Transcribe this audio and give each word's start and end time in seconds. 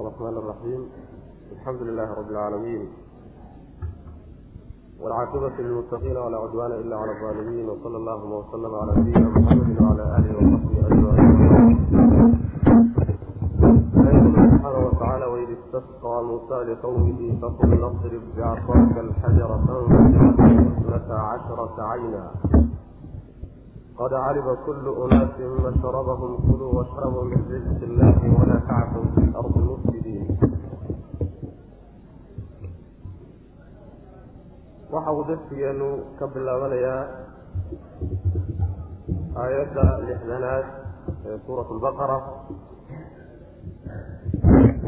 الرحمن 0.00 0.36
الرحيم 0.38 0.80
الحمد 1.52 1.82
لله 1.82 2.14
رب 2.14 2.30
العالمين 2.30 2.88
والعاقبة 5.00 5.52
للمتقين 5.58 6.16
ولا 6.16 6.38
عدوان 6.38 6.72
إلا 6.72 6.96
على 6.96 7.12
الظالمين 7.12 7.68
وصلى 7.68 7.96
الله 7.96 8.24
وسلم 8.24 8.74
على 8.74 8.92
نبينا 9.00 9.28
محمد 9.28 9.82
وعلى 9.82 10.02
آله 10.18 10.36
وصحبه 10.36 10.86
أجمعين 10.86 11.28
يقول 14.06 14.50
سبحانه 14.50 14.86
وتعالى 14.86 15.24
وإذ 15.24 15.48
استسقى 15.58 16.24
موسى 16.24 16.54
لقومه 16.72 17.38
فقل 17.42 17.84
اضرب 17.84 18.22
بعصاك 18.36 18.98
الحجر 18.98 19.48
فانفجرت 19.66 20.40
اثنتا 20.40 21.12
عشرة 21.12 21.82
عينا 21.82 22.30
qad 23.97 24.09
calima 24.09 24.55
kullu 24.65 24.91
unaasin 25.05 25.51
mashrabahum 25.65 26.31
kuluu 26.49 26.71
washrabuu 26.77 27.25
min 27.29 27.41
rizqi 27.53 27.85
illaahi 27.85 28.31
walaa 28.37 28.65
tactum 28.69 29.05
fi 29.15 29.21
lardi 29.33 29.61
mufsidiin 29.69 30.25
waxa 34.93 35.11
uu 35.17 35.25
darsigeenu 35.29 35.89
ka 36.19 36.25
bilaabanayaa 36.33 37.03
aayadda 39.43 39.85
lixdanaad 40.07 40.65
ee 41.29 41.37
suurat 41.45 41.69
lbaqara 41.77 42.17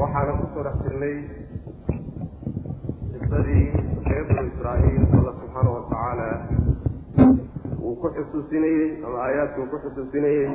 waxaana 0.02 0.32
ku 0.42 0.46
soo 0.54 0.64
dhex 0.68 0.78
jirnay 0.86 1.16
qisadii 3.14 3.66
reer 4.10 4.46
israa'iil 4.50 5.04
alla 5.18 5.32
subxaana 5.40 5.70
wa 5.78 6.75
uu 7.86 7.96
ku 8.02 8.08
xusuusinayey 8.18 8.88
ama 9.06 9.18
aayaadka 9.26 9.58
uu 9.64 9.70
ku 9.74 9.78
xusuusinayey 9.86 10.48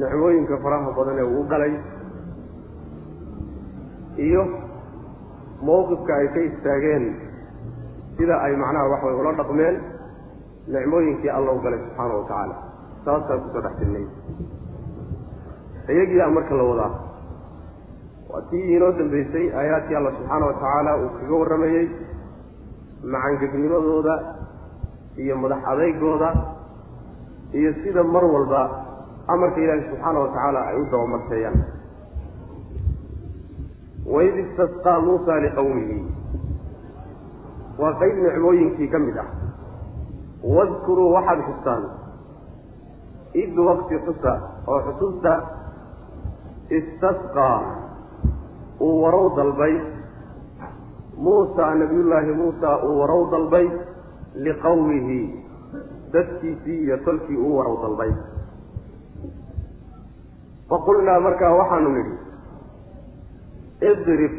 nicmooyinka 0.00 0.56
faraha 0.64 0.90
badan 0.98 1.18
ee 1.22 1.28
uu 1.36 1.44
galay 1.52 1.74
iyo 4.26 4.42
mawqifka 5.68 6.12
ay 6.20 6.26
ka 6.34 6.40
istaageen 6.48 7.04
sida 8.16 8.34
ay 8.46 8.52
macnaha 8.62 8.90
waxaway 8.92 9.16
ula 9.20 9.32
dhaqmeen 9.40 9.76
nicmooyinkii 10.74 11.30
alla 11.36 11.50
u 11.52 11.60
galay 11.64 11.80
subxaana 11.84 12.14
wa 12.18 12.24
tacaala. 12.28 12.54
Saasaan 13.04 13.40
ku 13.42 13.48
soo 13.52 13.62
dhex 13.64 13.74
jirnay. 13.80 14.04
Iyagiiaa 15.92 16.30
marka 16.36 16.54
la 16.60 16.64
wadaa 16.70 16.92
waa 18.32 18.42
tii 18.50 18.64
inoo 18.76 18.92
dambeysay 18.98 19.46
aayaadkii 19.60 19.96
alla 20.00 20.10
subxaana 20.16 20.44
wa 20.50 20.54
tacaala 20.60 20.90
uu 21.02 21.10
kaga 21.18 21.34
warramayey 21.40 21.84
macangegnimadooda 23.02 24.14
iyo 25.22 25.36
madax 25.36 25.62
adeygooda 25.72 26.28
iyo 27.52 27.70
sida 27.82 28.02
mar 28.04 28.24
walba 28.24 28.62
amarka 29.28 29.60
ilaahi 29.60 29.84
subxaana 29.90 30.18
wa 30.20 30.28
tacaala 30.28 30.60
ay 30.70 30.76
u 30.80 30.84
dabamarteeyaan 30.92 31.58
waid 34.14 34.34
istasqaa 34.44 34.98
muusa 35.06 35.40
liqowmihi 35.44 35.98
waa 37.78 37.92
qayb 38.00 38.16
nicmooyinkii 38.26 38.88
ka 38.88 38.98
mid 38.98 39.16
ah. 39.18 39.28
Wadkuruu 40.42 41.12
waxaad 41.14 41.40
xustaan. 41.48 41.82
Id 43.42 43.54
waqti 43.68 43.94
xusa 44.06 44.32
oo 44.66 44.78
xusuusta 44.86 45.32
istasqaa. 46.78 47.60
Uu 48.82 49.02
warow 49.02 49.30
dalbay 49.36 49.74
muusa 51.24 51.64
nabiyullaahi 51.80 52.32
muusa 52.40 52.70
uu 52.86 52.98
warow 53.00 53.22
dalbay 53.32 53.66
liqowmihi 54.44 55.20
dadkiisii 56.12 56.78
iyo 56.84 56.96
tolkii 57.06 57.36
uu 57.36 57.56
warow 57.58 57.76
dalbay. 57.82 58.12
Faqulnaa 60.70 61.20
markaa 61.26 61.52
waxaanu 61.60 61.90
nidhi 61.96 62.14
idrib 63.90 64.34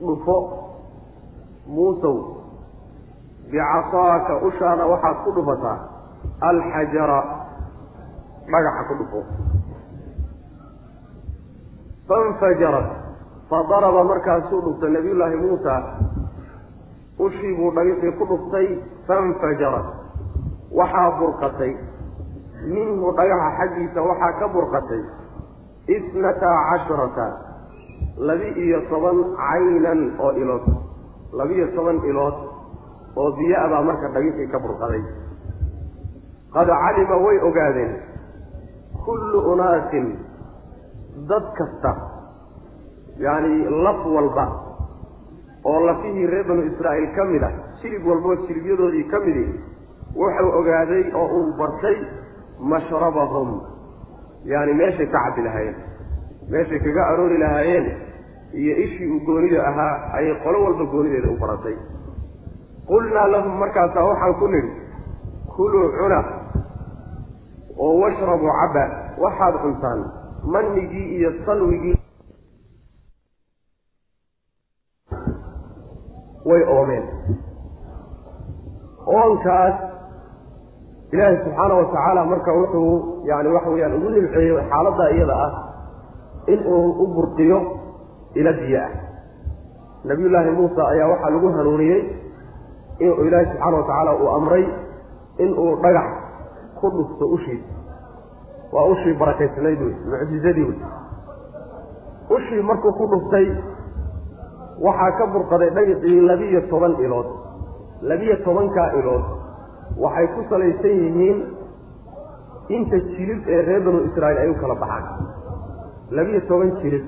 dhufo 0.00 0.36
muusow 1.76 2.16
bicasaaka 3.50 4.34
ushaada 4.48 4.84
waxaad 4.92 5.16
ku 5.24 5.30
dhufataa 5.38 5.78
alxajara 6.50 7.20
dhagaxa 8.52 8.82
ku 8.88 8.94
dhufo. 9.00 9.20
Fainfajarat 12.08 12.88
fadaraba 13.50 14.04
markaasuu 14.04 14.60
dhuftay 14.66 14.90
nabiyullaahi 14.96 15.36
muusa. 15.36 15.74
Ushii 17.18 17.54
buu 17.56 17.70
dhagixii 17.76 18.12
ku 18.18 18.24
dhuftay 18.30 18.66
fainfajarat 19.06 19.86
waxaa 20.78 21.10
burqatay. 21.18 21.72
Minhu 22.74 23.12
dhagaxa 23.18 23.50
xaggiisa 23.58 24.00
waxaa 24.08 24.32
ka 24.40 24.46
burqatay. 24.54 25.02
Isnataa 25.96 26.58
casharata 26.70 27.26
labi-iyo 28.16 28.80
toban 28.90 29.18
caynan 29.36 30.00
oo 30.18 30.32
ilood. 30.42 30.64
Labi-iyo 31.38 31.66
toban 31.76 31.98
ilood 32.10 32.36
oo 33.16 33.30
biyo-a 33.38 33.68
baa 33.72 33.82
marka 33.88 34.08
dhagixii 34.14 34.48
ka 34.52 34.58
burqaday 34.64 35.02
qad 36.54 36.68
calima 36.82 37.16
way 37.26 37.36
ogaadeen. 37.48 37.92
Kullu 39.04 39.38
unaasin 39.52 40.06
dad 41.28 41.44
kasta 41.58 41.92
yacni 43.18 43.64
laf 43.84 44.00
walba 44.06 44.46
oo 45.64 45.80
lafihii 45.86 46.26
reer 46.26 46.44
banu 46.48 46.62
israa'iil 46.70 47.08
ka 47.16 47.24
mid 47.24 47.42
ah 47.42 47.52
shilib 47.82 48.06
walboo 48.06 48.36
shilibyadoodii 48.46 49.04
ka 49.12 49.20
midi 49.20 49.44
wuxuu 50.16 50.50
ogaaday 50.58 51.04
oo 51.14 51.26
uu 51.38 51.52
bartay 51.58 51.96
mashrabahum. 52.60 53.60
Yaani 54.44 54.74
meeshay 54.74 55.06
ka 55.06 55.18
cabbi 55.24 55.42
lahaayeen 55.42 55.76
meeshay 56.50 56.78
kaga 56.78 57.06
aroori 57.06 57.38
lahaayeen 57.38 57.86
iyo 58.52 58.76
ishii 58.84 59.08
uu 59.10 59.20
goonida 59.26 59.66
ahaa 59.68 60.12
ayay 60.18 60.34
qolo 60.44 60.64
walba 60.64 60.84
goonideeda 60.84 61.28
u 61.30 61.36
baratay. 61.40 61.76
Qulnaa 62.86 63.26
lahum 63.28 63.58
markaasaa 63.58 64.04
waxaan 64.04 64.34
ku 64.40 64.46
nidhi 64.48 64.70
kuluu 65.56 65.88
cuna 65.98 66.20
oo 67.78 67.94
washrabuu 68.00 68.52
cabba 68.60 68.84
waxaad 69.24 69.54
cuntaan 69.62 70.04
manigii 70.54 71.06
iyo 71.18 71.32
salwigii 71.46 71.96
way 76.44 76.62
oomeen. 76.76 77.04
Oonkaas 79.06 79.74
ilaahay 81.12 81.36
subxaana 81.44 81.74
wa 81.74 81.84
tacaala 81.84 82.24
marka 82.24 82.52
wuxuu 82.52 83.22
yani 83.24 83.48
waxa 83.48 83.70
weeyaan 83.70 83.94
ugu 83.94 84.10
nimceeyo 84.10 84.62
xaaladda 84.70 85.10
iyada 85.10 85.34
ah 85.46 85.52
inuu 86.46 86.90
u 87.02 87.06
burqiyo 87.14 87.58
ila 88.34 88.52
biyo 88.52 88.80
ah. 88.82 88.90
Nabiyullaahi 90.04 90.50
muusa 90.50 90.88
ayaa 90.88 91.08
waxaa 91.08 91.30
lagu 91.30 91.48
hanuuniyey 91.48 92.02
inuu 92.98 93.24
ilaahay 93.24 93.46
subxaana 93.46 93.76
wa 93.76 93.82
tacaala 93.82 94.16
uu 94.16 94.28
amray 94.28 94.64
inuu 95.38 95.76
dhagax 95.82 96.08
ku 96.80 96.90
dhufto 96.90 97.26
ushiisa 97.26 97.74
waa 98.72 98.84
ushii 98.84 99.14
barakaysnayd 99.14 99.80
wey 99.82 99.94
mucjizadii 100.10 100.64
wey 100.70 100.78
ushii 102.36 102.62
markuu 102.62 102.92
ku 102.92 103.06
dhuftay 103.06 103.46
waxaa 104.86 105.10
ka 105.18 105.26
burqaday 105.34 105.70
dhagixii 105.76 106.20
labiyo 106.30 106.60
toban 106.70 106.94
ilood. 107.04 107.26
Labiyo 108.02 108.36
tobankaa 108.44 108.90
ilood. 109.00 109.24
Waxay 110.04 110.26
ku 110.34 110.40
salaysan 110.50 110.90
yihiin 111.02 111.38
inta 112.76 112.96
jilib 113.12 113.40
ee 113.48 113.62
reer 113.68 113.80
banu 113.86 114.00
israa'iil 114.08 114.38
ay 114.44 114.48
u 114.50 114.54
kala 114.60 114.74
baxaan. 114.74 115.04
Labiyo 116.10 116.40
toban 116.48 116.70
jilib 116.82 117.04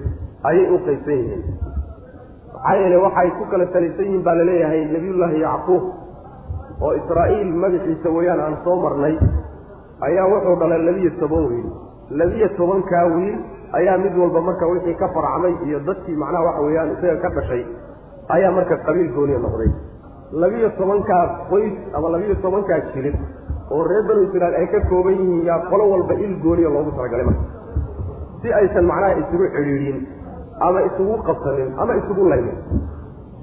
ayay 0.49 0.67
u 0.75 0.79
qaybsan 0.87 1.17
yihiin. 1.23 1.43
Maxaa 2.55 2.77
yeele 2.81 2.97
waxay 3.07 3.31
ku 3.39 3.45
kala 3.51 3.67
salaysan 3.75 4.05
yihiin 4.07 4.23
baa 4.27 4.35
la 4.39 4.45
leeyahay 4.51 4.83
nebiyullaahi 4.95 5.41
yacquub 5.47 5.85
oo 6.85 6.93
israa'iil 7.01 7.51
magaciisa 7.65 8.09
weeyaan 8.17 8.41
aan 8.47 8.57
soo 8.65 8.77
marnay 8.85 9.15
ayaa 10.07 10.27
wuxuu 10.33 10.57
dhalay 10.61 10.81
labiyo 10.89 11.11
toban 11.21 11.45
wiil. 11.51 11.69
Labiyo 12.21 12.49
tobankaa 12.59 13.05
wiil 13.17 13.37
ayaa 13.73 13.99
mid 14.05 14.15
walba 14.23 14.41
marka 14.41 14.67
wixii 14.73 14.95
ka 15.03 15.09
farcmay 15.17 15.55
iyo 15.67 15.79
dadkii 15.89 16.17
macnaha 16.23 16.45
waxa 16.49 16.63
weeyaan 16.67 16.91
isaga 16.97 17.17
ka 17.25 17.29
dhashay 17.37 17.63
ayaa 18.37 18.51
marka 18.59 18.77
qabiil 18.87 19.11
gooniya 19.17 19.39
noqday. 19.39 19.71
Labiyo 20.43 20.69
tobankaa 20.79 21.25
qoys 21.51 21.75
ama 21.95 22.09
labiyo 22.15 22.35
tobankaa 22.45 22.79
jilib 22.95 23.15
oo 23.71 23.83
reer 23.91 24.03
banu 24.09 24.23
israa'iil 24.29 24.57
ay 24.61 24.67
ka 24.75 24.81
kooban 24.91 25.15
yihiin 25.21 25.45
yaa 25.49 25.59
qolo 25.71 25.85
walba 25.93 26.15
il 26.15 26.35
gooniya 26.45 26.69
loogu 26.77 26.91
talagalay 26.97 27.25
marka. 27.25 27.45
Si 28.43 28.53
aysan 28.53 28.85
macnaha 28.91 29.15
isugu 29.23 29.47
cidhiidhin 29.55 29.99
ama 30.67 30.81
isugu 30.89 31.15
qabsanin 31.29 31.71
ama 31.83 31.93
isugu 32.01 32.29
laynin. 32.33 32.57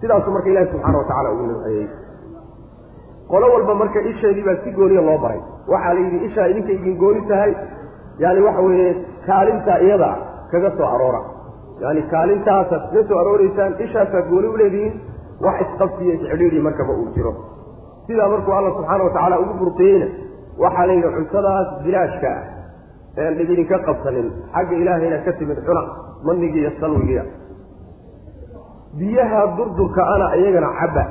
Sidaasuu 0.01 0.31
marka 0.35 0.49
ilaahi 0.51 0.67
subxaana 0.71 0.97
wa 0.97 1.03
tacala 1.09 1.29
ugu 1.33 1.43
nimceeyey 1.51 1.87
qolo 3.31 3.45
walba 3.53 3.73
marka 3.81 3.99
isheedii 4.11 4.43
baa 4.47 4.57
si 4.63 4.71
gooniya 4.71 5.01
loo 5.01 5.17
baray. 5.23 5.41
Waxaa 5.67 5.93
la 5.93 5.99
yidhi 5.99 6.25
ishaa 6.27 6.47
idinka 6.51 6.71
idin 6.77 6.97
gooni 7.03 7.21
tahay? 7.31 7.53
Yaani 8.19 8.41
waxa 8.47 8.61
weeye 8.67 8.89
kaalintaa 9.27 9.77
iyada 9.85 10.09
kaga 10.51 10.69
soo 10.77 10.87
aroora. 10.95 11.21
Yaani 11.83 12.01
kaalintaasaad 12.13 12.83
kaga 12.91 13.03
soo 13.09 13.17
arooreysaan 13.23 13.71
ishaasaad 13.85 14.25
gooni 14.31 14.47
u 14.53 14.57
leedihiin 14.61 14.93
wax 15.45 15.57
isqabsiyo 15.65 16.11
iscidhiidhi 16.17 16.59
markaba 16.67 16.93
uu 17.01 17.07
jiro. 17.15 17.33
Sidaa 18.07 18.27
markuu 18.33 18.53
alla 18.59 18.71
subxaana 18.77 19.03
wa 19.07 19.11
tacaala 19.15 19.35
ugu 19.43 19.53
burqiyeyna 19.61 20.07
waxaa 20.63 20.85
la 20.89 20.93
yidhi 20.97 21.09
cuntadaas 21.17 21.67
bilaashka 21.85 22.29
ah 22.37 23.21
ean 23.23 23.33
dhib 23.37 23.49
idinka 23.55 23.77
qabsanin 23.87 24.27
xagga 24.55 24.75
ilaahayna 24.81 25.17
ka 25.25 25.31
timid 25.39 25.59
cuna 25.67 25.81
manigii 26.27 26.61
iyo 26.63 26.71
salwigiia 26.81 27.23
biyaha 28.99 29.41
durdurka 29.57 30.01
ana 30.13 30.27
iyagana 30.39 30.69
cabba 30.79 31.03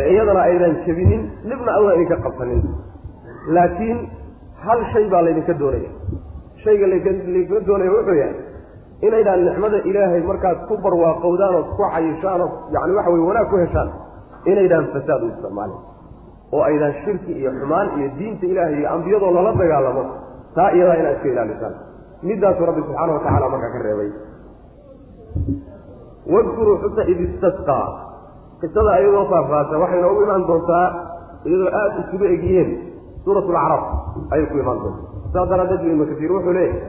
ee 0.00 0.06
iyadana 0.14 0.40
aydan 0.48 0.72
jebinin 0.86 1.22
dhibna 1.48 1.70
alla 1.78 1.90
idinka 1.96 2.16
qabsanin. 2.26 2.62
Laakiin 3.56 3.98
hal 4.64 4.80
shay 4.92 5.04
baa 5.12 5.22
laydinka 5.26 5.54
doonaya 5.60 5.90
shayga 6.66 6.86
laydinka 6.92 7.56
doonaya 7.68 7.90
wuxuu 7.96 8.16
yahay 8.22 8.36
inaydaan 9.06 9.40
nicmada 9.48 9.78
ilaahay 9.90 10.22
markaad 10.30 10.58
ku 10.68 10.74
barwaaqowdaan 10.84 11.54
ood 11.60 11.68
ku 11.78 11.82
cayishaan 11.94 12.40
oo 12.46 12.50
yani 12.74 12.92
waxa 12.98 13.10
weye 13.14 13.24
wanaag 13.30 13.48
ku 13.52 13.56
heshaan 13.62 13.88
inaydaan 14.50 14.84
fasaad 14.94 15.20
u 15.24 15.26
isticmaalin. 15.32 15.80
Oo 16.54 16.62
aydaan 16.68 16.94
shirki 17.04 17.32
iyo 17.40 17.50
xumaan 17.60 17.86
iyo 17.98 18.08
diinta 18.18 18.44
ilaahay 18.52 18.76
iyo 18.80 18.88
ambiyadoo 18.94 19.30
lala 19.36 19.52
dagaalamo 19.60 20.02
taa 20.56 20.70
iyadaa 20.76 20.96
inaad 21.00 21.16
iska 21.16 21.28
ilaalisaan. 21.34 21.74
Midaasuu 22.28 22.66
rabbi 22.68 22.80
subxaana 22.86 23.12
wa 23.16 23.20
tacala 23.26 23.46
markaa 23.54 23.70
ka 23.74 23.78
reebay. 23.86 24.10
Wadkuruu 26.34 26.76
xusa 26.82 27.02
id 27.12 27.18
istasqaa 27.26 27.86
qisada 28.60 28.90
ayadoo 28.98 29.24
faahfaahsan 29.32 29.78
waxay 29.82 30.00
noogu 30.04 30.20
imaan 30.26 30.44
doontaa 30.50 30.86
iyadoo 31.48 31.70
aada 31.80 31.98
isugu 32.02 32.24
egyihiin 32.34 32.70
suurat 33.24 33.46
lacraf 33.56 33.82
ayay 34.34 34.46
ku 34.50 34.56
imaan 34.62 34.78
doontaa 34.84 35.10
saas 35.32 35.48
daraaddeed 35.50 35.80
bu 35.82 35.88
ibnu 35.92 36.04
kasiir 36.10 36.30
wuxuu 36.36 36.54
leeyahy 36.58 36.80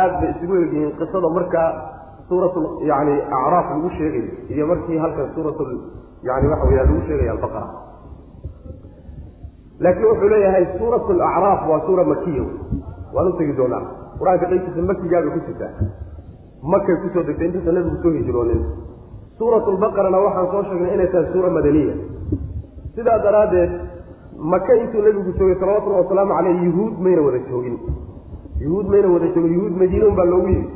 aada 0.00 0.14
bay 0.20 0.30
isugu 0.34 0.54
egyihiin 0.64 0.92
qisada 1.00 1.28
markaa 1.38 1.68
suurat 2.28 2.54
yani 2.90 3.14
acraaf 3.38 3.66
lagu 3.74 3.88
sheegayo 3.98 4.30
iyo 4.54 4.64
markii 4.66 4.98
halkan 5.04 5.28
suurat 5.34 5.58
yani 6.28 6.46
waxa 6.52 6.66
weya 6.70 6.84
lagu 6.88 7.00
sheegaya 7.06 7.32
albaqara. 7.36 7.68
Laakiin 9.82 10.08
wuxuu 10.10 10.28
leeyahay 10.32 10.64
suurat 10.78 11.04
alacraaf 11.10 11.60
waa 11.70 11.80
suura 11.86 12.04
makiya 12.04 12.44
waan 13.14 13.28
u 13.28 13.32
tegi 13.38 13.54
doonaa 13.58 13.82
qur'aanka 14.18 14.46
qaybtiisa 14.50 14.82
makigaabay 14.90 15.30
ku 15.34 15.40
jirtaa. 15.46 15.72
Makay 16.72 16.96
ku 17.02 17.08
soo 17.14 17.24
degtay 17.28 17.46
intuusa 17.46 17.72
nabigu 17.72 17.96
soo 18.02 18.12
hijroonin 18.18 18.62
suurat 19.38 19.66
lbaqarana 19.76 20.18
waxaan 20.26 20.46
soo 20.52 20.62
sheegnay 20.68 20.94
inay 20.94 21.08
tahay 21.12 21.26
suura 21.32 21.50
madaniya. 21.56 21.94
Sidaa 22.94 23.18
daraaddeed 23.24 23.70
maka 24.42 24.74
intuu 24.82 25.02
nabigu 25.06 25.32
joogay 25.38 25.56
salawatullahi 25.60 26.02
wasalaamu 26.04 26.34
caleyh 26.34 26.62
yuhuud 26.66 26.94
mayna 27.04 27.22
wada 27.26 27.38
joogin. 27.50 27.76
Yuhuud 28.64 28.86
mayna 28.92 29.08
wada 29.14 29.26
joogin. 29.34 29.52
Yuhuud 29.56 29.74
madiina 29.80 30.06
un 30.10 30.16
baa 30.18 30.24
loogu 30.32 30.48
yimi 30.48 30.68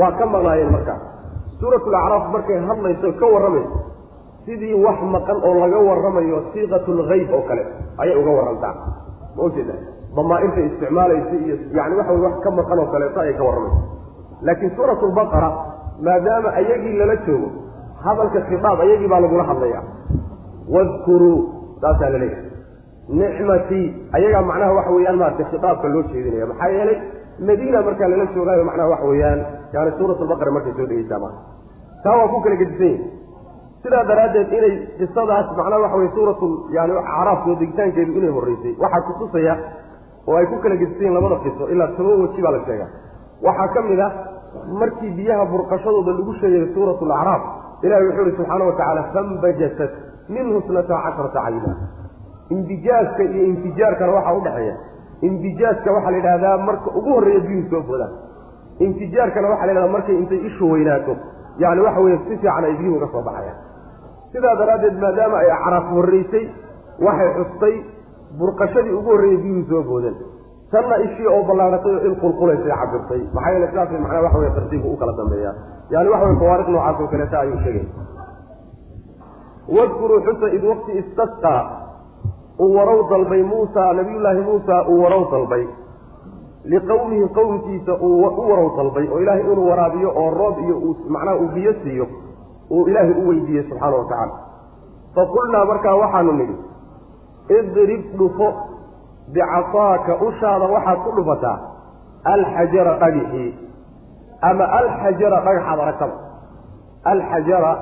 waa 0.00 0.12
ka 0.18 0.26
maqnaayeen 0.26 0.70
markaa 0.76 0.98
suuratulacraaf 1.60 2.24
markay 2.34 2.58
hadlayso 2.68 3.12
ka 3.20 3.26
warramayso 3.34 3.78
sidii 4.46 4.74
wax 4.84 4.98
maqan 5.14 5.38
oo 5.48 5.54
laga 5.62 5.78
warramayo 5.88 6.38
siiqatulgayb 6.52 7.28
oo 7.36 7.42
kale 7.48 7.62
ayay 8.02 8.16
uga 8.20 8.30
warrantaa. 8.38 8.74
Ma 9.36 9.42
ujeeda 9.48 9.74
damaairta 10.16 10.60
isticmaalaysa 10.68 11.34
iyo 11.44 11.56
yani 11.78 11.94
waxa 11.98 12.12
wey 12.12 12.22
wax 12.26 12.34
ka 12.44 12.50
maqan 12.58 12.78
oo 12.82 12.86
kaleeto 12.94 13.18
ayay 13.24 13.34
ka 13.40 13.44
warramaysa 13.48 13.80
laakiin 14.46 14.72
suurat 14.76 15.02
lbaqara 15.10 15.50
maadaama 16.06 16.48
ayagii 16.60 16.96
lala 17.00 17.16
joogo 17.26 17.48
hadalka 18.04 18.40
khitaab 18.48 18.80
ayagii 18.84 19.08
baa 19.12 19.20
lagula 19.24 19.44
hadlaya 19.50 19.80
wadkuruu 20.74 21.38
saasaa 21.80 22.10
la 22.14 22.18
leeyahay 22.18 22.50
nicmatii 23.20 23.86
ayagaa 24.16 24.42
macnaha 24.50 24.72
waxa 24.78 24.90
weeyaan 24.96 25.18
maarata 25.22 25.44
khitaabka 25.50 25.88
loo 25.94 26.02
jeedinaya. 26.12 26.46
Maxaa 26.50 26.68
yeelay 26.76 26.98
madiina 27.48 27.78
markaa 27.88 28.08
lala 28.12 28.26
joogaayo 28.34 28.64
macnaha 28.70 28.88
waxa 28.94 29.06
weeyaan 29.12 29.40
yani 29.74 29.90
suurat 29.98 30.20
lbaqara 30.26 30.50
markay 30.56 30.72
soo 30.78 30.86
dhegeysaa 30.90 31.30
taa 32.04 32.16
waa 32.20 32.28
ku 32.32 32.40
kala 32.44 32.56
gedisan 32.62 32.94
sidaa 33.82 34.04
daraaddeed 34.10 34.52
inay 34.58 34.74
qisadaas 34.98 35.46
macnaha 35.58 35.80
waxa 35.84 35.96
weye 36.00 36.10
suuratu 36.16 36.46
yani 36.76 36.92
acraaf 36.98 37.40
degitaankeedu 37.60 38.12
inay 38.20 38.32
horreysay 38.36 38.74
waxaa 38.84 39.02
kutusaya 39.08 39.54
oo 40.28 40.36
ay 40.40 40.46
ku 40.52 40.56
kala 40.64 40.76
gedisan 40.82 41.14
labada 41.16 41.36
qiso 41.44 41.64
ilaa 41.74 41.88
toban 41.98 42.20
weji 42.22 42.42
baa 42.46 42.52
la 42.56 42.60
sheegaa. 42.66 42.90
Waxaa 43.46 43.68
ka 43.74 43.80
mid 43.90 44.00
ah 44.06 44.10
markii 44.80 45.10
biyaha 45.18 45.44
burqashadooda 45.52 46.12
lagu 46.18 46.32
sheegay 46.40 46.64
suuratu 46.74 47.04
alacraaf 47.08 47.42
ilahi 47.86 48.04
wuxuu 48.08 48.24
ihi 48.28 48.36
subxaana 48.36 48.64
wa 48.68 48.72
tacaala 48.78 49.02
fambajasat 49.14 49.92
minhu 50.34 50.58
snata 50.66 50.94
casharata 51.04 51.40
cayna 51.46 51.72
imbijaaska 52.54 53.22
iyo 53.34 53.44
infijaarkana 53.52 54.12
waxaa 54.16 54.34
udhexeeya 54.40 54.74
imbijaaska 55.28 55.88
waxaa 55.96 56.10
la 56.10 56.16
yidhahdaa 56.20 56.56
marka 56.68 56.88
ugu 56.98 57.10
horreeya 57.16 57.40
biyuhu 57.46 57.68
soo 57.72 57.82
boodaan 57.88 58.12
infijaarkana 58.86 59.46
waxaa 59.52 59.66
la 59.66 59.72
yidhahdaa 59.72 59.92
markay 59.96 60.16
intay 60.22 60.40
ishu 60.48 60.64
weynaato. 60.72 61.14
Yani 61.62 61.80
waxa 61.86 62.00
weeye 62.04 62.18
si 62.18 62.24
fiican 62.28 62.64
ay 62.68 62.74
biyuhu 62.80 62.96
uga 62.98 63.06
soo 63.14 63.22
baxayaan. 63.28 63.58
Sidaa 64.32 64.54
daraaddeed 64.60 64.96
maadaama 65.04 65.36
ay 65.42 65.50
acraaf 65.56 65.86
horreysay 65.96 66.44
waxay 67.06 67.30
xustay 67.38 67.74
burqashadii 68.38 68.94
ugu 68.98 69.10
horreeyay 69.14 69.40
biyuhu 69.44 69.62
soo 69.70 69.82
boodeen 69.90 70.16
tanna 70.72 70.96
ishii 71.06 71.26
oo 71.34 71.42
ballaaratay 71.48 71.94
oo 71.96 72.04
il 72.08 72.14
qulqulaysay 72.22 72.72
cabirtay. 72.80 73.20
Maxaa 73.34 73.52
yeele 73.54 73.66
sidaasay 73.72 73.98
macnaa 74.04 74.22
waxa 74.26 74.38
weye 74.42 74.52
tartiibku 74.58 74.88
u 74.88 74.96
kala 75.00 75.12
dambeeyaa. 75.20 75.54
Yani 75.94 76.08
waxa 76.12 76.26
weye 76.28 76.38
fawaariq 76.42 76.68
noocaas 76.74 77.00
oo 77.02 77.08
kaleeta 77.12 77.36
ayuu 77.44 77.58
sheegay. 77.64 77.86
Wadkuruu 79.76 80.20
xusa 80.26 80.46
id 80.56 80.64
waqti 80.70 80.92
istasqaa 81.02 81.60
uu 82.60 82.74
warow 82.76 83.00
dalbay 83.10 83.42
muusa 83.42 83.92
nabiyullaahi 83.92 84.40
muusa 84.48 84.76
uu 84.88 85.02
warow 85.02 85.24
dalbay. 85.32 85.66
Liqowmihi 86.64 87.28
qowmkiisa 87.38 87.92
uu 88.00 88.26
u 88.26 88.50
warow 88.50 88.68
dalbay 88.76 89.08
oo 89.12 89.18
ilaahay 89.20 89.42
inuu 89.52 89.68
waraabiyo 89.70 90.10
oo 90.16 90.30
roob 90.30 90.58
iyo 90.58 90.76
uu 90.78 90.96
macnaha 91.08 91.36
uu 91.36 91.48
biyo 91.54 91.72
siiyo 91.82 92.06
uu 92.70 92.86
ilaahay 92.88 93.12
u 93.22 93.28
weydiiyey 93.28 93.64
subxaana 93.68 93.96
wa 93.96 94.04
tacaala. 94.04 94.34
Faqulnaa 95.14 95.64
markaa 95.64 95.94
waxaanu 96.02 96.32
nidhi 96.32 96.56
idrib 97.58 98.02
dhufo 98.18 98.48
bicasaaka 99.34 100.12
ushaada 100.26 100.66
waxaad 100.74 100.98
ku 101.04 101.10
dhufataa 101.16 101.58
alxajara 102.34 102.92
dhagixii 103.02 103.50
ama 104.50 104.64
alxajara 104.78 105.40
dhagaxaad 105.46 105.80
aragtaba 105.80 106.14
alxajara 107.12 107.72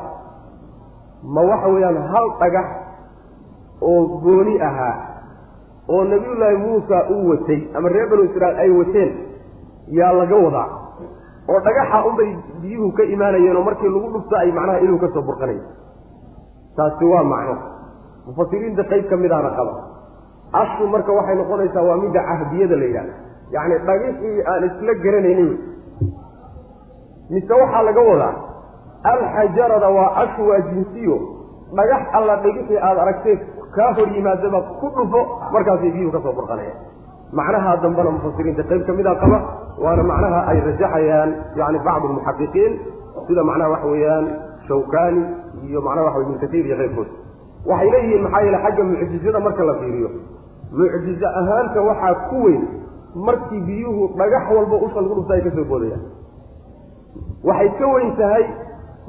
ma 1.35 1.41
waxa 1.51 1.69
weeyaan 1.75 1.99
hal 2.13 2.27
dhagax 2.41 2.67
oo 3.89 4.01
gooni 4.25 4.55
ahaa 4.69 4.97
oo 5.95 6.05
nabiyullaahi 6.13 6.57
muusa 6.65 6.97
uu 7.15 7.29
watay 7.31 7.61
ama 7.75 7.89
reer 7.95 8.09
banu 8.11 8.23
israiil 8.29 8.59
ay 8.65 8.71
wateen 8.79 9.11
yaa 9.99 10.13
laga 10.21 10.37
wadaa. 10.47 10.69
Oo 11.51 11.61
dhagaxa 11.67 11.99
unbay 12.09 12.31
biyuhu 12.63 12.93
ka 12.99 13.03
imaanayeen 13.15 13.57
oo 13.57 13.65
markii 13.69 13.89
lagu 13.95 14.09
dhufto 14.15 14.37
ay 14.43 14.51
macnaha 14.59 14.79
inuu 14.85 14.99
ka 15.05 15.09
soo 15.15 15.23
burqanayo 15.29 15.63
taasi 16.77 17.05
waa 17.13 17.25
macno. 17.33 17.57
Mufasiriinta 18.27 18.85
qayb 18.91 19.05
ka 19.11 19.17
midaana 19.17 19.51
qaba. 19.59 19.75
Ashu 20.61 20.87
marka 20.93 21.13
waxay 21.19 21.37
noqonaysaa 21.41 21.83
waa 21.89 21.97
midda 22.03 22.21
cahdiyada 22.29 22.77
la 22.81 22.85
yidhahda 22.91 23.15
yacni 23.55 23.77
dhagixii 23.89 24.37
aan 24.53 24.63
isla 24.69 24.93
garanaynin 25.05 25.51
mise 27.31 27.53
waxaa 27.63 27.83
laga 27.89 28.03
wadaa 28.11 28.35
alxajarada 29.13 29.89
waa 29.97 30.11
ashu 30.23 30.43
waa 30.49 30.61
jinsiyo. 30.71 31.17
Dhagax 31.77 32.03
alla 32.19 32.37
dhagixii 32.45 32.79
aada 32.89 33.03
aragtee 33.03 33.37
kaa 33.77 33.93
hor 33.97 34.09
yimaadaba 34.17 34.61
ku 34.81 34.87
dhufo 34.97 35.21
markaasay 35.55 35.91
biyuhu 35.95 36.13
ka 36.17 36.21
soo 36.27 36.33
burqanayaan. 36.39 36.79
Macnaha 37.39 37.77
dambena 37.83 38.11
mufasiriinta 38.17 38.63
qayb 38.71 38.83
ka 38.87 38.93
mida 38.99 39.15
qaba 39.23 39.39
waana 39.85 40.03
macnaha 40.13 40.41
ay 40.51 40.59
rajaxayaan 40.69 41.31
yani 41.61 41.79
bacdu 41.87 42.07
lmuxaqiqiin 42.13 42.73
sida 43.27 43.43
macnaha 43.51 43.71
waxa 43.75 43.87
weeyaan 43.93 44.27
shawkani 44.69 45.23
iyo 45.69 45.81
macnaha 45.87 46.07
waxa 46.07 46.19
wey 46.19 46.25
ibnu 46.27 46.39
katiir 46.45 46.65
iyo 46.67 46.77
keyrkood 46.81 47.09
waxay 47.71 47.91
leeyihiin 47.95 48.23
maxaa 48.27 48.43
yeele 48.47 48.59
xagga 48.65 48.83
mucjizada 48.91 49.41
marka 49.47 49.65
la 49.71 49.75
fiiriyo. 49.81 50.09
Mucjizo 50.79 51.27
ahaanta 51.41 51.81
waxaa 51.89 52.15
ku 52.31 52.37
weyn 52.47 52.63
markii 53.29 53.61
biyuhu 53.69 54.03
dhagax 54.19 54.45
walba 54.57 54.77
usha 54.87 55.01
lagu 55.05 55.15
dhufta 55.19 55.35
ay 55.39 55.43
ka 55.47 55.51
soo 55.57 55.65
boodayaan. 55.73 56.03
Waxay 57.49 57.71
ka 57.79 57.87
weyn 57.95 58.11
tahay 58.19 58.45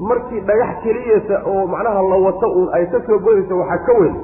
markii 0.09 0.41
dhagax 0.49 0.71
keliyata 0.83 1.35
oo 1.51 1.65
macnaha 1.73 2.01
la 2.11 2.17
wato 2.25 2.47
uun 2.57 2.69
ay 2.77 2.85
ka 2.93 2.99
soo 3.07 3.19
boodaysa 3.25 3.53
waxaa 3.61 3.85
ka 3.87 3.93
weyn 4.01 4.15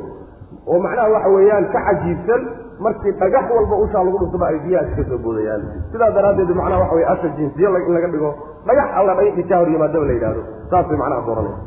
oo 0.71 0.79
macnaha 0.85 1.09
waxa 1.15 1.29
weeyaan 1.35 1.65
ka 1.73 1.79
cajiibsan 1.87 2.41
markii 2.85 3.11
dhagax 3.21 3.45
walba 3.57 3.75
ushaa 3.85 4.03
lagu 4.07 4.17
dhuftaba 4.23 4.45
ay 4.51 4.59
biyahaasi 4.65 4.95
ka 4.99 5.03
soo 5.09 5.17
boodayaan. 5.25 5.61
Sidaa 5.91 6.11
daraaddeed 6.17 6.51
macnaha 6.59 6.79
waxa 6.83 6.95
weye 6.95 7.07
asha 7.13 7.27
jinsiyo 7.37 7.69
in 7.87 7.93
laga 7.97 8.07
dhigo 8.13 8.31
dhagax 8.67 8.87
alla 8.99 9.13
dhagaxii 9.19 9.47
kaa 9.51 9.59
hor 9.61 9.69
yimaadaba 9.73 10.05
la 10.09 10.13
yidhahdo 10.17 10.41
saas 10.71 10.85
bay 10.89 10.97
macnaha 11.03 11.21
dooranaya 11.27 11.57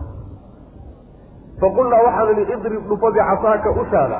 faqulnaa 1.61 2.03
waxaanu 2.07 2.33
nihi 2.39 2.53
idrib 2.57 2.83
dhufo 2.91 3.07
bicasaaka 3.17 3.71
ushaada. 3.83 4.19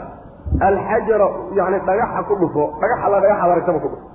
Alxajara 0.69 1.27
yani 1.59 1.79
dhagaxa 1.89 2.21
ku 2.29 2.35
dhufo. 2.43 2.65
Dhagax 2.81 2.99
alla 3.07 3.19
dhagaxaad 3.25 3.51
aragtaba 3.55 3.79
ku 3.85 3.89
dhufo. 3.93 4.07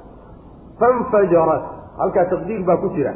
Fanfajarat. 0.79 1.63
Halkaa 1.99 2.25
taqdiir 2.33 2.61
baa 2.67 2.77
ku 2.83 2.89
jira. 2.95 3.13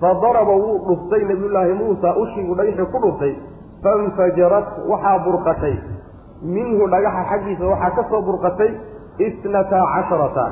Fadaraba 0.00 0.54
wuu 0.62 0.78
dhuftay 0.88 1.22
nabiyullaahi 1.30 1.72
muusa 1.80 2.08
ushiibuu 2.22 2.54
dhagaxii 2.60 2.86
ku 2.94 2.98
dhuftay. 3.04 3.34
Fanfajarat 3.84 4.66
waxaa 4.92 5.18
burqatay 5.26 5.74
minhu 6.56 6.84
dhagaxa 6.94 7.22
xaggiisa 7.30 7.64
waxaa 7.72 7.90
ka 7.96 8.02
soo 8.10 8.22
burqatay 8.28 8.70
isnataa 9.26 9.84
casharata 9.94 10.46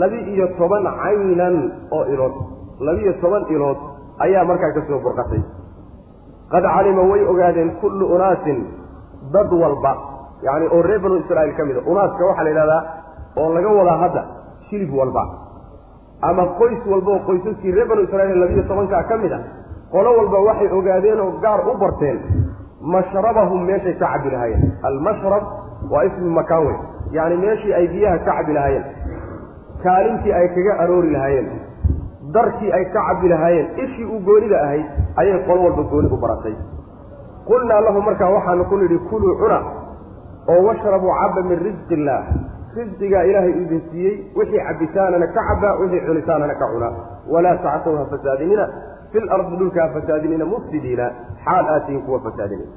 laba-iyo 0.00 0.46
toban 0.58 0.84
caynan 1.02 1.56
oo 1.96 2.04
ilood. 2.12 2.34
Laba-iyo 2.86 3.12
toban 3.22 3.42
ilood 3.54 3.78
ayaa 4.24 4.44
markaa 4.50 4.72
ka 4.76 4.80
soo 4.88 5.00
burqatay. 5.04 5.40
Qad 6.52 6.64
calima 6.74 7.02
way 7.10 7.22
ogaadeen 7.32 7.70
kullu 7.80 8.04
unaasin 8.14 8.58
dad 9.34 9.50
walba 9.62 9.92
yacni 10.46 10.66
oo 10.74 10.82
reer 10.82 11.00
banu 11.04 11.16
israa'iil 11.22 11.54
ka 11.58 11.64
mid 11.68 11.76
a 11.76 11.82
unaaska 11.92 12.22
waxaa 12.28 12.44
la 12.46 12.50
yidhahdaa 12.50 12.82
oo 13.40 13.48
laga 13.56 13.68
wadaa 13.78 13.98
hadda 14.04 14.22
shilib 14.68 14.92
walba. 15.00 15.22
Ama 16.28 16.44
qoys 16.58 16.80
walba 16.92 17.10
oo 17.16 17.20
qoysaskii 17.28 17.72
reer 17.76 17.86
banu 17.90 18.02
israiil 18.06 18.38
labiyo 18.42 18.62
tobankaa 18.70 19.02
ka 19.10 19.16
mid 19.22 19.32
a 19.32 19.40
qolo 19.92 20.10
walba 20.18 20.38
waxay 20.48 20.68
ogaadeen 20.78 21.20
oo 21.24 21.30
gaar 21.44 21.60
u 21.68 21.74
barteen 21.82 22.18
mashrabahum 22.80 23.64
meeshay 23.66 23.94
ka 23.98 24.06
cabbi 24.12 24.30
lahaayeen. 24.30 24.72
Almashrab 24.82 25.44
waa 25.90 26.04
ismi 26.04 26.30
makaan 26.30 26.66
wey 26.66 26.76
yacni 27.12 27.36
meeshii 27.44 27.74
ay 27.74 27.86
biyaha 27.88 28.18
ka 28.18 28.32
cabbi 28.38 28.52
lahaayeen 28.52 28.84
kaalintii 29.82 30.32
ay 30.32 30.48
kaga 30.54 30.72
aroori 30.84 31.10
lahaayeen 31.10 31.48
darkii 32.36 32.72
ay 32.78 32.84
ka 32.94 33.00
cabbi 33.08 33.28
lahaayeen 33.28 33.66
ishii 33.84 34.04
u 34.04 34.20
goonida 34.28 34.60
ahayd 34.62 34.86
ayay 35.22 35.38
qolo 35.46 35.62
walba 35.66 35.82
gooni 35.92 36.08
u 36.12 36.16
baratay. 36.16 36.54
Qulnaa 37.48 37.80
lahu 37.80 38.02
markaa 38.02 38.30
waxaanu 38.36 38.64
ku 38.70 38.76
nidhi 38.76 38.98
kuluu 39.10 39.34
cuna 39.42 39.58
oo 40.52 40.60
washrabuu 40.68 41.14
cabba 41.20 41.42
min 41.50 41.58
risqi 41.66 41.94
illaah 41.94 42.24
risqigaa 42.76 43.22
ilaahay 43.30 43.52
idin 43.62 43.80
siiyey 43.90 44.14
wixii 44.36 44.60
cabbitaanana 44.68 45.26
ka 45.36 45.42
cabba 45.48 45.70
wixii 45.80 46.04
cunitaanana 46.06 46.54
ka 46.54 46.66
cuna. 46.72 46.88
Walaa 47.32 47.56
tacsaw 47.64 47.96
ha 47.96 48.04
fasaadinina 48.12 48.66
fi 49.12 49.18
lardi 49.30 49.56
dhulka 49.60 49.88
fasaadinina 49.94 50.44
mufsidiina 50.52 51.06
xaal 51.44 51.64
aatihin 51.74 52.02
kuwa 52.06 52.20
fasaadinina 52.26 52.72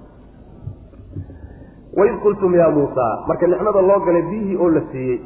waid 1.99 2.15
qultum 2.23 2.55
yaa 2.55 2.69
muusaa 2.77 3.13
marka 3.27 3.47
nicmada 3.47 3.81
loo 3.89 3.99
galay 4.07 4.21
biyihii 4.31 4.57
oo 4.63 4.69
la 4.77 4.81
siiyey 4.91 5.19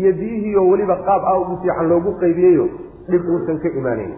iyo 0.00 0.12
biyihii 0.20 0.56
oo 0.56 0.68
weliba 0.72 0.96
qaab 1.08 1.22
ah 1.30 1.38
ugu 1.40 1.56
fiican 1.62 1.88
loogu 1.92 2.12
qaybiyeyo 2.22 2.66
dhib 3.10 3.22
uusan 3.34 3.58
ka 3.64 3.68
imaanayn 3.80 4.14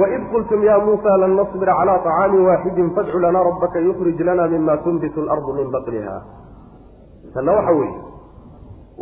waid 0.00 0.22
qultum 0.32 0.64
ya 0.68 0.78
muusa 0.86 1.16
lan 1.22 1.32
nasbira 1.40 1.74
calaa 1.78 1.98
طacaamin 2.06 2.42
waaxidin 2.48 2.90
fadcu 2.96 3.18
lanaa 3.24 3.44
rabbaka 3.50 3.78
yukhrij 3.86 4.20
lana 4.28 4.48
mima 4.54 4.76
tunbitu 4.86 5.22
alardu 5.24 5.52
min 5.58 5.70
baqliha 5.76 6.16
tanna 7.34 7.52
waxa 7.58 7.72
weeye 7.78 7.98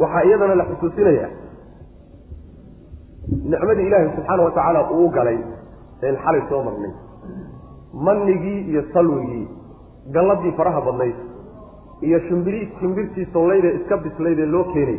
waxaa 0.02 0.22
iyadana 0.28 0.54
la 0.60 0.64
xusuusinaya 0.70 1.28
nicmadii 3.52 3.86
ilaahay 3.88 4.10
subxaana 4.16 4.42
wa 4.42 4.50
tacaala 4.50 4.80
uu 4.92 5.08
galay 5.16 5.38
een 6.02 6.16
xalay 6.24 6.42
soo 6.48 6.62
marnay. 6.62 6.92
Mannigii 8.06 8.60
iyo 8.70 8.82
salwigii 8.92 9.48
galladii 10.14 10.52
faraha 10.58 10.80
badnayd 10.80 11.14
iyo 12.02 12.18
shimbiri 12.28 12.60
shimbirtii 12.80 13.26
sollayde 13.32 13.74
iska 13.74 13.96
bislaydee 13.96 14.46
loo 14.46 14.64
keenay. 14.72 14.98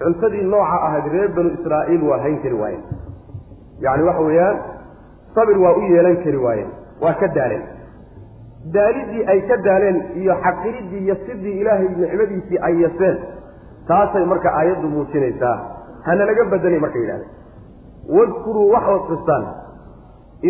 Cuntadii 0.00 0.44
nooca 0.52 0.76
ahayd 0.86 1.06
reer 1.12 1.28
banu 1.36 1.50
israa'iil 1.58 2.02
waa 2.08 2.18
hayn 2.24 2.38
kari 2.42 2.54
waayeen. 2.62 2.82
Yacni 3.84 4.02
waxa 4.08 4.22
weeyaan 4.28 4.56
sabir 5.34 5.58
waa 5.64 5.74
u 5.78 5.80
yeelan 5.92 6.16
kari 6.24 6.36
waayeen 6.46 6.70
waa 7.02 7.14
ka 7.20 7.28
daaleen. 7.36 7.62
Daalidii 8.74 9.24
ay 9.32 9.40
ka 9.48 9.56
daaleen 9.56 9.98
iyo 10.20 10.34
xaqiridii 10.44 11.02
iyo 11.04 11.14
sidii 11.26 11.60
ilaahay 11.60 11.88
nicmadiisii 11.88 12.58
ay 12.68 12.74
yaseen 12.82 13.16
taasay 13.88 14.24
marka 14.24 14.48
aayaddu 14.58 14.88
muujinaysaa 14.88 15.56
hanalaga 16.06 16.44
bedelay 16.52 16.80
markay 16.84 17.02
yidhahdeen. 17.02 17.30
Wadkuruu 18.16 18.66
waxaad 18.74 19.02
xustaan 19.10 19.44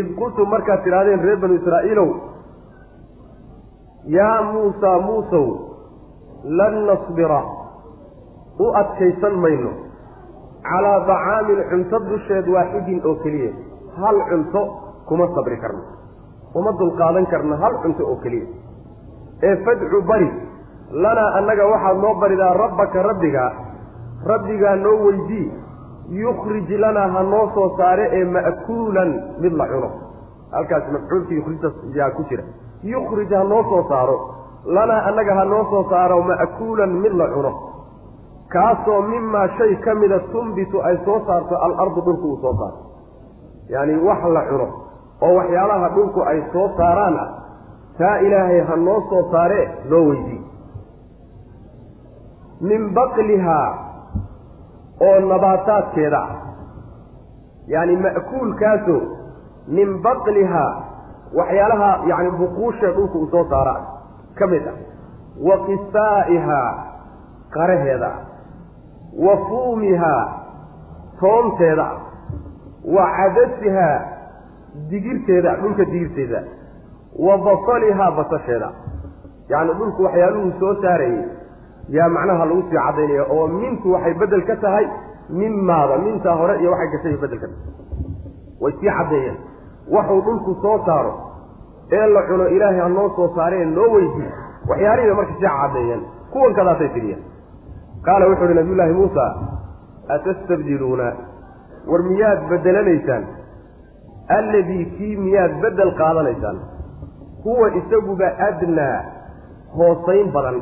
id 0.00 0.06
qultum 0.18 0.48
markaad 0.54 0.80
tidhahdeen 0.84 1.20
reer 1.26 1.38
banu 1.42 1.54
israa'iilow 1.60 2.08
yaa 4.16 4.42
muusaa 4.52 4.98
muusow 5.06 5.46
lan 6.58 6.74
nasbira 6.88 7.40
u 8.58 8.66
adkaysan 8.80 9.34
mayno. 9.44 9.70
Calaa 10.66 10.98
dacaamin 11.08 11.60
cunto 11.70 11.98
dusheed 12.10 12.46
waaxidin 12.54 13.00
oo 13.08 13.14
keliya. 13.22 13.52
Hal 14.00 14.16
cunto 14.30 14.60
kuma 15.08 15.26
sabri 15.34 15.56
karno. 15.62 15.82
Uma 16.58 16.72
dulqaadan 16.80 17.26
karno 17.32 17.56
hal 17.62 17.74
cunto 17.82 18.02
oo 18.10 18.16
keliya. 18.24 18.46
Ee 19.42 19.56
fadcu 19.64 20.02
bari 20.10 20.28
lanaa 21.02 21.30
annaga 21.38 21.64
waxaad 21.72 21.96
noo 22.02 22.14
baridaa 22.22 22.52
rabbaka 22.62 23.02
rabbigaa 23.08 23.50
rabbigaa 24.30 24.76
noo 24.84 24.96
weydii 25.06 25.46
yukhrij 26.22 26.68
lanaa 26.84 27.08
ha 27.14 27.22
noo 27.32 27.46
soo 27.54 27.68
saare 27.78 28.04
ee 28.18 28.24
ma'kuulan 28.24 29.10
mid 29.42 29.52
la 29.60 29.66
cuno. 29.72 29.88
Halkaas 30.52 30.84
mafcuulkii 30.92 31.36
yukhrijta 31.38 31.68
yaa 31.98 32.10
ku 32.16 32.22
jira. 32.28 32.42
Yukhrij 32.82 33.30
ha 33.38 33.44
noo 33.44 33.62
soo 33.70 33.82
saaro. 33.88 34.16
Lanaa 34.76 35.02
annaga 35.08 35.34
ha 35.38 35.44
noo 35.44 35.64
soo 35.70 35.84
saaro 35.90 36.22
ma'kuulan 36.22 36.92
mid 37.02 37.12
la 37.20 37.26
cuno. 37.34 37.52
Kaasoo 38.52 39.00
mimaa 39.02 39.48
shay 39.58 39.76
ka 39.84 39.94
mida 39.94 40.18
tumbitu 40.32 40.80
ay 40.82 40.96
soo 41.04 41.20
saarto 41.26 41.54
alardu 41.66 42.00
dhulku 42.06 42.26
uu 42.32 42.38
soo 42.42 42.54
saarto 42.58 42.82
yacani 43.68 43.94
wax 44.06 44.22
la 44.34 44.42
cuno 44.48 44.66
oo 45.22 45.34
waxyaalaha 45.38 45.88
dhulku 45.94 46.20
ay 46.30 46.42
soo 46.52 46.68
saaraan 46.76 47.16
ah 47.24 47.28
taa 47.98 48.18
ilaahay 48.26 48.60
ha 48.68 48.76
noo 48.76 49.00
soo 49.10 49.22
saaree 49.32 49.66
loo 49.90 50.04
weydii 50.08 50.40
min 52.60 52.82
baqlihaa 52.94 53.68
oo 55.00 55.20
nabaataadkeeda 55.20 56.18
ah. 56.18 56.34
Yacni 57.68 57.96
ma'kuulkaasoo 57.96 59.00
min 59.68 59.98
baqlihaa 60.02 60.72
waxyaalaha 61.38 61.90
yacni 62.10 62.30
buquusha 62.40 62.92
dhulku 62.96 63.18
uu 63.18 63.30
soo 63.30 63.44
saara 63.50 63.76
ka 64.38 64.46
mid 64.46 64.66
ah. 64.72 64.76
Wa 65.48 65.56
qisaa'ihaa 65.66 66.70
qaraheeda 67.56 68.06
ah 68.06 68.20
wa 69.26 69.36
fuumihaa 69.48 70.24
toonteeda 71.20 71.86
ah 71.86 71.96
wa 72.96 73.04
cadasihaa 73.16 74.00
digirteeda 74.90 75.56
dhulka 75.62 75.84
digirteeda. 75.84 76.42
Wa 77.26 77.38
basalihaa 77.38 78.10
basasheeda. 78.18 78.68
Yacni 79.48 79.74
dhulku 79.78 80.02
waxyaaluhuu 80.04 80.52
soo 80.60 80.74
saarayey 80.82 81.24
yaa 81.96 82.08
macnaha 82.16 82.44
lagu 82.50 82.62
sii 82.68 82.76
caddaynaya 82.86 83.24
oo 83.34 83.46
mintu 83.48 83.92
waxay 83.94 84.14
beddel 84.20 84.42
ka 84.48 84.56
tahay 84.64 84.86
mimaada 85.40 85.98
mintaa 86.06 86.34
hore 86.40 86.54
iyo 86.60 86.70
waxay 86.72 86.88
gashay 86.94 87.16
beddel 87.22 87.40
ka 87.42 87.46
tahay. 87.46 87.62
Way 88.62 88.72
sii 88.80 88.90
caddeeyeen 88.98 89.36
waxuu 89.94 90.20
dhulku 90.26 90.54
soo 90.62 90.78
saaro. 90.86 91.12
Ee 91.92 92.06
la 92.14 92.22
cuno 92.28 92.46
ilaahay 92.56 92.80
ha 92.80 92.88
noo 92.88 93.08
soo 93.16 93.28
saareen 93.36 93.74
noo 93.78 93.88
weydiy 93.94 94.28
waxyaalihii 94.70 95.08
bay 95.10 95.16
marka 95.20 95.34
sii 95.40 95.48
caddeeyeen 95.58 96.02
kuwan 96.32 96.54
kadaasay 96.58 96.88
tiriyeen. 96.94 97.22
Qaala 98.06 98.26
wuxu 98.30 98.44
uhi 98.44 98.54
nabiyullaahi 98.54 98.92
muusa 99.00 99.24
atastabdiluuna? 100.14 101.08
War 101.90 102.02
miyaad 102.10 102.40
beddelanaysaan 102.50 103.24
alladii 104.38 104.84
kii 104.96 105.16
miyaad 105.16 105.52
beddel 105.62 105.90
qaadanaysaan? 106.00 106.58
Huwa 107.44 107.68
isaguba 107.80 108.28
adnaa 108.48 108.96
hoosayn 109.78 110.32
badan 110.36 110.56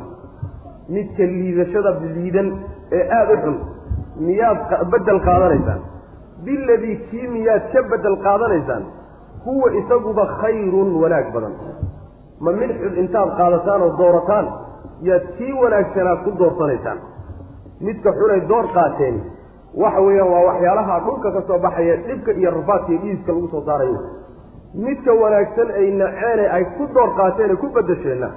midka 0.89 1.23
liidashada 1.33 1.91
liidan 2.15 2.47
ee 2.97 3.03
aada 3.17 3.33
u 3.33 3.37
xun 3.43 3.55
miyaad 4.27 4.59
beddel 4.91 5.19
qaadanaysaan? 5.27 5.81
Biladii 6.45 6.95
kii 7.09 7.27
miyaad 7.35 7.63
ka 7.73 7.81
beddel 7.91 8.17
qaadanaysaan? 8.25 8.83
Huwa 9.45 9.67
isaguba 9.79 10.25
khayrun 10.41 10.89
wanaag 11.01 11.27
badan. 11.33 11.53
Ma 12.43 12.51
mid 12.59 12.71
xun 12.81 12.93
intaad 13.03 13.29
qaadataan 13.39 13.81
oo 13.87 13.91
doorataan 14.01 14.45
yaad 15.09 15.23
kii 15.37 15.53
wanaagsanaa 15.61 16.15
ku 16.23 16.29
doorsanaysaan 16.39 16.99
midka 17.87 18.09
xunay 18.19 18.41
door 18.49 18.65
qaateen 18.77 19.15
waxa 19.83 20.01
weeyaan 20.07 20.29
waa 20.33 20.43
waxyaalaha 20.49 20.99
dhulka 21.05 21.29
ka 21.35 21.41
soo 21.47 21.59
baxaya 21.65 21.95
dhibka 22.07 22.31
iyo 22.39 22.51
rafaadka 22.57 22.91
iyo 22.91 23.01
dhiiska 23.03 23.31
lagu 23.35 23.47
soo 23.53 23.63
saarayo. 23.67 23.99
Midka 24.85 25.11
wanaagsan 25.21 25.69
ay 25.79 25.87
naceene 26.01 26.45
ay 26.55 26.63
ku 26.77 26.83
door 26.95 27.09
qaateen 27.19 27.51
ee 27.51 27.55
ku 27.63 27.67
bedesheenna 27.77 28.29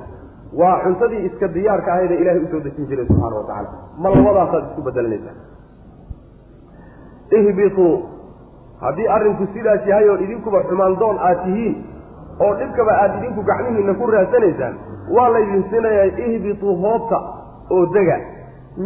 waa 0.61 0.77
cuntadii 0.85 1.25
iska 1.29 1.49
diyaarka 1.57 1.93
ahayd 1.93 2.11
ee 2.11 2.21
ilahay 2.23 2.43
u 2.45 2.49
soo 2.53 2.61
dejin 2.67 2.87
jiray 2.91 3.07
subxaana 3.07 3.37
wa 3.41 3.45
tacala 3.51 3.69
ma 4.03 4.09
labadaasaad 4.15 4.65
isku 4.71 4.83
bedelanaysaa 4.89 5.37
ihbituu 7.39 7.93
haddii 8.81 9.09
arrinku 9.17 9.47
sidaas 9.55 9.87
yahay 9.87 10.09
oo 10.11 10.17
idinkuba 10.27 10.63
xumaan 10.69 10.97
doon 11.03 11.17
aad 11.29 11.39
tihiin 11.45 11.75
oo 12.45 12.53
dhibkaba 12.61 12.93
aad 13.03 13.13
idinku 13.19 13.43
gacmihiinna 13.51 13.95
ku 14.01 14.07
raadsanaysaan 14.15 14.75
waa 15.17 15.29
laydin 15.35 15.65
sinayaa 15.71 16.05
ihbituu 16.27 16.75
hoobta 16.83 17.19
oo 17.77 17.85
dega. 17.95 18.19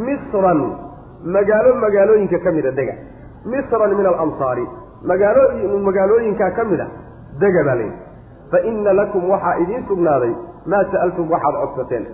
Misran 0.06 0.60
magaalo 1.34 1.70
magaalooyinka 1.84 2.38
ka 2.44 2.50
mida 2.56 2.70
dega. 2.78 2.94
Misran 3.52 3.90
min 3.98 4.06
alamsaari 4.12 4.64
magaalooyin 5.10 5.82
magaalooyinkaa 5.88 6.50
ka 6.58 6.64
mid 6.70 6.80
a 6.80 6.86
dega 7.42 7.62
baa 7.68 7.74
layidhi 7.80 7.98
fa 8.52 8.58
inna 8.70 8.92
lakum 9.00 9.22
waxaa 9.32 9.54
idiin 9.64 9.84
sugnaaday 9.88 10.32
maa 10.66 10.84
sa'altum 10.92 11.30
waxaad 11.34 11.54
codsateen 11.62 12.04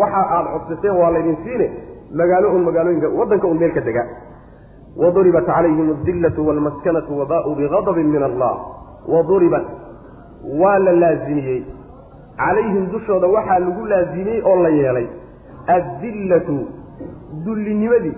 waxa 0.00 0.22
aad 0.36 0.46
codsateen 0.54 0.94
waa 1.00 1.10
laydin 1.10 1.36
siine 1.44 1.66
magaalo 2.20 2.52
un 2.56 2.62
magaalooyinka 2.68 3.08
waddanka 3.18 3.46
un 3.46 3.58
meel 3.58 3.72
ka 3.72 3.80
dega 3.80 4.04
waduribat 4.96 5.46
calayhim 5.46 5.90
adillatu 5.96 6.46
waalmaskanatu 6.48 7.18
wabaa'uu 7.20 7.54
bigadabin 7.60 8.08
min 8.14 8.22
allah 8.22 8.54
waduribat 9.14 9.66
waa 10.60 10.78
la 10.78 10.92
laazimiyey 11.02 11.60
calayhim 12.42 12.86
dushooda 12.92 13.26
waxaa 13.36 13.58
lagu 13.58 13.86
laazimiyey 13.92 14.42
oo 14.50 14.56
la 14.62 14.68
yeelay 14.68 15.06
addillatu 15.76 16.58
dullinimadii 17.44 18.16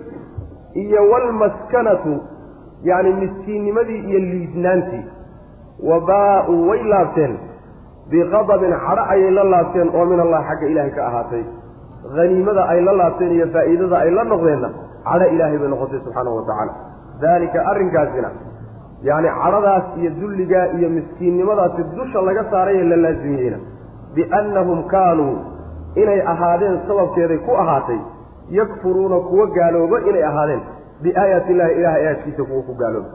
iyo 0.83 1.09
waalmaskanatu 1.11 2.13
yacni 2.83 3.13
miskiinnimadii 3.13 3.99
iyo 4.09 4.19
liidnaantii 4.19 5.05
wabaa'uu 5.89 6.67
way 6.69 6.83
laabteen 6.93 7.33
biqadabin 8.09 8.73
cadho 8.85 9.03
ayay 9.13 9.31
la 9.37 9.43
laabteen 9.53 9.89
oo 9.97 10.05
min 10.05 10.19
allah 10.19 10.41
xagga 10.49 10.67
ilaahay 10.71 10.91
ka 10.97 11.01
ahaatay. 11.09 11.43
Haniimada 12.17 12.61
ay 12.73 12.81
la 12.87 12.93
laabteen 13.01 13.31
iyo 13.37 13.47
faa'iidada 13.55 13.97
ay 14.03 14.11
la 14.17 14.23
noqdeenna 14.23 14.69
cadho 15.09 15.25
ilaahay 15.35 15.57
bay 15.61 15.69
noqotay 15.73 15.99
subxaanahu 16.05 16.35
wa 16.39 16.43
tacaala. 16.49 16.73
Daalika 17.21 17.59
arrinkaasina 17.71 18.29
yacni 19.09 19.29
cadhadaas 19.41 19.85
iyo 19.99 20.09
dulligaa 20.21 20.65
iyo 20.77 20.89
miskiinnimadaasi 20.97 21.81
dusha 21.97 22.21
laga 22.27 22.43
saaray 22.51 22.75
ee 22.81 22.87
la 22.91 22.97
laasimiyeyna 23.05 23.57
biannahum 24.15 24.79
kaanuu 24.93 25.35
inay 26.01 26.21
ahaadeen 26.33 26.75
sababkeeday 26.87 27.37
ku 27.47 27.51
ahaatay 27.63 27.99
yakfuruuna 28.59 29.17
kuwa 29.29 29.45
gaalooba 29.57 29.97
inay 30.09 30.23
ahaadeen 30.31 30.61
biaayaati 31.03 31.51
illahi 31.53 31.73
ilahay 31.79 32.01
aayaadkiisa 32.01 32.43
kuwa 32.49 32.61
ku 32.69 32.73
gaalooba. 32.81 33.09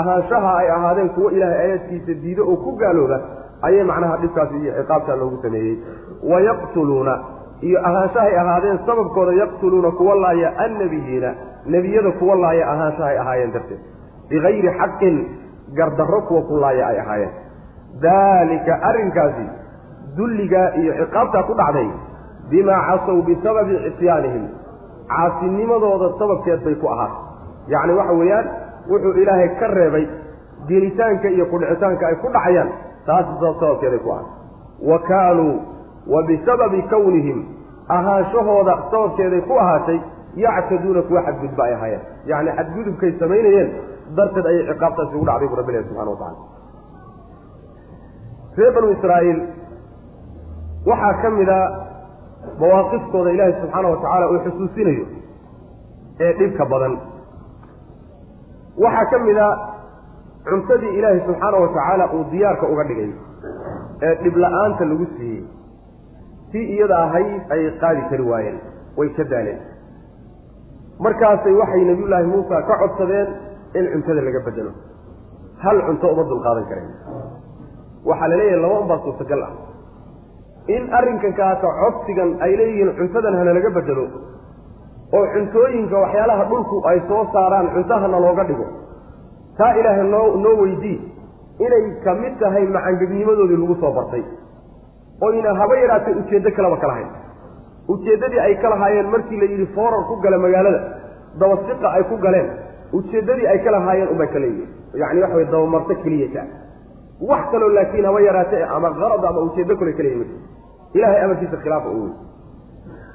Ahaanshaha 0.00 0.50
ay 0.58 0.68
ahaadeen 0.76 1.08
kuwa 1.16 1.32
ilaahay 1.32 1.58
aayaadkiisa 1.64 2.12
diido 2.22 2.42
oo 2.50 2.56
ku 2.64 2.70
gaalooba 2.82 3.18
ayay 3.66 3.84
macnaha 3.90 4.16
dhibkaasi 4.22 4.56
iyo 4.62 4.72
ciqaabtaa 4.78 5.16
loogu 5.20 5.38
sameeyey. 5.42 5.76
Wayaqtuluuna 6.30 7.14
iyo 7.68 7.78
ahaanshahay 7.88 8.34
ahaadeen 8.42 8.78
sababkooda 8.86 9.32
yaqtuluuna 9.42 9.90
kuwa 9.98 10.14
laaya 10.24 10.48
annabiyiina 10.64 11.30
nebiyada 11.66 12.10
kuwa 12.20 12.36
laaya 12.44 12.64
ahaanshahay 12.72 13.18
ahaayeen 13.22 13.52
darteed. 13.52 13.80
Bikayri 14.30 14.70
xaqin 14.80 15.16
gardarro 15.78 16.20
kuwa 16.28 16.42
ku 16.48 16.56
laaya 16.64 16.86
ay 16.86 16.98
ahaayeen. 17.04 17.32
Daalika 18.02 18.78
arrinkaasi 18.90 19.46
dulligaa 20.16 20.68
iyo 20.82 20.92
ciqaabtaa 21.00 21.42
ku 21.48 21.54
dhacday 21.60 21.88
bimaa 22.50 22.80
casow 22.88 23.22
bisababi 23.28 23.76
cisyaanihim 23.84 24.44
caasinimadooda 25.12 26.08
sababkeed 26.18 26.64
bay 26.64 26.74
ku 26.74 26.86
ahaatay. 26.88 27.18
Yacni 27.72 27.92
waxa 27.98 28.12
weeyaan 28.20 28.46
wuxuu 28.90 29.12
ilaahay 29.22 29.48
ka 29.60 29.66
reebay 29.76 30.04
gelitaanka 30.68 31.28
iyo 31.28 31.44
kudhicitaanka 31.52 32.04
ay 32.10 32.16
ku 32.22 32.28
dhacayaan 32.36 32.70
taas 33.06 33.26
sababkeeday 33.40 33.98
ku 34.04 34.10
ahaatay 34.12 34.88
wa 34.90 34.98
kaanuu 35.10 35.54
wa 36.12 36.22
bisababi 36.28 36.80
kownihim 36.92 37.38
ahaanshahooda 37.96 38.74
sababkeeday 38.90 39.40
ku 39.48 39.54
ahaatay 39.64 39.98
yactaduuna 40.44 41.02
kuwa 41.08 41.22
xadgudba 41.26 41.62
ay 41.68 41.74
ahaayeen. 41.74 42.02
Yacni 42.30 42.50
xadgudubkay 42.58 43.10
samaynayeen 43.22 43.68
darteed 44.16 44.46
ayay 44.50 44.64
ciqaabtaasi 44.70 45.14
ugu 45.16 45.26
dhacday 45.28 45.48
bu 45.48 45.56
rabbi 45.60 45.72
ilahi 45.72 45.84
subxana 45.88 46.10
watacala 46.10 46.38
reer 48.58 48.72
banu 48.76 48.88
israa'iil 48.96 49.40
waxaa 50.90 51.14
ka 51.22 51.30
mid 51.38 51.48
a 51.48 51.60
mawaaqiftooda 52.60 53.30
ilaahi 53.36 53.52
subxaana 53.62 53.88
wa 53.92 53.96
tacaala 54.02 54.26
uu 54.32 54.38
xusuusinayo 54.46 55.04
ee 56.24 56.32
dhibka 56.38 56.64
badan. 56.72 56.94
Waxaa 58.84 59.06
ka 59.12 59.18
mid 59.26 59.36
a 59.36 59.48
cuntadii 60.48 60.92
ilaahi 60.98 61.20
subxaana 61.26 61.56
wa 61.64 61.68
tacaala 61.76 62.04
uu 62.16 62.24
diyaarka 62.32 62.66
uga 62.72 62.84
dhigay 62.90 63.10
ee 64.08 64.14
dhib 64.22 64.36
la'aanta 64.44 64.84
lagu 64.92 65.06
siiyey 65.16 65.42
tii 66.52 66.66
iyada 66.76 66.96
ahayd 67.06 67.52
ayay 67.56 67.70
qaadi 67.82 68.02
kari 68.10 68.24
waayeen 68.32 68.58
way 68.98 69.08
ka 69.18 69.24
daaleen 69.32 69.60
markaasay 71.06 71.54
waxay 71.62 71.84
nabiyullaahi 71.90 72.30
muusa 72.34 72.62
ka 72.70 72.78
codsadeen 72.82 73.28
in 73.80 73.84
cuntada 73.92 74.20
laga 74.28 74.40
bedelo 74.48 74.72
hal 75.64 75.82
cunto 75.88 76.12
uma 76.14 76.24
dulqaadan 76.32 76.66
kareen 76.70 76.90
waxaa 78.10 78.28
la 78.32 78.36
leeyahay 78.40 78.62
laba 78.64 78.80
unbaa 78.84 79.02
suurtagal 79.04 79.42
ah. 79.48 79.52
In 80.74 80.82
arrinkan 80.98 81.32
kaata 81.38 81.68
codsigan 81.82 82.30
ay 82.44 82.52
leeyihiin 82.60 82.90
cuntadan 82.98 83.34
hana 83.40 83.52
laga 83.58 83.70
bedelo 83.78 84.04
oo 85.18 85.24
cuntooyinka 85.34 85.96
waxyaalaha 86.04 86.44
dhulku 86.50 86.76
ay 86.90 86.98
soo 87.08 87.22
saaraan 87.34 87.72
cuntahana 87.76 88.18
looga 88.26 88.44
dhigo 88.50 88.66
taa 89.60 89.72
ilaahay 89.80 90.06
noo 90.14 90.26
noo 90.44 90.54
weydii 90.62 90.98
inay 91.66 91.84
ka 92.04 92.14
mid 92.22 92.34
tahay 92.42 92.64
macangegnimadoodii 92.76 93.58
lagu 93.62 93.76
soo 93.82 93.92
bartay. 93.98 94.22
Oyna 95.26 95.50
haba 95.60 95.74
yaraatee 95.82 96.14
ujeeddo 96.20 96.50
kaleba 96.56 96.76
ka 96.82 96.86
lahayn 96.92 97.10
ujeeddadii 97.94 98.40
ay 98.46 98.54
ka 98.62 98.68
lahaayeen 98.74 99.08
markii 99.14 99.40
la 99.42 99.46
yidhi 99.52 99.66
foorar 99.74 100.02
ku 100.08 100.14
gala 100.24 100.38
magaalada 100.44 100.80
dabasiqa 101.40 101.88
ay 101.96 102.04
ku 102.10 102.16
galeen. 102.24 102.48
Ujeeddadii 102.98 103.46
ay 103.52 103.58
ka 103.64 103.70
lahaayeen 103.76 104.08
unbay 104.14 104.28
ka 104.34 104.38
leeyihiin 104.44 104.70
yacni 105.02 105.20
waxa 105.24 105.36
way 105.36 105.44
dabamarto 105.52 105.94
keliyata. 106.04 106.42
Wax 107.30 107.42
kaloo 107.52 107.68
laakiin 107.76 108.04
haba 108.08 108.20
yaraatee 108.28 108.62
ama 108.76 108.90
qarad 109.00 109.24
ama 109.30 109.40
ujeeddo 109.48 109.74
kale 109.80 109.92
ka 109.98 110.02
leeyihiin 110.02 110.30
ilahay 110.98 111.20
amarkiisa 111.24 111.56
khilaafa 111.64 111.88
u 111.88 112.00
wey 112.04 112.12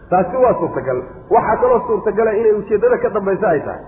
taasi 0.10 0.38
waa 0.44 0.54
suurtagal. 0.60 1.00
Waxaa 1.36 1.58
kaloo 1.64 1.80
suurtagala 1.88 2.32
inay 2.42 2.54
ujeeddada 2.62 2.98
ka 3.04 3.10
dambaysa 3.16 3.48
ay 3.54 3.60
tahay. 3.68 3.84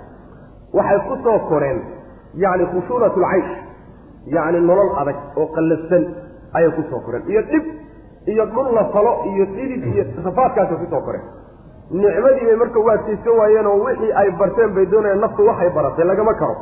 Waxay 0.77 0.99
ku 1.09 1.15
soo 1.23 1.39
koreen 1.51 1.79
yacni 2.43 2.65
khushuunat 2.73 3.15
lcaysh 3.23 3.51
yacni 4.35 4.59
nolol 4.69 4.89
adag 5.01 5.15
oo 5.39 5.47
qallafsan 5.55 6.03
ayay 6.57 6.71
ku 6.77 6.81
soo 6.89 6.99
koreen. 7.05 7.23
Iyo 7.31 7.41
dhib 7.51 7.63
iyo 8.31 8.45
dhul 8.45 8.73
la 8.75 8.83
falo 8.93 9.11
iyo 9.31 9.45
dhidid 9.55 9.83
iyo 9.93 10.03
safaadkaasay 10.23 10.77
ku 10.77 10.85
soo 10.93 11.01
koreen. 11.07 11.23
Nicmadii 11.91 12.45
bay 12.49 12.55
marka 12.61 12.79
waadkaysan 12.87 13.33
waayeen 13.39 13.67
oo 13.67 13.77
wixii 13.85 14.11
ay 14.21 14.29
barteen 14.39 14.73
bay 14.75 14.85
doonayaan 14.91 15.19
naftu 15.25 15.41
waxay 15.49 15.69
baratay 15.75 16.05
lagama 16.05 16.33
karo. 16.41 16.55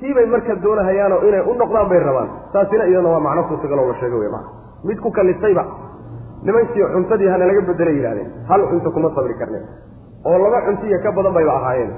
Tii 0.00 0.14
bay 0.14 0.26
marka 0.26 0.54
doonahayaanoo 0.64 1.20
inay 1.28 1.40
u 1.50 1.54
noqdaan 1.60 1.88
bay 1.88 1.98
rabaan. 2.08 2.28
Taasina 2.52 2.84
iyadana 2.90 3.08
waa 3.14 3.20
macno 3.26 3.42
suurtagaloo 3.48 3.86
la 3.90 3.94
sheego 4.00 4.18
wey 4.22 4.28
maa 4.34 4.44
mid 4.84 4.98
ku 5.00 5.10
kallistayba 5.10 5.64
nimankii 6.46 6.84
cuntadii 6.94 7.28
hana 7.32 7.46
laga 7.50 7.60
bedelay 7.68 7.94
yidhahdeen 7.98 8.28
hal 8.48 8.62
cunto 8.70 8.90
kuma 8.94 9.10
sabri 9.14 9.34
karneen 9.40 9.64
oo 10.26 10.38
laba 10.42 10.60
cuntiiyo 10.66 10.98
ka 11.02 11.10
badan 11.16 11.32
bayba 11.34 11.52
ahaayeen 11.58 11.90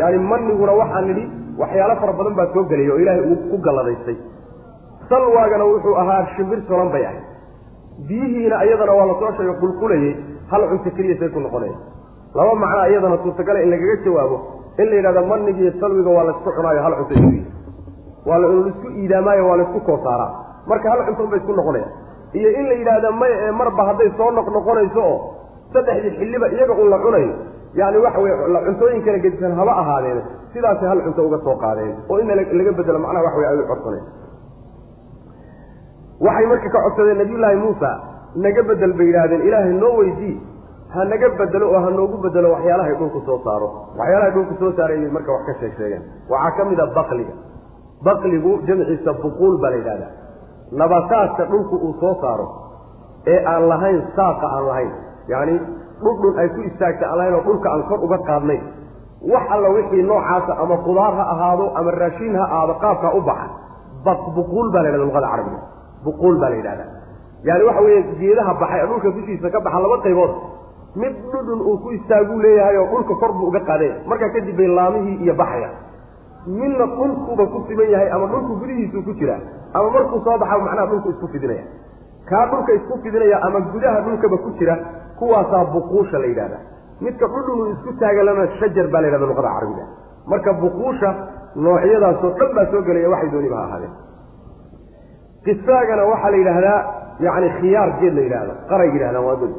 yaani 0.00 0.18
maniguna 0.30 0.72
waxaa 0.80 1.02
nidhi 1.08 1.24
waxyaalo 1.60 1.94
fara 2.02 2.12
badan 2.18 2.34
baa 2.38 2.48
soo 2.54 2.64
gelaya 2.70 2.92
oo 2.94 2.98
ilaahay 3.02 3.22
uu 3.32 3.36
ku 3.50 3.56
galladaystay. 3.66 4.16
Salwaagana 5.08 5.64
wuxuu 5.70 5.94
ahaa 6.02 6.26
shimbir 6.36 6.60
solan 6.68 6.90
bay 6.94 7.04
ahayd. 7.08 7.22
Biyihiina 8.08 8.56
iyadana 8.66 8.92
waa 8.98 9.06
la 9.10 9.14
soo 9.20 9.30
sheegay 9.36 9.56
qulqulayey 9.62 10.12
hal 10.50 10.62
cunto 10.70 10.90
keliya 10.96 11.16
say 11.20 11.28
ku 11.34 11.40
noqonaya 11.46 11.76
laba 12.38 12.52
macnaa 12.62 12.86
iyadana 12.92 13.16
suurtagala 13.24 13.58
in 13.64 13.70
lagaga 13.74 13.96
jawaabo 14.04 14.36
in 14.78 14.86
la 14.90 14.94
yidhahdo 14.98 15.22
manigiiyo 15.30 15.72
salwiga 15.80 16.10
waa 16.16 16.24
laysku 16.28 16.50
cunaayo 16.56 16.80
hal 16.86 16.94
cunto 17.00 17.14
isku 17.14 17.40
waa 18.28 18.38
la 18.42 18.46
isku 18.70 18.86
iidaamaayo 19.00 19.42
waa 19.50 19.56
laysku 19.60 19.80
koosaaraa 19.88 20.30
marka 20.70 20.86
hal 20.92 21.00
cunto 21.08 21.22
unbay 21.26 21.38
isku 21.42 21.52
noqonaya. 21.60 21.88
Iyo 22.38 22.48
in 22.60 22.64
la 22.70 22.74
yidhaahda 22.80 23.10
may 23.20 23.32
marba 23.60 23.82
hadday 23.88 24.10
soo 24.18 24.30
noqnoqonayso 24.38 25.00
oo 25.10 25.16
saddexdii 25.74 26.14
xilliba 26.20 26.46
iyaga 26.54 26.72
un 26.82 26.88
la 26.94 26.98
cunayo 27.04 27.32
yacni 27.74 27.98
waxa 28.04 28.20
weye 28.20 28.34
cuntooyin 28.66 29.02
kala 29.04 29.18
gedisan 29.18 29.52
haba 29.60 29.72
ahaadeen. 29.82 30.22
Sidaasay 30.52 30.88
hal 30.88 31.00
cunto 31.06 31.26
uga 31.28 31.38
soo 31.44 31.56
qaadeen. 31.56 31.94
Oo 32.08 32.18
in 32.18 32.28
laga 32.28 32.72
bedelo 32.72 32.98
macnaha 32.98 33.24
wax 33.24 33.34
wey 33.36 33.46
ay 33.46 33.58
u 33.58 33.66
waxay 36.20 36.46
marka 36.50 36.68
ka 36.70 36.80
codsadeen 36.84 37.18
nabiyullaahi 37.18 37.56
muusa 37.56 37.90
naga 38.44 38.62
bedel 38.62 38.92
bay 38.98 39.06
yidhaahdeen 39.06 39.42
ilaahay 39.48 39.72
noo 39.72 39.96
weydii 39.98 40.36
ha 40.94 41.04
naga 41.04 41.28
bedelo 41.38 41.66
oo 41.70 41.80
ha 41.84 41.90
noogu 41.90 42.16
bedelo 42.24 42.48
waxyaalahay 42.54 42.94
dhulku 42.98 43.20
soo 43.26 43.38
saaro. 43.44 43.68
Waxyaalahay 43.98 44.32
dhulku 44.36 44.54
soo 44.60 44.72
saaray 44.76 44.96
inay 44.98 45.10
marka 45.10 45.32
wax 45.32 45.46
ka 45.46 45.54
sheeg 45.60 45.72
sheegeen 45.78 46.02
waxaa 46.30 46.56
ka 46.56 46.64
mid 46.70 46.80
a 46.80 46.86
bakliga 46.96 47.34
bakligu 48.02 48.52
jamciisa 48.66 49.12
buquul 49.22 49.58
baa 49.62 49.70
la 49.70 49.76
yidhahdaa 49.76 50.12
nabataadka 50.80 51.44
dhulku 51.52 51.76
uu 51.86 51.94
soo 52.00 52.14
saaro 52.22 52.46
ee 53.26 53.40
aan 53.52 53.68
lahayn 53.68 54.02
saaqa 54.16 54.46
aan 54.56 54.66
lahayn. 54.70 54.92
Yacni 55.28 55.54
dhudhun 56.02 56.34
ay 56.42 56.48
ku 56.54 56.60
istaagta 56.70 57.04
aan 57.10 57.16
lahayn 57.18 57.34
oo 57.38 57.42
dhulka 57.48 57.68
aan 57.74 57.82
kor 57.88 57.98
uga 58.06 58.18
qaadnayn. 58.28 58.62
Wax 59.32 59.44
alla 59.54 59.68
wixii 59.76 60.02
noocaasa 60.10 60.52
ama 60.62 60.76
qudaar 60.86 61.12
ha 61.18 61.24
ahaado 61.34 61.64
ama 61.78 61.90
raashiin 62.00 62.34
ha 62.40 62.44
ahaado 62.44 62.74
qaabkaa 62.84 63.12
u 63.14 63.20
baxa. 63.28 63.48
Buquul 64.36 64.70
baa 64.72 64.82
la 64.82 64.88
yhahda 64.88 65.04
luqada 65.04 65.28
carabiga. 65.32 65.58
Buquul 66.04 66.36
baa 66.40 66.50
la 66.50 66.56
yidhahdaa. 66.56 66.88
Yaani 67.48 67.64
waxa 67.68 67.80
weeye 67.86 68.02
geedaha 68.20 68.52
baxay 68.62 68.86
dhulka 68.90 69.08
dushiisa 69.16 69.50
ka 69.54 69.60
baxa 69.66 69.78
laba 69.84 69.98
qaybood. 70.06 70.32
Mid 71.02 71.14
dhudhun 71.32 71.60
uu 71.70 71.76
ku 71.82 71.88
istaaguu 71.98 72.38
leeyahay 72.44 72.76
oo 72.82 72.86
dhulka 72.92 73.14
kor 73.20 73.32
buu 73.38 73.48
uga 73.50 73.60
qaadaya 73.68 73.94
markaa 74.10 74.30
kadib 74.34 74.56
bay 74.56 74.66
laamihii 74.78 75.16
iyo 75.24 75.34
baxaya 75.34 75.68
midna 76.46 76.86
dhulkuuba 76.96 77.44
ku 77.52 77.58
siman 77.68 77.88
yahay 77.94 78.08
ama 78.14 78.26
dhulku 78.32 78.52
gudihiisuu 78.60 79.02
ku 79.06 79.12
jiraa 79.20 79.40
ama 79.74 79.88
markuu 79.96 80.20
soo 80.24 80.38
baxa 80.42 80.56
macnaha 80.66 80.86
dhulku 80.90 81.08
isku 81.14 81.26
fidinaya. 81.34 81.64
Kaa 82.30 82.46
dhulka 82.50 82.72
isku 82.78 82.94
fidinaya 83.04 83.36
ama 83.46 83.60
gudaha 83.72 83.98
dhulkaba 84.06 84.36
ku 84.44 84.50
jira 84.58 84.74
kuwaasaa 85.18 85.64
buquusha 85.74 86.16
la 86.22 86.26
yidhahda 86.32 86.58
midka 87.04 87.26
dhudhun 87.32 87.58
uu 87.62 87.66
isku 87.74 87.90
taagalana 88.02 88.44
shajar 88.60 88.86
baa 88.92 89.00
la 89.04 89.08
yhahda 89.10 89.26
luqada 89.30 89.50
carabiga. 89.56 89.84
Marka 90.30 90.50
buquusha 90.62 91.08
noocyadaasoo 91.64 92.30
dhan 92.38 92.50
baa 92.56 92.66
soo 92.72 92.82
gelaya 92.88 93.08
waxay 93.14 93.30
dooniba 93.34 93.56
ha 93.60 93.64
ahaadeen. 93.68 93.92
Qisaagana 95.46 96.02
waxaa 96.12 96.30
la 96.30 96.36
yidhaahdaa 96.42 96.78
yani 97.26 97.48
khiyaar 97.60 97.90
geed 98.00 98.14
la 98.18 98.22
yidhahdo 98.26 98.52
qaray 98.70 98.88
yidhahdaan 98.94 99.24
waa 99.28 99.36
dod 99.42 99.52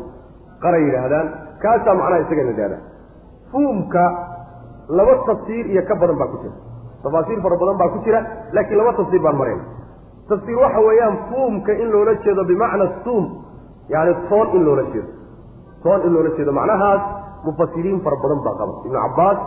qaray 0.63 0.81
yidhaahdaan 0.87 1.27
kaasaa 1.63 1.95
macnaha 1.99 2.19
isaga 2.25 2.43
la 2.47 2.51
yidhahdaa 2.53 2.81
fuumka 3.51 4.03
laba 4.97 5.13
tafsiir 5.29 5.65
iyo 5.73 5.81
ka 5.89 5.95
badan 6.01 6.17
baa 6.21 6.27
ku 6.33 6.37
jira. 6.43 6.55
Tafaasiir 7.03 7.39
fara 7.45 7.55
badan 7.61 7.77
baa 7.81 7.89
ku 7.93 7.99
jira 8.05 8.19
laakiin 8.55 8.77
laba 8.81 8.91
tafsiir 8.99 9.21
baan 9.25 9.37
marayna 9.41 9.63
tafsiir 10.29 10.57
waxa 10.63 10.79
weeyaan 10.87 11.15
fuumka 11.29 11.71
in 11.81 11.87
loola 11.93 12.13
jeedo 12.25 12.43
bimacna 12.51 12.85
suum 13.03 13.25
yani 13.93 14.13
toon 14.29 14.47
in 14.57 14.61
loola 14.67 14.83
jeedo 14.93 15.09
toon 15.83 15.99
in 16.07 16.11
loola 16.13 16.29
jeedo. 16.37 16.51
Macnahaas 16.59 17.01
mufasiriin 17.45 17.99
fara 18.05 18.15
badan 18.23 18.39
baa 18.45 18.55
qaba. 18.61 18.73
Ibnu 18.85 18.97
cabbaas 19.05 19.39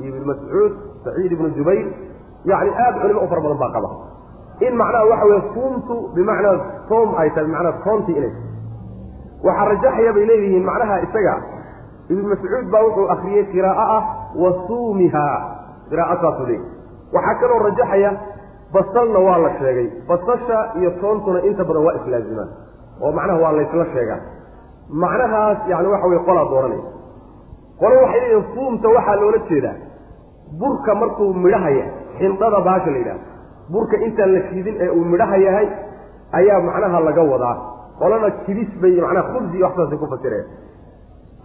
iyo 0.00 0.08
ibnu 0.12 0.24
mascuud 0.30 0.72
saciid 1.04 1.32
ibnu 1.36 1.48
jubayr 1.58 1.86
yani 2.50 2.70
aada 2.82 2.98
culimo 3.02 3.20
u 3.24 3.28
fara 3.32 3.40
badan 3.46 3.58
baa 3.62 3.72
qaba. 3.76 3.88
In 4.66 4.72
macnaha 4.80 5.04
waxa 5.12 5.26
weye 5.30 5.42
fuumtu 5.54 5.94
bimacnaa 6.14 6.56
toom 6.90 7.08
ay 7.20 7.28
tahay 7.34 7.46
bimacnaa 7.48 7.80
toontii 7.84 8.16
inay 8.20 8.32
waxaa 9.46 9.68
rajaxaya 9.72 10.12
bay 10.16 10.24
leeyihiin 10.30 10.64
macnaha 10.70 10.96
isaga. 11.06 11.34
Ibnu 12.12 12.26
mascuud 12.32 12.66
baa 12.72 12.82
wuxuu 12.86 13.06
akriyey 13.14 13.44
qiraa'o 13.52 13.84
ah 13.98 14.02
wa 14.42 14.50
suumiha. 14.66 15.26
Qiraa'o 15.90 16.14
saasuu 16.22 16.46
leeyahy 16.46 16.66
waxaa 17.16 17.34
kaloo 17.40 17.58
rajaxaya 17.68 18.10
basalna 18.74 19.18
waa 19.26 19.38
la 19.44 19.50
sheegay. 19.58 19.88
Basasha 20.08 20.58
iyo 20.80 20.90
toontuna 21.00 21.40
inta 21.48 21.64
badan 21.68 21.84
waa 21.86 21.94
islaazimaan 22.00 22.50
oo 23.02 23.12
macnaha 23.18 23.38
waa 23.44 23.52
laysla 23.58 23.86
sheegaa 23.94 24.20
macnahaas 24.90 25.58
yani 25.68 25.88
waxa 25.88 26.06
weye 26.08 26.20
qolaa 26.28 26.44
dooranaya 26.52 26.82
qolo 27.80 27.94
waxay 28.02 28.20
leeyihiin 28.20 28.44
fuumta 28.54 28.88
waxaa 28.96 29.16
loola 29.22 29.38
jeedaa. 29.48 29.76
Burka 30.60 30.94
markuu 30.94 31.32
midhahaya 31.34 31.84
xindhada 32.18 32.60
baasha 32.60 32.90
la 32.90 32.98
yidhahdo 32.98 33.24
burka 33.72 33.96
intaan 34.06 34.32
la 34.34 34.40
shiidin 34.48 34.76
ee 34.80 34.88
uu 34.90 35.04
midhaha 35.04 35.36
yahay 35.36 35.68
ayaa 36.38 36.60
macnaha 36.68 37.00
laga 37.00 37.22
wadaa. 37.32 37.56
Qolana 37.98 38.30
kibis 38.46 38.70
bay 38.82 39.00
macnaha 39.00 39.28
khubsi 39.32 39.56
iyo 39.56 39.68
ku 40.00 40.06
fasiraya 40.12 40.44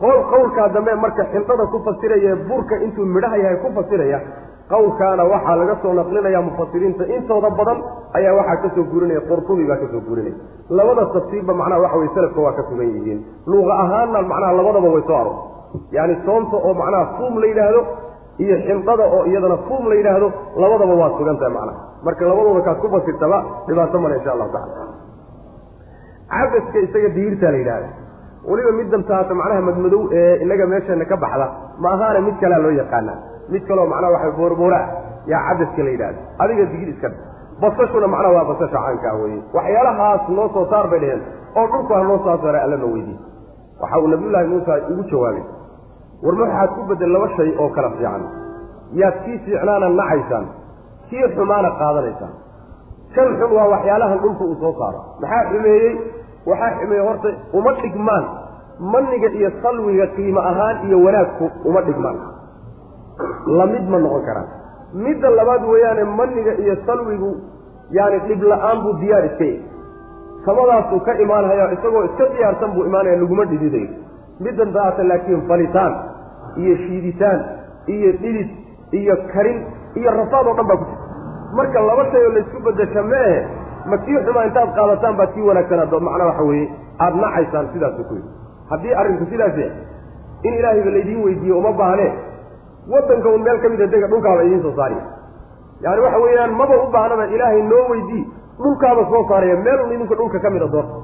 qowl 0.02 0.20
qowlkaa 0.32 0.70
dambe 0.76 0.96
marka 0.96 1.24
xindhada 1.34 1.66
ku 1.74 1.80
fasiraya 1.88 2.36
burka 2.50 2.76
intuu 2.86 3.06
midhaha 3.06 3.38
yahay 3.38 3.58
ku 3.64 3.70
fasiraya 3.78 4.20
qowlkaana 4.74 5.24
waxaa 5.34 5.56
laga 5.62 5.76
soo 5.84 5.94
naqlinaya 6.00 6.40
mufasiriinta 6.48 7.04
intooda 7.16 7.50
badan 7.60 7.80
ayaa 8.18 8.34
waxaa 8.40 8.58
ka 8.64 8.70
soo 8.76 8.84
guurinaya 8.92 9.22
qurtubi 9.30 9.64
baa 9.70 9.78
ka 9.82 9.88
soo 9.94 10.02
guurinaya. 10.08 10.36
Labada 10.78 11.04
tafsiirba 11.16 11.54
macnaha 11.62 11.82
waxa 11.86 11.98
weye 12.02 12.12
salafka 12.18 12.40
waa 12.46 12.54
ka 12.60 12.64
sugan 12.70 12.90
yihiin. 12.96 13.20
Luuqa 13.52 13.74
ahaanna 13.84 14.20
macnaha 14.32 14.52
labadaba 14.60 14.88
way 14.96 15.04
soo 15.10 15.18
aroor 15.22 15.38
yaani 15.96 16.16
soonta 16.26 16.56
oo 16.68 16.74
macnaha 16.82 17.06
fuum 17.18 17.34
la 17.42 17.46
yidhaahdo 17.52 17.82
iyo 18.44 18.56
xindhada 18.68 19.04
oo 19.16 19.22
iyadana 19.32 19.58
fuum 19.68 19.84
la 19.92 19.96
yidhaahdo 20.00 20.28
labadaba 20.64 20.94
waa 21.02 21.12
sugan 21.18 21.38
tahay 21.42 21.54
macnaha. 21.58 21.80
Marka 22.06 22.24
labadooda 22.32 22.62
kaad 22.68 22.78
ku 22.84 22.88
fasirtaba 22.96 23.38
dhibaato 23.68 23.98
male 24.04 24.16
insha 24.20 24.32
allahu 24.36 24.52
tacala 24.56 24.86
cabaska 26.34 26.78
isaga 26.86 27.10
diirtaa 27.18 27.52
la 27.52 27.58
yidhahda 27.62 27.90
weliba 28.50 28.72
middan 28.80 29.04
taata 29.10 29.34
macnaha 29.40 29.62
madmadow 29.70 30.02
ee 30.20 30.36
inaga 30.46 30.66
meesheena 30.72 31.06
ka 31.12 31.18
baxda 31.24 31.48
ma 31.84 31.90
ahaana 31.96 32.20
mid 32.28 32.36
kalea 32.42 32.60
loo 32.66 32.72
yaqaanaa. 32.82 33.18
Mid 33.54 33.64
kaleo 33.70 33.86
macnaha 33.94 34.12
waxa 34.16 34.32
boorboora 34.40 34.80
yaa 35.32 35.42
cabaska 35.50 35.82
la 35.86 35.90
yidhahda 35.94 36.20
adiga 36.44 36.66
digir 36.72 36.90
iska 36.94 37.10
basashuna 37.62 38.08
macnaha 38.14 38.34
waa 38.38 38.46
basasha 38.52 38.78
caankaa 38.86 39.14
weye 39.22 39.40
waxyaalahaas 39.58 40.24
noo 40.38 40.48
soo 40.56 40.66
saar 40.72 40.86
bay 40.92 41.00
dheheen 41.04 41.22
oo 41.60 41.66
dhulku 41.72 41.92
ha 41.98 42.02
noo 42.10 42.20
soo 42.26 42.38
saaray 42.44 42.62
allana 42.66 42.86
weydiin. 42.94 43.20
Waxa 43.82 43.98
uu 44.04 44.08
nabiyullaahi 44.14 44.48
muusa 44.54 44.74
ugu 44.92 45.04
jawaabay 45.12 45.44
war 46.26 46.36
waxaad 46.44 46.70
ku 46.78 46.82
bedel 46.92 47.12
laba 47.16 47.28
shay 47.38 47.50
oo 47.62 47.70
kala 47.76 47.90
fiican. 47.96 48.24
Yaad 49.02 49.16
kii 49.26 49.38
fiicnaana 49.46 49.88
nacaysaan 50.00 50.46
kii 51.10 51.26
xumaana 51.36 51.70
qaadanaysaan. 51.82 52.34
Kan 53.16 53.28
xun 53.40 53.52
waa 53.58 53.68
waxyaalahan 53.74 54.20
dhulku 54.24 54.44
uu 54.52 54.56
soo 54.64 54.74
saaro. 54.80 55.00
Maxaa 55.22 55.44
xumeeyey 55.52 55.92
waxaa 56.46 56.72
xumeeyey 56.80 57.06
horta 57.08 57.30
uma 57.54 57.72
dhigmaan. 57.82 58.26
Maniga 58.94 59.28
iyo 59.40 59.50
salwiga 59.64 60.08
qiimo 60.16 60.40
ahaan 60.40 60.78
iyo 60.88 60.98
wanaagku 61.06 61.46
uma 61.70 61.82
dhigmaan. 61.88 62.18
Lamid 63.60 63.86
ma 63.90 63.98
noqon 64.00 64.24
karaan. 64.28 64.48
Midda 65.04 65.30
labaad 65.30 65.64
weeyaane 65.72 66.04
maniga 66.20 66.54
iyo 66.64 66.76
salwigu 66.86 67.32
yaani 67.92 68.20
dhib 68.28 68.42
la'aan 68.52 68.82
buu 68.84 68.94
diyaar 69.02 69.26
iska 69.30 69.44
yahy 69.46 69.62
samadaasuu 70.46 71.00
ka 71.06 71.14
imaanhaya 71.24 71.66
isagoo 71.76 72.04
iska 72.10 72.26
diyaarsan 72.36 72.72
buu 72.76 72.86
imaanaya 72.90 73.18
laguma 73.22 73.46
dhididayo 73.52 73.90
middan 74.40 74.72
daata 74.76 75.04
laakiin 75.10 75.42
falitaan 75.50 75.94
iyo 76.62 76.76
shiiditaan 76.84 77.40
iyo 77.96 78.12
dhidid 78.22 78.50
iyo 79.00 79.16
karin 79.34 79.60
iyo 80.00 80.12
rafaad 80.20 80.48
oo 80.48 80.54
dhan 80.58 80.68
baa 80.72 80.78
ku 80.82 80.86
jirta 80.86 81.08
marka 81.58 81.80
laba 81.90 82.04
shay 82.12 82.24
oo 82.28 82.34
laysku 82.38 82.60
bedesha 82.68 83.04
maehe 83.12 83.40
ma 83.92 83.98
kii 84.06 84.18
xumaa 84.26 84.46
intaad 84.50 84.70
qaadataan 84.78 85.16
baad 85.20 85.32
kii 85.36 85.48
wanaagsanaa 85.50 86.00
macnaa 86.08 86.28
waxa 86.32 86.44
weeye 86.50 86.68
aada 87.00 87.16
nacaysaan 87.24 87.68
sidaasu 87.74 88.04
ku 88.10 88.14
yidhi. 88.20 88.30
Haddii 88.70 88.94
arrinku 89.00 89.26
sidaas 89.32 89.58
yahay 89.58 89.72
in 90.48 90.54
ilaahayba 90.60 90.92
laydiin 90.96 91.24
weydiiye 91.26 91.54
uma 91.62 91.72
baahnee 91.82 92.12
waddanka 92.94 93.30
un 93.36 93.42
meel 93.48 93.60
ka 93.64 93.70
mida 93.74 93.88
dega 93.94 94.08
dhulkaaba 94.14 94.44
idiin 94.48 94.62
soo 94.66 94.74
saariya 94.80 95.04
yaani 95.86 96.02
waxa 96.06 96.20
weeyaan 96.26 96.54
maba 96.62 96.76
u 96.84 96.88
baahnaba 96.96 97.26
ilaahay 97.36 97.62
noo 97.72 97.84
weydii 97.92 98.24
dhulkaaba 98.64 99.02
soo 99.12 99.24
saaraya 99.30 99.56
meel 99.68 99.80
un 99.86 99.92
idinka 99.96 100.16
dhulka 100.22 100.40
ka 100.46 100.50
mida 100.56 100.68
doorta 100.74 100.96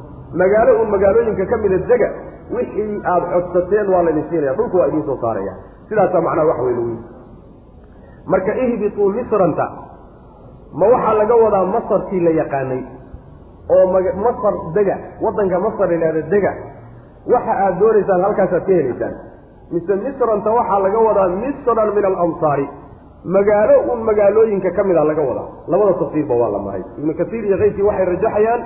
magaalo 0.41 0.71
un 0.81 0.89
magaalooyinka 0.95 1.45
ka 1.51 1.57
mida 1.63 1.77
dega 1.91 2.09
wixii 2.55 3.01
aada 3.13 3.25
codsateen 3.33 3.87
waa 3.93 4.03
laydin 4.07 4.25
siinaya 4.29 4.53
dhulka 4.59 4.77
waa 4.81 4.87
idiin 4.91 5.05
soo 5.09 5.17
saaraya. 5.23 5.53
Sidaasaa 5.89 6.21
macnaha 6.27 6.47
waxa 6.51 6.63
wey 6.67 6.75
lagu 6.75 6.97
marka 8.33 8.53
ihbituu 8.65 9.09
misranta 9.17 9.65
ma 10.73 10.85
waxaa 10.93 11.13
laga 11.21 11.35
wadaa 11.43 11.65
masarkii 11.75 12.19
la 12.27 12.31
yaqaanay 12.41 12.81
oo 13.75 13.85
masar 14.25 14.53
dega 14.75 14.95
waddanka 15.21 15.59
masar 15.65 15.87
la 15.89 15.93
yidhahda 15.95 16.21
dega. 16.33 16.51
Waxa 17.33 17.53
aad 17.63 17.79
doonaysaan 17.79 18.21
halkaasaad 18.25 18.63
ka 18.67 18.71
helaysaan. 18.77 19.15
Mise 19.71 19.93
misranta 20.05 20.49
waxaa 20.57 20.79
laga 20.85 20.99
wadaa 21.07 21.27
misran 21.41 21.89
min 21.95 22.05
alamsaari 22.09 22.67
magaalo 23.35 23.75
un 23.93 23.99
magaalooyinka 24.09 24.71
ka 24.77 24.83
mida 24.83 25.03
laga 25.03 25.21
wadaa. 25.29 25.47
Labada 25.67 25.93
tafsiirba 26.01 26.35
waa 26.41 26.49
la 26.55 26.59
maray 26.59 26.83
ibnu 26.99 27.13
kasiir 27.19 27.43
iyo 27.45 27.57
keyrkii 27.61 27.81
waxay 27.89 28.05
rajaxayaan 28.05 28.61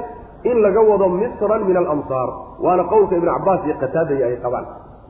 in 0.50 0.58
laga 0.66 0.82
wado 0.89 1.10
misran 1.10 1.62
min 1.68 1.78
alamsaar 1.82 2.30
waana 2.66 2.84
qowlka 2.92 3.16
ibnu 3.20 3.32
cabaas 3.38 3.62
iyo 3.66 3.76
qataadaya 3.84 4.26
ay 4.32 4.38
qabaan. 4.46 4.66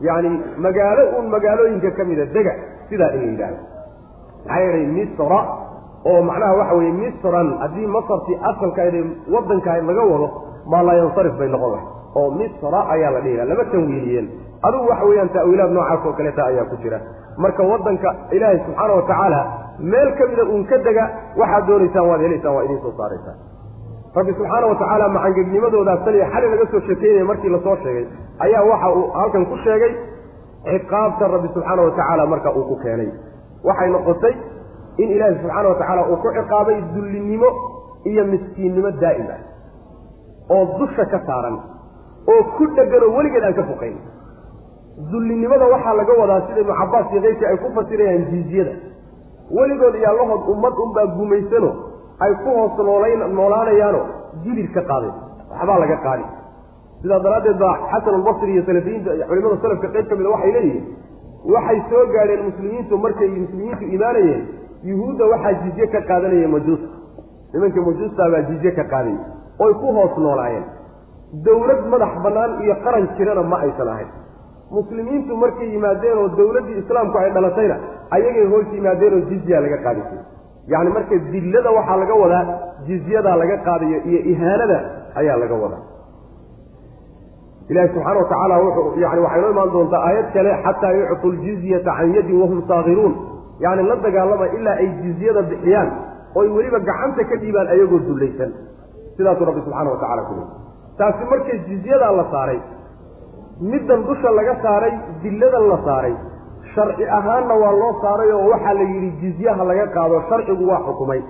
Yacni 0.07 0.29
magaalo 0.65 1.03
un 1.19 1.25
magaalooyinka 1.33 1.89
ka 1.97 2.03
mida 2.03 2.25
dega 2.35 2.53
sidaa 2.89 3.11
in 3.17 3.21
la 3.21 3.27
yidhahdo 3.31 3.57
maxaa 4.45 4.59
yeelay 4.63 4.85
misra 4.97 5.39
oo 6.11 6.21
macnaha 6.29 6.53
waxa 6.59 6.75
weeye 6.79 6.91
misran 7.01 7.47
haddii 7.63 7.87
masartii 7.95 8.37
asalkaed 8.51 8.95
waddankaad 9.35 9.83
laga 9.89 10.03
wado 10.11 10.27
maa 10.71 10.83
laa 10.87 10.95
yansarif 11.01 11.33
bay 11.39 11.49
noqon 11.55 11.71
lahay 11.75 11.85
oo 12.19 12.29
misra 12.39 12.79
ayaa 12.95 13.11
la 13.15 13.21
dhihi 13.25 13.35
laha 13.39 13.49
lama 13.51 13.65
tanwiiniyeen 13.73 14.27
adugu 14.67 14.85
waxa 14.91 15.05
weeyaan 15.09 15.29
ta'wiilaad 15.37 15.71
noocaas 15.77 16.05
oo 16.09 16.13
kaleeta 16.19 16.41
ayaa 16.51 16.65
ku 16.71 16.75
jira. 16.83 16.99
Marka 17.43 17.63
waddanka 17.71 18.09
ilaahay 18.35 18.59
subxaana 18.65 18.93
watacaala 18.99 19.39
meel 19.91 20.09
ka 20.17 20.23
mida 20.31 20.43
uun 20.53 20.63
ka 20.71 20.77
dega 20.87 21.03
waxaad 21.41 21.63
doonaysaan 21.69 22.07
waad 22.09 22.21
helaysaan 22.25 22.55
waa 22.55 22.63
idiin 22.67 22.81
soo 22.85 22.93
saaraysaan. 22.99 23.37
Rabbi 24.17 24.33
subxaana 24.39 24.65
watacaala 24.71 25.05
macangebnimadoodaa 25.15 25.97
saliya 26.05 26.27
xali 26.33 26.47
laga 26.53 26.65
soo 26.73 26.81
sheekeynaya 26.87 27.25
markii 27.31 27.49
la 27.55 27.59
soo 27.65 27.75
sheegay 27.83 28.05
ayaa 28.45 28.63
waxa 28.71 28.89
uu 28.99 29.05
halkan 29.19 29.45
ku 29.51 29.57
sheegay 29.65 29.93
ciqaabta 30.67 31.27
rabbi 31.35 31.47
subxaana 31.55 31.81
watacaala 31.87 32.25
marka 32.33 32.49
uu 32.57 32.63
ku 32.71 32.75
keenay. 32.83 33.09
Waxay 33.67 33.89
noqotay 33.95 34.33
in 35.01 35.09
ilaahi 35.15 35.35
subxaana 35.41 35.69
watacaala 35.73 36.01
uu 36.11 36.17
ku 36.23 36.29
ciqaabay 36.37 36.77
dullinimo 36.95 37.49
iyo 38.11 38.23
miskiinnimo 38.31 38.91
daa'im 39.03 39.27
ah 39.35 39.41
oo 40.55 40.63
dusha 40.79 41.05
ka 41.13 41.19
saaran 41.27 41.55
oo 42.33 42.41
ku 42.57 42.63
dhegan 42.77 43.03
oo 43.07 43.11
weligeed 43.17 43.43
aan 43.49 43.55
ka 43.59 43.63
foqayn 43.71 43.95
dullinimada 45.11 45.65
waxaa 45.73 45.93
laga 45.99 46.13
wadaa 46.21 46.41
sida 46.47 46.61
ibnu 46.61 46.73
cabaas 46.81 47.07
iyo 47.11 47.21
keyrkii 47.25 47.45
ay 47.51 47.57
ku 47.63 47.67
fasirayaan 47.77 48.25
jiiziyada 48.31 48.73
weligood 49.57 49.95
iyo 49.99 50.07
allahood 50.13 50.43
ummad 50.53 50.73
unbaa 50.85 51.05
gumaysano 51.17 51.71
ay 52.25 52.33
ku 52.43 52.49
hoos 52.57 52.77
noolayn 52.89 53.21
noolaanayaano 53.37 54.01
jibir 54.43 54.67
ka 54.75 54.81
qaadeen 54.91 55.15
waxbaa 55.51 55.79
laga 55.83 55.97
qaadi. 56.05 56.25
Sidaa 57.01 57.19
daraaddeed 57.25 57.57
baa 57.63 57.73
xasan 57.91 58.13
albasri 58.19 58.51
iyo 58.53 58.63
salafiyiinta 58.67 59.11
culimada 59.29 59.57
salafka 59.63 59.87
qayb 59.95 60.05
ka 60.11 60.15
mida 60.19 60.29
waxay 60.35 60.51
leeyihiin 60.57 60.85
waxay 61.55 61.79
soo 61.89 62.03
gaadheen 62.15 62.43
muslimiintu 62.49 62.97
markay 63.05 63.29
muslimiintu 63.43 63.83
imaanayeen 63.95 64.41
yuhuudda 64.89 65.25
waxaa 65.33 65.53
jizye 65.63 65.85
ka 65.93 66.01
qaadanaya 66.09 66.47
majuusta 66.55 66.87
nimanka 67.53 67.79
majuusta 67.87 68.23
baa 68.33 68.41
jizye 68.49 68.71
ka 68.77 68.83
qaadayay 68.93 69.19
oy 69.65 69.73
ku 69.81 69.87
hoos 69.97 70.17
noolaayeen. 70.25 70.65
Dowlad 71.45 71.81
madax 71.91 72.13
bannaan 72.23 72.51
iyo 72.65 72.75
qaran 72.85 73.05
jirana 73.17 73.43
ma 73.51 73.57
aysan 73.65 73.87
ahayn. 73.93 74.09
Muslimiintu 74.75 75.35
markay 75.43 75.67
yimaadeen 75.73 76.17
oo 76.21 76.27
dowladdii 76.37 76.77
islaamku 76.81 77.17
ay 77.21 77.29
dhalatayna 77.35 77.75
ayagay 78.15 78.45
hoos 78.53 78.67
yimaadeen 78.75 79.13
oo 79.17 79.21
jizya 79.29 79.57
laga 79.65 79.77
qaadisay. 79.85 80.19
Yacni 80.71 80.89
marka 80.95 81.15
dillada 81.33 81.69
waxaa 81.77 81.97
laga 82.01 82.15
wadaa 82.23 82.43
jizyadaa 82.87 83.35
laga 83.41 83.57
qaadayo 83.67 83.97
iyo 84.09 84.19
ihaanada 84.31 84.77
ayaa 85.19 85.37
laga 85.43 85.55
wadaa. 85.63 85.81
Ilahi 87.69 87.87
subxaana 87.93 88.19
wa 88.19 88.25
tacaala 88.29 88.55
wuxuu 88.63 88.99
yani 89.03 89.21
waxay 89.25 89.41
noo 89.41 89.51
imaan 89.55 89.71
doontaa 89.73 90.01
aayad 90.07 90.27
kale 90.33 90.51
xataa 90.65 90.91
yuctu 90.99 91.27
ljizyata 91.37 91.91
can 91.97 92.09
yadin 92.15 92.41
wahum 92.41 92.59
saakiruun 92.69 93.13
yacni 93.59 93.83
la 93.89 93.95
dagaalama 94.05 94.45
ilaa 94.57 94.75
ay 94.83 94.87
jizyada 95.03 95.41
bixiyaan 95.51 95.89
oy 96.39 96.47
weliba 96.55 96.79
gacanta 96.89 97.23
ka 97.29 97.35
dhiibaan 97.41 97.67
ayagoo 97.73 97.99
dullaysan. 98.07 98.51
Sidaasuu 99.17 99.45
rabbi 99.49 99.61
subxaana 99.65 99.89
wa 99.93 99.97
tacala 100.03 100.21
ku 100.29 100.33
leey 100.37 100.47
taasi 100.97 101.23
markay 101.31 101.57
jizyadaa 101.69 102.11
la 102.19 102.25
saaray 102.33 102.59
middan 103.71 104.01
dusha 104.07 104.29
laga 104.37 104.55
saaray 104.65 104.93
dilladan 105.23 105.65
la 105.71 105.77
saaray 105.87 106.13
sharci 106.73 107.05
ahaanna 107.17 107.53
waa 107.63 107.71
loo 107.81 107.91
saaray 108.03 108.29
oo 108.37 108.47
waxaa 108.53 108.73
la 108.79 108.85
yidhi 108.93 109.09
jizyaha 109.21 109.63
laga 109.69 109.85
qaado 109.95 110.21
sharcigu 110.29 110.63
waa 110.71 110.81
xukumay. 110.87 111.21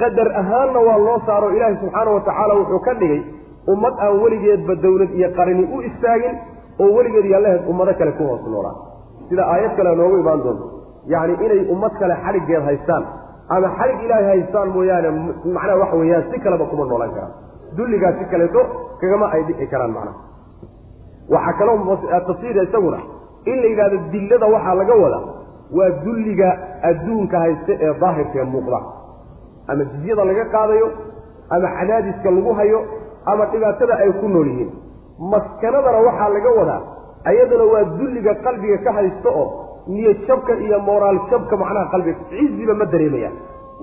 Qadar 0.00 0.28
ahaanna 0.42 0.80
waa 0.88 0.98
loo 1.06 1.18
saaro 1.26 1.48
ilaahi 1.56 1.76
subxaana 1.82 2.10
wa 2.16 2.20
tacaala 2.28 2.54
wuxuu 2.60 2.80
ka 2.86 2.94
dhigay 3.00 3.20
ummad 3.72 3.94
aan 4.04 4.14
weligeedba 4.22 4.74
dowlad 4.84 5.10
iyo 5.18 5.28
qarini 5.38 5.64
u 5.76 5.82
istaagin 5.88 6.34
oo 6.82 6.88
weligeed 6.96 7.26
yallaheed 7.34 7.68
ummado 7.70 7.92
kale 8.00 8.12
ku 8.18 8.22
hoos 8.30 8.42
noolaan. 8.52 8.76
Sida 9.28 9.42
aayad 9.52 9.76
kale 9.76 9.90
noogu 10.00 10.16
imaan 10.24 10.40
doonto 10.44 10.66
yacni 11.06 11.34
inay 11.44 11.60
ummad 11.74 11.92
kale 12.00 12.14
xadhiggeed 12.24 12.62
haystaan. 12.68 13.04
Ama 13.54 13.68
xadhig 13.78 14.00
ilaahay 14.06 14.26
haystaan 14.32 14.68
mooyaane 14.76 15.10
macnaha 15.56 15.78
waxa 15.82 15.96
weeyaan 16.00 16.24
si 16.30 16.38
kaleba 16.44 16.64
kuma 16.70 16.84
noolaan 16.90 17.10
karaan. 17.16 17.32
Dulligaas 17.76 18.14
si 18.18 18.24
kaleeto 18.32 18.60
kagama 19.00 19.26
ay 19.34 19.42
dhici 19.48 19.66
karaan 19.72 19.92
macnaha 19.96 20.16
waxaa 21.34 21.52
kaloo 21.58 21.96
tafsiira 22.28 22.62
isaguna 22.68 22.98
in 23.50 23.56
la 23.62 23.66
yidhahdo 23.72 23.96
dillada 24.12 24.46
waxaa 24.54 24.74
laga 24.80 24.94
wadaa 25.04 25.24
waa 25.76 25.90
dulliga 26.04 26.48
adduunka 26.90 27.36
haysta 27.44 27.72
ee 27.84 27.92
daahirkee 28.00 28.44
muuqda. 28.54 28.78
Ama 29.70 29.84
jizyada 29.92 30.24
laga 30.30 30.44
qaadayo 30.54 30.88
ama 31.54 31.68
cadaadiska 31.78 32.30
lagu 32.36 32.52
hayo 32.58 32.80
ama 33.30 33.44
dhibaatada 33.52 33.94
ay 34.04 34.10
ku 34.20 34.28
nool 34.28 34.46
yihiin. 34.52 34.70
Maskanadana 35.32 35.98
waxaa 36.08 36.28
laga 36.36 36.50
wadaa 36.60 36.80
ayaduna 37.30 37.64
waa 37.72 37.84
dulliga 37.98 38.34
qalbiga 38.44 38.78
ka 38.84 38.90
haysta 38.98 39.28
oo 39.40 39.46
niyad 39.88 40.18
jabka 40.28 40.52
iyo 40.66 40.78
moraal 40.88 41.18
jabka 41.30 41.56
macnaha 41.56 41.90
qalbiga. 41.92 42.18
Ciziba 42.30 42.74
ma 42.74 42.84
dareemayaan 42.92 43.34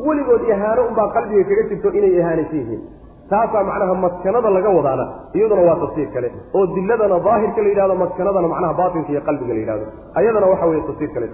weligood 0.06 0.42
ihaano 0.52 0.82
unbaa 0.90 1.10
qalbiga 1.16 1.44
kaga 1.50 1.64
jirto 1.70 1.90
inay 1.98 2.14
ihaanaysan 2.20 2.60
yihiin. 2.62 2.82
Taasaa 3.30 3.64
macnaha 3.70 3.94
maskanada 4.06 4.50
laga 4.50 4.70
wadaana 4.78 5.06
iyaduna 5.38 5.62
waa 5.70 5.80
tafsiir 5.84 6.10
kale. 6.14 6.30
Oo 6.56 6.66
diladana 6.76 7.20
daahirka 7.28 7.62
la 7.62 7.70
yidhahdo 7.72 7.96
maskanadana 8.04 8.48
macnaha 8.54 8.74
baatinka 8.80 9.10
iyo 9.14 9.22
qalbiga 9.28 9.54
la 9.54 9.60
yidhahdo 9.64 9.86
ayadana 10.20 10.48
waxa 10.52 10.66
weye 10.72 10.82
tafsiir 10.90 11.12
kale 11.16 11.28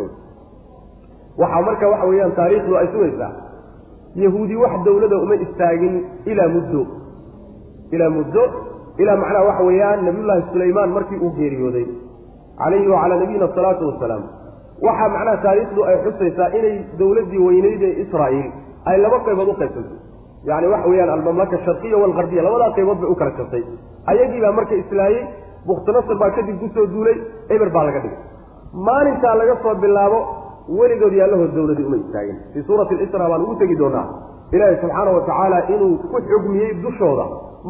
waxaa 1.41 1.61
marka 1.67 1.85
waxa 1.93 2.05
weeyaan 2.09 2.31
taariikhdu 2.39 2.77
ay 2.77 2.87
sugaysaa 2.93 3.31
yahuudi 4.23 4.55
wax 4.63 4.73
dawlada 4.85 5.17
uma 5.25 5.35
istaagin 5.45 5.95
ilaa 6.25 6.47
muddo. 6.55 6.81
Ilaa 7.91 8.09
muddo 8.17 8.43
ilaa 8.97 9.17
macnaha 9.23 9.43
waxa 9.49 9.63
weeyaan 9.69 10.05
nabiyullaahi 10.05 10.43
sulaymaan 10.51 10.89
markii 10.97 11.19
uu 11.25 11.31
geeriyooday. 11.39 11.85
Calayhi 12.59 12.87
wacalaa 12.87 13.19
nabiyina 13.19 13.45
asalaatu 13.51 13.87
wasalaam 13.89 14.23
waxaa 14.87 15.09
macnaha 15.15 15.37
taariikhdu 15.45 15.81
ay 15.89 15.95
xusaysaa 16.05 16.49
inay 16.59 16.75
dawladdii 16.99 17.41
weyneyd 17.47 17.81
ee 17.89 17.93
israa'iil 18.03 18.47
ay 18.89 18.97
laba 19.03 19.19
qaybood 19.27 19.47
u 19.47 19.55
qaybsantay. 19.61 19.97
Yacni 20.49 20.67
waxa 20.73 20.87
weeyaan 20.91 21.09
almamlaka 21.15 21.55
asharqiya 21.61 21.97
waalgarbiya 22.01 22.41
labadaa 22.47 22.71
qaybood 22.77 22.99
bay 23.01 23.09
u 23.09 23.15
kala 23.21 23.31
jabtay 23.39 23.63
ayagii 24.11 24.41
baa 24.45 24.51
marka 24.59 24.75
islaayey 24.83 25.23
bukhtinasar 25.69 26.15
baa 26.21 26.31
kadib 26.37 26.57
ku 26.63 26.67
soo 26.75 26.85
duulay 26.93 27.17
eber 27.55 27.69
baa 27.75 27.83
laga 27.87 27.99
dhigay. 28.03 28.19
Maalintaa 28.87 29.35
laga 29.41 29.55
soo 29.63 29.75
bilaabo 29.83 30.19
weligood 30.79 31.13
yaallahood 31.21 31.51
dawladii 31.57 31.85
uma 31.89 31.97
istaagin 32.03 32.37
fii 32.53 32.63
suurati 32.67 32.93
alisra 32.97 33.29
baan 33.31 33.41
ugu 33.45 33.55
tegi 33.61 33.75
doonaa 33.81 34.05
ilaahi 34.55 34.75
subxaana 34.83 35.11
wa 35.17 35.21
tacaala 35.29 35.57
inuu 35.73 35.93
ku 36.11 36.17
xugmiyey 36.29 36.71
dushooda. 36.83 37.25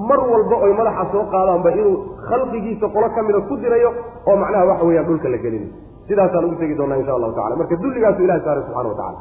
Mar 0.09 0.19
walba 0.33 0.55
oy 0.65 0.73
madaxa 0.79 1.05
soo 1.13 1.23
qaadaanba 1.33 1.69
inuu 1.79 1.95
khalqigiisa 2.29 2.87
qolo 2.95 3.07
ka 3.15 3.21
mida 3.27 3.39
ku 3.49 3.53
dirayo 3.63 3.89
oo 4.29 4.35
macnaha 4.43 4.65
waxa 4.71 4.85
weeyaan 4.89 5.05
dhulka 5.09 5.29
la 5.33 5.37
gelinayo 5.45 5.71
sidaasaan 6.07 6.45
ugu 6.47 6.55
tegi 6.61 6.75
doonaa 6.79 6.97
insha 7.01 7.13
allahu 7.17 7.33
tacala 7.37 7.55
marka 7.61 7.75
dulligaasu 7.83 8.21
ilahi 8.27 8.41
saaray 8.47 8.63
subxana 8.67 8.89
wa 8.89 8.95
tacala 9.01 9.19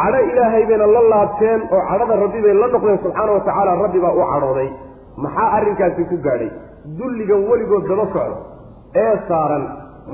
cadho 0.00 0.20
ilaahay 0.32 0.62
bayna 0.70 0.86
la 0.96 1.02
laabteen 1.12 1.60
oo 1.74 1.82
cadhada 1.90 2.14
rabbi 2.24 2.40
bay 2.44 2.54
la 2.62 2.66
noqdeen 2.74 2.98
subxaana 3.04 3.32
wa 3.36 3.40
tacaala 3.48 3.72
rabbi 3.84 3.98
baa 4.04 4.12
u 4.20 4.22
cadhooday. 4.32 4.68
Maxaa 5.24 5.48
arrinkaasi 5.56 6.02
ku 6.10 6.16
gaadhay? 6.26 6.50
Dulligan 6.98 7.40
weligood 7.50 7.84
daba 7.90 8.04
socda 8.12 8.36
ee 9.02 9.14
saaran 9.28 9.64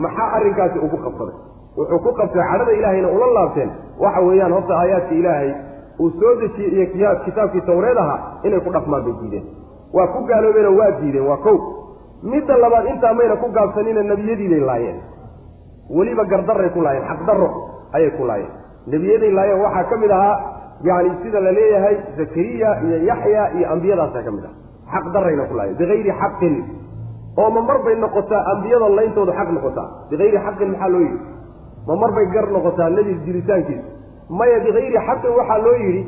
maxaa 0.04 0.28
arrinkaasi 0.38 0.78
ugu 0.86 0.96
qabsaday? 1.04 1.36
Wuxuu 1.78 1.98
ku 2.06 2.10
qabtay 2.20 2.42
cadhada 2.50 2.72
ilaahayna 2.78 3.08
ula 3.16 3.26
laabteen. 3.38 3.70
Waxa 4.04 4.20
weeyaan 4.28 4.52
horta 4.56 4.74
aayaadka 4.80 5.14
ilaahay 5.20 5.50
uu 6.02 6.10
soo 6.20 6.32
dejiyey 6.40 6.86
iyo 6.98 7.10
kitaabkii 7.24 7.60
tawreed 7.70 7.98
ahaa 8.04 8.18
inay 8.46 8.60
ku 8.66 8.70
dhaqmaan 8.76 9.02
bay 9.06 9.14
diideen. 9.20 9.44
Waa 9.96 10.06
ku 10.14 10.18
gaaloobeenoo 10.30 10.74
waa 10.80 10.90
diideen 11.00 11.26
waa 11.30 11.36
kow. 11.46 11.56
Midda 12.32 12.56
labaad 12.64 12.86
intaa 12.92 13.14
mayna 13.18 13.36
ku 13.42 13.48
gaabsanina 13.56 14.02
nebiyadiibay 14.10 14.60
laayeen 14.70 14.98
weliba 15.90 16.24
gardaray 16.32 16.70
ku 16.74 16.80
laayeen 16.86 17.06
xaqdarro 17.10 17.48
ayay 17.96 18.10
ku 18.18 18.24
laayeen 18.30 18.52
nebiyaday 18.92 19.30
laayeen 19.38 19.60
waxaa 19.64 19.84
ka 19.90 19.96
mid 20.02 20.10
ahaa 20.10 20.36
yani 20.88 21.10
sida 21.22 21.40
la 21.40 21.52
leeyahay 21.58 21.96
zakariya 22.18 22.70
iyo 22.86 22.96
yaxya 23.10 23.42
iyo 23.56 23.66
ambiyadaasaa 23.74 24.22
ka 24.26 24.30
mid 24.36 24.44
aha 24.48 24.54
xaq 24.92 25.04
darayna 25.14 25.44
ku 25.50 25.54
laayeen 25.58 25.76
bikayri 25.80 26.12
xaqin. 26.22 26.56
Oo 27.40 27.50
ma 27.54 27.60
mar 27.68 27.78
bay 27.84 27.94
noqotaa 28.04 28.42
ambiyada 28.52 28.88
layntoodu 28.98 29.32
xaq 29.38 29.48
noqotaa? 29.56 29.88
Bikayri 30.10 30.38
xaqin 30.46 30.68
maxaa 30.72 30.88
loo 30.94 31.00
yidhi? 31.06 31.18
Ma 31.88 31.94
mar 32.02 32.10
bay 32.16 32.26
gar 32.34 32.46
noqotaa 32.56 32.88
nebi 32.96 33.12
jiritaankiisa? 33.26 33.84
Maya 34.38 34.58
bikayri 34.66 34.96
xaqin 35.08 35.32
waxaa 35.38 35.58
loo 35.64 35.74
yidhi 35.84 36.02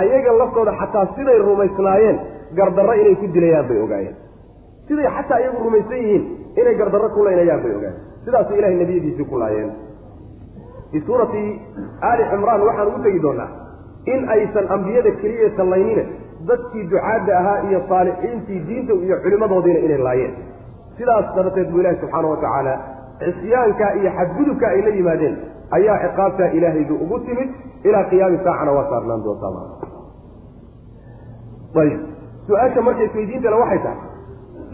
ayaga 0.00 0.32
laftooda 0.40 0.72
xataa 0.80 1.06
siday 1.16 1.38
rumaysnaayeen 1.48 2.16
gardarro 2.58 2.92
inay 3.00 3.14
ku 3.20 3.26
dilayaan 3.34 3.66
bay 3.70 3.78
ogaayeen. 3.84 4.16
Siday 4.88 5.06
xataa 5.16 5.38
iyagu 5.42 5.58
rumaysan 5.66 5.98
yihiin 6.02 6.24
inay 6.60 6.74
gardarro 6.80 7.08
ku 7.14 7.20
laynayaan 7.26 7.60
bay 7.64 7.72
ogaayeen 7.78 8.00
sidaasay 8.24 8.58
ilahay 8.58 8.76
nebiyadiisii 8.82 9.24
ku 9.30 9.38
laayeen. 9.42 9.70
Fii 10.90 11.02
suurati 11.06 11.42
aali 12.08 12.24
cimraan 12.32 12.62
waxaan 12.68 12.88
ugu 12.92 13.00
tegi 13.06 13.20
doonaa 13.26 13.48
in 14.14 14.28
aysan 14.36 14.66
ambiyada 14.76 15.10
keliya 15.22 15.50
sallaynine 15.58 16.04
dadkii 16.48 16.84
ducaadda 16.92 17.32
ahaa 17.40 17.58
iyo 17.68 17.80
saalixiintii 17.88 18.60
diinta 18.68 18.92
iyo 19.06 19.16
culimmadoodiina 19.24 19.80
inay 19.86 19.98
laayeen. 20.08 20.34
Sidaas 20.98 21.26
dabateed 21.36 21.68
buu 21.72 21.80
ilahi 21.82 21.96
subxaana 22.02 22.28
wa 22.32 22.36
tacaala 22.44 22.74
cisyaanka 23.24 23.86
iyo 24.00 24.10
xadgudubka 24.18 24.66
ay 24.74 24.80
la 24.86 24.90
yimaadeen 24.98 25.34
ayaa 25.78 25.96
ciqaabtaa 26.04 26.48
ilaahaydu 26.58 26.94
ugu 27.04 27.18
timid 27.26 27.50
ilaa 27.88 28.04
qiyaami 28.10 28.38
saacana 28.46 28.72
waa 28.76 28.86
saarnaan 28.90 29.22
doontaa 29.24 29.52
ayib. 31.82 32.00
Su'aasha 32.46 32.80
marka 32.86 33.02
isweydiintale 33.08 33.56
waxay 33.62 33.80
tahay 33.86 34.00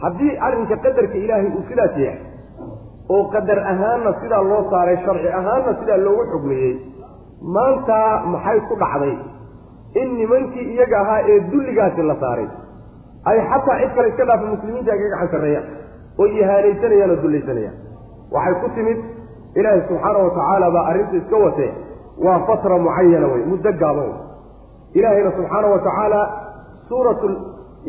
haddii 0.03 0.33
arrinka 0.47 0.77
qadarka 0.85 1.17
ilaahay 1.25 1.49
uu 1.57 1.63
sidaas 1.69 1.95
yahay 2.05 2.19
oo 3.15 3.23
qadar 3.35 3.59
ahaanna 3.73 4.11
sidaa 4.23 4.43
loo 4.51 4.63
saaray 4.73 4.97
sharci 5.05 5.29
ahaanna 5.41 5.73
sidaa 5.81 5.99
loogu 6.07 6.25
xugmiyey 6.33 6.73
maanta 7.57 7.99
maxay 8.33 8.59
ku 8.69 8.75
dhacday? 8.83 9.15
In 10.01 10.09
nimankii 10.21 10.67
iyaga 10.75 10.97
ahaa 11.05 11.21
ee 11.33 11.39
dulligaasi 11.53 12.03
la 12.11 12.17
saaray 12.25 12.49
ay 13.31 13.39
xataa 13.51 13.79
cid 13.83 13.93
kale 13.97 14.09
iska 14.13 14.25
dhaafa 14.31 14.47
muslimiinta 14.55 14.91
ay 14.95 14.99
ka 15.03 15.09
gacan 15.13 15.29
sarreeyaan 15.35 15.67
oo 16.21 16.27
ihaanaysanayaan 16.41 17.11
oo 17.15 17.19
dullaysanayaan. 17.25 17.77
Waxay 18.35 18.55
ku 18.63 18.69
timid 18.77 18.99
ilaahi 19.59 19.81
subxaana 19.89 20.19
wa 20.27 20.31
tacaala 20.37 20.67
baa 20.77 20.85
arrinta 20.91 21.17
iska 21.23 21.37
watee 21.47 21.71
waa 22.25 22.39
fatra 22.49 22.77
mucayana 22.87 23.27
wey 23.33 23.43
muddo 23.53 23.71
gaaban 23.83 24.07
wey 24.11 24.19
ilaahayna 24.99 25.31
subxaana 25.39 25.67
wa 25.75 25.79
tacaala 25.87 26.21
suuratu 26.89 27.27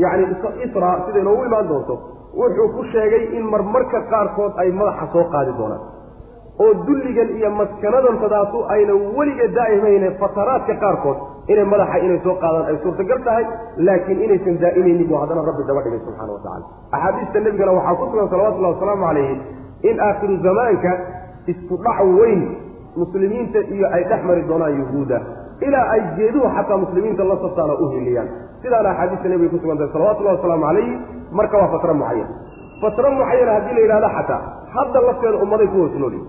yani 0.04 0.24
isra 0.66 0.90
siday 1.06 1.24
noogu 1.28 1.44
imaan 1.50 1.68
doonto 1.72 1.96
wuxuu 2.40 2.68
ku 2.76 2.82
sheegay 2.94 3.24
in 3.38 3.44
marmarka 3.54 4.00
qaarkood 4.14 4.54
ay 4.64 4.70
madaxa 4.82 5.06
soo 5.14 5.26
qaadi 5.34 5.52
doonaan. 5.60 5.82
oo 6.64 6.74
dulligan 6.88 7.30
iyo 7.38 7.50
maskanadantadaasu 7.60 8.58
ayna 8.74 8.94
weliga 9.18 9.48
daa'imayne 9.58 10.10
fataraadka 10.22 10.74
qaarkood 10.84 11.18
inay 11.52 11.66
madaxa 11.74 11.98
inay 12.06 12.20
soo 12.26 12.36
qaadaan 12.44 12.66
ay 12.72 12.78
suurtagal 12.84 13.20
tahay 13.28 13.46
laakiin 13.88 14.20
inaysan 14.26 14.56
daa'imaynin 14.64 15.08
buu 15.10 15.18
haddana 15.22 15.42
rabbi 15.50 15.64
daba 15.70 15.82
dhigay 15.86 16.02
subxana 16.06 16.32
wa 16.36 16.42
tacala 16.46 16.66
axaadiista 16.98 17.40
nebigana 17.46 17.72
waxaa 17.78 17.96
ku 18.00 18.06
sugan 18.12 18.30
salawatullahi 18.34 18.74
wasalaamu 18.76 19.06
calayhi 19.08 19.36
in 19.90 19.96
aakhiru 20.08 20.36
zamaanka 20.48 20.92
isku 21.54 21.76
dhac 21.86 22.00
weyn 22.20 22.42
muslimiinta 23.02 23.60
iyo 23.76 23.86
ay 23.96 24.04
dhex 24.12 24.22
mari 24.30 24.44
doonaan 24.52 24.74
yuhuudda 24.82 25.18
ilaa 25.68 25.86
ay 25.96 26.02
geeduhu 26.20 26.48
xataa 26.58 26.78
muslimiinta 26.86 27.24
la 27.32 27.36
saftaana 27.46 27.74
u 27.84 27.90
hiliyaan 27.96 28.30
sidaana 28.64 28.90
axaadiista 28.94 29.28
nebiga 29.34 29.52
ku 29.54 29.58
sugantahay 29.64 29.92
salawatullahi 29.96 30.36
wasalaamu 30.38 30.66
calayhi 30.70 30.94
marka 31.40 31.56
waa 31.62 31.72
fatra 31.76 31.94
mucayan 32.02 32.30
fatra 32.84 33.10
mucayana 33.18 33.52
haddii 33.58 33.74
la 33.78 33.82
yidhahda 33.86 34.10
xataa 34.18 34.42
hadda 34.76 35.00
lafteeda 35.08 35.38
ummaday 35.46 35.68
ku 35.74 35.78
hoos 35.84 35.96
noolyihin 36.04 36.28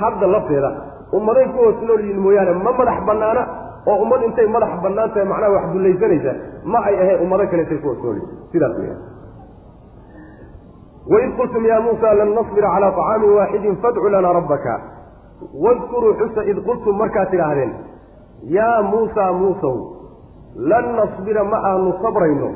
hadda 0.00 0.26
lafteeda 0.34 0.70
ummaday 1.18 1.46
ku 1.54 1.58
hoos 1.64 1.78
nool 1.88 2.00
yihiin 2.04 2.20
mooyaane 2.26 2.52
ma 2.66 2.72
madax 2.80 2.98
bannaana 3.10 3.42
oo 3.90 3.96
ummad 4.04 4.22
intay 4.28 4.46
madax 4.56 4.72
bannaan 4.84 5.10
tahay 5.14 5.26
macnaha 5.32 5.52
wax 5.56 5.64
dullaysanaysa 5.74 6.32
ma 6.72 6.78
ay 6.90 6.94
ahayn 7.02 7.18
ummado 7.26 7.46
kale 7.52 7.62
intay 7.66 7.78
ku 7.84 7.88
hoos 7.90 8.00
nool 8.06 8.16
yihiin 8.20 8.38
sidaas 8.52 8.74
weya 8.82 8.96
waid 11.12 11.30
qultum 11.38 11.64
ya 11.70 11.80
muusa 11.86 12.14
lan 12.20 12.28
nasbira 12.38 12.68
calaa 12.74 12.90
طacaamin 12.98 13.30
waaxidin 13.38 13.76
fadcu 13.82 14.08
lana 14.14 14.30
rabbaka. 14.38 14.74
Wadkuruu 15.64 16.12
xusa 16.20 16.44
id 16.50 16.58
qultum 16.68 16.96
markaad 17.02 17.28
tidhaahdeen 17.32 17.72
yaa 18.56 18.82
muusa 18.92 19.24
muusow 19.40 19.74
lan 20.56 20.86
nasbira 20.96 21.44
ma 21.44 21.58
aanu 21.70 21.92
sabrayno. 22.02 22.48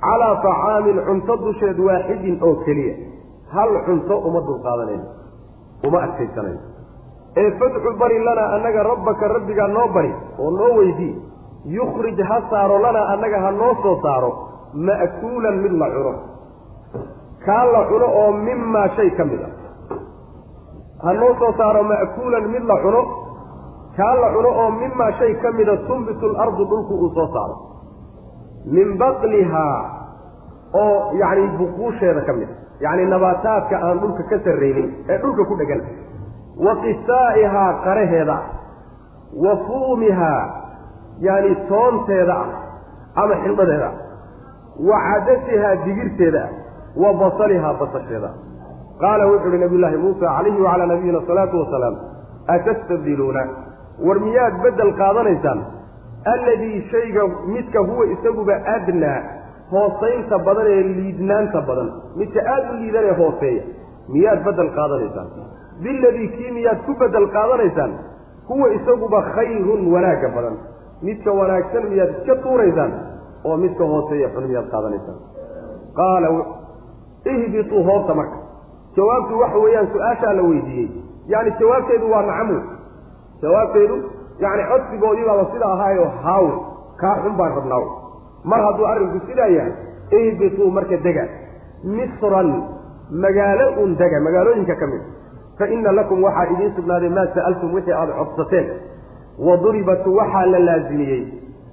Calaa 0.00 0.34
طacaamin 0.44 0.98
cunto 1.06 1.36
dusheed 1.44 1.78
waaxidin 1.78 2.38
oo 2.42 2.54
keliya. 2.64 2.94
Hal 3.54 3.70
cunto 3.86 4.14
uma 4.28 4.40
dulqaadanayno 4.48 5.06
uma 5.86 5.98
adkaysanayno 6.06 6.60
ee 7.40 7.50
fadcu 7.58 7.90
bari 8.00 8.18
lanaa 8.26 8.48
annaga 8.56 8.82
rabbaka 8.82 9.28
rabbigaa 9.34 9.68
noo 9.76 9.88
bari 9.94 10.12
oo 10.38 10.50
noo 10.58 10.70
weydii 10.78 11.14
yukhrij 11.76 12.18
ha 12.28 12.36
saaro 12.50 12.78
lanaa 12.84 13.06
annaga 13.14 13.38
ha 13.44 13.50
noo 13.50 13.74
soo 13.82 13.96
saaro. 14.02 14.30
Ma'kuulan 14.86 15.56
mid 15.62 15.72
la 15.82 15.88
cuno. 15.94 16.12
Kaa 17.46 17.64
la 17.74 17.80
cuno 17.90 18.06
oo 18.20 18.32
mimaa 18.46 18.88
shay 18.96 19.10
ka 19.18 19.24
mid 19.24 19.42
a. 19.42 19.48
Ha 21.04 21.12
noo 21.12 21.32
soo 21.38 21.52
saaro 21.58 21.82
ma'kuulan 21.92 22.44
mid 22.54 22.64
la 22.70 22.76
cuno 22.84 23.00
kaa 23.96 24.14
la 24.22 24.28
cuno 24.34 24.50
oo 24.62 24.70
mimaa 24.80 25.12
shay 25.18 25.32
ka 25.42 25.52
mida 25.58 25.76
tunbitu 25.88 26.26
alardu 26.30 26.64
dhulku 26.70 26.94
uu 27.04 27.10
soo 27.16 27.28
saaro. 27.34 27.56
Min 28.74 28.88
baqlihaa 29.02 29.78
oo 30.82 31.12
yacni 31.20 31.46
buquusheeda 31.58 32.20
ka 32.28 32.32
mid 32.38 32.48
a 32.48 32.56
yacni 32.84 33.04
nabaataadka 33.14 33.76
aan 33.86 34.00
dhulka 34.02 34.22
ka 34.30 34.36
sarraynin 34.44 34.88
ee 35.08 35.18
dhulka 35.22 35.44
ku 35.50 35.54
dhegan. 35.60 35.80
Wa 36.64 36.72
qisaa'ihaa 36.84 37.70
qaraheeda. 37.84 38.34
Ah 38.34 38.44
wa 39.44 39.52
fuumihaa 39.66 40.42
yaani 41.26 41.50
toonteeda 41.70 42.34
ah 42.44 42.48
ama 43.22 43.34
xindhadeeda 43.44 43.88
ah 43.90 43.96
wa 44.88 44.96
cadasihaa 45.08 45.74
digirteeda. 45.86 46.42
Ah 46.44 46.52
wa 47.02 47.10
basalihaa 47.22 47.74
basasheeda. 47.80 48.30
Qaala 49.02 49.24
wuxu 49.32 49.48
uhi 49.48 49.58
nabiy 49.64 49.80
llaahi 49.82 49.98
muusa 50.04 50.26
calayhi 50.36 50.60
wacalaa 50.66 50.86
nabiyina 50.92 51.18
asalaatu 51.24 51.60
wasalaam 51.62 51.94
atastabdiluuna 52.54 53.42
war 54.06 54.18
miyaad 54.26 54.54
beddel 54.64 54.92
qaadanaysaan? 55.02 55.60
Alladii 56.34 56.78
shayga 56.90 57.22
midka 57.54 57.80
huwa 57.88 58.04
isaguba 58.14 58.54
adnaa 58.76 59.18
hoosaynta 59.72 60.38
badan 60.46 60.66
ee 60.74 60.82
liidnaanta 60.98 61.60
badan. 61.68 61.88
Midka 62.16 62.40
aada 62.52 62.68
u 62.72 62.76
liidanee 62.82 63.14
hooseeya 63.20 63.62
miyaad 64.14 64.40
beddel 64.46 64.70
qaadanaysaan? 64.78 65.28
Biladii 65.82 66.28
kii 66.36 66.50
miyaad 66.58 66.80
ku 66.86 66.92
beddel 67.02 67.26
qaadanaysaan? 67.36 67.92
Huwa 68.48 68.68
isaguba 68.78 69.20
khayrun 69.34 69.82
wanaagga 69.94 70.28
badan. 70.36 70.56
Midka 71.02 71.30
wanaagsan 71.40 71.84
miyaad 71.92 72.10
iska 72.18 72.34
tuuraysaan? 72.44 72.92
Oo 73.44 73.56
midka 73.64 73.84
hooseeya 73.92 74.28
xun 74.34 74.44
miyaad 74.50 74.68
qaadanaysaan. 74.74 75.18
Qaala 75.98 76.28
ihbituu 77.32 77.82
hoobta 77.88 78.14
marka. 78.20 78.36
Jawaabtu 78.96 79.38
waxa 79.42 79.58
weeyaan 79.64 79.88
su'aashaa 79.94 80.32
la 80.38 80.42
weydiiyey. 80.50 80.88
Yacni 81.32 81.52
jawaabteedu 81.60 82.06
waa 82.12 82.22
nacamu 82.30 82.56
jawaabteedu 83.42 83.96
yacni 84.44 84.64
codsigoodii 84.72 85.26
baaba 85.30 85.44
sida 85.52 85.66
ahaayo 85.74 86.06
haaw 86.24 86.46
kaa 87.00 87.14
xun 87.22 87.34
baan 87.40 87.54
rabnaaw 87.58 87.84
mar 88.52 88.60
hadduu 88.66 88.86
arrinku 88.92 89.18
sidaa 89.28 89.50
yahay 89.56 89.72
ihbituu 90.18 90.70
marka 90.76 90.96
dega 91.06 91.24
misran 91.96 92.50
magaalo 93.24 93.66
un 93.82 93.90
dega 94.00 94.20
magaalooyinka 94.26 94.74
ka 94.80 94.86
mid. 94.92 95.02
Fa 95.58 95.66
inna 95.74 95.92
lakum 95.98 96.22
waxaa 96.26 96.46
idiin 96.54 96.72
sugnaaday 96.76 97.10
maa 97.16 97.26
sa'altum 97.34 97.74
wixii 97.74 97.92
aada 98.00 98.12
codsateen. 98.18 98.66
Wa 99.46 99.56
duribat 99.62 100.06
waxaa 100.18 100.46
la 100.52 100.58
laazimiyey. 100.68 101.22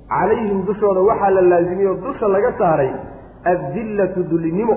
Calayhim 0.10 0.60
dushooda 0.67 1.01
waxaa 1.10 1.30
la 1.38 1.41
laazimiyey 1.51 1.89
oo 1.91 1.97
dusha 2.06 2.27
laga 2.36 2.51
saaray 2.60 2.91
addillatu 3.51 4.23
dullinimo 4.32 4.75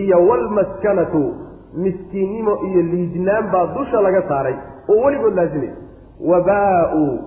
iyo 0.00 0.18
waalmaskanatu 0.28 1.22
miskiinnimo 1.84 2.52
iyo 2.68 2.82
liidnaan 2.92 3.50
baa 3.52 3.66
dusha 3.76 4.00
laga 4.06 4.22
saaray 4.28 4.56
oo 4.88 4.98
weligood 5.04 5.34
laazimay 5.40 5.70
wabaa-uu 6.20 7.18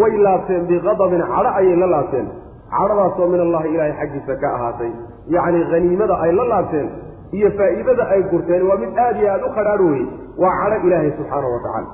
way 0.00 0.12
laabteen 0.26 0.66
biqadabin 0.70 1.22
cadho 1.32 1.50
ayay 1.60 1.76
la 1.76 1.86
laabteen. 1.94 2.26
Cadhadaasoo 2.72 3.26
min 3.32 3.40
allahi 3.46 3.68
ilaahay 3.74 3.94
xaggiisa 4.00 4.36
ka 4.42 4.48
ahaatay. 4.56 4.90
Yacni 5.34 5.64
haniimada 5.72 6.14
ay 6.24 6.32
la 6.32 6.44
laabteen 6.52 6.88
iyo 7.32 7.50
faa'iidada 7.58 8.04
ay 8.14 8.22
gurteen 8.30 8.62
waa 8.68 8.76
mid 8.82 8.98
aada 8.98 9.18
iyo 9.22 9.30
aada 9.32 9.46
u 9.46 9.54
qadhaadh 9.58 9.82
weye 9.90 10.06
waa 10.42 10.54
cadho 10.62 10.86
ilaahay 10.86 11.10
subxaanahu 11.18 11.52
wa 11.56 11.60
tacaala. 11.64 11.90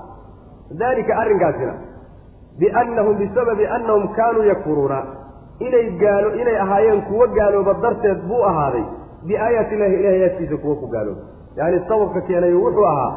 Dalika 0.82 1.12
arrinkaasina 1.22 1.74
biannahum 2.60 3.16
bisababi 3.22 3.66
annahum 3.76 4.08
kaanuu 4.18 4.44
yakfuruuna. 4.52 4.98
Inay 5.66 5.86
gaalo 6.02 6.28
inay 6.40 6.56
ahaayeen 6.64 7.02
kuwo 7.08 7.26
gaalooba 7.38 7.74
darteed 7.82 8.20
buu 8.28 8.42
ahaaday. 8.50 8.84
Biaayaati 9.26 9.74
illahi 9.74 9.94
ilahay 9.94 10.14
aayaadkiisa 10.20 10.56
kuwo 10.62 10.74
ku 10.82 10.86
gaalooba 10.86 11.22
yacni 11.56 11.80
sababka 11.88 12.20
keenayo 12.20 12.60
wuxuu 12.64 12.84
ahaa 12.86 13.12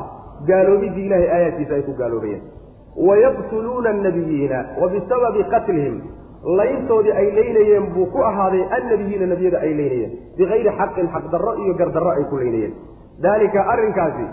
gaaloobidii 0.48 1.06
ilahay 1.06 1.28
aayaadkiisa 1.36 1.74
ay 1.78 1.82
ku 1.90 1.94
gaaloobayeen 2.00 2.42
wayaqtuluuna 2.98 3.90
annabiyiina 3.90 4.66
wa 4.82 4.90
bisababi 4.90 5.44
qatlihim 5.44 6.02
layntoodii 6.60 7.12
ay 7.12 7.28
leynayeen 7.38 7.86
buu 7.94 8.06
ku 8.06 8.24
ahaaday 8.30 8.64
annabiyiina 8.78 9.26
nebiyada 9.34 9.60
ay 9.60 9.74
leynayeen 9.80 10.12
bikayri 10.38 10.70
xaqin 10.80 11.08
xaqdarro 11.16 11.54
iyo 11.64 11.74
gardarro 11.74 12.10
ay 12.18 12.24
ku 12.32 12.38
leynayeen 12.38 12.74
daalika 13.24 13.62
arrinkaasi 13.74 14.26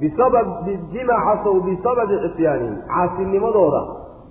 bisabab 0.00 0.46
bima 0.92 1.16
casow 1.26 1.60
bisababi 1.68 2.16
cisyaanihim 2.24 2.76
caasinimadooda 2.92 3.82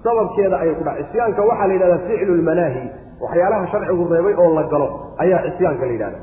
sababkeeda 0.03 0.59
ayay 0.63 0.75
ku 0.75 0.83
dhaca 0.83 1.03
cisyaanka 1.03 1.41
waxaa 1.49 1.67
la 1.67 1.73
yidhahdaa 1.73 2.05
ficlu 2.07 2.35
lmanaahi 2.41 2.83
waxyaalaha 3.23 3.67
sharcigu 3.73 4.07
reebay 4.13 4.33
oo 4.43 4.53
la 4.59 4.63
galo 4.73 4.87
ayaa 5.23 5.41
cisyaanka 5.47 5.85
la 5.85 5.91
yidhahda 5.91 6.19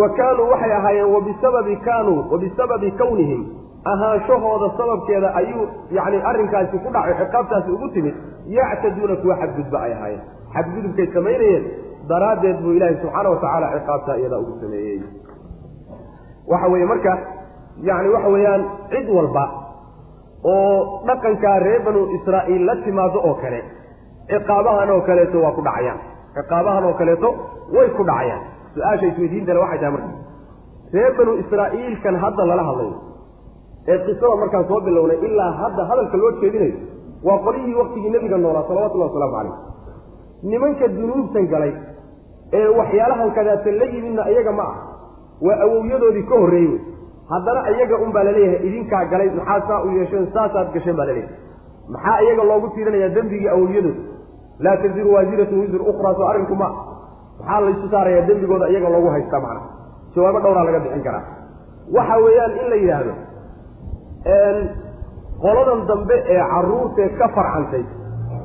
wa 0.00 0.08
kaanuu 0.18 0.48
waxay 0.52 0.72
ahaayeen 0.78 1.12
wabisababi 1.14 1.76
kaanuu 1.76 2.24
wabisababi 2.32 2.90
kownihim 2.90 3.42
ahaanshahooda 3.92 4.68
sababkeeda 4.78 5.28
ayuu 5.40 5.64
yacni 5.98 6.18
arrinkaasi 6.30 6.78
ku 6.84 6.88
dhacay 6.96 7.14
ciqaabtaasi 7.20 7.70
ugu 7.76 7.88
timid 7.96 8.14
yactaduuna 8.58 9.16
kuwa 9.22 9.36
xadgudba 9.42 9.78
ay 9.86 9.92
ahaayeen. 9.96 10.22
Xadgudubkay 10.54 11.06
samaynayeen 11.16 11.64
daraaddeed 12.10 12.58
buu 12.64 12.72
ilaahay 12.78 12.96
subxaana 13.02 13.28
wa 13.34 13.38
tacaala 13.44 13.66
ciqaabtaa 13.76 14.16
iyadaa 14.22 14.40
ugu 14.44 14.54
sameeyey. 14.62 14.98
Waxa 16.50 16.68
weeye 16.72 16.86
marka 16.92 17.12
yacni 17.88 18.08
waxa 18.14 18.28
weeyaan 18.34 18.62
cid 18.92 19.08
walba 19.18 19.44
oo 20.44 21.02
dhaqankaa 21.08 21.56
reer 21.66 21.80
banu 21.86 22.02
israa'iil 22.18 22.62
la 22.68 22.74
timaado 22.84 23.18
oo 23.28 23.34
kale 23.42 23.60
ciqaabahan 24.30 24.90
oo 24.94 25.00
kaleeto 25.08 25.38
waa 25.44 25.52
ku 25.58 25.62
dhacayaan. 25.68 25.98
Ciqaabahan 26.36 26.84
oo 26.88 26.94
kaleeto 27.00 27.28
way 27.76 27.88
ku 27.98 28.02
dhacayaan. 28.10 28.42
Su'aasha 28.74 29.06
isweydiintana 29.12 29.60
waxay 29.64 29.78
tahay 29.82 29.92
marka 29.96 30.10
reer 30.96 31.12
banu 31.18 31.32
israa'iilkan 31.42 32.14
hadda 32.24 32.44
lala 32.50 32.64
hadlayo 32.70 32.94
ee 33.92 33.98
qisada 34.06 34.36
markaan 34.42 34.64
soo 34.70 34.80
bilownay 34.86 35.18
ilaa 35.28 35.52
hadda 35.62 35.82
hadalka 35.90 36.16
loo 36.22 36.32
jeedinayo 36.42 36.74
waa 37.28 37.38
qolyihii 37.46 37.74
waktigii 37.82 38.10
nebiga 38.16 38.38
noolaa 38.44 38.64
salawatullahi 38.68 39.10
wasalaamu 39.10 39.36
calayh. 39.36 39.54
Nimanka 40.50 40.88
dunuubtan 40.96 41.46
galay 41.52 41.72
ee 42.58 42.66
waxyaalahan 42.78 43.30
kadaata 43.38 43.70
la 43.80 43.86
yimidna 43.94 44.22
iyaga 44.32 44.52
ma 44.58 44.62
ah 44.72 44.76
waa 45.46 45.58
awowyadoodii 45.66 46.26
ka 46.30 46.34
horreeyey 46.42 46.68
wey. 46.72 46.80
Haddana 47.30 47.60
iyaga 47.74 47.96
un 48.04 48.10
baa 48.16 48.24
la 48.28 48.32
leeyahay 48.36 48.60
idinkaa 48.68 49.04
galay 49.12 49.28
maxaa 49.38 49.60
saa 49.68 49.80
u 49.86 49.88
yeesheen 49.98 50.26
saasaad 50.34 50.68
gasheen 50.74 50.96
baa 51.00 51.06
la 51.10 51.12
leeyahay 51.12 51.34
maxaa 51.94 52.18
iyaga 52.26 52.44
loogu 52.50 52.68
tiirinayaa 52.74 53.14
dembigii 53.16 53.48
awowyadooda 53.54 54.02
laa 54.64 54.76
taziru 54.82 55.10
waasiratun 55.14 55.58
wisr 55.62 55.80
ukhraa 55.92 56.14
soo 56.18 56.26
arrinku 56.32 56.54
ma 56.62 56.68
maxaa 57.40 57.60
laysu 57.66 57.88
saarayaa 57.94 58.26
dembigooda 58.30 58.68
iyaga 58.72 58.88
loogu 58.94 59.08
haystaa 59.14 59.40
macna 59.46 59.62
jawaabo 60.14 60.38
dhowraa 60.44 60.64
laga 60.68 60.80
bixin 60.84 61.02
karaa. 61.08 61.24
Waxa 61.96 62.16
weeyaan 62.24 62.52
in 62.60 62.66
la 62.72 62.76
yidhaahdo 62.82 63.12
qoladan 65.44 65.80
dambe 65.90 66.16
ee 66.34 66.40
carruurtee 66.52 67.08
ka 67.18 67.26
farcantay 67.36 67.84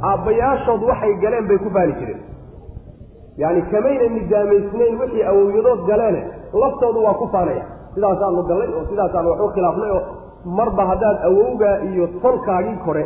aabbayaashood 0.10 0.82
waxay 0.90 1.14
galeen 1.24 1.46
bay 1.50 1.58
ku 1.66 1.70
baali 1.76 1.94
jireen. 2.00 2.22
Yacani 3.42 3.62
kamayna 3.72 4.06
nidaamaysnayn 4.18 4.94
wixii 5.02 5.24
awowyadood 5.32 5.82
galeene 5.90 6.22
laftoodu 6.62 7.00
waa 7.06 7.14
ku 7.22 7.28
faanaya 7.34 7.64
sidaasaanu 7.96 8.44
gallay 8.50 8.70
oo 8.78 8.84
sidaasaanu 8.92 9.30
wax 9.32 9.52
khilaafnay 9.56 9.92
oo 9.98 10.02
marba 10.58 10.84
haddaad 10.92 11.18
awowgaa 11.30 11.76
iyo 11.90 12.06
tolkaagii 12.24 12.78
kore 12.86 13.04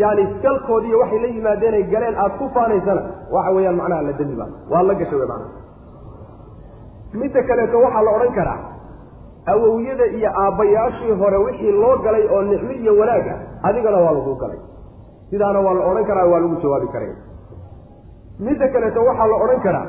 yaani 0.00 0.22
galkoodiiyo 0.42 0.98
waxay 1.02 1.18
la 1.24 1.28
yimaadeenay 1.36 1.82
galeen 1.92 2.16
aada 2.22 2.34
ku 2.40 2.44
faanaysana 2.56 3.02
waxa 3.34 3.50
weeyaan 3.56 3.76
macnaha 3.80 4.02
la 4.08 4.12
dembi 4.18 4.36
baa. 4.40 4.50
Waa 4.72 4.82
la 4.88 4.94
gashay 5.00 5.18
wey 5.20 5.28
macnaha. 5.32 5.50
Midda 7.20 7.40
kaleeto 7.48 7.76
waxaa 7.84 8.02
la 8.06 8.10
odhan 8.16 8.32
karaa 8.38 8.58
awowyada 9.52 10.06
iyo 10.18 10.30
aabbayaashii 10.42 11.12
hore 11.20 11.36
wixii 11.46 11.72
loo 11.82 11.96
galay 12.04 12.24
oo 12.34 12.42
nicmo 12.50 12.70
iyo 12.82 12.92
wanaag 13.00 13.26
ah 13.34 13.38
adigana 13.68 13.98
waa 14.04 14.12
lagu 14.18 14.34
galay. 14.42 14.58
Sidaana 15.30 15.60
waa 15.66 15.74
la 15.78 15.82
odhan 15.90 16.04
karaa 16.10 16.26
waa 16.32 16.40
lagu 16.44 16.56
jawaabi 16.62 16.88
karaya 16.94 17.16
midda 18.46 18.68
kaleeto 18.74 19.00
waxaa 19.08 19.26
la 19.32 19.36
odhan 19.44 19.60
karaa 19.66 19.86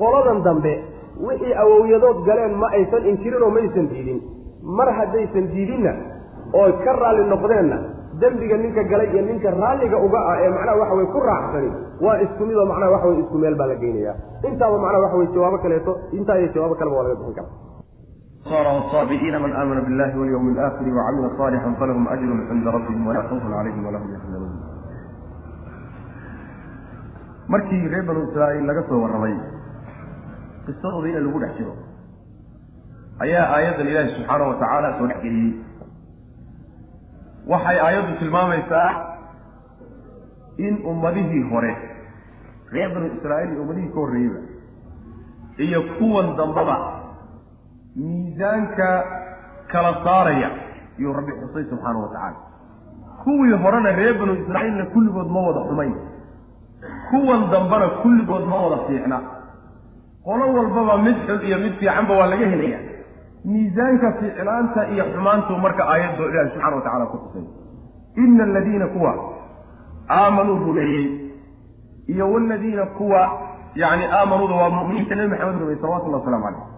qoladan 0.00 0.42
dambe 0.46 0.72
wixii 1.26 1.54
awowyadood 1.62 2.18
galeen 2.28 2.54
ma 2.62 2.68
aysan 2.78 3.06
inkirin 3.12 3.42
oo 3.42 3.50
maysan 3.56 3.86
diidin. 3.92 4.20
Mar 4.78 4.88
haddaysan 4.98 5.46
diidinna 5.54 5.92
oo 6.60 6.68
ka 6.84 6.92
raalli 7.00 7.24
noqdeenna 7.32 7.78
dembiga 8.20 8.56
ninka 8.62 8.82
galay 8.92 9.08
iyo 9.12 9.22
ninka 9.28 9.50
raalliga 9.60 9.96
uga 10.06 10.18
ah 10.30 10.36
ee 10.44 10.48
macnaha 10.54 10.78
waxa 10.80 10.94
weye 10.98 11.08
ku 11.14 11.20
raacsani 11.28 11.70
waa 12.06 12.16
isku 12.24 12.42
mid 12.48 12.56
oo 12.56 12.66
macnaha 12.70 12.90
waxa 12.94 13.06
weye 13.10 13.20
isku 13.24 13.38
meel 13.42 13.54
baa 13.60 13.66
la 13.66 13.74
geynayaa. 13.82 14.14
Intaaba 14.50 14.78
macnaha 14.84 15.02
waxa 15.04 15.16
weye 15.20 15.30
jawaabo 15.36 15.58
kaleeto 15.64 15.92
intaa 16.18 16.38
iyo 16.40 16.48
jawaabo 16.54 16.74
kaleba 16.80 16.96
waa 16.98 17.02
laga 17.08 17.14
bixin 17.20 17.34
karaa 17.34 17.52
صار 18.51 18.67
والصابئين 18.67 19.35
من 19.41 19.51
آمن 19.55 19.77
بالله 19.85 20.17
واليوم 20.19 20.49
الآخر 20.53 20.85
وعمل 20.95 21.37
صالحا 21.37 21.69
فلهم 21.79 22.07
أجر 22.07 22.29
عند 22.51 22.67
ربهم 22.67 23.07
ولا 23.07 23.21
خوف 23.29 23.43
عليهم 23.59 23.85
ولا 23.85 23.97
هم 23.97 24.13
يحزنون 24.15 24.53
markii 27.51 27.87
reer 27.91 28.03
banu 28.07 28.21
israa'iil 28.31 28.65
laga 28.69 28.83
soo 28.89 28.99
warramay 29.03 29.35
qisadooda 30.65 31.07
in 31.09 31.23
lagu 31.27 31.39
dhex 31.43 31.53
jiro 31.59 31.73
ayaa 33.25 33.45
aayaddan 33.55 33.87
ilaahi 33.91 34.13
subxaanahu 34.15 34.49
wa 34.51 34.57
tacaala 34.61 34.89
soo 34.99 35.07
dhexgeliyey 35.11 35.51
waxay 37.51 37.77
aayaddu 37.87 38.13
tilmaamaysaa 38.21 38.89
in 40.67 40.73
ummadihii 40.91 41.43
hore 41.51 41.73
reer 42.75 42.89
banu 42.95 43.07
israa'iil 43.17 43.51
iyo 43.53 43.61
ummadihii 43.65 43.91
ka 43.95 43.99
horreeyeyba 44.03 44.39
iyo 45.67 45.79
kuwan 45.99 46.27
dambaba 46.39 46.77
miisaanka 47.96 48.88
kala 49.72 49.92
saaraya. 50.04 50.50
Iyuu 50.98 51.12
rabbi 51.12 51.32
xusay 51.40 51.64
subxaanahu 51.70 52.02
wa 52.02 52.08
tacaala. 52.08 52.36
Kuwii 53.24 53.56
horena 53.62 53.90
reer 53.98 54.14
banu 54.18 54.32
israa'iilna 54.42 54.84
kulligood 54.94 55.28
ma 55.34 55.40
wada 55.46 55.60
xumayn. 55.68 55.94
Kuwan 57.10 57.50
dambena 57.52 57.88
kulligood 58.02 58.44
ma 58.50 58.56
wada 58.64 58.78
fiicna. 58.86 59.18
Qolo 60.24 60.44
walbaba 60.56 60.98
mid 61.06 61.16
xun 61.26 61.40
iyo 61.48 61.58
mid 61.58 61.74
fiicanba 61.78 62.14
waa 62.18 62.26
laga 62.26 62.46
helaya 62.52 62.78
miisaanka 63.44 64.12
fiicnaanta 64.20 64.80
iyo 64.94 65.04
xumaantu 65.14 65.52
marka 65.64 65.82
aayaddo 65.92 66.24
ilaahi 66.30 66.50
subxana 66.50 66.76
wa 66.76 66.82
tacala 66.86 67.06
ku 67.12 67.16
xusay. 67.24 67.44
Ina 68.24 68.44
aladiina 68.44 68.86
kuwa 68.86 69.12
aamanuu 70.10 70.58
rumeeyey 70.66 71.06
iyo 72.08 72.32
waladiina 72.32 72.86
kuwa 72.86 73.22
yani 73.74 74.04
aamanuuda 74.04 74.54
waa 74.54 74.70
mu'miniinta 74.70 75.14
nebi 75.14 75.28
maxamed 75.30 75.60
rumey 75.60 75.76
salawatullahi 75.80 76.22
waslamu 76.24 76.44
caleyh 76.44 76.75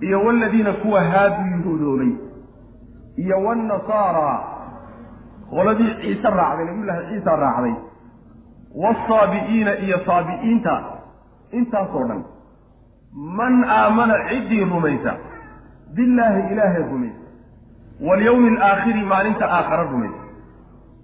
iyo 0.00 0.20
waladiina 0.24 0.72
kuwa 0.72 1.04
haaduu 1.04 1.56
yuhuudoobay 1.56 2.12
iyo 3.16 3.36
wanasaara 3.44 4.40
qoladii 5.50 5.94
ciise 6.00 6.30
raacday 6.30 6.64
nabiyullaahi 6.66 7.06
ciisa 7.14 7.36
raacday 7.36 7.74
waasaabi'iina 8.82 9.78
iyo 9.78 10.00
saabi'iinta 10.06 10.82
intaasoo 11.50 12.04
dhan 12.08 12.24
man 13.36 13.64
aamana 13.64 14.14
ciddii 14.28 14.64
rumaysa 14.64 15.16
billaahi 15.94 16.52
ilaahay 16.52 16.82
rumaysa 16.82 17.18
walyawmi 18.08 18.48
alaakhiri 18.56 19.02
maalinta 19.02 19.50
aakhara 19.50 19.82
rumaysa 19.82 20.22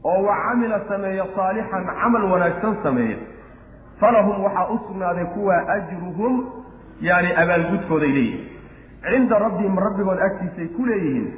oo 0.05 0.23
wa 0.23 0.37
camila 0.49 0.81
sameeya 0.89 1.27
saalixan 1.37 1.87
camal 2.03 2.25
wanaagsan 2.33 2.77
sameeya 2.83 3.17
falahum 4.01 4.45
waxaa 4.45 4.67
u 4.75 4.79
sugnaaday 4.89 5.25
kuwa 5.25 5.69
ajruhum 5.69 6.45
yaani 7.01 7.33
abaalgudkooday 7.43 8.09
leeyihiin 8.09 8.60
cinda 9.09 9.39
rabbihim 9.39 9.79
rabbigood 9.87 10.19
agtiisay 10.27 10.69
ku 10.77 10.87
leeyihiin 10.87 11.29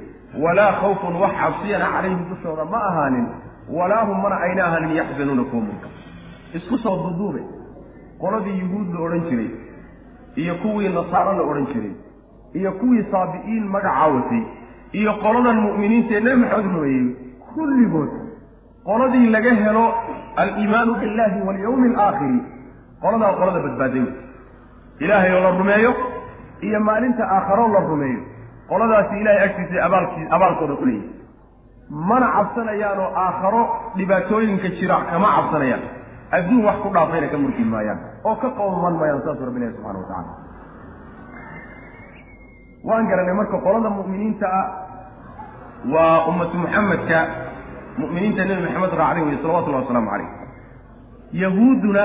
walaa 0.45 0.73
khawfun 0.81 1.15
wax 1.23 1.33
cabsiyana 1.43 1.87
calayhim 1.95 2.23
dushooda 2.31 2.65
ma 2.75 2.81
ahaanin 2.91 3.27
walaa 3.79 4.05
hum 4.09 4.23
mana 4.23 4.37
ayna 4.47 4.63
ahaanin 4.69 4.97
yaxzanuuna 5.01 5.45
kuwa 5.51 5.63
mulka 5.67 5.89
isku 6.59 6.79
soo 6.79 6.97
duduube 7.05 7.43
qoladii 8.23 8.59
yuhuud 8.63 8.89
la 8.95 9.01
odhan 9.07 9.23
jiray 9.31 9.51
iyo 10.43 10.55
kuwii 10.63 10.89
nasaaro 10.89 11.33
la 11.39 11.43
odhan 11.51 11.67
jiray 11.73 11.93
iyo 12.55 12.73
kuwii 12.73 13.05
saabi'iin 13.13 13.65
magacaa 13.75 14.07
watay 14.17 14.43
iyo 15.01 15.13
qoladan 15.25 15.61
mu'miniinta 15.67 16.15
ee 16.15 16.21
nebi 16.27 16.41
maxamed 16.41 16.73
rumeeyey 16.75 17.07
kulligood 17.55 18.11
qoladii 18.89 19.27
laga 19.37 19.55
helo 19.65 19.85
aliimaanu 20.37 20.95
billahi 21.03 21.39
walyawmi 21.49 21.89
alaakhiri 21.95 22.41
qoladaa 23.03 23.33
qolada 23.41 23.61
badbaaday 23.67 24.05
ilaahay 25.05 25.33
oo 25.37 25.41
la 25.47 25.51
rumeeyo 25.61 25.93
iyo 26.67 26.79
maalinta 26.89 27.25
aakharo 27.37 27.65
la 27.75 27.81
rumeeyo. 27.91 28.21
Qoladaasi 28.71 29.15
ilahay 29.23 29.41
agtiisa 29.47 29.85
abaalkii 29.87 30.27
abaalkooda 30.37 30.75
ku 30.81 30.85
leeyahy 30.87 31.11
mana 32.11 32.27
cabsanayaan 32.37 32.99
oo 33.05 33.11
aakharo 33.25 33.63
dhibaatooyinka 33.97 34.69
jira 34.79 34.97
kama 35.11 35.29
cabsanayaan. 35.37 35.83
Adduun 36.37 36.65
wax 36.67 36.77
ku 36.85 36.89
dhaafayna 36.95 37.27
ka 37.33 37.37
murki 37.43 37.65
maayaan. 37.75 37.99
Oo 38.25 38.37
ka 38.43 38.49
qowman 38.59 38.95
maayaan 39.01 39.23
saasuu 39.27 39.47
rabbi 39.49 39.59
ilahi 39.61 39.75
subxana 39.77 39.99
wa 39.99 40.07
tacala 40.09 40.33
waan 42.89 43.07
garanay 43.11 43.35
marka 43.41 43.57
qolada 43.67 43.91
mu'miniinta 43.99 44.47
ah 44.61 44.67
waa 45.95 46.27
ummatu 46.31 46.57
muxamedka 46.63 47.19
mu'miniinta 48.01 48.43
nebi 48.49 48.63
maxamed 48.67 48.95
raacday 49.01 49.23
wey 49.27 49.37
salawatullahi 49.43 49.83
wasalaamu 49.85 50.11
calayh 50.13 50.29
yahuudduna 51.43 52.05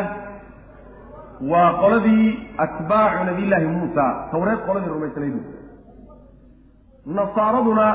waa 1.52 1.74
qoladii 1.82 2.28
atbaacu 2.66 3.24
nabiyllaahi 3.30 3.68
muusa. 3.76 4.06
Tawreed 4.32 4.60
qoladii 4.68 4.90
rumaysnaydu 4.96 5.40
nasaaraduna 7.18 7.88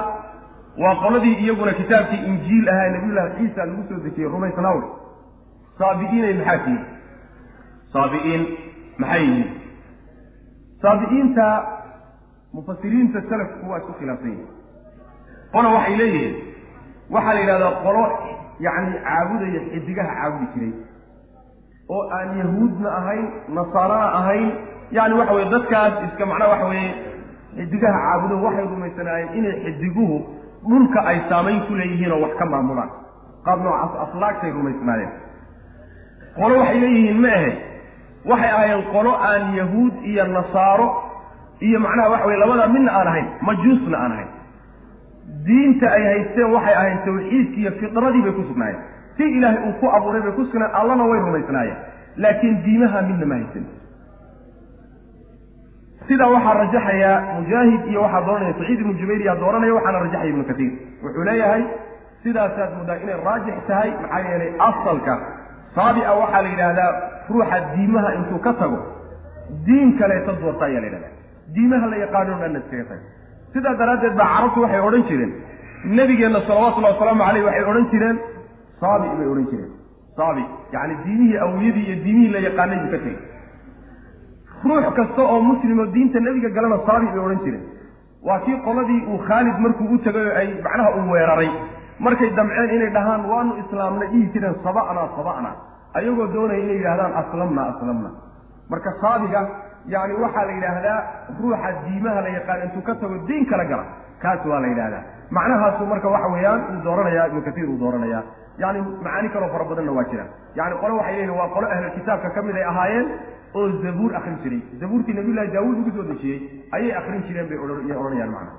waa 0.83 0.95
qoladii 1.03 1.35
iyaguna 1.45 1.73
kitaabkii 1.81 2.21
injiil 2.31 2.69
ahaa 2.69 2.87
ee 2.87 2.91
nabiyullahi 2.97 3.35
ciisa 3.39 3.65
lagu 3.67 3.83
soo 3.89 3.99
dejiyey 4.05 4.29
rumaysnaawe 4.35 4.83
saabi'iinay 5.79 6.35
maxaa 6.39 6.59
tihiin? 6.65 6.85
Saabi'iin 7.93 8.43
maxay 8.99 9.23
yihiin? 9.27 9.51
Saabi'iinta 10.83 11.47
mufasiriinta 12.55 13.19
salafku 13.31 13.71
waa 13.71 13.79
isku 13.83 13.93
khilaafsan 13.99 14.31
yihiin 14.31 14.49
qola 15.53 15.69
waxay 15.77 15.97
leeyihiin. 16.01 16.35
Waxaa 17.15 17.35
la 17.35 17.41
yidhahdaa 17.41 17.73
qolo 17.85 18.03
yacni 18.67 18.97
caabudaya 19.07 19.61
xidigaha 19.73 20.13
caabudi 20.21 20.47
jiray 20.55 20.73
oo 21.89 22.03
aan 22.19 22.39
yahuudna 22.39 22.89
ahayn 23.01 23.27
nasaarana 23.59 24.09
ahayn 24.21 24.51
yani 24.91 25.15
waxa 25.21 25.35
weye 25.35 25.49
dadkaas 25.55 25.95
iska 26.09 26.27
macnaha 26.27 26.51
waxa 26.55 26.67
weeye 26.73 26.93
xidigaha 27.57 27.99
caabudo 28.07 28.43
waxay 28.45 28.65
rumaysanaayeen 28.73 29.35
inay 29.39 29.55
xidiguhu 29.65 30.17
dhulka 30.71 31.01
ay 31.11 31.19
saamayn 31.29 31.61
ku 31.69 31.75
leeyihiin 31.75 32.13
oo 32.13 32.21
wax 32.25 32.35
ka 32.39 32.47
maamulaan. 32.47 32.91
Qaab 33.47 33.59
noocaas 33.65 33.95
aflaagtay 34.05 34.51
rumaysnaayeen. 34.59 35.13
Qolo 36.39 36.59
waxay 36.61 36.81
leeyihiin 36.85 37.21
ma 37.25 37.29
ahe. 37.39 37.51
Waxay 38.31 38.51
ahaayeen 38.51 38.85
qolo 38.95 39.13
aan 39.31 39.55
yahuud 39.61 39.95
iyo 40.11 40.25
nasaaro 40.37 40.87
iyo 41.61 41.81
macnaha 41.81 42.09
waxa 42.15 42.27
weye 42.27 42.39
labada 42.43 42.67
midna 42.75 42.93
aan 42.99 43.09
ahayn 43.13 43.27
majuusna 43.49 43.99
aan 44.05 44.13
ahayn. 44.17 44.31
Diinta 45.47 45.87
ay 45.97 46.03
haysteen 46.11 46.53
waxay 46.55 46.75
ahayn 46.81 46.99
tawxiidki 47.07 47.61
iyo 47.61 47.73
fidradii 47.81 48.23
bay 48.27 48.33
ku 48.39 48.43
sugnaayeen 48.51 48.83
si 49.17 49.25
ilaahay 49.39 49.61
uu 49.69 49.75
ku 49.81 49.87
abuuray 49.97 50.23
bay 50.27 50.33
ku 50.39 50.43
sugnaan 50.51 50.73
allana 50.81 51.05
way 51.11 51.21
rumaysnaayeen. 51.27 51.79
Laakiin 52.25 52.57
diimaha 52.65 52.99
midna 53.09 53.27
ma 53.31 53.35
haysan. 53.41 53.65
Sidaa 56.09 56.31
waxaa 56.35 56.55
rajaxaya 56.63 57.13
mujaahid 57.39 57.83
iyo 57.91 58.01
waxaa 58.05 58.23
dooranaya 58.27 58.55
saciid 58.59 58.81
ibnu 58.83 58.93
jubayr 59.01 59.23
yaa 59.29 59.37
dooranaya 59.43 59.75
waxaana 59.79 59.99
rajaxaya 60.05 60.31
ibnu 60.33 60.45
katiir 60.51 60.73
wuxuu 61.05 61.25
leeyahay 61.29 61.63
sidaasaad 62.25 62.71
moodaa 62.79 62.97
inay 63.05 63.17
raajix 63.29 63.57
tahay 63.69 63.91
maxaa 64.03 64.21
yeelay 64.29 64.51
asalka 64.69 65.15
saabica 65.77 66.13
waxaa 66.23 66.43
la 66.47 66.49
yidhaahdaa 66.55 66.91
ruuxa 67.35 67.59
diimaha 67.77 68.11
intuu 68.19 68.41
ka 68.47 68.53
tago 68.63 68.79
diin 69.67 69.91
kaleeta 70.01 70.33
doorta 70.43 70.65
ayaa 70.69 70.81
la 70.85 70.87
yidhahdaa. 70.89 71.13
Diimaha 71.55 71.87
la 71.93 71.97
yaqaano 72.05 72.35
dhanna 72.43 72.59
iskaga 72.65 72.85
taga 72.91 73.05
sidaa 73.55 73.75
daraaddeed 73.81 74.15
baa 74.21 74.29
carabtu 74.35 74.59
waxay 74.65 74.81
odhan 74.89 75.05
jireen. 75.11 75.33
Nebigeenna 75.99 76.41
salawatullahi 76.49 76.95
wasalaamu 76.97 77.23
caleyh 77.29 77.45
waxay 77.49 77.65
odhan 77.73 77.87
jireen 77.95 78.17
saabi 78.83 79.09
bay 79.19 79.27
odhan 79.33 79.47
jireen. 79.51 79.71
Saabi 80.19 80.43
yacni 80.75 80.95
diimihii 81.05 81.39
awliyadii 81.47 81.85
iyo 81.89 81.97
diimihii 82.05 82.33
la 82.35 82.41
yaqaanay 82.49 82.79
buu 82.83 82.91
ka 82.95 82.99
tegey. 83.05 83.19
Ruux 84.65 84.85
kasta 84.97 85.23
oo 85.23 85.41
muslimo 85.51 85.85
diinta 85.95 86.19
nebiga 86.27 86.49
galana 86.57 86.79
saabi 86.87 87.07
bay 87.15 87.19
odhan 87.27 87.41
jireen. 87.45 87.65
Waa 88.27 88.39
kii 88.45 88.59
qoladii 88.67 89.01
uu 89.13 89.19
khaalid 89.29 89.57
markuu 89.65 89.89
u 89.95 89.99
tegay 90.07 90.27
oo 90.31 90.37
ay 90.41 90.49
macnaha 90.67 90.91
uu 90.99 91.11
weeraray. 91.13 91.51
Markay 92.05 92.31
damceen 92.37 92.71
inay 92.77 92.91
dhahaan 92.97 93.23
waanu 93.31 93.53
islaamna 93.63 94.07
dhihi 94.13 94.27
jireen 94.35 94.55
saba'na 94.65 95.03
saba'na 95.17 95.51
ayagoo 95.99 96.27
doonaya 96.35 96.61
inay 96.65 96.77
yidhahdaan 96.79 97.13
aslamna 97.23 97.63
aslamna 97.73 98.11
marka 98.71 98.91
saabiga 99.03 99.41
yani 99.95 100.15
waxaa 100.25 100.45
la 100.49 100.53
yidhaahdaa 100.59 100.99
ruuxa 101.41 101.71
diimaha 101.85 102.21
la 102.27 102.29
yaqaan 102.39 102.61
intuu 102.67 102.83
ka 102.89 102.95
tago 103.01 103.17
diin 103.29 103.45
kala 103.51 103.65
gala. 103.71 103.85
Kaas 104.23 104.41
waa 104.51 104.61
la 104.65 104.69
yidhahdaa 104.73 105.03
macnahaasu 105.37 105.83
marka 105.93 106.09
waxa 106.15 106.29
weeyaan 106.35 106.61
uu 106.71 106.81
dooranaya 106.87 107.23
ibnu 107.29 107.41
katiir 107.49 107.69
uu 107.73 107.79
dooranaya 107.83 108.21
yani 108.59 108.79
macaani 109.05 109.29
kaloo 109.35 109.49
fara 109.55 109.65
badanna 109.71 109.93
waa 109.99 110.05
jiraan. 110.11 110.31
Yani 110.59 110.75
qole 110.83 110.93
waxay 110.99 111.15
leeyihiin 111.17 111.39
waa 111.41 111.49
qolo 111.55 111.67
ahlulkitaabka 111.75 112.29
ka 112.37 112.43
mid 112.47 112.57
ay 112.57 112.65
ahaayeen 112.73 113.07
oo 113.59 113.65
zabuur 113.85 114.11
akrin 114.19 114.37
jiray. 114.45 114.61
Zabuurtii 114.81 115.15
nabiyullahi 115.19 115.49
daawuud 115.55 115.79
ugu 115.83 115.91
soo 115.97 116.05
dejiyey 116.11 116.39
ayay 116.77 116.93
akrin 117.01 117.23
jireen 117.29 117.49
bay 117.51 117.59
odhanayaan 117.59 118.31
macna 118.37 118.53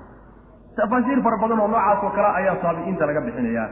tafaasiir 0.78 1.20
fara 1.26 1.36
badan 1.42 1.60
oo 1.64 1.68
noocaas 1.72 2.00
oo 2.06 2.10
kale 2.16 2.28
ayaa 2.40 2.56
saabi'iinta 2.62 3.06
laga 3.08 3.20
bixinaya 3.26 3.64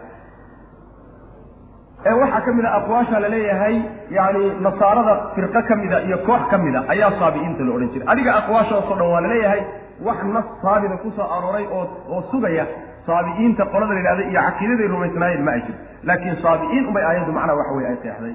ee 2.10 2.12
waxaa 2.20 2.40
ka 2.46 2.52
mid 2.58 2.64
a 2.64 2.70
aqwaasha 2.78 3.20
la 3.24 3.28
leeyahay 3.34 3.76
yani 4.18 4.42
nasaarada 4.66 5.14
firqo 5.34 5.60
ka 5.68 5.74
mida 5.82 5.98
iyo 6.06 6.18
koox 6.28 6.42
ka 6.50 6.56
mida 6.64 6.80
ayaa 6.94 7.10
saabi'iinta 7.20 7.62
la 7.66 7.72
odhan 7.76 7.90
jiray. 7.94 8.06
Adiga 8.12 8.30
aqwaashaasoo 8.40 8.94
dhan 9.00 9.08
waa 9.14 9.20
la 9.20 9.28
leeyahay 9.34 9.60
wax 10.06 10.18
nas 10.36 10.44
saabida 10.62 10.96
ku 11.02 11.10
soo 11.16 11.26
arooray 11.36 11.66
oo 11.76 11.84
oo 12.14 12.20
sugaya 12.32 12.64
saabi'iinta 13.06 13.64
qolada 13.72 13.92
la 13.94 14.00
yidhahda 14.00 14.22
iyo 14.30 14.40
caqiidaday 14.48 14.88
rumaysnaayeen 14.94 15.44
ma 15.46 15.52
ay 15.56 15.60
jirto 15.66 15.82
laakiin 16.08 16.36
saabi'iin 16.44 16.84
unbay 16.90 17.04
aayaddu 17.10 17.32
macnaha 17.38 17.58
waxa 17.60 17.72
weye 17.78 17.88
ay 17.92 17.96
qeexday 18.04 18.34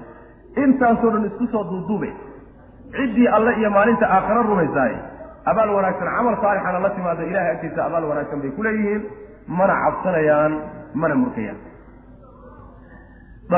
intaasoo 0.64 1.12
dhan 1.14 1.26
isku 1.30 1.46
soo 1.54 1.64
duuduube. 1.72 2.10
Ciddii 2.98 3.28
alle 3.36 3.52
iyo 3.60 3.70
maalinta 3.76 4.06
aakhiro 4.16 4.42
rumaysaaye 4.52 4.98
abaal 5.52 5.70
wanaagsan 5.78 6.08
camal 6.18 6.36
saalixana 6.44 6.80
la 6.86 6.90
timaado 6.98 7.24
ilahay 7.32 7.52
agtiisa 7.56 7.82
abaal 7.88 8.04
wanaagsan 8.12 8.42
bay 8.44 8.52
ku 8.58 8.64
leeyihiin. 8.68 9.04
Mana 9.58 9.74
cabsanayaan 9.84 10.54
mana 11.02 11.16
murkayaan. 11.22 11.60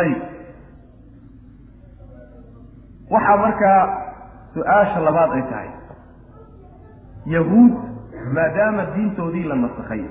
Ayib 0.02 0.20
waxaa 3.14 3.38
markaa 3.44 3.82
su'aasha 4.54 5.00
labaad 5.08 5.32
ay 5.38 5.44
tahay. 5.52 5.70
Yahuud 7.36 7.74
maadaama 8.36 8.84
diintoodii 8.96 9.44
la 9.52 9.56
nasakhay 9.64 10.04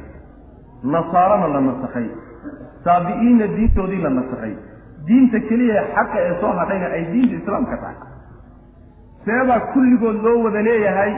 nasaarana 0.85 1.47
la 1.55 1.61
nasakhay. 1.61 2.07
Saabi'iinna 2.85 3.47
diintoodii 3.57 4.03
la 4.03 4.11
nasakhay. 4.11 4.55
Diinta 5.07 5.41
keliya 5.49 5.83
xaqa 5.95 6.19
ee 6.27 6.35
soo 6.41 6.53
hadhayna 6.61 6.87
ay 6.97 7.05
diinta 7.13 7.35
islaamka 7.41 7.77
tahay. 7.83 7.97
Seebaa 9.25 9.61
kulligood 9.73 10.23
loo 10.25 10.43
wada 10.45 10.63
leeyahay 10.63 11.13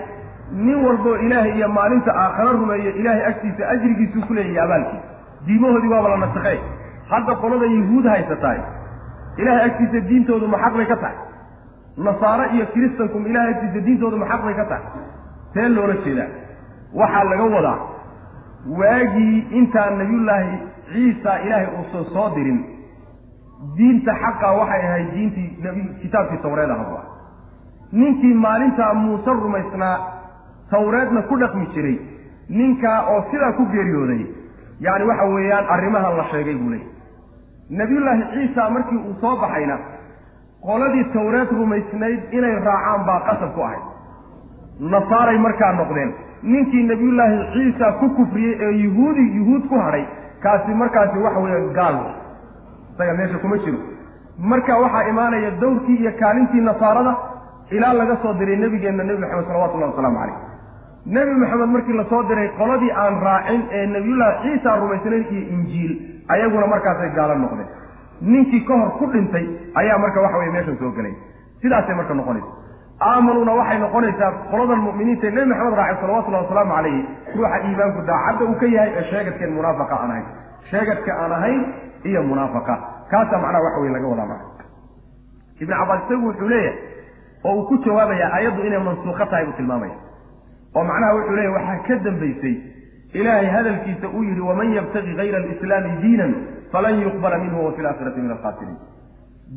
nin 0.53 0.85
walboo 0.85 1.17
ilaahay 1.27 1.53
iyo 1.57 1.69
maalinta 1.69 2.11
aakharo 2.23 2.53
rumeeyo 2.53 2.91
ilaahay 3.01 3.25
agtiisa 3.31 3.69
ajrigiisuu 3.69 4.23
ku 4.29 4.35
leeyahay 4.35 4.65
abaalkiisa 4.65 5.09
diimahoodii 5.47 5.89
waaba 5.95 6.09
la 6.09 6.17
nasakhay. 6.27 6.59
Hadda 7.11 7.35
qolada 7.43 7.67
yahuud 7.67 8.07
haysataay 8.13 8.59
ilahay 9.39 9.65
agtiisa 9.71 10.01
diintoodu 10.09 10.47
ma 10.49 10.59
xaq 10.65 10.75
bay 10.77 10.87
ka 10.87 10.97
tahay. 10.97 11.17
Nasaare 12.07 12.45
iyo 12.57 12.67
kiristankum 12.73 13.27
ilahay 13.27 13.51
agtiisa 13.55 13.81
diintoodu 13.87 14.17
ma 14.17 14.27
xaq 14.33 14.43
bay 14.47 14.55
ka 14.55 14.65
tahay. 14.65 14.85
See 15.55 15.69
loola 15.69 15.95
jeedaa. 16.05 16.29
Waxaa 16.95 17.25
laga 17.31 17.45
wadaa 17.57 17.79
waagii 18.69 19.47
intaan 19.61 19.99
nabiyullaahi 19.99 20.59
ciisa 20.93 21.39
ilaahay 21.47 21.67
uusan 21.79 22.05
soo 22.15 22.29
dirin 22.35 22.59
diinta 23.77 24.13
xaqa 24.23 24.53
waxay 24.61 24.83
ahayd 24.89 25.09
diintii 25.15 25.49
kitaabkii 26.03 26.39
tawreed 26.43 26.71
ahaba 26.71 27.01
ninkii 27.93 28.35
maalintaa 28.35 28.95
muuse 28.95 29.31
rumaysnaa 29.43 29.97
tawreedna 30.71 31.23
ku 31.23 31.37
dhaqmi 31.43 31.67
jiray 31.75 31.97
ninkaa 32.49 32.99
oo 33.15 33.21
sidaa 33.31 33.53
ku 33.59 33.65
geeriyooday 33.73 34.23
yacni 34.87 35.05
waxa 35.11 35.25
weeyaan 35.35 35.67
arrimahan 35.77 36.17
la 36.21 36.25
sheegay 36.33 36.55
buu 36.63 36.71
leeyay 36.71 36.89
nebiyullaahi 37.81 38.23
ciisa 38.35 38.71
markii 38.77 38.99
uu 39.09 39.15
soo 39.21 39.37
baxayna 39.43 39.79
qoladii 40.67 41.05
tawreed 41.17 41.51
rumaysnayd 41.61 42.21
inay 42.39 42.55
raacaan 42.69 43.05
baa 43.09 43.21
qasab 43.29 43.55
ku 43.55 43.61
ahayd. 43.69 43.85
Nasaaray 44.93 45.39
markaa 45.39 45.73
noqdeen 45.79 46.11
ninkii 46.43 46.83
nebiyullaahi 46.91 47.39
ciisa 47.55 47.93
ku 48.01 48.09
kufriyey 48.19 48.57
ee 48.67 48.71
yuhuudi 48.85 49.25
yuhuud 49.37 49.69
ku 49.69 49.75
hadhay 49.79 50.05
kaasi 50.43 50.75
markaasi 50.75 51.19
waxa 51.19 51.41
weeye 51.41 51.69
gaal. 51.79 51.97
Isaga 52.95 53.15
meesha 53.15 53.39
kuma 53.39 53.59
jiro. 53.59 53.79
Marka 54.39 54.79
waxaa 54.79 55.09
imaanaya 55.09 55.51
dawrkii 55.61 55.97
iyo 55.97 56.13
kaalintii 56.21 56.61
nasaarada 56.61 57.17
ilaa 57.71 57.93
laga 57.93 58.17
soo 58.23 58.33
diray 58.35 58.57
nebigeenna 58.57 59.05
nebi 59.05 59.21
maxamed 59.21 59.47
salawatullahi 59.47 59.91
wasalaamu 59.93 60.19
calayh. 60.19 60.37
Nebi 61.07 61.35
maxamed 61.43 61.69
markii 61.75 61.93
la 62.01 62.05
soo 62.13 62.23
diray 62.23 62.49
qoladii 62.59 62.91
aan 63.03 63.21
raacin 63.27 63.61
ee 63.73 63.87
nebiyullaahi 63.87 64.37
ciisa 64.49 64.77
rumaysnayn 64.77 65.25
iyo 65.31 65.43
injiil 65.57 65.93
ayaguna 66.29 66.67
markaasay 66.67 67.11
gaalo 67.19 67.35
noqdeen. 67.45 67.69
Ninkii 68.33 68.65
ka 68.69 68.75
hor 68.81 68.91
ku 68.99 69.07
dhintay 69.13 69.47
ayaa 69.75 69.99
marka 69.99 70.21
waxa 70.25 70.39
weye 70.39 70.51
meeshan 70.57 70.77
soo 70.81 70.91
gelay. 70.97 71.15
Sidaasay 71.63 71.95
marka 72.01 72.15
noqonaysa 72.15 72.49
aamanuuna 73.09 73.53
waxay 73.61 73.79
noqonaysaa 73.85 74.31
qoladan 74.51 74.81
mu'miniinta 74.87 75.27
ee 75.27 75.31
nebi 75.37 75.49
maxamed 75.53 75.77
raacay 75.81 75.97
salawatullahi 76.03 76.45
wasalaamu 76.45 76.73
calayhi 76.77 77.01
ruuxa 77.37 77.59
iimaanku 77.69 78.01
daacadda 78.11 78.45
uu 78.51 78.57
ka 78.63 78.67
yahay 78.77 78.91
ee 78.99 79.05
sheegadkeen 79.11 79.53
munaafaqa 79.59 79.95
aan 80.03 80.11
ahayn. 80.15 80.27
Sheegadka 80.71 81.11
aan 81.23 81.33
ahayn 81.39 81.61
iyo 82.11 82.21
munaafaqa. 82.31 82.75
Kaasaa 83.11 83.39
macnaha 83.45 83.65
waxa 83.67 83.81
weye 83.83 83.93
laga 83.97 84.07
wadaa 84.13 84.27
marka 84.33 84.65
ibnu 85.63 85.75
cabbaas 85.81 86.03
isagu 86.07 86.27
wuxuu 86.29 86.49
leeyahay 86.49 86.77
oo 87.49 87.55
uu 87.59 87.65
ku 87.69 87.75
jawaabayaa 87.87 88.31
ayaddu 88.39 88.61
inay 88.69 88.83
mansuuqo 88.89 89.25
tahay 89.31 89.45
buu 89.49 89.57
tilmaamaya. 89.61 89.97
Oo 90.77 90.85
macnaha 90.91 91.13
wuxuu 91.17 91.37
leeyahy 91.39 91.55
waxaa 91.57 91.79
ka 91.89 91.95
dambaysay 92.07 92.55
ilaahay 93.19 93.49
hadalkiisa 93.57 94.07
uu 94.17 94.23
yidhi 94.29 94.41
waman 94.51 94.69
yabtagi 94.79 95.13
hayra 95.21 95.39
alislaami 95.43 95.91
diinan 96.03 96.33
falan 96.73 96.95
yuqbala 97.07 97.37
minhu 97.45 97.59
wa 97.67 97.73
fi 97.77 97.83
laakhirati 97.87 98.21
min 98.25 98.31
alkhaasiriin 98.37 98.79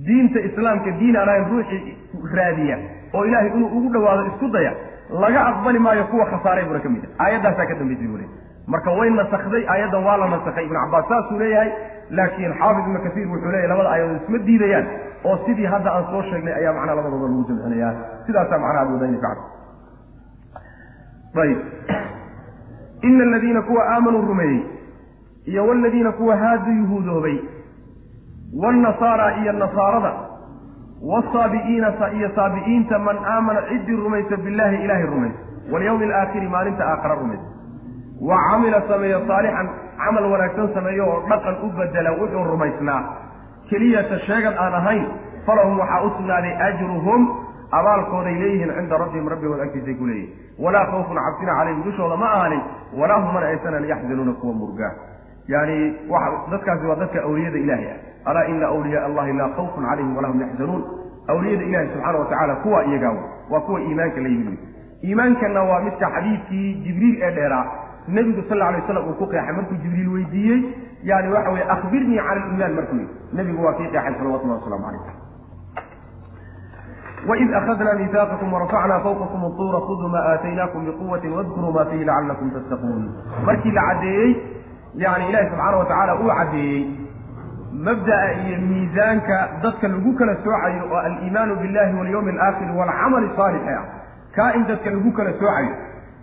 diinta 0.07 0.39
islaamka 0.49 0.91
diin 0.99 1.15
aan 1.21 1.29
ahayn 1.29 1.45
ruuxii 1.51 1.97
raadiya 2.37 2.77
oo 3.13 3.23
ilaahay 3.29 3.49
inuu 3.57 3.69
ugu 3.77 3.89
dhawaado 3.93 4.23
isku 4.31 4.47
daya 4.55 4.71
laga 5.23 5.41
aqbali 5.49 5.79
maayo 5.79 6.03
kuwa 6.11 6.25
khasaaray 6.31 6.65
buna 6.65 6.79
ka 6.85 6.89
mid 6.89 7.03
ah. 7.05 7.23
Aayaddaasaa 7.25 7.65
ka 7.71 7.75
dambaysay 7.81 8.07
buu 8.11 8.17
leey 8.21 8.29
marka 8.73 8.91
way 8.99 9.09
nasakday 9.19 9.63
aayaddan 9.73 10.03
waa 10.07 10.17
la 10.21 10.27
nasakhay. 10.33 10.65
Ibnu 10.65 10.79
cabbaas 10.83 11.05
saasuu 11.11 11.39
leeyahay 11.43 11.69
laakiin 12.17 12.53
xaafid 12.59 12.83
ibnu 12.87 12.99
kasiir 13.05 13.27
wuxuu 13.33 13.51
leeyahy 13.55 13.69
labada 13.71 13.89
aayadood 13.93 14.21
isma 14.23 14.37
diidayaan 14.47 14.85
oo 15.29 15.35
sidii 15.45 15.65
hadda 15.73 15.89
aan 15.95 16.05
soo 16.11 16.21
sheegnay 16.29 16.53
ayaa 16.59 16.73
macnaha 16.77 16.95
labadooda 16.99 17.27
lagu 17.31 17.43
jamcinayaa 17.49 17.91
sidaasaa 18.27 18.59
macnaha 18.65 18.85
abuudayni 18.85 19.17
ka 19.25 19.29
cad. 19.35 19.39
Ayib. 21.43 21.59
Ina 23.09 23.23
aladiina 23.23 23.61
kuwa 23.61 23.83
aamanuu 23.93 24.21
rumeeyey 24.31 24.61
iyo 25.45 25.67
waladiina 25.67 26.11
kuwa 26.11 26.35
haaduu 26.37 26.71
yuhuudoobay 26.81 27.37
waalnasaara 28.61 29.37
iyo 29.37 29.51
nasaarada 29.51 30.13
waalsaabi'iina 31.11 31.93
iyo 32.17 32.29
saabi'iinta 32.35 32.99
man 32.99 33.17
aamana 33.25 33.61
ciddii 33.69 33.95
rumaysa 33.95 34.37
billaahi 34.37 34.83
ilaahay 34.83 35.05
rumaysa 35.05 35.37
walyawmi 35.71 36.05
alaakhiri 36.05 36.47
maalinta 36.47 36.83
aakhara 36.91 37.15
rumaysa 37.15 37.43
wa 38.21 38.37
camila 38.51 38.81
sameeyo 38.87 39.21
saalixan 39.27 39.69
camal 39.97 40.31
wanaagsan 40.31 40.73
sameeyo 40.73 41.05
oo 41.07 41.19
dhaqan 41.29 41.55
u 41.63 41.69
bedela 41.77 42.11
wuxuu 42.11 42.43
rumaysnaa 42.51 43.01
keliyata 43.69 44.19
sheegad 44.19 44.55
aan 44.57 44.73
ahayn 44.73 45.05
falahum 45.45 45.79
waxaa 45.79 46.01
u 46.01 46.09
sugnaaday 46.17 46.53
ajruhum 46.67 47.27
abaalkooday 47.79 48.35
leeyihiin 48.43 48.73
cinda 48.77 48.97
rabbihim 49.03 49.27
rabbigood 49.33 49.59
agtiisay 49.65 49.95
ku 50.01 50.05
leeyihiin 50.05 50.63
walaa 50.65 50.85
khawfun 50.91 51.17
cabsina 51.25 51.57
calayhim 51.59 51.83
dushooda 51.83 52.17
ma 52.23 52.31
ahanin 52.37 52.61
walaa 53.01 53.19
hum 53.23 53.33
mana 53.33 53.45
aysanan 53.47 53.89
yaxzanuuna 53.93 54.33
kuwa 54.41 54.53
murgaa 54.53 54.93
yani 55.47 55.77
dadkaasi 56.51 56.85
waa 56.85 56.95
dadka 56.95 57.23
awliyada 57.23 57.57
ilaahay 57.57 57.91
ah 57.91 58.12
alaa 58.26 58.45
ina 58.53 58.71
wliya 58.71 59.05
allahi 59.07 59.34
laa 59.39 59.49
khawfun 59.57 59.84
calayhim 59.89 60.15
walahum 60.17 60.41
yaxzanuun 60.41 60.82
awliyada 61.32 61.63
ilahi 61.69 61.88
subxaana 61.93 62.19
watacaala 62.19 62.55
kuwa 62.63 62.86
iyagaa 62.86 63.13
waa 63.51 63.59
kuwa 63.59 63.80
iimaanka 63.82 64.21
la 64.21 64.30
yimid. 64.30 64.59
Iimaankanna 65.07 65.61
waa 65.69 65.82
midka 65.86 66.07
xadiidkii 66.15 66.74
jibriil 66.84 67.15
ee 67.24 67.32
dheeraa 67.38 67.65
nebigu 68.07 68.43
sal 68.49 68.61
alay 68.61 68.82
aslam 68.84 69.07
uu 69.09 69.13
ku 69.21 69.26
qeexay 69.34 69.55
markuu 69.57 69.76
jibriil 69.84 70.09
weydiiyey 70.15 70.59
yani 71.03 71.28
waxa 71.36 71.51
weye 71.51 71.65
akhbirnii 71.76 72.17
cala 72.28 72.32
aliimaan 72.43 72.74
markuu 72.80 72.97
yidhi. 73.01 73.13
Nebigu 73.38 73.65
waa 73.65 73.74
kii 73.74 73.88
qeexay 73.95 74.13
salawatullahi 74.19 74.59
waslamu 74.61 74.84
calayh 74.86 75.01
waid 77.30 77.53
akhadnaa 77.59 77.93
miisaaqakum 77.99 78.53
warafacnaa 78.53 78.99
fawqakum 79.05 79.41
atuura 79.49 79.80
khuduu 79.88 80.09
maa 80.15 80.24
aataynaakum 80.32 80.86
biquwatin 80.88 81.32
wadkuruu 81.38 81.71
maa 81.76 81.86
fiihi 81.91 82.05
lacallakum 82.09 82.49
tattaquun 82.55 83.03
markii 83.45 83.71
la 83.78 83.84
caddeeyey 83.89 84.32
yani 85.03 85.30
ilahi 85.30 85.47
subxaana 85.51 85.78
watacaala 85.78 86.15
uu 86.24 86.32
caddeeyey 86.39 86.82
mabda'a 87.74 88.28
iyo 88.45 88.57
miisaanka 88.69 89.38
dadka 89.63 89.88
lagu 89.88 90.13
kala 90.19 90.36
soocayo 90.43 90.84
oo 90.91 90.97
aliimaanu 91.07 91.55
billahi 91.61 91.93
walyawmi 91.99 92.32
alaakhir 92.38 92.69
waalcamali 92.78 93.30
saalixi 93.36 93.69
ah. 93.80 93.84
Kaa 94.36 94.51
in 94.57 94.65
dadka 94.69 94.89
lagu 94.89 95.11
kala 95.11 95.32
soocayo. 95.41 95.74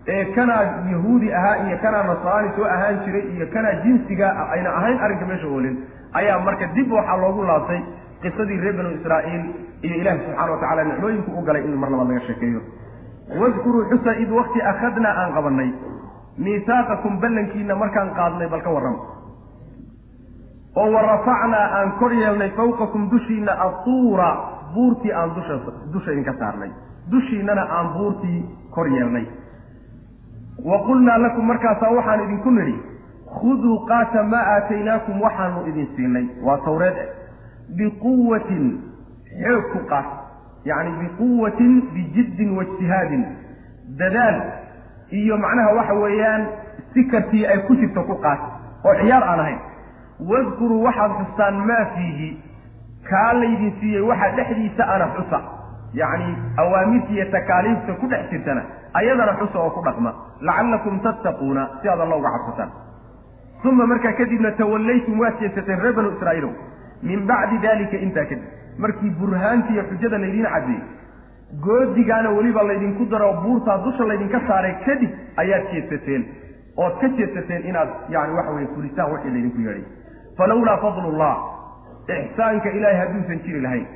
Ee 0.09 0.25
kanaa 0.35 0.63
yahuudi 0.93 1.33
ahaa 1.35 1.57
iyo 1.67 1.77
kanaa 1.83 2.03
nasaani 2.11 2.51
soo 2.57 2.65
ahaan 2.65 3.01
jiray 3.05 3.25
iyo 3.35 3.47
kanaa 3.55 3.75
jinsiga 3.85 4.29
ayna 4.55 4.71
ahayn 4.79 4.99
arrinka 5.05 5.27
meesha 5.27 5.47
oolin 5.47 5.77
ayaa 6.13 6.39
marka 6.39 6.67
dib 6.75 6.93
waxaa 6.93 7.17
loogu 7.25 7.43
laabtay 7.51 7.81
qisadii 8.23 8.61
reer 8.65 8.77
banu 8.79 8.91
israa'iil 8.99 9.45
iyo 9.83 9.95
ilaahi 10.01 10.19
subxana 10.25 10.53
wa 10.53 10.59
tacala 10.63 10.85
nicmooyinku 10.85 11.31
u 11.39 11.43
galay 11.49 11.63
in 11.65 11.75
mar 11.83 11.91
labaad 11.91 12.09
laga 12.09 12.21
sheekeeyo. 12.27 12.61
Wadkuruu 13.41 13.85
xusa 13.91 14.15
id 14.23 14.31
wakti 14.39 14.63
akhadnaa 14.73 15.15
aan 15.23 15.33
qabannay. 15.37 15.71
Miisaaqakum 16.39 17.21
ballankiina 17.21 17.75
markaan 17.83 18.11
qaadnay 18.19 18.49
bal 18.49 18.63
ka 18.63 18.71
warrama 18.71 18.99
oo 20.77 20.91
wa 20.93 21.03
rafacnaa 21.03 21.67
aan 21.79 21.93
kor 21.99 22.13
yeelnay 22.13 22.51
fawqakum 22.57 23.11
dushiina 23.11 23.53
atuura 23.67 24.29
buurtii 24.75 25.13
aan 25.13 25.31
dusha 25.93 26.13
idinka 26.13 26.35
saarnay. 26.39 26.71
Dushiinana 27.11 27.63
aan 27.77 27.89
buurtii 27.95 28.45
kor 28.71 28.87
yeelnay. 28.89 29.27
Wa 30.65 30.79
qulnaa 30.87 31.19
lakum 31.19 31.47
markaasaa 31.47 31.91
waxaan 31.97 32.25
idinku 32.25 32.51
nidhi 32.51 32.77
khuduu 33.41 33.79
qaata 33.89 34.23
maa 34.23 34.45
aataynaakum 34.55 35.21
waxaanu 35.23 35.67
idin 35.67 35.89
siinay. 35.97 36.27
Waa 36.43 36.59
tawreed 36.65 36.97
eh. 36.97 37.09
Biquwatin 37.77 38.65
xoog 39.43 39.65
ku 39.73 39.79
qaat. 39.91 40.07
Yacni 40.65 40.93
biquwatin 41.01 41.73
bijiddin 41.95 42.57
waijtihaadin 42.57 43.25
dadaal 43.99 44.39
iyo 45.11 45.39
macnaha 45.39 45.75
waxa 45.79 45.95
weeyaan 45.95 46.47
sikartii 46.95 47.47
ay 47.47 47.59
ku 47.67 47.75
jirto 47.75 48.03
ku 48.05 48.15
qaat. 48.23 48.41
Oo 48.85 48.95
ciyaar 49.03 49.23
aan 49.25 49.41
ahayn 49.41 49.59
wadkuruu 50.29 50.83
waxaad 50.85 51.13
xustaan 51.21 51.55
maa 51.71 51.85
fiihi. 51.95 52.29
Kaa 53.11 53.33
laydin 53.41 53.73
siiyey 53.81 54.03
waxa 54.03 54.31
dhexdiisa 54.37 54.85
ana 54.95 55.07
xusa. 55.17 55.41
Yacni 55.95 56.37
awaamirta 56.57 57.13
iyo 57.13 57.25
takaaliifta 57.31 57.93
ku 58.01 58.07
dhex 58.07 58.31
jirtana 58.31 58.63
ayadana 58.95 59.33
xusa 59.41 59.59
oo 59.59 59.71
ku 59.71 59.81
dhaqma. 59.85 60.13
Lacallakum 60.41 61.01
tattaquuna 61.01 61.69
si 61.83 61.89
aad 61.89 62.01
alla 62.01 62.17
uga 62.17 62.31
cabsataan 62.37 62.71
uma 63.65 63.87
markaa 63.87 64.13
kadibna 64.13 64.51
tawallaytum 64.53 65.19
waad 65.21 65.35
jeesateen 65.41 65.81
reer 65.83 65.93
banu 65.95 66.11
israa'iilow 66.17 66.53
min 67.03 67.27
bacdi 67.27 67.59
dalika 67.59 67.97
intaa 67.97 68.25
kadib. 68.25 68.45
Markii 68.79 69.11
burhaantii 69.21 69.75
iyo 69.75 69.83
xujada 69.91 70.19
laydiin 70.19 70.47
caddeeyey 70.47 70.83
goodigaana 71.65 72.31
weliba 72.31 72.63
laydinku 72.63 73.05
daro 73.11 73.33
buurtaa 73.43 73.79
dusha 73.85 74.05
laydinka 74.09 74.41
saaray 74.49 74.75
kadib 74.87 75.11
ayaad 75.37 75.65
jeesateen. 75.73 76.23
Ood 76.77 76.95
ka 77.01 77.09
jeesateen 77.19 77.67
inaad 77.69 77.89
yani 78.09 78.33
waxa 78.39 78.53
weye 78.57 78.69
fulisaan 78.75 79.13
wixii 79.13 79.31
laydinku 79.35 79.61
yeedhay 79.61 79.85
falawlaa 80.41 80.77
fadlullah. 80.85 81.35
Ixsaanka 82.17 82.69
ilaahay 82.79 82.99
hadduusan 83.03 83.39
jiri 83.47 83.61
lahayn. 83.67 83.87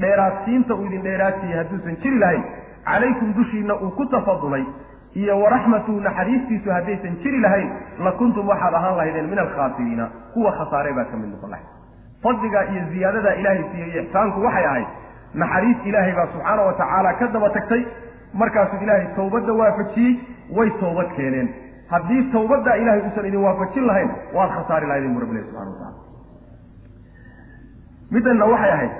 Dheeraadsiinta 0.00 0.74
uu 0.74 0.86
idin 0.88 1.02
dheeraadsiiyey 1.08 1.58
hadduusan 1.60 1.96
jiri 2.02 2.18
lahayn. 2.24 2.44
Calaykum 2.88 3.32
dushiinna 3.38 3.74
uu 3.84 3.90
ku 3.98 4.06
tafadulay. 4.14 4.64
Iyo 5.20 5.34
waraxmatuhu 5.42 6.00
naxariistiisu 6.06 6.70
haddaysan 6.76 7.14
jiri 7.22 7.40
lahayn 7.44 7.68
la 8.04 8.12
kuntum 8.20 8.48
waxaad 8.52 8.74
ahaan 8.80 8.96
lahaydeen 9.00 9.28
min 9.32 9.38
alkhaasiriina 9.44 10.08
kuwa 10.34 10.52
khasaare 10.58 10.92
baad 10.98 11.10
ka 11.12 11.16
mid 11.20 11.30
noqon 11.34 11.50
lahayd. 11.50 11.68
Fadligaa 12.24 12.64
iyo 12.72 12.82
ziyaadadaa 12.92 13.34
ilaahay 13.42 13.64
siiyey 13.72 14.02
ixsaanku 14.02 14.44
waxay 14.46 14.66
ahayd 14.72 14.88
naxariis 15.42 15.86
ilaahay 15.90 16.12
baa 16.18 16.26
subxaana 16.34 16.62
wa 16.68 16.74
tacaala 16.80 17.12
ka 17.20 17.26
daba 17.36 17.50
tagtay. 17.56 17.82
Markaasuu 18.42 18.82
ilaahay 18.84 19.06
tawbadda 19.20 19.52
waafajiyey 19.60 20.12
way 20.58 20.70
tawbad 20.80 21.08
keeneen 21.16 21.48
haddii 21.92 22.22
tawbaddaa 22.34 22.76
ilahay 22.82 23.00
uusan 23.06 23.26
idin 23.30 23.42
waafajin 23.46 23.86
lahayn 23.90 24.10
waad 24.36 24.50
khasaari 24.58 24.86
lahaydeen 24.90 25.14
bu 25.16 25.20
rabbilahi 25.24 25.44
subxana 25.48 25.70
wa 25.70 25.76
tacala 25.78 25.94
middanna 28.14 28.44
waxay 28.52 28.72
ahayd 28.76 28.92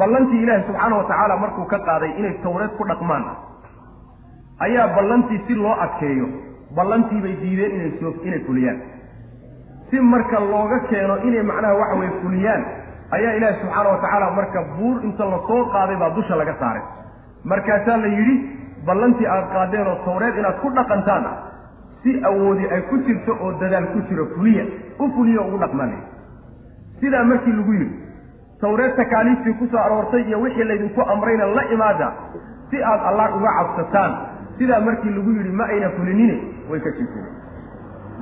ballantii 0.00 0.42
ilaahay 0.44 0.64
subxaana 0.68 0.96
wa 1.00 1.04
tacaala 1.10 1.36
markuu 1.44 1.64
ka 1.72 1.78
qaaday 1.88 2.10
inay 2.20 2.34
tawreed 2.46 2.72
ku 2.78 2.84
dhaqmaan 2.92 3.24
ayaa 4.66 4.88
ballantii 4.96 5.40
si 5.46 5.54
loo 5.64 5.74
adkeeyo 5.86 6.26
ballantii 6.78 7.20
bay 7.24 7.34
diideen 7.42 7.72
inay 7.78 7.92
soo 8.00 8.12
inay 8.28 8.40
fuliyaan. 8.46 8.78
Si 9.90 10.00
marka 10.12 10.38
looga 10.52 10.78
keeno 10.90 11.16
inay 11.28 11.42
macnaha 11.50 11.74
waxa 11.80 11.96
weye 12.00 12.12
fuliyaan 12.22 12.62
ayaa 13.16 13.32
ilaahi 13.38 13.56
subxaana 13.62 13.88
wa 13.94 13.98
tacaala 14.04 14.30
marka 14.38 14.60
buur 14.76 14.96
inta 15.08 15.24
la 15.32 15.38
soo 15.48 15.60
qaaday 15.74 15.96
baa 16.02 16.10
dusha 16.18 16.36
laga 16.40 16.54
saaray. 16.62 16.82
Markaasaa 17.44 17.96
la 18.04 18.08
yidhi 18.16 18.34
ballantii 18.86 19.26
aad 19.26 19.46
qaadeen 19.54 19.86
oo 19.92 19.98
tawreed 20.04 20.36
inaad 20.38 20.58
ku 20.62 20.70
dhaqantaan 20.78 21.26
si 22.02 22.12
awoodi 22.30 22.66
ay 22.76 22.80
ku 22.90 22.96
jirto 23.06 23.32
oo 23.40 23.52
dadaal 23.60 23.86
ku 23.94 24.00
jiro 24.08 24.26
fuliya 24.34 24.64
u 24.98 25.08
fuliya 25.16 25.40
ugu 25.40 25.58
dhaqmaan 25.64 25.92
sidaa 27.00 27.24
markii 27.24 27.52
lagu 27.58 27.72
yidhi 27.72 27.96
tawreed 28.60 28.96
takaaliiftii 28.96 29.54
ku 29.60 29.66
soo 29.70 29.78
aroortay 29.84 30.22
iyo 30.28 30.40
wixii 30.40 30.64
laydinku 30.64 31.00
amrayna 31.14 31.46
la 31.46 31.64
imaada 31.76 32.12
si 32.70 32.82
aad 32.82 33.00
allah 33.10 33.36
uga 33.36 33.50
cabsataan 33.58 34.12
sidaa 34.58 34.80
markii 34.80 35.10
lagu 35.18 35.30
yidhi 35.38 35.52
ma 35.60 35.64
ayna 35.74 35.90
fulinine 35.96 36.36
way 36.70 36.80
ka 36.80 36.90
jeeseen 36.98 37.26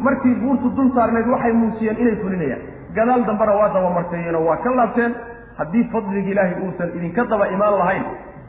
markii 0.06 0.34
buurtu 0.42 0.68
dul 0.76 0.90
saarneed 0.94 1.26
waxay 1.28 1.52
muujiyeen 1.52 1.96
inay 2.02 2.16
fulinayaan. 2.22 2.62
Gadaal 2.94 3.24
dambena 3.26 3.52
waa 3.61 3.68
dabamarteeyeenoo 3.74 4.44
waa 4.46 4.56
ka 4.64 4.70
laabteen. 4.78 5.12
Haddii 5.58 5.84
fadliga 5.92 6.30
ilaahay 6.30 6.54
uusan 6.64 6.88
idinka 6.96 7.24
daba 7.32 7.46
imaan 7.54 7.74
lahayn 7.80 8.04